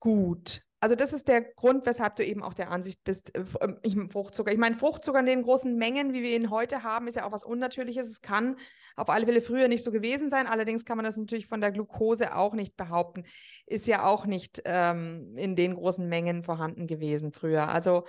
gut. 0.00 0.62
Also 0.82 0.94
das 0.94 1.12
ist 1.12 1.28
der 1.28 1.42
Grund, 1.42 1.84
weshalb 1.84 2.16
du 2.16 2.24
eben 2.24 2.42
auch 2.42 2.54
der 2.54 2.70
Ansicht 2.70 3.04
bist, 3.04 3.34
äh, 3.34 3.44
ähm, 3.60 3.78
ich, 3.82 3.96
Fruchtzucker. 4.10 4.50
Ich 4.50 4.58
meine, 4.58 4.76
Fruchtzucker 4.78 5.20
in 5.20 5.26
den 5.26 5.42
großen 5.42 5.76
Mengen, 5.76 6.14
wie 6.14 6.22
wir 6.22 6.34
ihn 6.34 6.48
heute 6.50 6.82
haben, 6.82 7.06
ist 7.06 7.16
ja 7.16 7.26
auch 7.26 7.32
was 7.32 7.44
Unnatürliches. 7.44 8.08
Es 8.08 8.22
kann 8.22 8.56
auf 8.96 9.10
alle 9.10 9.26
Fälle 9.26 9.42
früher 9.42 9.68
nicht 9.68 9.84
so 9.84 9.92
gewesen 9.92 10.30
sein. 10.30 10.46
Allerdings 10.46 10.86
kann 10.86 10.96
man 10.96 11.04
das 11.04 11.18
natürlich 11.18 11.46
von 11.48 11.60
der 11.60 11.70
Glucose 11.70 12.34
auch 12.34 12.54
nicht 12.54 12.78
behaupten. 12.78 13.24
Ist 13.66 13.86
ja 13.86 14.06
auch 14.06 14.24
nicht 14.24 14.62
ähm, 14.64 15.36
in 15.36 15.54
den 15.54 15.74
großen 15.74 16.08
Mengen 16.08 16.44
vorhanden 16.44 16.86
gewesen 16.86 17.30
früher. 17.32 17.68
Also 17.68 18.06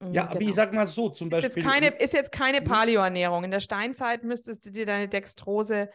mm, 0.00 0.12
Ja, 0.12 0.24
aber 0.24 0.34
ich 0.34 0.48
genau. 0.48 0.54
sag 0.54 0.74
mal 0.74 0.86
so, 0.86 1.08
zum 1.08 1.32
Ist 1.32 1.42
jetzt 1.42 1.54
Beispiel. 1.56 1.72
keine, 1.72 1.86
ist 1.88 2.12
jetzt 2.12 2.32
keine. 2.32 2.60
Paleo-Ernährung. 2.60 3.44
In 3.44 3.50
der 3.50 3.60
Steinzeit 3.60 4.24
müsstest 4.24 4.66
du 4.66 4.72
dir 4.72 4.84
deine 4.84 5.08
Dextrose, 5.08 5.88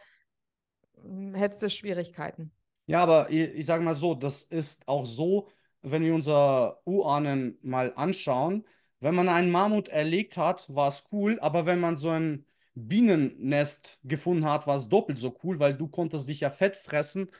mm, 1.04 1.34
hättest 1.34 1.62
du 1.62 1.70
Schwierigkeiten. 1.70 2.52
Ja, 2.86 3.02
aber 3.02 3.30
ich, 3.30 3.40
ich 3.54 3.66
sage 3.66 3.82
mal 3.84 3.94
so, 3.94 4.14
das 4.14 4.42
ist 4.42 4.86
auch 4.88 5.04
so, 5.04 5.48
wenn 5.82 6.02
wir 6.02 6.14
unser 6.14 6.80
Urahnen 6.86 7.58
mal 7.62 7.92
anschauen, 7.96 8.64
wenn 9.00 9.14
man 9.14 9.28
einen 9.28 9.50
Mammut 9.50 9.88
erlegt 9.88 10.36
hat, 10.36 10.66
war 10.72 10.88
es 10.88 11.04
cool, 11.12 11.38
aber 11.40 11.66
wenn 11.66 11.80
man 11.80 11.96
so 11.96 12.10
ein 12.10 12.46
Bienennest 12.74 13.98
gefunden 14.04 14.44
hat, 14.44 14.66
war 14.66 14.76
es 14.76 14.88
doppelt 14.88 15.18
so 15.18 15.36
cool, 15.42 15.58
weil 15.58 15.74
du 15.74 15.88
konntest 15.88 16.28
dich 16.28 16.40
ja 16.40 16.50
fett 16.50 16.76
fressen 16.76 17.30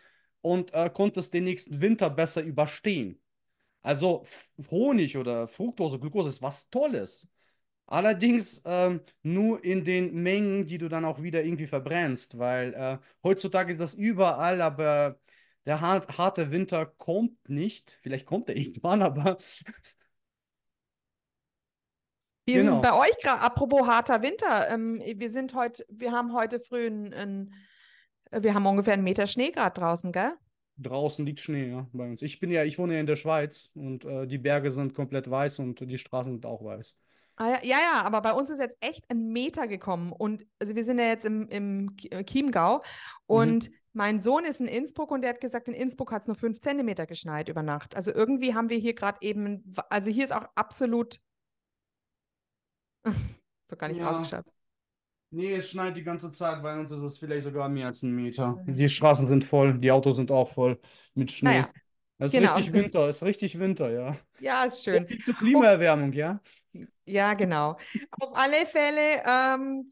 und 0.40 0.74
äh, 0.74 0.90
konntest 0.92 1.34
den 1.34 1.44
nächsten 1.44 1.80
Winter 1.80 2.10
besser 2.10 2.42
überstehen. 2.42 3.20
Also 3.82 4.24
Honig 4.70 5.16
oder 5.16 5.48
Fructose, 5.48 5.98
Glucose 5.98 6.28
ist 6.30 6.42
was 6.42 6.70
Tolles. 6.70 7.28
Allerdings 7.86 8.62
ähm, 8.64 9.00
nur 9.22 9.62
in 9.64 9.84
den 9.84 10.14
Mengen, 10.22 10.66
die 10.66 10.78
du 10.78 10.88
dann 10.88 11.04
auch 11.04 11.22
wieder 11.22 11.44
irgendwie 11.44 11.66
verbrennst, 11.66 12.38
weil 12.38 12.72
äh, 12.74 12.98
heutzutage 13.22 13.70
ist 13.72 13.80
das 13.80 13.94
überall, 13.94 14.62
aber 14.62 15.18
der 15.66 15.80
hart, 15.80 16.16
harte 16.18 16.50
Winter 16.50 16.86
kommt 16.86 17.48
nicht. 17.50 17.98
Vielleicht 18.02 18.26
kommt 18.26 18.48
er 18.48 18.56
irgendwann, 18.58 19.02
aber 19.02 19.36
Wie 22.44 22.54
ist 22.54 22.66
es 22.66 22.76
Genau. 22.76 22.80
bei 22.80 22.92
euch 22.92 23.16
gerade? 23.22 23.40
Apropos 23.42 23.86
harter 23.86 24.22
Winter. 24.22 24.68
Ähm, 24.70 25.00
wir 25.16 25.30
sind 25.30 25.54
heute, 25.54 25.84
wir 25.88 26.12
haben 26.12 26.32
heute 26.32 26.58
früh 26.60 26.86
ein, 26.88 27.12
ein, 27.14 27.54
wir 28.32 28.54
haben 28.54 28.66
ungefähr 28.66 28.94
einen 28.94 29.04
Meter 29.04 29.26
Schnee 29.26 29.50
gerade 29.50 29.78
draußen, 29.80 30.12
gell? 30.12 30.32
draußen 30.78 31.24
liegt 31.24 31.40
Schnee, 31.40 31.70
ja, 31.70 31.88
bei 31.92 32.08
uns. 32.10 32.22
Ich 32.22 32.40
bin 32.40 32.50
ja, 32.50 32.64
ich 32.64 32.78
wohne 32.78 32.94
ja 32.94 33.00
in 33.00 33.06
der 33.06 33.16
Schweiz 33.16 33.70
und 33.74 34.04
äh, 34.04 34.26
die 34.26 34.38
Berge 34.38 34.72
sind 34.72 34.94
komplett 34.94 35.30
weiß 35.30 35.58
und 35.60 35.80
die 35.80 35.98
Straßen 35.98 36.32
sind 36.34 36.46
auch 36.46 36.64
weiß. 36.64 36.96
Ah, 37.36 37.48
ja, 37.48 37.58
ja, 37.62 37.78
ja, 37.80 38.02
aber 38.02 38.20
bei 38.20 38.32
uns 38.32 38.50
ist 38.50 38.58
jetzt 38.58 38.76
echt 38.80 39.04
ein 39.10 39.32
Meter 39.32 39.66
gekommen. 39.66 40.12
Und 40.12 40.44
also 40.58 40.74
wir 40.74 40.84
sind 40.84 40.98
ja 40.98 41.06
jetzt 41.06 41.24
im, 41.24 41.48
im 41.48 41.96
äh, 42.10 42.24
Chiemgau. 42.24 42.82
Und 43.26 43.70
mein 43.94 44.20
Sohn 44.20 44.44
ist 44.44 44.60
in 44.60 44.68
Innsbruck 44.68 45.10
und 45.10 45.22
der 45.22 45.30
hat 45.30 45.40
gesagt, 45.40 45.68
in 45.68 45.74
Innsbruck 45.74 46.12
hat 46.12 46.22
es 46.22 46.28
nur 46.28 46.36
fünf 46.36 46.60
Zentimeter 46.60 47.06
geschneit 47.06 47.48
über 47.48 47.62
Nacht. 47.62 47.96
Also 47.96 48.12
irgendwie 48.12 48.54
haben 48.54 48.68
wir 48.70 48.78
hier 48.78 48.94
gerade 48.94 49.18
eben, 49.22 49.74
also 49.90 50.10
hier 50.10 50.24
ist 50.24 50.32
auch 50.32 50.46
absolut 50.54 51.18
so 53.70 53.76
gar 53.76 53.88
nicht 53.88 53.98
Ja. 53.98 54.10
ausgeschaut. 54.10 54.44
Nee, 55.30 55.54
es 55.54 55.70
schneit 55.70 55.96
die 55.96 56.02
ganze 56.02 56.30
Zeit. 56.30 56.62
Bei 56.62 56.78
uns 56.78 56.92
ist 56.92 57.00
es 57.00 57.18
vielleicht 57.18 57.44
sogar 57.44 57.68
mehr 57.70 57.86
als 57.86 58.02
ein 58.02 58.14
Meter. 58.14 58.62
Die 58.66 58.88
Straßen 58.88 59.28
sind 59.28 59.44
voll, 59.44 59.78
die 59.78 59.90
Autos 59.90 60.18
sind 60.18 60.30
auch 60.30 60.48
voll 60.48 60.78
mit 61.14 61.32
Schnee. 61.32 61.48
Naja, 61.48 61.68
Es 62.18 62.34
ist 62.34 62.40
genau. 62.40 62.54
richtig 62.54 62.74
Winter, 62.74 63.08
es 63.08 63.16
ist 63.16 63.22
richtig 63.22 63.58
Winter, 63.58 63.90
ja. 63.90 64.16
ja, 64.40 64.64
ist 64.64 64.84
schön. 64.84 65.06
viel 65.06 65.18
zur 65.24 65.34
Klimaerwärmung, 65.34 66.12
ja. 66.12 66.38
Ja, 67.04 67.34
genau. 67.34 67.76
Auf 68.20 68.36
alle 68.36 68.66
Fälle, 68.66 69.22
ähm, 69.26 69.90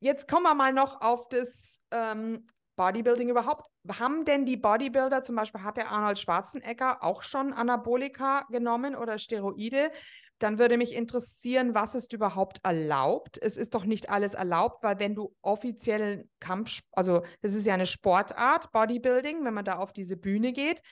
jetzt 0.00 0.28
kommen 0.28 0.44
wir 0.44 0.54
mal 0.54 0.72
noch 0.72 1.00
auf 1.00 1.28
das 1.28 1.80
ähm, 1.90 2.46
Bodybuilding 2.76 3.28
überhaupt? 3.28 3.66
Haben 3.98 4.24
denn 4.24 4.46
die 4.46 4.56
Bodybuilder, 4.56 5.22
zum 5.22 5.36
Beispiel 5.36 5.62
hat 5.62 5.76
der 5.76 5.90
Arnold 5.90 6.18
Schwarzenegger 6.18 7.02
auch 7.02 7.22
schon 7.22 7.52
Anabolika 7.52 8.46
genommen 8.50 8.94
oder 8.94 9.18
Steroide? 9.18 9.90
Dann 10.38 10.58
würde 10.58 10.76
mich 10.76 10.94
interessieren, 10.94 11.74
was 11.74 11.94
ist 11.94 12.12
überhaupt 12.12 12.60
erlaubt? 12.64 13.38
Es 13.40 13.56
ist 13.56 13.74
doch 13.74 13.84
nicht 13.84 14.08
alles 14.10 14.34
erlaubt, 14.34 14.82
weil 14.82 14.98
wenn 14.98 15.14
du 15.14 15.34
offiziellen 15.42 16.30
Kampf, 16.40 16.80
also 16.92 17.22
das 17.42 17.54
ist 17.54 17.66
ja 17.66 17.74
eine 17.74 17.86
Sportart, 17.86 18.72
Bodybuilding, 18.72 19.44
wenn 19.44 19.54
man 19.54 19.64
da 19.64 19.76
auf 19.76 19.92
diese 19.92 20.16
Bühne 20.16 20.52
geht, 20.52 20.82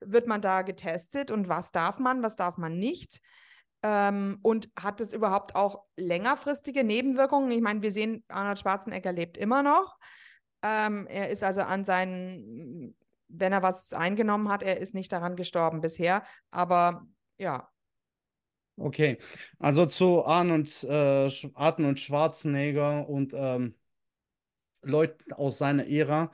wird 0.00 0.26
man 0.26 0.40
da 0.40 0.62
getestet 0.62 1.30
und 1.30 1.48
was 1.48 1.72
darf 1.72 1.98
man, 1.98 2.22
was 2.22 2.36
darf 2.36 2.58
man 2.58 2.78
nicht? 2.78 3.20
Ähm, 3.88 4.40
und 4.42 4.68
hat 4.76 5.00
es 5.00 5.12
überhaupt 5.12 5.54
auch 5.54 5.84
längerfristige 5.96 6.82
Nebenwirkungen? 6.82 7.52
Ich 7.52 7.60
meine, 7.60 7.82
wir 7.82 7.92
sehen, 7.92 8.24
Arnold 8.26 8.58
Schwarzenegger 8.58 9.12
lebt 9.12 9.36
immer 9.36 9.62
noch. 9.62 9.96
Ähm, 10.62 11.06
er 11.06 11.30
ist 11.30 11.44
also 11.44 11.60
an 11.60 11.84
seinen, 11.84 12.96
wenn 13.28 13.52
er 13.52 13.62
was 13.62 13.92
eingenommen 13.92 14.48
hat, 14.48 14.64
er 14.64 14.80
ist 14.80 14.92
nicht 14.92 15.12
daran 15.12 15.36
gestorben 15.36 15.82
bisher. 15.82 16.24
Aber 16.50 17.06
ja. 17.38 17.68
Okay, 18.76 19.18
also 19.60 19.86
zu 19.86 20.24
Arnold, 20.24 20.82
äh, 20.82 21.30
Arnold 21.54 22.00
Schwarzenegger 22.00 23.08
und 23.08 23.34
ähm, 23.36 23.76
Leuten 24.82 25.32
aus 25.32 25.58
seiner 25.58 25.86
Ära. 25.86 26.32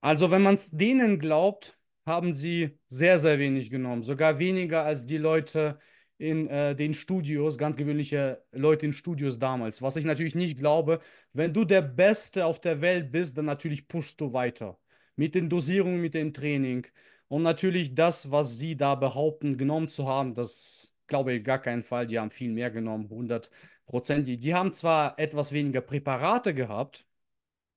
Also, 0.00 0.32
wenn 0.32 0.42
man 0.42 0.56
es 0.56 0.72
denen 0.72 1.20
glaubt, 1.20 1.78
haben 2.04 2.34
sie 2.34 2.80
sehr, 2.88 3.20
sehr 3.20 3.38
wenig 3.38 3.70
genommen. 3.70 4.02
Sogar 4.02 4.40
weniger 4.40 4.82
als 4.82 5.06
die 5.06 5.18
Leute, 5.18 5.78
in 6.18 6.48
äh, 6.48 6.76
den 6.76 6.94
Studios, 6.94 7.58
ganz 7.58 7.76
gewöhnliche 7.76 8.42
Leute 8.52 8.86
in 8.86 8.92
Studios 8.92 9.38
damals. 9.38 9.82
Was 9.82 9.96
ich 9.96 10.04
natürlich 10.04 10.34
nicht 10.34 10.58
glaube, 10.58 11.00
wenn 11.32 11.52
du 11.52 11.64
der 11.64 11.82
Beste 11.82 12.46
auf 12.46 12.60
der 12.60 12.80
Welt 12.80 13.10
bist, 13.12 13.36
dann 13.36 13.46
natürlich 13.46 13.88
pushst 13.88 14.20
du 14.20 14.32
weiter. 14.32 14.78
Mit 15.16 15.34
den 15.34 15.48
Dosierungen, 15.48 16.00
mit 16.00 16.14
dem 16.14 16.32
Training. 16.32 16.86
Und 17.28 17.42
natürlich 17.42 17.94
das, 17.94 18.30
was 18.30 18.58
sie 18.58 18.76
da 18.76 18.94
behaupten, 18.94 19.56
genommen 19.58 19.88
zu 19.88 20.08
haben, 20.08 20.34
das 20.34 20.94
glaube 21.06 21.34
ich 21.34 21.44
gar 21.44 21.58
keinen 21.60 21.82
Fall. 21.82 22.06
Die 22.06 22.18
haben 22.18 22.30
viel 22.30 22.50
mehr 22.50 22.70
genommen, 22.70 23.04
100 23.10 23.50
Prozent. 23.86 24.28
Die, 24.28 24.38
die 24.38 24.54
haben 24.54 24.72
zwar 24.72 25.18
etwas 25.18 25.52
weniger 25.52 25.80
Präparate 25.80 26.54
gehabt, 26.54 27.06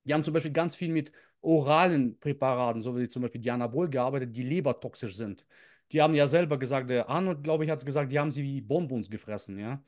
die 0.04 0.14
haben 0.14 0.24
zum 0.24 0.34
Beispiel 0.34 0.52
ganz 0.52 0.74
viel 0.74 0.92
mit 0.92 1.12
oralen 1.40 2.18
Präparaten, 2.18 2.82
so 2.82 2.96
wie 2.96 3.08
zum 3.08 3.22
Beispiel 3.22 3.40
Dianabol 3.40 3.88
gearbeitet, 3.88 4.34
die 4.36 4.42
lebertoxisch 4.42 5.16
sind. 5.16 5.46
Die 5.92 6.02
haben 6.02 6.14
ja 6.14 6.26
selber 6.26 6.58
gesagt, 6.58 6.90
der 6.90 7.08
Arnold, 7.08 7.42
glaube 7.42 7.64
ich, 7.64 7.70
hat 7.70 7.78
es 7.80 7.86
gesagt, 7.86 8.12
die 8.12 8.18
haben 8.18 8.30
sie 8.32 8.42
wie 8.42 8.60
Bonbons 8.60 9.10
gefressen, 9.10 9.58
ja. 9.58 9.82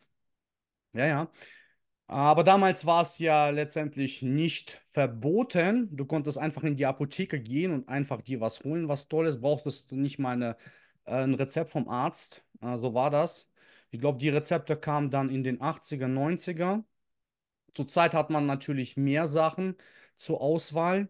Ja, 0.93 1.07
ja. 1.07 1.31
Aber 2.09 2.45
damals 2.45 2.87
war 2.87 3.03
es 3.03 3.19
ja 3.19 3.51
letztendlich 3.51 4.23
nicht 4.23 4.73
verboten. 4.87 5.97
Du 5.97 6.07
konntest 6.07 6.39
einfach 6.39 6.65
in 6.65 6.77
die 6.77 6.87
Apotheke 6.87 7.41
gehen 7.41 7.73
und 7.73 7.89
einfach 7.89 8.23
dir 8.23 8.41
was 8.41 8.65
holen, 8.65 8.89
was 8.89 9.09
Tolles. 9.09 9.41
Brauchtest 9.41 9.91
du 9.93 9.97
nicht 9.97 10.19
mal 10.19 10.33
eine, 10.35 10.57
äh, 11.07 11.23
ein 11.25 11.35
Rezept 11.35 11.71
vom 11.71 11.89
Arzt. 11.89 12.45
Äh, 12.63 12.79
so 12.79 12.95
war 12.95 13.11
das. 13.11 13.51
Ich 13.91 14.01
glaube, 14.01 14.19
die 14.19 14.29
Rezepte 14.31 14.77
kamen 14.77 15.11
dann 15.11 15.31
in 15.31 15.45
den 15.45 15.61
80er, 15.63 16.09
90er. 16.09 16.85
Zurzeit 17.75 18.15
hat 18.15 18.31
man 18.31 18.47
natürlich 18.47 18.97
mehr 18.97 19.27
Sachen 19.29 19.77
zur 20.17 20.41
Auswahl. 20.43 21.09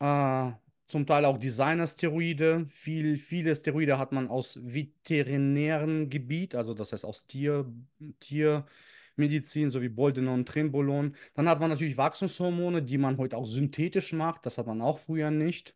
Äh, 0.00 0.52
zum 0.90 1.06
Teil 1.06 1.24
auch 1.24 1.38
Designer-Steroide. 1.38 2.66
Viel, 2.68 3.16
viele 3.16 3.54
Steroide 3.54 3.98
hat 3.98 4.12
man 4.12 4.28
aus 4.28 4.58
veterinären 4.62 6.10
Gebiet, 6.10 6.54
also 6.54 6.74
das 6.74 6.92
heißt 6.92 7.04
aus 7.04 7.26
Tier, 7.26 7.72
Tiermedizin, 8.20 9.70
so 9.70 9.80
wie 9.82 9.88
Boldenon, 9.88 10.44
Trenbolon. 10.44 11.16
Dann 11.34 11.48
hat 11.48 11.60
man 11.60 11.70
natürlich 11.70 11.96
Wachstumshormone, 11.96 12.82
die 12.82 12.98
man 12.98 13.18
heute 13.18 13.36
auch 13.36 13.46
synthetisch 13.46 14.12
macht. 14.12 14.46
Das 14.46 14.58
hat 14.58 14.66
man 14.66 14.80
auch 14.82 14.98
früher 14.98 15.30
nicht. 15.30 15.74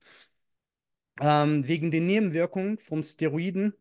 Ähm, 1.20 1.66
wegen 1.66 1.90
den 1.90 2.06
Nebenwirkungen 2.06 2.78
von 2.78 3.02
Steroiden. 3.04 3.74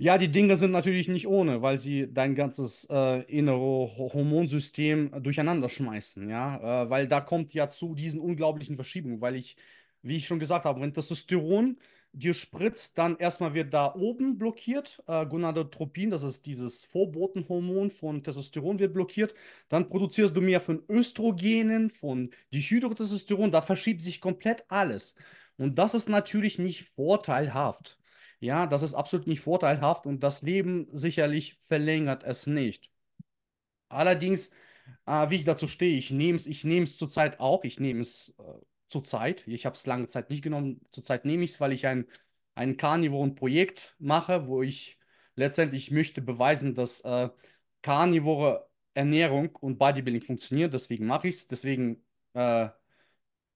Ja, 0.00 0.16
die 0.16 0.30
Dinge 0.30 0.56
sind 0.56 0.70
natürlich 0.70 1.08
nicht 1.08 1.26
ohne, 1.26 1.60
weil 1.60 1.80
sie 1.80 2.06
dein 2.12 2.36
ganzes 2.36 2.86
äh, 2.88 3.22
innere 3.24 3.58
Hormonsystem 3.98 5.10
durcheinander 5.22 5.68
schmeißen, 5.68 6.30
ja, 6.30 6.84
äh, 6.84 6.90
weil 6.90 7.08
da 7.08 7.20
kommt 7.20 7.52
ja 7.52 7.68
zu 7.68 7.96
diesen 7.96 8.20
unglaublichen 8.20 8.76
Verschiebungen, 8.76 9.20
weil 9.20 9.34
ich 9.34 9.56
wie 10.02 10.16
ich 10.16 10.26
schon 10.26 10.38
gesagt 10.38 10.64
habe, 10.64 10.80
wenn 10.80 10.94
Testosteron 10.94 11.78
dir 12.12 12.34
spritzt, 12.34 12.98
dann 12.98 13.16
erstmal 13.16 13.54
wird 13.54 13.72
da 13.74 13.94
oben 13.94 14.38
blockiert, 14.38 15.02
äh, 15.06 15.26
Gonadotropin, 15.26 16.10
das 16.10 16.22
ist 16.22 16.46
dieses 16.46 16.84
Vorbotenhormon 16.84 17.90
von 17.90 18.22
Testosteron 18.22 18.78
wird 18.78 18.94
blockiert, 18.94 19.34
dann 19.68 19.88
produzierst 19.88 20.34
du 20.36 20.40
mehr 20.40 20.60
von 20.60 20.82
Östrogenen, 20.88 21.90
von 21.90 22.30
Dihydrotestosteron, 22.52 23.52
da 23.52 23.62
verschiebt 23.62 24.00
sich 24.02 24.20
komplett 24.20 24.64
alles. 24.68 25.14
Und 25.58 25.78
das 25.78 25.94
ist 25.94 26.08
natürlich 26.08 26.58
nicht 26.58 26.84
vorteilhaft. 26.84 27.98
Ja, 28.40 28.66
das 28.66 28.82
ist 28.82 28.94
absolut 28.94 29.26
nicht 29.26 29.40
vorteilhaft 29.40 30.06
und 30.06 30.20
das 30.22 30.42
Leben 30.42 30.88
sicherlich 30.92 31.58
verlängert 31.60 32.22
es 32.24 32.46
nicht. 32.46 32.90
Allerdings, 33.88 34.50
äh, 35.06 35.30
wie 35.30 35.36
ich 35.36 35.44
dazu 35.44 35.66
stehe, 35.68 35.98
ich 35.98 36.10
nehme 36.10 36.36
es 36.36 36.46
ich 36.46 36.64
nehme 36.64 36.84
es 36.84 36.96
zurzeit 36.98 37.40
auch, 37.40 37.64
ich 37.64 37.80
nehme 37.80 38.00
es 38.00 38.34
äh, 38.38 38.42
zurzeit. 38.88 39.46
Ich 39.48 39.66
habe 39.66 39.76
es 39.76 39.86
lange 39.86 40.06
Zeit 40.06 40.30
nicht 40.30 40.42
genommen. 40.42 40.80
Zurzeit 40.90 41.24
nehme 41.24 41.44
ich 41.44 41.52
es, 41.52 41.60
weil 41.60 41.72
ich 41.72 41.86
ein, 41.86 42.06
ein 42.54 42.76
Carnivoren-Projekt 42.76 43.96
mache, 43.98 44.46
wo 44.46 44.62
ich 44.62 44.98
letztendlich 45.36 45.90
möchte 45.90 46.22
beweisen, 46.22 46.74
dass 46.74 47.00
äh, 47.02 47.28
Carnivore 47.82 48.68
Ernährung 48.94 49.54
und 49.56 49.78
Bodybuilding 49.78 50.22
funktioniert. 50.22 50.74
Deswegen 50.74 51.06
mache 51.06 51.28
ich 51.28 51.36
es. 51.36 51.46
Deswegen 51.48 52.04
äh, 52.34 52.68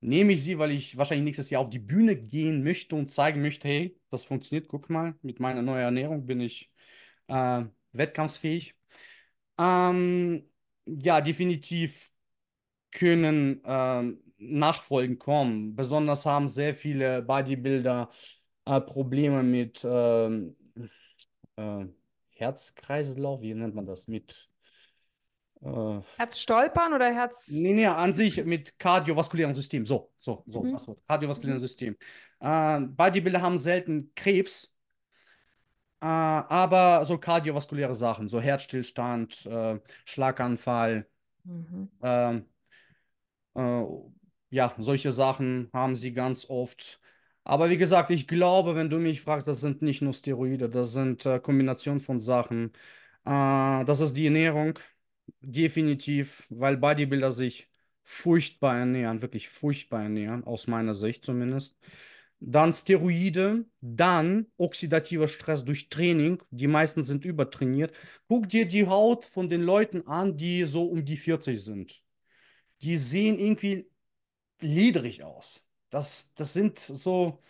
nehme 0.00 0.32
ich 0.32 0.42
sie, 0.44 0.58
weil 0.58 0.72
ich 0.72 0.96
wahrscheinlich 0.96 1.24
nächstes 1.24 1.50
Jahr 1.50 1.62
auf 1.62 1.70
die 1.70 1.78
Bühne 1.78 2.16
gehen 2.16 2.62
möchte 2.64 2.96
und 2.96 3.08
zeigen 3.10 3.42
möchte, 3.42 3.68
hey, 3.68 4.00
das 4.10 4.24
funktioniert. 4.24 4.68
Guck 4.68 4.90
mal, 4.90 5.16
mit 5.22 5.40
meiner 5.40 5.62
neuen 5.62 5.82
Ernährung 5.82 6.26
bin 6.26 6.40
ich 6.40 6.72
äh, 7.28 7.64
wettkampfsfähig. 7.92 8.76
Ähm, 9.58 10.48
ja, 10.86 11.20
definitiv 11.20 12.12
können 12.90 13.62
ähm, 13.64 14.22
Nachfolgen 14.42 15.18
kommen. 15.18 15.76
Besonders 15.76 16.26
haben 16.26 16.48
sehr 16.48 16.74
viele 16.74 17.22
Bodybuilder 17.22 18.08
äh, 18.64 18.80
Probleme 18.80 19.42
mit 19.42 19.84
ähm, 19.84 20.56
äh, 21.56 21.86
Herzkreislauf, 22.30 23.40
wie 23.40 23.54
nennt 23.54 23.74
man 23.74 23.86
das? 23.86 24.08
Mit 24.08 24.48
äh, 25.62 26.00
Herzstolpern 26.16 26.92
oder 26.92 27.12
Herz. 27.12 27.48
Nee, 27.50 27.72
nee, 27.72 27.86
an 27.86 28.12
sich 28.12 28.44
mit 28.44 28.78
kardiovaskulären 28.78 29.54
System. 29.54 29.86
So, 29.86 30.12
so, 30.16 30.42
so, 30.46 30.62
mhm. 30.62 30.72
das 30.72 30.88
Wort. 30.88 31.00
Kardiovaskulären 31.06 31.58
mhm. 31.58 31.66
System. 31.66 31.96
Äh, 32.40 32.80
Bodybuilder 32.80 33.42
haben 33.42 33.58
selten 33.58 34.12
Krebs, 34.14 34.74
äh, 36.00 36.06
aber 36.06 37.04
so 37.04 37.18
kardiovaskuläre 37.18 37.94
Sachen, 37.94 38.26
so 38.26 38.40
Herzstillstand, 38.40 39.46
äh, 39.46 39.78
Schlaganfall, 40.04 41.06
mhm. 41.44 41.90
Ja, 44.52 44.74
solche 44.78 45.12
Sachen 45.12 45.70
haben 45.72 45.94
sie 45.96 46.12
ganz 46.12 46.48
oft. 46.50 47.00
Aber 47.44 47.70
wie 47.70 47.78
gesagt, 47.78 48.10
ich 48.10 48.28
glaube, 48.28 48.74
wenn 48.76 48.90
du 48.90 48.98
mich 48.98 49.20
fragst, 49.22 49.48
das 49.48 49.60
sind 49.62 49.80
nicht 49.82 50.02
nur 50.02 50.12
Steroide, 50.12 50.68
das 50.68 50.92
sind 50.92 51.24
äh, 51.26 51.40
Kombinationen 51.40 52.00
von 52.00 52.20
Sachen. 52.20 52.66
Äh, 53.24 53.84
das 53.84 54.00
ist 54.00 54.14
die 54.16 54.26
Ernährung, 54.26 54.78
definitiv, 55.40 56.46
weil 56.50 56.76
Bodybuilder 56.76 57.32
sich 57.32 57.70
furchtbar 58.04 58.78
ernähren, 58.78 59.22
wirklich 59.22 59.48
furchtbar 59.48 60.02
ernähren, 60.04 60.44
aus 60.44 60.66
meiner 60.66 60.94
Sicht 60.94 61.24
zumindest. 61.24 61.76
Dann 62.40 62.72
Steroide, 62.72 63.64
dann 63.80 64.46
oxidativer 64.58 65.28
Stress 65.28 65.64
durch 65.64 65.88
Training. 65.90 66.42
Die 66.50 66.66
meisten 66.68 67.02
sind 67.04 67.24
übertrainiert. 67.24 67.94
Guck 68.28 68.48
dir 68.50 68.66
die 68.66 68.86
Haut 68.88 69.24
von 69.24 69.48
den 69.50 69.62
Leuten 69.62 70.06
an, 70.08 70.36
die 70.36 70.64
so 70.66 70.84
um 70.86 71.04
die 71.06 71.16
40 71.16 71.64
sind. 71.64 72.02
Die 72.82 72.96
sehen 72.98 73.38
irgendwie 73.38 73.88
ledrig 74.62 75.22
aus. 75.24 75.62
Das, 75.90 76.32
das 76.34 76.52
sind 76.52 76.78
so 76.78 77.40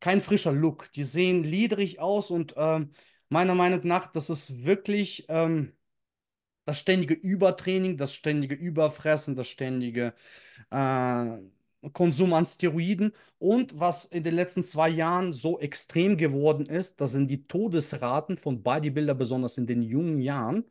kein 0.00 0.20
frischer 0.20 0.52
Look. 0.52 0.92
Die 0.92 1.04
sehen 1.04 1.44
ledrig 1.44 2.00
aus 2.00 2.30
und 2.30 2.54
ähm, 2.56 2.90
meiner 3.28 3.54
Meinung 3.54 3.86
nach, 3.86 4.10
das 4.12 4.30
ist 4.30 4.64
wirklich 4.64 5.26
ähm, 5.28 5.72
das 6.64 6.78
ständige 6.78 7.14
Übertraining, 7.14 7.96
das 7.96 8.14
ständige 8.14 8.54
Überfressen, 8.54 9.36
das 9.36 9.48
ständige 9.48 10.14
äh, 10.70 11.38
Konsum 11.92 12.32
an 12.34 12.46
Steroiden. 12.46 13.12
Und 13.38 13.78
was 13.80 14.04
in 14.06 14.22
den 14.24 14.34
letzten 14.34 14.64
zwei 14.64 14.88
Jahren 14.88 15.32
so 15.32 15.58
extrem 15.60 16.16
geworden 16.16 16.66
ist, 16.66 17.00
das 17.00 17.12
sind 17.12 17.28
die 17.30 17.46
Todesraten 17.46 18.36
von 18.36 18.62
Bodybuilder, 18.62 19.14
besonders 19.14 19.58
in 19.58 19.66
den 19.66 19.82
jungen 19.82 20.20
Jahren. 20.20 20.64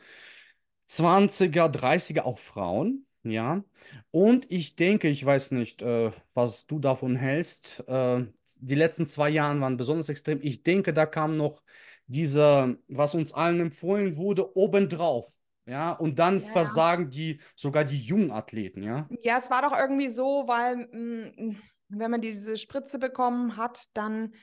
20er, 0.88 1.68
30er, 1.70 2.22
auch 2.24 2.40
Frauen. 2.40 3.06
Ja, 3.24 3.64
und 4.12 4.50
ich 4.52 4.76
denke, 4.78 5.10
ich 5.10 5.26
weiß 5.26 5.52
nicht, 5.52 5.82
äh, 5.82 6.12
was 6.34 6.66
du 6.68 6.80
davon 6.80 7.16
hältst. 7.18 7.84
Äh, 7.88 8.26
die 8.62 8.76
letzten 8.76 9.08
zwei 9.08 9.30
Jahre 9.30 9.60
waren 9.60 9.76
besonders 9.78 10.08
extrem. 10.10 10.40
Ich 10.42 10.64
denke, 10.64 10.94
da 10.94 11.06
kam 11.06 11.36
noch 11.38 11.62
dieser, 12.08 12.76
was 12.88 13.16
uns 13.16 13.34
allen 13.34 13.60
empfohlen 13.60 14.16
wurde, 14.16 14.56
obendrauf. 14.58 15.34
Ja, 15.66 15.92
und 15.92 16.18
dann 16.18 16.40
Ja. 16.40 16.42
versagen 16.42 17.10
die 17.12 17.40
sogar 17.56 17.84
die 17.86 18.00
jungen 18.02 18.32
Athleten, 18.32 18.84
ja. 18.84 19.12
Ja, 19.24 19.38
es 19.38 19.50
war 19.50 19.62
doch 19.64 19.74
irgendwie 19.78 20.10
so, 20.10 20.44
weil 20.48 20.88
mh, 20.92 21.56
wenn 21.90 22.12
man 22.12 22.22
diese 22.22 22.58
Spritze 22.58 23.00
bekommen 23.00 23.58
hat, 23.58 23.86
dann 23.94 24.34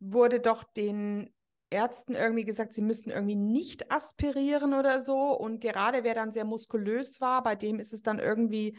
wurde 0.00 0.40
doch 0.40 0.64
den 0.64 1.33
Ärzten 1.74 2.14
irgendwie 2.14 2.44
gesagt, 2.44 2.72
sie 2.72 2.82
müssten 2.82 3.10
irgendwie 3.10 3.34
nicht 3.34 3.90
aspirieren 3.90 4.74
oder 4.74 5.02
so. 5.02 5.36
Und 5.36 5.60
gerade 5.60 6.04
wer 6.04 6.14
dann 6.14 6.32
sehr 6.32 6.44
muskulös 6.44 7.20
war, 7.20 7.42
bei 7.42 7.56
dem 7.56 7.80
ist 7.80 7.92
es 7.92 8.02
dann 8.02 8.20
irgendwie 8.20 8.78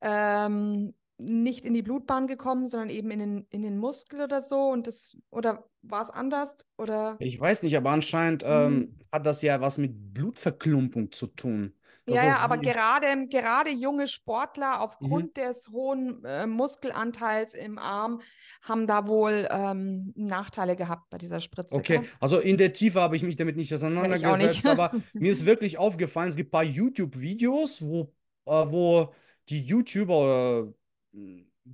ähm, 0.00 0.94
nicht 1.18 1.64
in 1.64 1.74
die 1.74 1.82
Blutbahn 1.82 2.26
gekommen, 2.26 2.66
sondern 2.66 2.88
eben 2.88 3.10
in 3.10 3.18
den, 3.18 3.46
in 3.50 3.62
den 3.62 3.76
Muskel 3.76 4.22
oder 4.22 4.40
so. 4.40 4.68
Und 4.68 4.86
das, 4.86 5.16
oder 5.30 5.68
war 5.82 6.02
es 6.02 6.10
anders? 6.10 6.56
Oder? 6.78 7.16
Ich 7.18 7.38
weiß 7.38 7.62
nicht, 7.62 7.76
aber 7.76 7.90
anscheinend 7.90 8.42
ähm, 8.46 8.74
mhm. 8.74 8.98
hat 9.12 9.26
das 9.26 9.42
ja 9.42 9.60
was 9.60 9.76
mit 9.76 10.14
Blutverklumpung 10.14 11.12
zu 11.12 11.26
tun. 11.26 11.74
Das 12.08 12.16
ja, 12.16 12.26
ja, 12.26 12.38
aber 12.38 12.56
gerade, 12.56 13.28
gerade 13.28 13.70
junge 13.70 14.06
Sportler 14.06 14.80
aufgrund 14.80 15.36
mhm. 15.36 15.40
des 15.40 15.68
hohen 15.68 16.24
äh, 16.24 16.46
Muskelanteils 16.46 17.54
im 17.54 17.78
Arm 17.78 18.22
haben 18.62 18.86
da 18.86 19.06
wohl 19.06 19.46
ähm, 19.50 20.12
Nachteile 20.16 20.74
gehabt 20.74 21.10
bei 21.10 21.18
dieser 21.18 21.40
Spritze. 21.40 21.74
Okay, 21.74 21.96
ja? 21.96 22.02
also 22.18 22.38
in 22.38 22.56
der 22.56 22.72
Tiefe 22.72 23.00
habe 23.00 23.16
ich 23.16 23.22
mich 23.22 23.36
damit 23.36 23.56
nicht 23.56 23.72
auseinandergesetzt, 23.74 24.64
nicht. 24.64 24.66
aber 24.66 24.90
mir 25.12 25.30
ist 25.30 25.44
wirklich 25.44 25.76
aufgefallen, 25.76 26.30
es 26.30 26.36
gibt 26.36 26.48
ein 26.48 26.52
paar 26.52 26.64
YouTube-Videos, 26.64 27.82
wo, 27.82 28.12
äh, 28.46 28.50
wo 28.50 29.12
die 29.50 29.60
YouTuber 29.60 30.18
oder 30.18 30.72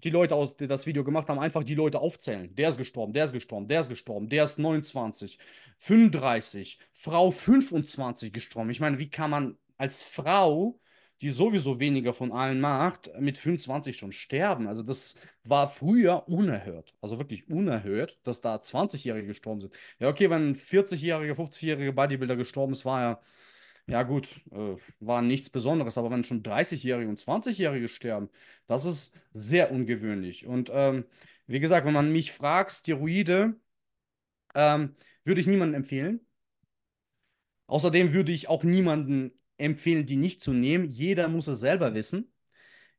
die 0.02 0.10
Leute 0.10 0.34
aus, 0.34 0.56
die 0.56 0.66
das 0.66 0.86
Video 0.86 1.04
gemacht 1.04 1.28
haben, 1.28 1.38
einfach 1.38 1.62
die 1.62 1.74
Leute 1.74 2.00
aufzählen. 2.00 2.54
Der 2.54 2.68
ist 2.68 2.78
gestorben, 2.78 3.12
der 3.12 3.26
ist 3.26 3.32
gestorben, 3.32 3.68
der 3.68 3.80
ist 3.80 3.88
gestorben, 3.88 4.28
der 4.28 4.44
ist 4.44 4.58
29, 4.58 5.38
35, 5.78 6.78
Frau 6.92 7.30
25 7.30 8.32
gestorben. 8.32 8.70
Ich 8.70 8.80
meine, 8.80 8.98
wie 8.98 9.08
kann 9.08 9.30
man 9.30 9.56
als 9.76 10.02
Frau, 10.04 10.80
die 11.20 11.30
sowieso 11.30 11.80
weniger 11.80 12.12
von 12.12 12.32
allen 12.32 12.60
macht, 12.60 13.10
mit 13.18 13.38
25 13.38 13.96
schon 13.96 14.12
sterben. 14.12 14.66
Also 14.68 14.82
das 14.82 15.14
war 15.44 15.68
früher 15.68 16.28
unerhört. 16.28 16.94
Also 17.00 17.18
wirklich 17.18 17.48
unerhört, 17.48 18.18
dass 18.24 18.40
da 18.40 18.56
20-Jährige 18.56 19.28
gestorben 19.28 19.60
sind. 19.60 19.74
Ja, 19.98 20.08
okay, 20.08 20.28
wenn 20.30 20.50
ein 20.50 20.56
40-jähriger, 20.56 21.34
50-jähriger 21.34 21.92
Bodybuilder 21.92 22.36
gestorben 22.36 22.72
ist, 22.72 22.84
war 22.84 23.00
ja, 23.00 23.20
ja 23.86 24.02
gut, 24.02 24.40
äh, 24.52 24.76
war 25.00 25.22
nichts 25.22 25.50
Besonderes. 25.50 25.98
Aber 25.98 26.10
wenn 26.10 26.24
schon 26.24 26.42
30-Jährige 26.42 27.08
und 27.08 27.18
20-Jährige 27.18 27.88
sterben, 27.88 28.28
das 28.66 28.84
ist 28.84 29.14
sehr 29.32 29.70
ungewöhnlich. 29.72 30.46
Und 30.46 30.70
ähm, 30.74 31.04
wie 31.46 31.60
gesagt, 31.60 31.86
wenn 31.86 31.92
man 31.94 32.12
mich 32.12 32.32
fragt, 32.32 32.72
Steroide, 32.72 33.56
ähm, 34.54 34.96
würde 35.24 35.40
ich 35.40 35.46
niemandem 35.46 35.76
empfehlen. 35.76 36.20
Außerdem 37.66 38.12
würde 38.12 38.32
ich 38.32 38.48
auch 38.48 38.62
niemanden 38.62 39.32
empfehlen, 39.58 40.06
die 40.06 40.16
nicht 40.16 40.42
zu 40.42 40.52
nehmen. 40.52 40.92
Jeder 40.92 41.28
muss 41.28 41.46
es 41.48 41.60
selber 41.60 41.94
wissen. 41.94 42.32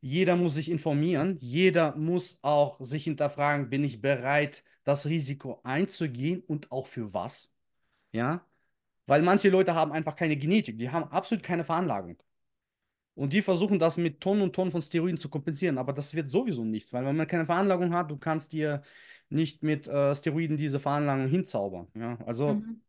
Jeder 0.02 0.36
muss 0.36 0.56
sich 0.56 0.70
informieren. 0.70 1.38
Jeder 1.40 1.96
muss 1.96 2.40
auch 2.42 2.80
sich 2.82 3.06
hinterfragen, 3.06 3.70
bin 3.70 3.84
ich 3.84 4.02
bereit, 4.02 4.64
das 4.84 5.06
Risiko 5.08 5.62
einzugehen 5.64 6.42
und 6.48 6.72
auch 6.72 6.88
für 6.88 7.14
was? 7.14 7.52
Ja, 8.12 8.46
weil 9.08 9.22
manche 9.22 9.50
Leute 9.50 9.76
haben 9.76 9.92
einfach 9.92 10.16
keine 10.16 10.38
Genetik, 10.38 10.78
die 10.78 10.90
haben 10.90 11.06
absolut 11.12 11.44
keine 11.44 11.64
Veranlagung. 11.64 12.18
Und 13.14 13.32
die 13.32 13.42
versuchen 13.42 13.80
das 13.80 13.98
mit 13.98 14.20
Tonnen 14.20 14.42
und 14.42 14.54
Tonnen 14.54 14.72
von 14.72 14.82
Steroiden 14.82 15.18
zu 15.18 15.30
kompensieren, 15.30 15.78
aber 15.78 15.94
das 15.94 16.14
wird 16.14 16.30
sowieso 16.30 16.66
nichts, 16.66 16.92
weil 16.92 17.06
wenn 17.06 17.16
man 17.16 17.28
keine 17.28 17.46
Veranlagung 17.46 17.94
hat, 17.94 18.12
du 18.12 18.18
kannst 18.18 18.52
dir 18.52 18.82
nicht 19.30 19.64
mit 19.64 19.88
äh, 19.88 20.14
Steroiden 20.14 20.58
diese 20.58 20.80
Veranlagung 20.80 21.28
hinzaubern. 21.28 21.88
Ja, 21.96 22.18
also 22.26 22.56
mhm. 22.56 22.82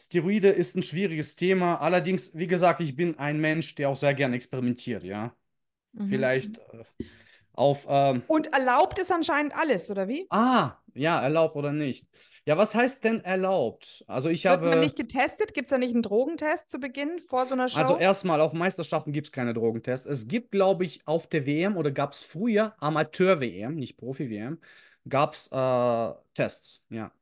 Steroide 0.00 0.48
ist 0.48 0.76
ein 0.76 0.82
schwieriges 0.82 1.36
Thema. 1.36 1.76
Allerdings, 1.76 2.30
wie 2.34 2.46
gesagt, 2.46 2.80
ich 2.80 2.96
bin 2.96 3.18
ein 3.18 3.38
Mensch, 3.38 3.74
der 3.74 3.90
auch 3.90 3.96
sehr 3.96 4.14
gerne 4.14 4.36
experimentiert, 4.36 5.04
ja. 5.04 5.34
Mhm. 5.92 6.08
Vielleicht 6.08 6.58
äh, 6.58 6.84
auf. 7.52 7.86
Ähm, 7.88 8.22
Und 8.26 8.52
erlaubt 8.52 8.98
ist 8.98 9.12
anscheinend 9.12 9.54
alles, 9.54 9.90
oder 9.90 10.08
wie? 10.08 10.26
Ah, 10.30 10.76
ja, 10.94 11.20
erlaubt 11.20 11.56
oder 11.56 11.72
nicht. 11.72 12.06
Ja, 12.46 12.56
was 12.56 12.74
heißt 12.74 13.04
denn 13.04 13.22
erlaubt? 13.22 14.02
Also 14.08 14.30
ich 14.30 14.44
Wird 14.44 14.52
habe. 14.52 14.70
man 14.70 14.80
nicht 14.80 14.96
getestet? 14.96 15.52
Gibt 15.52 15.66
es 15.66 15.70
da 15.70 15.78
nicht 15.78 15.92
einen 15.92 16.02
Drogentest 16.02 16.70
zu 16.70 16.80
Beginn 16.80 17.20
vor 17.28 17.44
so 17.44 17.54
einer 17.54 17.68
Show? 17.68 17.78
Also 17.78 17.98
erstmal 17.98 18.40
auf 18.40 18.54
Meisterschaften 18.54 19.12
gibt 19.12 19.26
es 19.26 19.32
keine 19.32 19.52
Drogentests. 19.52 20.06
Es 20.06 20.26
gibt, 20.26 20.50
glaube 20.50 20.84
ich, 20.86 21.06
auf 21.06 21.28
der 21.28 21.44
WM 21.44 21.76
oder 21.76 21.90
gab 21.90 22.14
es 22.14 22.22
früher 22.22 22.74
Amateur-WM, 22.80 23.74
nicht 23.74 23.98
Profi-WM, 23.98 24.58
gab 25.08 25.34
es 25.34 25.48
äh, 25.52 26.14
Tests, 26.34 26.80
ja. 26.88 27.12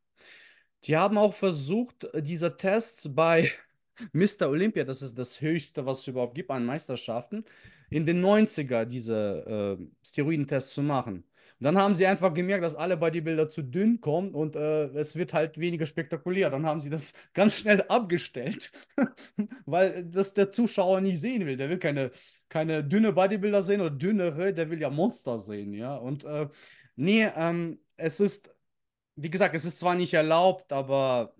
Die 0.85 0.97
haben 0.97 1.19
auch 1.19 1.35
versucht, 1.35 2.05
äh, 2.15 2.23
diese 2.23 2.57
Tests 2.57 3.09
bei 3.13 3.51
Mr. 4.13 4.49
Olympia, 4.49 4.85
das 4.85 5.03
ist 5.03 5.19
das 5.19 5.41
höchste, 5.41 5.87
was 5.87 6.01
es 6.01 6.09
überhaupt 6.09 6.35
gibt 6.35 6.51
an 6.51 6.65
Meisterschaften, 6.65 7.45
in 7.91 8.07
den 8.07 8.21
90er 8.21 8.85
diese 8.85 9.79
äh, 9.81 9.85
Steroidentests 10.07 10.75
zu 10.75 10.83
machen. 10.83 11.25
Dann 11.61 11.77
haben 11.77 11.97
sie 11.97 12.07
einfach 12.07 12.33
gemerkt, 12.35 12.63
dass 12.63 12.77
alle 12.77 12.97
Bodybuilder 12.97 13.49
zu 13.49 13.63
dünn 13.63 14.01
kommen 14.01 14.33
und 14.33 14.55
äh, 14.55 14.87
es 14.91 15.17
wird 15.17 15.35
halt 15.35 15.59
weniger 15.59 15.87
spektakulär. 15.87 16.51
Dann 16.51 16.65
haben 16.67 16.81
sie 16.81 16.91
das 16.91 17.15
ganz 17.35 17.57
schnell 17.57 17.83
abgestellt, 17.89 18.71
weil 19.67 20.05
das 20.05 20.35
der 20.35 20.53
Zuschauer 20.53 21.01
nicht 21.01 21.21
sehen 21.21 21.47
will. 21.47 21.57
Der 21.57 21.69
will 21.69 21.79
keine, 21.79 22.11
keine 22.49 22.85
dünne 22.85 23.13
Bodybuilder 23.13 23.63
sehen 23.63 23.81
oder 23.81 23.91
dünnere, 23.91 24.55
der 24.55 24.71
will 24.71 24.81
ja 24.81 24.91
Monster 24.91 25.39
sehen, 25.39 25.73
ja. 25.73 25.97
Und 25.97 26.25
äh, 26.25 26.49
nee, 26.97 27.27
ähm, 27.37 27.81
es 27.97 28.21
ist 28.21 28.55
wie 29.20 29.31
gesagt, 29.31 29.55
es 29.55 29.65
ist 29.65 29.81
zwar 29.81 29.97
nicht 29.97 30.15
erlaubt, 30.15 30.73
aber 30.73 31.35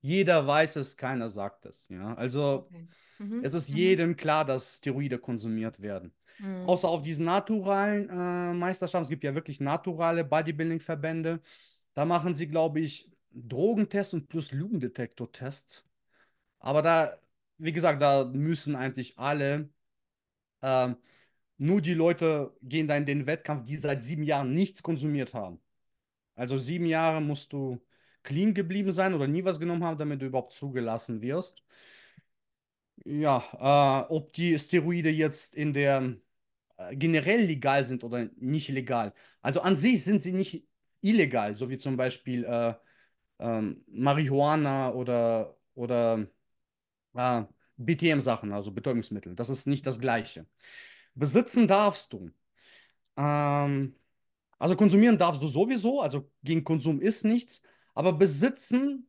jeder 0.00 0.46
weiß 0.46 0.76
es, 0.76 0.96
keiner 0.96 1.28
sagt 1.28 1.66
es. 1.66 1.88
Ja, 1.88 2.14
also 2.14 2.66
okay. 2.70 2.88
mhm. 3.18 3.44
es 3.44 3.54
ist 3.54 3.70
mhm. 3.70 3.76
jedem 3.76 4.16
klar, 4.16 4.44
dass 4.44 4.78
Steroide 4.78 5.18
konsumiert 5.18 5.82
werden. 5.82 6.12
Mhm. 6.38 6.66
Außer 6.66 6.88
auf 6.88 7.02
diesen 7.02 7.26
naturalen 7.26 8.08
äh, 8.08 8.54
Meisterschaften. 8.54 9.04
Es 9.04 9.10
gibt 9.10 9.24
ja 9.24 9.34
wirklich 9.34 9.60
naturale 9.60 10.24
Bodybuilding-Verbände. 10.24 11.40
Da 11.94 12.04
machen 12.04 12.34
sie, 12.34 12.48
glaube 12.48 12.80
ich, 12.80 13.10
Drogentests 13.30 14.14
und 14.14 14.28
plus 14.28 14.52
Lügendetektor-Tests. 14.52 15.84
Aber 16.60 16.82
da, 16.82 17.18
wie 17.58 17.72
gesagt, 17.72 18.00
da 18.00 18.24
müssen 18.24 18.74
eigentlich 18.74 19.18
alle, 19.18 19.68
äh, 20.62 20.94
nur 21.58 21.80
die 21.82 21.94
Leute 21.94 22.54
gehen 22.62 22.88
da 22.88 22.96
in 22.96 23.06
den 23.06 23.26
Wettkampf, 23.26 23.64
die 23.64 23.76
seit 23.76 24.02
sieben 24.02 24.22
Jahren 24.22 24.52
nichts 24.54 24.82
konsumiert 24.82 25.34
haben. 25.34 25.60
Also 26.36 26.56
sieben 26.56 26.86
Jahre 26.86 27.20
musst 27.20 27.52
du 27.52 27.80
clean 28.22 28.54
geblieben 28.54 28.92
sein 28.92 29.14
oder 29.14 29.26
nie 29.28 29.44
was 29.44 29.60
genommen 29.60 29.84
haben, 29.84 29.98
damit 29.98 30.22
du 30.22 30.26
überhaupt 30.26 30.52
zugelassen 30.54 31.22
wirst. 31.22 31.62
Ja, 33.04 34.02
äh, 34.08 34.12
ob 34.12 34.32
die 34.32 34.58
Steroide 34.58 35.10
jetzt 35.10 35.54
in 35.54 35.72
der 35.72 36.16
äh, 36.78 36.96
generell 36.96 37.42
legal 37.42 37.84
sind 37.84 38.04
oder 38.04 38.28
nicht 38.36 38.68
legal. 38.68 39.14
Also 39.42 39.60
an 39.62 39.76
sich 39.76 40.04
sind 40.04 40.22
sie 40.22 40.32
nicht 40.32 40.66
illegal, 41.02 41.56
so 41.56 41.70
wie 41.70 41.78
zum 41.78 41.96
Beispiel 41.96 42.44
äh, 42.44 42.74
ähm, 43.40 43.84
Marihuana 43.88 44.92
oder, 44.92 45.56
oder 45.74 46.26
äh, 47.14 47.44
BTM-Sachen, 47.76 48.52
also 48.52 48.72
Betäubungsmittel. 48.72 49.34
Das 49.36 49.50
ist 49.50 49.66
nicht 49.66 49.86
das 49.86 50.00
Gleiche. 50.00 50.46
Besitzen 51.14 51.68
darfst 51.68 52.12
du. 52.12 52.30
Ähm, 53.16 53.94
also 54.58 54.76
konsumieren 54.76 55.18
darfst 55.18 55.42
du 55.42 55.48
sowieso, 55.48 56.00
also 56.00 56.30
gegen 56.42 56.64
Konsum 56.64 57.00
ist 57.00 57.24
nichts, 57.24 57.62
aber 57.94 58.12
besitzen 58.12 59.08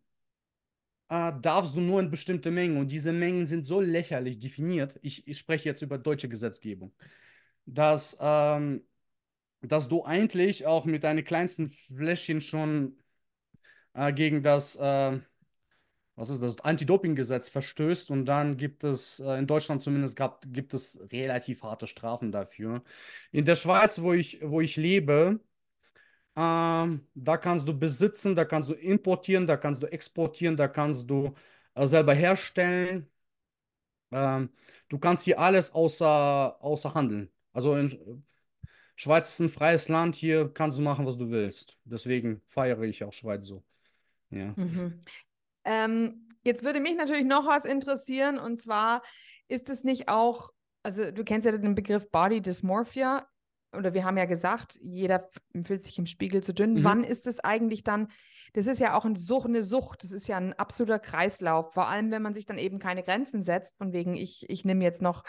äh, 1.10 1.32
darfst 1.42 1.76
du 1.76 1.82
nur 1.82 2.00
in 2.00 2.12
bestimmte 2.12 2.52
Mengen 2.52 2.78
und 2.78 2.92
diese 2.92 3.14
Mengen 3.14 3.46
sind 3.46 3.66
so 3.66 3.82
lächerlich 3.82 4.40
definiert. 4.40 4.98
Ich, 5.02 5.28
ich 5.28 5.38
spreche 5.38 5.70
jetzt 5.70 5.82
über 5.82 5.98
deutsche 5.98 6.30
Gesetzgebung, 6.30 6.94
dass, 7.66 8.18
ähm, 8.20 8.84
dass 9.62 9.88
du 9.88 10.04
eigentlich 10.06 10.66
auch 10.66 10.86
mit 10.86 11.04
deinen 11.04 11.24
kleinsten 11.24 11.70
Fläschchen 11.70 12.42
schon 12.42 12.98
äh, 13.94 14.14
gegen 14.14 14.44
das, 14.44 14.76
äh, 14.76 15.20
was 16.18 16.30
ist 16.32 16.42
das, 16.44 16.60
Anti-Doping-Gesetz 16.62 17.50
verstößt 17.50 18.12
und 18.12 18.26
dann 18.26 18.58
gibt 18.58 18.84
es, 18.84 19.20
äh, 19.22 19.38
in 19.40 19.48
Deutschland 19.48 19.84
zumindest 19.84 20.18
gab, 20.18 20.46
gibt 20.54 20.74
es 20.74 21.00
relativ 21.14 21.64
harte 21.64 21.88
Strafen 21.88 22.32
dafür. 22.34 22.84
In 23.32 23.46
der 23.46 23.56
Schweiz, 23.56 24.02
wo 24.02 24.14
ich, 24.14 24.40
wo 24.44 24.62
ich 24.62 24.78
lebe, 24.78 25.40
ähm, 26.36 27.08
da 27.16 27.38
kannst 27.38 27.68
du 27.68 27.78
besitzen, 27.78 28.36
da 28.36 28.46
kannst 28.46 28.70
du 28.70 28.74
importieren, 28.74 29.48
da 29.48 29.58
kannst 29.58 29.84
du 29.84 29.88
exportieren, 29.88 30.58
da 30.58 30.68
kannst 30.68 31.10
du 31.10 31.34
äh, 31.76 31.88
selber 31.88 32.14
herstellen. 32.14 33.10
Ähm, 34.12 34.50
du 34.90 35.00
kannst 35.00 35.24
hier 35.26 35.40
alles 35.40 35.72
außer, 35.74 36.58
außer 36.64 36.94
handeln. 36.94 37.30
Also 37.54 37.76
in 37.76 38.24
Schweiz 38.96 39.30
ist 39.30 39.40
ein 39.40 39.50
freies 39.50 39.90
Land, 39.90 40.16
hier 40.16 40.52
kannst 40.54 40.78
du 40.78 40.82
machen, 40.82 41.06
was 41.06 41.18
du 41.18 41.30
willst. 41.30 41.78
Deswegen 41.86 42.42
feiere 42.48 42.82
ich 42.84 43.04
auch 43.04 43.14
Schweiz 43.14 43.46
so. 43.46 43.64
Ja. 44.30 44.54
Mhm. 44.56 45.02
Ähm, 45.68 46.30
jetzt 46.44 46.64
würde 46.64 46.80
mich 46.80 46.96
natürlich 46.96 47.26
noch 47.26 47.46
was 47.46 47.66
interessieren 47.66 48.40
und 48.40 48.62
zwar 48.62 49.04
ist 49.50 49.70
es 49.70 49.84
nicht 49.84 50.08
auch, 50.08 50.52
also 50.82 51.12
du 51.12 51.24
kennst 51.24 51.46
ja 51.46 51.56
den 51.56 51.76
Begriff 51.76 52.10
Body 52.10 52.42
Dysmorphia 52.42 53.28
oder 53.76 53.94
wir 53.94 54.06
haben 54.06 54.18
ja 54.18 54.26
gesagt, 54.26 54.80
jeder 54.82 55.30
fühlt 55.66 55.84
sich 55.84 56.00
im 56.00 56.06
Spiegel 56.06 56.42
zu 56.42 56.54
dünn. 56.54 56.76
Mhm. 56.76 56.84
Wann 56.86 57.04
ist 57.04 57.28
es 57.28 57.42
eigentlich 57.42 57.84
dann, 57.84 58.08
das 58.54 58.66
ist 58.66 58.80
ja 58.80 58.98
auch 58.98 59.04
eine 59.04 59.18
Sucht, 59.18 59.48
eine 59.48 59.62
Sucht, 59.62 60.06
das 60.06 60.14
ist 60.14 60.28
ja 60.28 60.38
ein 60.38 60.54
absoluter 60.54 61.00
Kreislauf, 61.00 61.74
vor 61.74 61.90
allem 61.90 62.12
wenn 62.12 62.22
man 62.22 62.34
sich 62.34 62.46
dann 62.46 62.58
eben 62.58 62.80
keine 62.80 63.04
Grenzen 63.04 63.44
setzt, 63.44 63.78
von 63.78 63.92
wegen 63.92 64.16
ich, 64.16 64.50
ich 64.50 64.64
nehme 64.64 64.86
jetzt 64.86 65.02
noch 65.02 65.24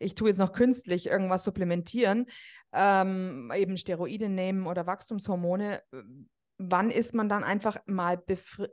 ich 0.00 0.14
tue 0.16 0.28
jetzt 0.28 0.38
noch 0.38 0.52
künstlich 0.52 1.06
irgendwas 1.06 1.44
supplementieren, 1.44 2.26
ähm, 2.72 3.52
eben 3.54 3.76
Steroide 3.76 4.28
nehmen 4.28 4.66
oder 4.66 4.86
Wachstumshormone, 4.86 5.82
wann 6.58 6.90
ist 6.90 7.14
man 7.14 7.28
dann 7.28 7.44
einfach 7.44 7.78
mal 7.86 8.22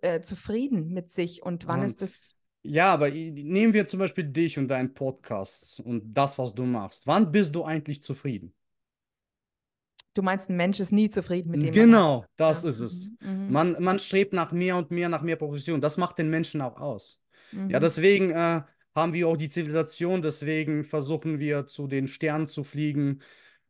äh, 0.01 0.21
zufrieden 0.21 0.89
mit 0.93 1.11
sich 1.11 1.43
und 1.43 1.67
wann 1.67 1.79
um, 1.79 1.85
ist 1.85 2.01
das? 2.01 2.35
Ja, 2.63 2.93
aber 2.93 3.09
nehmen 3.09 3.73
wir 3.73 3.87
zum 3.87 3.99
Beispiel 3.99 4.25
dich 4.25 4.57
und 4.59 4.67
deinen 4.67 4.93
Podcast 4.93 5.79
und 5.79 6.13
das, 6.13 6.37
was 6.37 6.53
du 6.53 6.63
machst. 6.63 7.07
Wann 7.07 7.31
bist 7.31 7.55
du 7.55 7.63
eigentlich 7.63 8.03
zufrieden? 8.03 8.53
Du 10.13 10.21
meinst, 10.21 10.49
ein 10.49 10.57
Mensch 10.57 10.79
ist 10.79 10.91
nie 10.91 11.09
zufrieden 11.09 11.51
mit 11.51 11.63
dem. 11.63 11.71
Genau, 11.71 12.25
das 12.35 12.63
ja. 12.63 12.69
ist 12.69 12.79
es. 12.81 13.09
Mhm. 13.21 13.45
mhm. 13.45 13.51
Man, 13.51 13.75
man 13.79 13.99
strebt 13.99 14.33
nach 14.33 14.51
mehr 14.51 14.75
und 14.75 14.91
mehr, 14.91 15.09
nach 15.09 15.21
mehr 15.21 15.37
Profession. 15.37 15.81
Das 15.81 15.97
macht 15.97 16.17
den 16.17 16.29
Menschen 16.29 16.61
auch 16.61 16.79
aus. 16.79 17.19
Mhm. 17.51 17.69
Ja, 17.69 17.79
deswegen 17.79 18.31
äh, 18.31 18.61
haben 18.93 19.13
wir 19.13 19.27
auch 19.27 19.37
die 19.37 19.49
Zivilisation, 19.49 20.21
deswegen 20.21 20.83
versuchen 20.83 21.39
wir 21.39 21.65
zu 21.65 21.87
den 21.87 22.07
Sternen 22.07 22.47
zu 22.47 22.63
fliegen, 22.63 23.21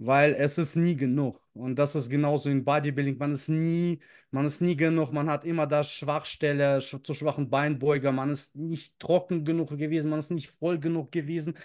weil 0.03 0.33
es 0.33 0.57
ist 0.57 0.75
nie 0.75 0.95
genug. 0.95 1.39
Und 1.53 1.77
das 1.77 1.95
ist 1.95 2.09
genauso 2.09 2.49
in 2.49 2.63
Bodybuilding. 2.65 3.17
Man 3.19 3.33
ist 3.33 3.49
nie, 3.49 3.99
man 4.31 4.45
ist 4.45 4.59
nie 4.61 4.75
genug. 4.75 5.11
Man 5.13 5.29
hat 5.29 5.45
immer 5.45 5.67
da 5.67 5.83
Schwachstelle, 5.83 6.79
zu 6.79 7.13
schwachen 7.13 7.49
Beinbeuger. 7.51 8.11
Man 8.11 8.31
ist 8.31 8.55
nicht 8.55 8.97
trocken 8.99 9.45
genug 9.45 9.69
gewesen. 9.77 10.09
Man 10.09 10.19
ist 10.19 10.31
nicht 10.31 10.49
voll 10.49 10.79
genug 10.79 11.11
gewesen. 11.11 11.55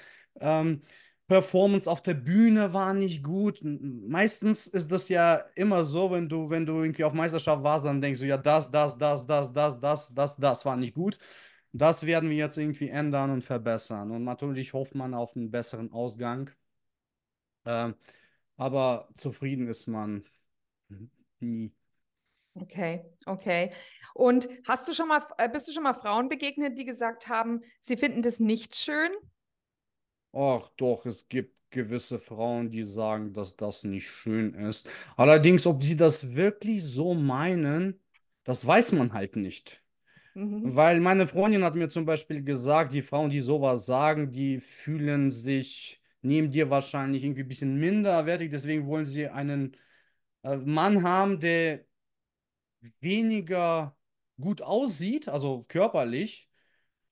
Ähm, 0.40 0.82
Performance 1.28 1.90
auf 1.90 2.02
der 2.02 2.14
Bühne 2.14 2.72
war 2.74 2.92
nicht 2.94 3.22
gut. 3.24 3.60
Meistens 3.62 4.66
ist 4.66 4.92
das 4.92 5.08
ja 5.08 5.36
immer 5.54 5.82
so, 5.84 6.10
wenn 6.10 6.28
du, 6.28 6.50
wenn 6.50 6.66
du 6.66 6.82
irgendwie 6.82 7.04
auf 7.04 7.14
Meisterschaft 7.14 7.62
warst, 7.62 7.86
dann 7.86 8.00
denkst 8.02 8.20
du, 8.20 8.26
ja, 8.26 8.36
das, 8.36 8.70
das, 8.70 8.98
das, 8.98 9.26
das, 9.26 9.52
das, 9.52 9.80
das, 9.80 10.14
das, 10.14 10.36
das 10.36 10.64
war 10.64 10.76
nicht 10.76 10.94
gut. 10.94 11.18
Das 11.72 12.04
werden 12.04 12.28
wir 12.30 12.36
jetzt 12.36 12.58
irgendwie 12.58 12.88
ändern 12.90 13.30
und 13.30 13.42
verbessern. 13.42 14.10
Und 14.10 14.24
natürlich 14.24 14.72
hofft 14.74 14.94
man 14.94 15.14
auf 15.14 15.36
einen 15.36 15.50
besseren 15.50 15.90
Ausgang. 15.92 16.50
Ähm, 17.64 17.94
aber 18.56 19.08
zufrieden 19.14 19.68
ist 19.68 19.86
man 19.86 20.24
nie. 21.40 21.72
Okay, 22.54 23.04
okay. 23.26 23.72
Und 24.14 24.48
hast 24.66 24.88
du 24.88 24.94
schon 24.94 25.08
mal, 25.08 25.22
äh, 25.36 25.48
bist 25.48 25.68
du 25.68 25.72
schon 25.72 25.82
mal 25.82 25.92
Frauen 25.92 26.28
begegnet, 26.28 26.78
die 26.78 26.84
gesagt 26.84 27.28
haben, 27.28 27.60
sie 27.82 27.96
finden 27.96 28.22
das 28.22 28.40
nicht 28.40 28.76
schön? 28.76 29.10
Ach 30.32 30.68
doch, 30.76 31.04
es 31.06 31.28
gibt 31.28 31.54
gewisse 31.70 32.18
Frauen, 32.18 32.70
die 32.70 32.84
sagen, 32.84 33.32
dass 33.34 33.56
das 33.56 33.84
nicht 33.84 34.08
schön 34.08 34.54
ist. 34.54 34.88
Allerdings, 35.16 35.66
ob 35.66 35.82
sie 35.82 35.96
das 35.96 36.34
wirklich 36.34 36.82
so 36.84 37.14
meinen, 37.14 38.00
das 38.44 38.66
weiß 38.66 38.92
man 38.92 39.12
halt 39.12 39.36
nicht. 39.36 39.82
Mhm. 40.34 40.74
Weil 40.76 41.00
meine 41.00 41.26
Freundin 41.26 41.64
hat 41.64 41.74
mir 41.74 41.88
zum 41.88 42.06
Beispiel 42.06 42.42
gesagt, 42.42 42.92
die 42.92 43.02
Frauen, 43.02 43.30
die 43.30 43.40
sowas 43.40 43.86
sagen, 43.86 44.32
die 44.32 44.60
fühlen 44.60 45.30
sich 45.30 46.00
neben 46.26 46.50
dir 46.50 46.70
wahrscheinlich 46.70 47.24
irgendwie 47.24 47.42
ein 47.42 47.48
bisschen 47.48 47.78
minderwertig. 47.78 48.50
Deswegen 48.50 48.86
wollen 48.86 49.06
sie 49.06 49.28
einen 49.28 49.76
äh, 50.44 50.56
Mann 50.56 51.02
haben, 51.04 51.40
der 51.40 51.84
weniger 53.00 53.96
gut 54.40 54.62
aussieht, 54.62 55.28
also 55.28 55.64
körperlich, 55.68 56.48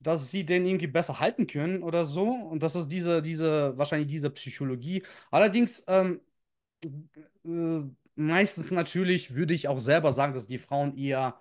dass 0.00 0.30
sie 0.30 0.44
den 0.44 0.66
irgendwie 0.66 0.86
besser 0.88 1.20
halten 1.20 1.46
können 1.46 1.82
oder 1.82 2.04
so. 2.04 2.28
Und 2.30 2.62
das 2.62 2.76
ist 2.76 2.88
diese, 2.88 3.22
diese, 3.22 3.76
wahrscheinlich 3.78 4.08
diese 4.08 4.30
Psychologie. 4.30 5.02
Allerdings, 5.30 5.84
ähm, 5.88 6.20
äh, 7.44 7.82
meistens 8.16 8.70
natürlich 8.70 9.34
würde 9.34 9.54
ich 9.54 9.68
auch 9.68 9.78
selber 9.78 10.12
sagen, 10.12 10.34
dass 10.34 10.46
die 10.46 10.58
Frauen 10.58 10.96
eher 10.96 11.40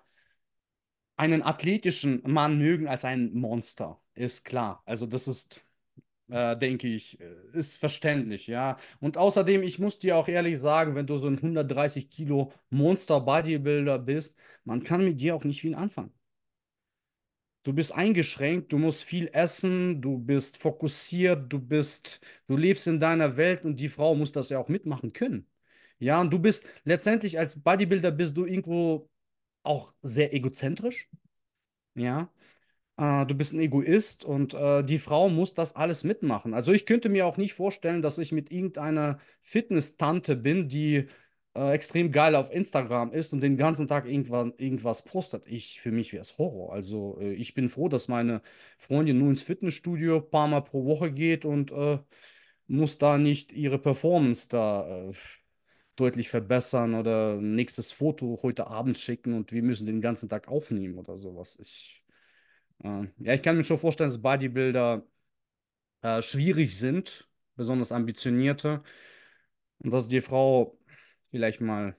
einen 1.16 1.42
athletischen 1.42 2.22
Mann 2.26 2.58
mögen 2.58 2.88
als 2.88 3.04
ein 3.04 3.32
Monster, 3.34 4.00
ist 4.14 4.44
klar. 4.44 4.82
Also 4.84 5.06
das 5.06 5.28
ist, 5.28 5.60
äh, 6.30 6.56
denke 6.56 6.88
ich, 6.88 7.20
äh, 7.20 7.34
ist 7.52 7.76
verständlich, 7.78 8.46
ja. 8.46 8.76
Und 9.00 9.16
außerdem, 9.18 9.62
ich 9.62 9.78
muss 9.78 9.98
dir 9.98 10.16
auch 10.16 10.28
ehrlich 10.28 10.60
sagen, 10.60 10.94
wenn 10.94 11.06
du 11.06 11.18
so 11.18 11.26
ein 11.28 11.40
130 11.42 12.10
Kilo 12.10 12.52
Monster-Bodybuilder 12.70 13.98
bist, 13.98 14.36
man 14.64 14.82
kann 14.82 15.04
mit 15.04 15.20
dir 15.20 15.34
auch 15.36 15.44
nicht 15.44 15.60
viel 15.60 15.74
anfangen. 15.74 16.12
Du 17.62 17.72
bist 17.72 17.92
eingeschränkt, 17.94 18.72
du 18.72 18.78
musst 18.78 19.04
viel 19.04 19.28
essen, 19.32 20.02
du 20.02 20.18
bist 20.18 20.58
fokussiert, 20.58 21.50
du 21.52 21.58
bist, 21.58 22.20
du 22.46 22.56
lebst 22.58 22.86
in 22.86 23.00
deiner 23.00 23.36
Welt 23.38 23.64
und 23.64 23.76
die 23.80 23.88
Frau 23.88 24.14
muss 24.14 24.32
das 24.32 24.50
ja 24.50 24.58
auch 24.58 24.68
mitmachen 24.68 25.12
können. 25.14 25.46
Ja, 25.98 26.20
und 26.20 26.30
du 26.30 26.38
bist 26.38 26.64
letztendlich 26.84 27.38
als 27.38 27.58
Bodybuilder 27.62 28.10
bist 28.10 28.36
du 28.36 28.44
irgendwo 28.44 29.08
auch 29.64 29.94
sehr 30.02 30.34
egozentrisch. 30.34 31.08
Ja. 31.94 32.30
Äh, 32.96 33.26
du 33.26 33.34
bist 33.34 33.52
ein 33.52 33.60
Egoist 33.60 34.24
und 34.24 34.54
äh, 34.54 34.84
die 34.84 34.98
Frau 34.98 35.28
muss 35.28 35.54
das 35.54 35.74
alles 35.76 36.04
mitmachen. 36.04 36.54
Also 36.54 36.72
ich 36.72 36.86
könnte 36.86 37.08
mir 37.08 37.26
auch 37.26 37.36
nicht 37.36 37.54
vorstellen, 37.54 38.02
dass 38.02 38.18
ich 38.18 38.32
mit 38.32 38.52
irgendeiner 38.52 39.18
Fitness-Tante 39.40 40.36
bin, 40.36 40.68
die 40.68 41.08
äh, 41.54 41.72
extrem 41.72 42.12
geil 42.12 42.34
auf 42.36 42.52
Instagram 42.52 43.12
ist 43.12 43.32
und 43.32 43.40
den 43.40 43.56
ganzen 43.56 43.88
Tag 43.88 44.06
irgendwann, 44.06 44.54
irgendwas 44.58 45.04
postet. 45.04 45.46
Ich, 45.46 45.80
für 45.80 45.92
mich 45.92 46.12
wäre 46.12 46.22
es 46.22 46.38
Horror. 46.38 46.72
Also 46.72 47.18
äh, 47.20 47.32
ich 47.34 47.54
bin 47.54 47.68
froh, 47.68 47.88
dass 47.88 48.08
meine 48.08 48.42
Freundin 48.78 49.18
nur 49.18 49.28
ins 49.30 49.42
Fitnessstudio 49.42 50.16
ein 50.18 50.30
paar 50.30 50.48
Mal 50.48 50.60
pro 50.62 50.84
Woche 50.84 51.12
geht 51.12 51.44
und 51.44 51.72
äh, 51.72 51.98
muss 52.66 52.98
da 52.98 53.18
nicht 53.18 53.52
ihre 53.52 53.78
Performance 53.78 54.48
da 54.48 55.08
äh, 55.10 55.12
deutlich 55.96 56.28
verbessern 56.28 56.94
oder 56.94 57.36
nächstes 57.40 57.92
Foto 57.92 58.40
heute 58.42 58.66
Abend 58.68 58.98
schicken 58.98 59.34
und 59.34 59.52
wir 59.52 59.62
müssen 59.62 59.86
den 59.86 60.00
ganzen 60.00 60.28
Tag 60.28 60.48
aufnehmen 60.48 60.98
oder 60.98 61.18
sowas. 61.18 61.58
Ich, 61.60 62.03
äh, 62.82 63.06
ja, 63.18 63.34
ich 63.34 63.42
kann 63.42 63.56
mir 63.56 63.64
schon 63.64 63.78
vorstellen, 63.78 64.10
dass 64.10 64.20
Bodybuilder 64.22 65.06
äh, 66.02 66.22
schwierig 66.22 66.78
sind, 66.78 67.28
besonders 67.56 67.92
ambitionierte 67.92 68.82
und 69.78 69.92
dass 69.92 70.08
die 70.08 70.20
Frau 70.20 70.78
vielleicht 71.28 71.60
mal 71.60 71.96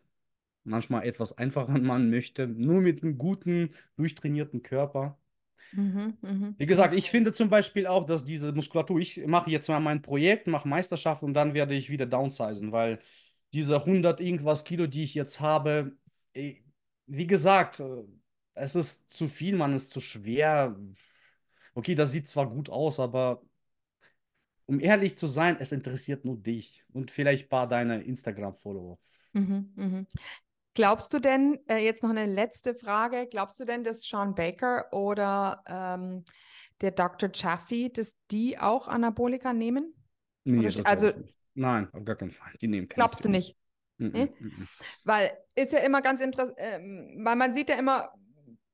manchmal 0.64 1.06
etwas 1.06 1.38
einfacher 1.38 1.77
Mann 1.80 2.10
möchte, 2.10 2.47
nur 2.47 2.81
mit 2.81 3.03
einem 3.03 3.18
guten, 3.18 3.73
durchtrainierten 3.97 4.64
Körper. 4.64 5.18
Mhm, 5.72 6.18
mh. 6.22 6.53
Wie 6.57 6.65
gesagt, 6.65 6.93
ich 6.93 7.10
finde 7.10 7.34
zum 7.34 7.49
Beispiel 7.49 7.85
auch, 7.88 8.06
dass 8.06 8.23
diese 8.23 8.53
Muskulatur, 8.53 8.99
ich 8.99 9.26
mache 9.27 9.49
jetzt 9.52 9.68
mal 9.68 9.80
mein 9.80 10.02
Projekt, 10.02 10.47
mache 10.47 10.68
Meisterschaft 10.68 11.22
und 11.23 11.34
dann 11.34 11.53
werde 11.53 11.76
ich 11.76 11.89
wieder 11.89 12.06
downsizen, 12.06 12.72
weil 12.72 12.99
diese 13.53 13.84
100 13.84 14.22
irgendwas 14.22 14.64
Kilo, 14.64 14.88
die 14.88 15.03
ich 15.03 15.15
jetzt 15.15 15.39
habe, 15.41 15.97
wie 17.07 17.27
gesagt, 17.27 17.80
äh, 17.80 18.03
es 18.56 18.76
ist 18.76 19.11
zu 19.11 19.27
viel, 19.27 19.56
man 19.56 19.76
ist 19.76 19.91
zu 19.91 19.99
schwer. 19.99 20.76
Okay, 21.73 21.95
das 21.95 22.11
sieht 22.11 22.27
zwar 22.27 22.49
gut 22.49 22.69
aus, 22.69 22.99
aber 22.99 23.41
um 24.65 24.80
ehrlich 24.80 25.18
zu 25.18 25.27
sein, 25.27 25.57
es 25.60 25.72
interessiert 25.72 26.26
nur 26.26 26.38
dich 26.38 26.84
und 26.94 27.11
vielleicht 27.11 27.45
ein 27.45 27.49
paar 27.49 27.68
deiner 27.68 28.02
Instagram-Follower. 28.02 28.98
Mhm, 29.34 29.73
mh. 29.76 30.06
Glaubst 30.73 31.14
du 31.14 31.19
denn, 31.19 31.60
äh, 31.68 31.77
jetzt 31.77 32.03
noch 32.03 32.10
eine 32.10 32.26
letzte 32.26 32.76
Frage, 32.76 33.27
glaubst 33.30 33.60
du 33.60 33.65
denn, 33.65 33.84
dass 33.84 34.02
Sean 34.02 34.36
Baker 34.36 34.91
oder 34.91 35.64
ähm, 35.68 36.26
der 36.82 36.91
Dr. 36.91 37.32
Chaffee, 37.32 37.90
dass 37.90 38.18
die 38.32 38.57
auch 38.57 38.88
Anabolika 38.88 39.53
nehmen? 39.53 39.94
Nee, 40.44 40.69
also 40.84 41.14
Nein, 41.53 41.88
auf 41.94 42.03
gar 42.03 42.15
keinen 42.15 42.32
Fall. 42.32 42.52
Die 42.61 42.68
nehmen 42.68 42.88
kein 42.88 42.98
Glaubst 42.98 43.23
du 43.23 43.30
nicht? 43.30 43.56
Mm 43.98 44.07
-mm, 44.07 44.30
mm 44.40 44.68
weil 45.06 45.32
ist 45.56 45.72
ja 45.72 45.80
immer 45.80 46.02
ganz 46.02 46.19
interessant, 46.19 46.57
äh, 46.57 46.80
weil 46.80 47.36
man 47.38 47.53
sieht 47.53 47.69
ja 47.69 47.77
immer, 47.77 48.11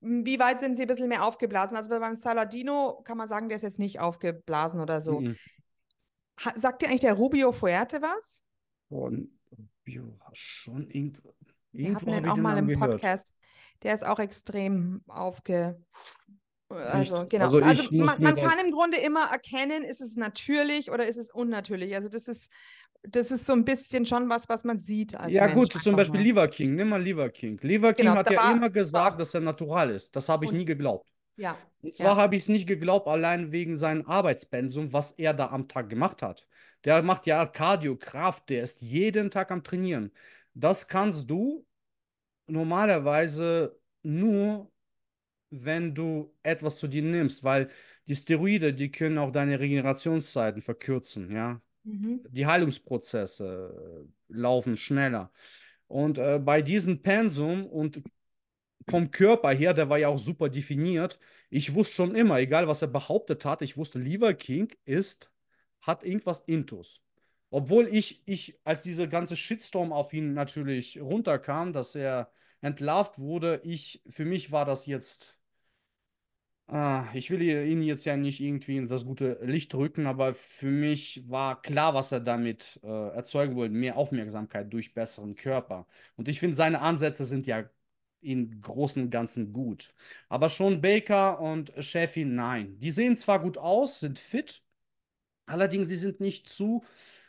wie 0.02 0.40
weit 0.40 0.60
sind 0.60 0.76
sie 0.76 0.84
ein 0.84 0.88
bisschen 0.88 1.10
mehr 1.10 1.24
aufgeblasen. 1.24 1.78
Also 1.78 1.90
beim 1.90 2.16
Saladino 2.16 3.02
kann 3.04 3.18
man 3.18 3.28
sagen, 3.28 3.50
der 3.50 3.56
ist 3.56 3.62
jetzt 3.62 3.80
nicht 3.80 4.00
aufgeblasen 4.00 4.82
oder 4.82 5.00
so. 5.00 5.22
Ha, 6.44 6.54
sagt 6.56 6.82
dir 6.82 6.88
eigentlich 6.88 7.02
der 7.02 7.14
Rubio 7.14 7.52
Fuerte 7.52 8.02
was? 8.02 8.44
Von 8.90 9.40
Rubio 9.86 10.18
schon 10.34 10.90
irgendwo. 10.90 11.36
Wir 11.72 11.96
hatten 11.96 12.06
den 12.06 12.28
auch 12.28 12.38
mal 12.38 12.58
im 12.58 12.80
Podcast. 12.80 13.32
Der 13.84 13.94
ist 13.94 14.06
auch 14.06 14.20
extrem 14.20 15.02
aufge 15.08 15.80
also, 16.72 17.20
Nicht. 17.20 17.30
genau. 17.32 17.46
Also, 17.46 17.60
also 17.60 17.84
man, 17.92 18.22
man 18.22 18.36
kann 18.36 18.60
im 18.66 18.72
Grunde 18.72 18.98
immer 18.98 19.26
erkennen, 19.26 19.84
ist 19.84 20.02
es 20.02 20.16
natürlich 20.16 20.92
oder 20.92 21.08
ist 21.08 21.18
es 21.18 21.32
unnatürlich. 21.32 21.96
Also 21.96 22.10
das 22.10 22.28
ist, 22.28 22.52
das 23.04 23.32
ist 23.32 23.46
so 23.46 23.54
ein 23.54 23.66
bisschen 23.66 24.06
schon 24.06 24.30
was, 24.30 24.48
was 24.48 24.64
man 24.64 24.80
sieht. 24.80 25.14
ja, 25.28 25.48
Mensch. 25.48 25.54
gut, 25.54 25.84
zum 25.84 25.96
Beispiel 25.96 26.22
Liver 26.22 26.48
King. 26.48 26.76
Nimm 26.76 26.90
mal 26.90 27.02
Liver 27.02 27.30
King. 27.30 27.60
Liver 27.62 27.94
King 27.94 28.06
genau, 28.06 28.18
hat 28.18 28.30
ja 28.30 28.52
immer 28.52 28.70
gesagt, 28.70 29.20
dass 29.20 29.34
er 29.34 29.42
natural 29.42 29.90
ist. 29.92 30.16
Das 30.16 30.30
habe 30.30 30.46
ich 30.46 30.52
nie 30.52 30.66
geglaubt. 30.66 31.10
Ja. 31.36 31.58
Und 31.82 31.96
zwar 31.96 32.16
ja. 32.16 32.16
habe 32.18 32.36
ich 32.36 32.44
es 32.44 32.50
nicht 32.50 32.68
geglaubt, 32.68 33.08
allein 33.08 33.52
wegen 33.52 33.76
seinem 33.78 34.06
Arbeitspensum, 34.06 34.94
was 34.94 35.14
er 35.14 35.34
da 35.34 35.48
am 35.48 35.68
Tag 35.68 35.90
gemacht 35.90 36.22
hat. 36.22 36.48
Der 36.86 37.02
macht 37.02 37.26
ja 37.26 37.46
Cardio, 37.46 37.96
Kraft, 37.96 38.50
der 38.50 38.64
ist 38.64 38.82
jeden 38.82 39.32
Tag 39.32 39.52
am 39.52 39.64
Trainieren. 39.64 40.12
Das 40.54 40.88
kannst 40.88 41.30
du 41.30 41.66
normalerweise 42.48 43.80
nur 44.04 44.72
wenn 45.52 45.94
du 45.94 46.34
etwas 46.44 46.80
zu 46.80 46.88
dir 46.88 47.02
nimmst, 47.02 47.44
weil 47.44 47.70
die 48.08 48.16
Steroide, 48.16 48.74
die 48.74 48.92
können 48.92 49.18
auch 49.18 49.32
deine 49.32 49.60
Regenerationszeiten 49.60 50.62
verkürzen, 50.62 51.30
ja. 51.32 51.62
Mhm. 51.84 52.22
Die 52.30 52.46
Heilungsprozesse 52.46 54.06
äh, 54.08 54.34
laufen 54.34 54.78
schneller. 54.78 55.32
Und 55.88 56.18
äh, 56.18 56.40
bei 56.40 56.62
diesem 56.62 57.02
Pensum 57.02 57.66
und 57.66 58.02
vom 58.90 59.12
Körper 59.12 59.52
her, 59.52 59.74
der 59.74 59.90
war 59.90 59.98
ja 59.98 60.08
auch 60.08 60.20
super 60.20 60.50
definiert. 60.50 61.20
Ich 61.50 61.76
wusste 61.76 61.96
schon 61.96 62.16
immer, 62.16 62.40
egal 62.40 62.68
was 62.68 62.82
er 62.82 62.88
behauptet 62.88 63.46
hat, 63.46 63.62
ich 63.62 63.78
wusste, 63.78 64.00
Liver 64.00 64.34
King 64.34 64.74
ist 64.86 65.32
hat 65.82 66.04
irgendwas 66.04 66.42
Intus. 66.42 67.02
Obwohl 67.50 67.88
ich, 67.88 68.22
ich, 68.26 68.60
als 68.64 68.82
diese 68.82 69.10
ganze 69.10 69.36
Shitstorm 69.36 69.92
auf 69.92 70.14
ihn 70.14 70.34
natürlich 70.34 71.02
runterkam, 71.02 71.74
dass 71.74 71.96
er 71.96 72.32
entlarvt 72.62 73.20
wurde, 73.20 73.60
ich, 73.64 74.02
für 74.08 74.24
mich 74.24 74.52
war 74.52 74.66
das 74.66 74.86
jetzt 74.86 75.38
Ah, 76.74 77.10
ich 77.14 77.30
will 77.30 77.42
ihn 77.42 77.82
jetzt 77.82 78.06
ja 78.06 78.16
nicht 78.16 78.40
irgendwie 78.40 78.78
in 78.78 78.88
das 78.88 79.04
gute 79.06 79.38
Licht 79.42 79.76
rücken, 79.76 80.08
aber 80.08 80.34
für 80.34 80.68
mich 80.72 81.22
war 81.30 81.62
klar, 81.62 81.94
was 81.94 82.14
er 82.14 82.22
damit 82.22 82.80
äh, 82.82 82.88
erzeugen 83.14 83.56
wollte. 83.58 83.74
Mehr 83.76 83.98
Aufmerksamkeit 83.98 84.72
durch 84.72 84.94
besseren 84.94 85.36
Körper. 85.36 85.86
Und 86.16 86.30
ich 86.30 86.40
finde, 86.40 86.56
seine 86.56 86.80
Ansätze 86.80 87.26
sind 87.26 87.46
ja 87.46 87.70
im 88.22 88.62
Großen 88.62 89.04
und 89.04 89.10
Ganzen 89.10 89.52
gut. 89.52 89.94
Aber 90.30 90.48
schon 90.48 90.80
Baker 90.80 91.42
und 91.42 91.74
Sheffield, 91.78 92.30
nein. 92.30 92.80
Die 92.80 92.92
sehen 92.92 93.18
zwar 93.18 93.40
gut 93.42 93.58
aus, 93.58 94.00
sind 94.00 94.18
fit, 94.18 94.64
allerdings 95.46 95.88
die 95.88 95.96
sind 95.98 96.20
nicht 96.20 96.50
zu 96.50 96.84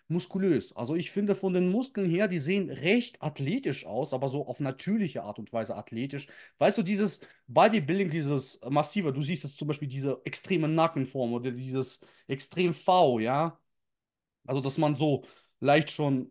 muskulös. 0.09 0.75
Also 0.77 0.95
ich 0.95 1.11
finde 1.11 1.35
von 1.35 1.53
den 1.55 1.71
Muskeln 1.71 2.09
her, 2.09 2.29
die 2.29 2.39
sehen 2.39 2.71
recht 2.71 3.23
athletisch 3.23 3.87
aus, 3.87 4.13
aber 4.13 4.29
so 4.29 4.47
auf 4.47 4.61
natürliche 4.61 5.23
Art 5.23 5.39
und 5.39 5.53
Weise 5.53 5.75
athletisch. 5.77 6.27
Weißt 6.59 6.79
du, 6.79 6.83
dieses 6.83 7.21
Bodybuilding, 7.47 8.11
dieses 8.11 8.61
massive, 8.69 9.13
du 9.13 9.23
siehst 9.23 9.45
jetzt 9.45 9.59
zum 9.59 9.69
Beispiel 9.69 9.89
diese 9.89 10.21
extreme 10.25 10.69
Nackenform 10.69 11.33
oder 11.33 11.51
dieses 11.53 12.01
extrem 12.29 12.75
V, 12.75 13.19
ja? 13.21 13.59
Also, 14.47 14.61
dass 14.61 14.79
man 14.79 14.95
so 14.97 15.25
leicht 15.61 15.91
schon, 15.91 16.31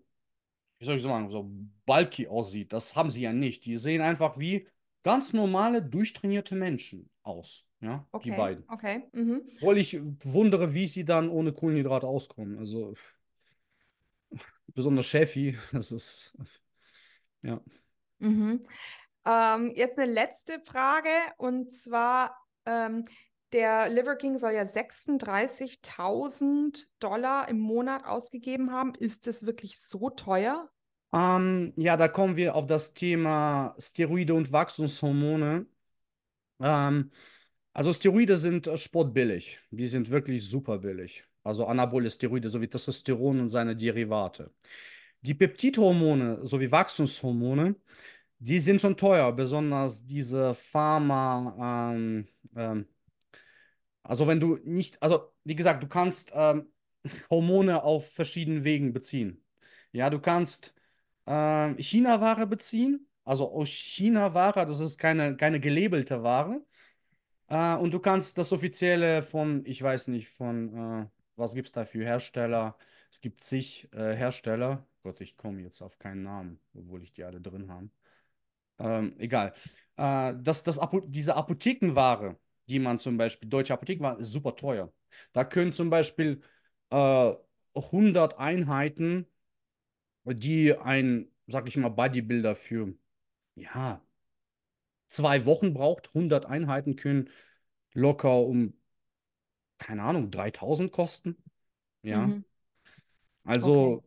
wie 0.80 0.86
soll 0.86 0.98
ich 0.98 1.04
sagen, 1.04 1.30
so 1.30 1.50
bulky 1.86 2.28
aussieht. 2.28 2.74
Das 2.74 2.96
haben 2.96 3.10
sie 3.10 3.22
ja 3.22 3.34
nicht. 3.34 3.66
Die 3.66 3.78
sehen 3.78 4.02
einfach 4.02 4.38
wie 4.40 4.68
ganz 5.04 5.34
normale, 5.34 5.82
durchtrainierte 5.82 6.56
Menschen 6.56 7.10
aus. 7.24 7.66
Ja, 7.82 8.06
Okay, 8.12 8.30
die 8.32 8.38
beiden. 8.38 8.64
okay. 8.70 9.04
Mhm. 9.14 9.42
Obwohl 9.56 9.78
ich 9.80 10.00
wundere, 10.24 10.74
wie 10.74 10.88
sie 10.88 11.04
dann 11.04 11.30
ohne 11.30 11.52
Kohlenhydrate 11.52 12.08
auskommen. 12.08 12.60
Also 12.60 12.94
besonders 14.74 15.08
Chefy, 15.08 15.58
das 15.72 15.92
ist, 15.92 16.34
ja. 17.42 17.60
Mhm. 18.20 18.62
Ähm, 19.26 19.72
jetzt 19.76 19.98
eine 19.98 20.12
letzte 20.12 20.60
Frage 20.60 21.10
und 21.38 21.74
zwar 21.74 22.38
ähm, 22.66 23.06
der 23.54 23.90
Liver 23.90 24.16
King 24.16 24.38
soll 24.38 24.54
ja 24.54 24.64
36.000 24.64 26.88
Dollar 27.00 27.50
im 27.50 27.60
Monat 27.60 28.06
ausgegeben 28.06 28.72
haben. 28.72 28.96
Ist 28.96 29.28
das 29.28 29.46
wirklich 29.46 29.78
so 29.80 30.10
teuer? 30.10 30.70
Ähm, 31.14 31.74
ja, 31.76 31.98
da 31.98 32.08
kommen 32.08 32.38
wir 32.38 32.56
auf 32.56 32.66
das 32.66 32.94
Thema 32.94 33.76
Steroide 33.78 34.34
und 34.34 34.54
Wachstumshormone. 34.54 35.66
Ähm, 36.62 37.12
also 37.74 37.92
Steroide 37.92 38.38
sind 38.38 38.68
äh, 38.68 38.78
sportbillig. 38.78 39.60
Die 39.72 39.88
sind 39.88 40.10
wirklich 40.10 40.48
super 40.48 40.80
billig. 40.80 41.26
Also 41.44 41.66
anabole 41.66 42.10
Steroide 42.10 42.50
sowie 42.50 42.68
Testosteron 42.68 43.42
und 43.42 43.50
seine 43.50 43.76
Derivate. 43.76 44.52
Die 45.22 45.34
Peptidhormone 45.34 46.46
sowie 46.46 46.72
Wachstumshormone, 46.72 47.76
die 48.40 48.60
sind 48.60 48.82
schon 48.82 48.98
teuer, 48.98 49.32
besonders 49.32 50.06
diese 50.06 50.54
Pharma, 50.56 51.94
ähm, 51.94 52.28
ähm, 52.56 52.88
also 54.04 54.28
wenn 54.28 54.40
du 54.40 54.58
nicht, 54.64 55.02
also 55.02 55.32
wie 55.44 55.56
gesagt, 55.56 55.84
du 55.84 55.88
kannst 55.88 56.32
ähm, 56.34 56.72
Hormone 57.30 57.84
auf 57.84 58.12
verschiedenen 58.14 58.64
Wegen 58.64 58.94
beziehen. 58.94 59.44
Ja, 59.92 60.10
du 60.10 60.20
kannst 60.20 60.74
ähm, 61.28 61.78
China-Ware 61.78 62.48
beziehen, 62.48 63.08
also 63.24 63.52
aus 63.52 63.70
China-Ware, 63.70 64.66
das 64.66 64.80
ist 64.80 64.98
keine, 64.98 65.38
keine 65.38 65.60
gelabelte 65.60 66.24
Ware. 66.24 66.66
Äh, 67.48 67.76
und 67.76 67.92
du 67.94 68.00
kannst 68.00 68.38
das 68.38 68.52
offizielle 68.52 69.24
von, 69.24 69.64
ich 69.66 69.82
weiß 69.82 70.08
nicht, 70.10 70.30
von, 70.30 70.76
äh, 71.04 71.21
was 71.42 71.54
gibt 71.56 71.68
es 71.68 71.74
da 71.74 71.86
für 71.86 72.04
Hersteller? 72.04 72.78
Es 73.12 73.22
gibt 73.22 73.42
zig 73.42 73.90
äh, 73.94 74.16
Hersteller. 74.16 74.88
Gott, 75.04 75.20
ich 75.22 75.36
komme 75.38 75.62
jetzt 75.62 75.82
auf 75.82 76.00
keinen 76.00 76.24
Namen, 76.24 76.60
obwohl 76.74 77.04
ich 77.04 77.14
die 77.14 77.24
alle 77.24 77.42
drin 77.42 77.70
habe. 77.72 77.90
Ähm, 78.80 79.16
egal. 79.20 79.54
Äh, 79.98 80.34
das, 80.42 80.64
das 80.64 80.80
Apo 80.80 81.02
diese 81.02 81.36
Apothekenware, 81.36 82.38
die 82.68 82.80
man 82.80 83.00
zum 83.00 83.18
Beispiel, 83.18 83.50
deutsche 83.50 83.74
Apothekenware, 83.74 84.20
ist 84.20 84.32
super 84.32 84.56
teuer. 84.56 84.94
Da 85.34 85.44
können 85.46 85.74
zum 85.74 85.90
Beispiel 85.90 86.42
äh, 86.92 87.34
100 87.76 88.38
Einheiten, 88.40 89.28
die 90.26 90.76
ein, 90.78 91.32
sag 91.48 91.68
ich 91.68 91.78
mal, 91.78 91.90
Bodybuilder 91.90 92.56
für, 92.56 92.94
ja, 93.56 94.02
zwei 95.10 95.46
Wochen 95.46 95.74
braucht, 95.74 96.14
100 96.14 96.46
Einheiten 96.48 96.96
können 96.96 97.30
locker 97.94 98.40
um, 98.42 98.74
keine 99.82 100.04
Ahnung, 100.04 100.32
3000 100.32 100.92
kosten. 100.92 101.38
Ja. 102.04 102.28
Mhm. 102.28 102.46
Okay. 103.44 103.52
Also, 103.52 104.04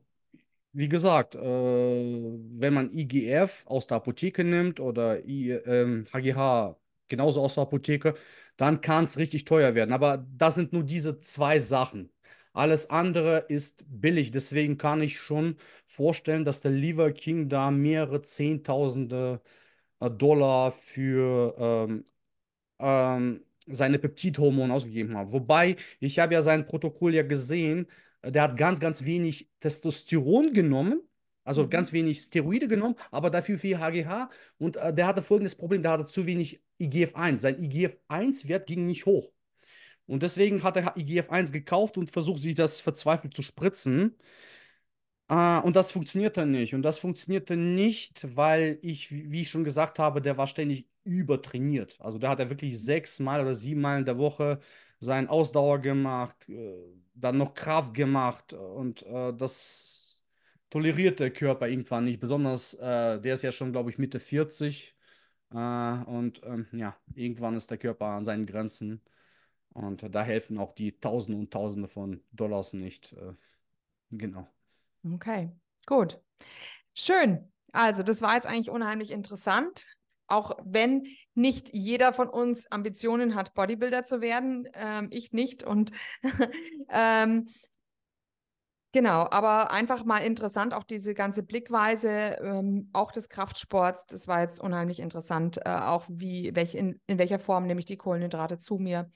wie 0.72 0.88
gesagt, 0.88 1.34
äh, 1.34 1.40
wenn 1.40 2.74
man 2.74 2.92
IGF 2.92 3.66
aus 3.66 3.86
der 3.86 3.98
Apotheke 3.98 4.44
nimmt 4.44 4.80
oder 4.80 5.24
I, 5.26 5.50
ähm, 5.52 6.06
HGH 6.12 6.76
genauso 7.08 7.42
aus 7.42 7.54
der 7.54 7.62
Apotheke, 7.64 8.14
dann 8.56 8.80
kann 8.80 9.04
es 9.04 9.18
richtig 9.18 9.44
teuer 9.44 9.74
werden. 9.74 9.92
Aber 9.92 10.26
das 10.36 10.54
sind 10.56 10.72
nur 10.72 10.84
diese 10.84 11.18
zwei 11.20 11.58
Sachen. 11.60 12.12
Alles 12.52 12.90
andere 12.90 13.38
ist 13.48 13.84
billig. 13.88 14.30
Deswegen 14.30 14.78
kann 14.78 15.02
ich 15.02 15.18
schon 15.18 15.56
vorstellen, 15.86 16.44
dass 16.44 16.60
der 16.60 16.70
Liver 16.70 17.12
King 17.12 17.48
da 17.48 17.70
mehrere 17.70 18.22
Zehntausende 18.22 19.40
äh, 20.00 20.10
Dollar 20.10 20.72
für 20.72 21.56
ähm, 21.58 22.04
ähm, 22.78 23.43
seine 23.66 23.98
Peptidhormone 23.98 24.72
ausgegeben 24.72 25.16
hat. 25.16 25.32
Wobei, 25.32 25.76
ich 26.00 26.18
habe 26.18 26.34
ja 26.34 26.42
sein 26.42 26.66
Protokoll 26.66 27.14
ja 27.14 27.22
gesehen, 27.22 27.86
äh, 28.22 28.32
der 28.32 28.42
hat 28.42 28.56
ganz, 28.56 28.80
ganz 28.80 29.04
wenig 29.04 29.48
Testosteron 29.60 30.52
genommen, 30.52 31.00
also 31.44 31.64
Mhm. 31.64 31.70
ganz 31.70 31.92
wenig 31.92 32.20
Steroide 32.22 32.68
genommen, 32.68 32.96
aber 33.10 33.30
dafür 33.30 33.58
viel 33.58 33.78
HGH. 33.78 34.30
Und 34.58 34.76
äh, 34.76 34.92
der 34.94 35.06
hatte 35.06 35.22
folgendes 35.22 35.54
Problem, 35.54 35.82
der 35.82 35.92
hatte 35.92 36.06
zu 36.06 36.26
wenig 36.26 36.62
IGF-1. 36.80 37.38
Sein 37.38 37.58
IGF-1-Wert 37.60 38.66
ging 38.66 38.86
nicht 38.86 39.06
hoch. 39.06 39.30
Und 40.06 40.22
deswegen 40.22 40.62
hat 40.62 40.76
er 40.76 40.96
IGF-1 40.96 41.52
gekauft 41.52 41.96
und 41.96 42.10
versucht, 42.10 42.40
sich 42.40 42.54
das 42.54 42.80
verzweifelt 42.80 43.34
zu 43.34 43.42
spritzen. 43.42 44.16
Ah, 45.26 45.58
und 45.60 45.74
das 45.74 45.90
funktionierte 45.90 46.44
nicht. 46.44 46.74
Und 46.74 46.82
das 46.82 46.98
funktionierte 46.98 47.56
nicht, 47.56 48.36
weil 48.36 48.78
ich, 48.82 49.10
wie 49.10 49.40
ich 49.42 49.50
schon 49.50 49.64
gesagt 49.64 49.98
habe, 49.98 50.20
der 50.20 50.36
war 50.36 50.46
ständig 50.46 50.86
übertrainiert. 51.02 51.96
Also 52.00 52.18
da 52.18 52.28
hat 52.30 52.40
er 52.40 52.50
wirklich 52.50 52.78
sechsmal 52.80 53.40
oder 53.40 53.54
siebenmal 53.54 53.98
in 54.00 54.04
der 54.04 54.18
Woche 54.18 54.60
seinen 55.00 55.28
Ausdauer 55.28 55.78
gemacht, 55.80 56.48
äh, 56.48 56.74
dann 57.14 57.38
noch 57.38 57.54
Kraft 57.54 57.94
gemacht 57.94 58.52
und 58.52 59.02
äh, 59.04 59.32
das 59.34 60.22
toleriert 60.70 61.20
der 61.20 61.30
Körper 61.32 61.68
irgendwann 61.68 62.04
nicht. 62.04 62.20
Besonders, 62.20 62.74
äh, 62.74 63.20
der 63.20 63.34
ist 63.34 63.42
ja 63.42 63.52
schon, 63.52 63.72
glaube 63.72 63.90
ich, 63.90 63.98
Mitte 63.98 64.18
40 64.20 64.94
äh, 65.52 65.56
und 65.56 66.42
ähm, 66.44 66.66
ja, 66.72 66.96
irgendwann 67.14 67.56
ist 67.56 67.70
der 67.70 67.78
Körper 67.78 68.06
an 68.06 68.24
seinen 68.24 68.46
Grenzen 68.46 69.00
und 69.74 70.02
da 70.14 70.22
helfen 70.24 70.58
auch 70.58 70.72
die 70.72 70.98
Tausende 71.00 71.38
und 71.38 71.52
Tausende 71.52 71.88
von 71.88 72.22
Dollars 72.32 72.72
nicht. 72.74 73.12
Äh, 73.14 73.34
genau. 74.12 74.48
Okay, 75.12 75.50
gut. 75.86 76.20
Schön. 76.94 77.52
Also, 77.72 78.02
das 78.02 78.22
war 78.22 78.34
jetzt 78.34 78.46
eigentlich 78.46 78.70
unheimlich 78.70 79.10
interessant. 79.10 79.86
Auch 80.26 80.52
wenn 80.64 81.06
nicht 81.34 81.70
jeder 81.74 82.12
von 82.12 82.28
uns 82.28 82.70
Ambitionen 82.70 83.34
hat, 83.34 83.52
Bodybuilder 83.54 84.04
zu 84.04 84.20
werden, 84.20 84.66
ähm, 84.72 85.08
ich 85.10 85.32
nicht. 85.32 85.62
Und 85.62 85.92
ähm, 86.88 87.48
genau, 88.92 89.28
aber 89.30 89.70
einfach 89.70 90.04
mal 90.04 90.20
interessant, 90.20 90.72
auch 90.72 90.84
diese 90.84 91.12
ganze 91.12 91.42
Blickweise, 91.42 92.38
ähm, 92.40 92.88
auch 92.94 93.12
des 93.12 93.28
Kraftsports, 93.28 94.06
das 94.06 94.26
war 94.26 94.40
jetzt 94.40 94.60
unheimlich 94.60 95.00
interessant, 95.00 95.58
äh, 95.66 95.68
auch 95.68 96.06
wie, 96.08 96.54
welch, 96.54 96.74
in, 96.74 97.00
in 97.06 97.18
welcher 97.18 97.38
Form 97.38 97.66
nehme 97.66 97.80
ich 97.80 97.86
die 97.86 97.98
Kohlenhydrate 97.98 98.56
zu 98.56 98.78
mir. 98.78 99.10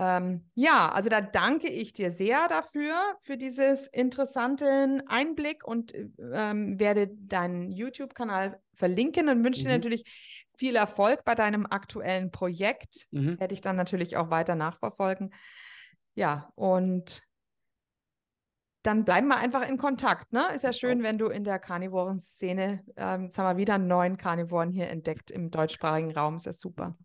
Ähm, 0.00 0.44
ja, 0.54 0.92
also 0.92 1.08
da 1.08 1.20
danke 1.20 1.68
ich 1.68 1.92
dir 1.92 2.12
sehr 2.12 2.46
dafür, 2.46 3.16
für 3.22 3.36
dieses 3.36 3.88
interessanten 3.88 5.02
Einblick 5.08 5.66
und 5.66 5.92
ähm, 6.32 6.78
werde 6.78 7.08
deinen 7.08 7.72
YouTube-Kanal 7.72 8.60
verlinken 8.74 9.28
und 9.28 9.42
wünsche 9.44 9.62
dir 9.62 9.70
Mhm. 9.70 9.74
natürlich 9.74 10.04
viel 10.56 10.76
Erfolg 10.76 11.24
bei 11.24 11.34
deinem 11.34 11.66
aktuellen 11.66 12.30
Projekt. 12.30 13.08
Mhm. 13.10 13.40
Werde 13.40 13.54
ich 13.54 13.60
dann 13.60 13.74
natürlich 13.74 14.16
auch 14.16 14.30
weiter 14.30 14.54
nachverfolgen. 14.54 15.34
Ja, 16.14 16.52
und 16.54 17.22
dann 18.82 19.04
bleiben 19.04 19.26
wir 19.26 19.36
einfach 19.36 19.68
in 19.68 19.78
Kontakt. 19.78 20.32
Ne? 20.32 20.48
Ist 20.54 20.62
ja 20.62 20.72
schön, 20.72 21.02
wenn 21.02 21.18
du 21.18 21.26
in 21.26 21.42
der 21.42 21.58
Karnivoren-Szene, 21.58 22.84
ähm, 22.96 23.24
jetzt 23.24 23.38
haben 23.38 23.56
wir 23.56 23.60
wieder 23.60 23.74
einen 23.74 23.88
neuen 23.88 24.16
Karnivoren 24.16 24.70
hier 24.70 24.88
entdeckt 24.88 25.32
im 25.32 25.50
deutschsprachigen 25.50 26.12
Raum. 26.12 26.36
Ist 26.36 26.46
ja 26.46 26.52
super. 26.52 26.96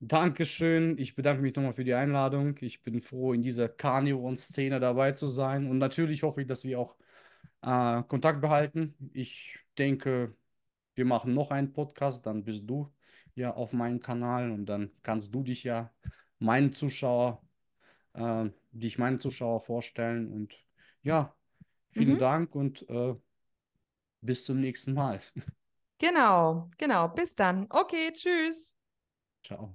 Dankeschön. 0.00 0.96
Ich 0.98 1.16
bedanke 1.16 1.42
mich 1.42 1.54
nochmal 1.56 1.72
für 1.72 1.84
die 1.84 1.94
Einladung. 1.94 2.56
Ich 2.60 2.82
bin 2.82 3.00
froh, 3.00 3.32
in 3.32 3.42
dieser 3.42 3.68
Carnivore-Szene 3.68 4.78
dabei 4.80 5.12
zu 5.12 5.26
sein. 5.26 5.68
Und 5.68 5.78
natürlich 5.78 6.22
hoffe 6.22 6.42
ich, 6.42 6.46
dass 6.46 6.62
wir 6.64 6.78
auch 6.78 6.96
äh, 7.62 8.02
Kontakt 8.04 8.40
behalten. 8.40 8.94
Ich 9.14 9.58
denke, 9.78 10.36
wir 10.94 11.04
machen 11.06 11.34
noch 11.34 11.50
einen 11.50 11.72
Podcast, 11.72 12.26
dann 12.26 12.44
bist 12.44 12.68
du 12.70 12.92
ja 13.34 13.54
auf 13.54 13.72
meinem 13.72 14.00
Kanal 14.00 14.50
und 14.52 14.66
dann 14.66 14.92
kannst 15.02 15.34
du 15.34 15.42
dich 15.44 15.64
ja 15.64 15.92
meinen 16.38 16.72
Zuschauer 16.72 17.42
äh, 18.14 18.50
die 18.72 18.86
ich 18.88 18.98
meinen 18.98 19.20
Zuschauer 19.20 19.60
vorstellen. 19.60 20.32
Und 20.32 20.56
ja, 21.02 21.34
vielen 21.92 22.16
Mhm. 22.16 22.18
Dank 22.18 22.54
und 22.56 22.88
äh, 22.90 23.14
bis 24.20 24.44
zum 24.44 24.60
nächsten 24.60 24.94
Mal. 24.94 25.20
Genau, 25.98 26.70
genau. 26.78 27.08
Bis 27.08 27.34
dann. 27.36 27.66
Okay, 27.70 28.12
tschüss. 28.12 28.76
Ciao. 29.42 29.74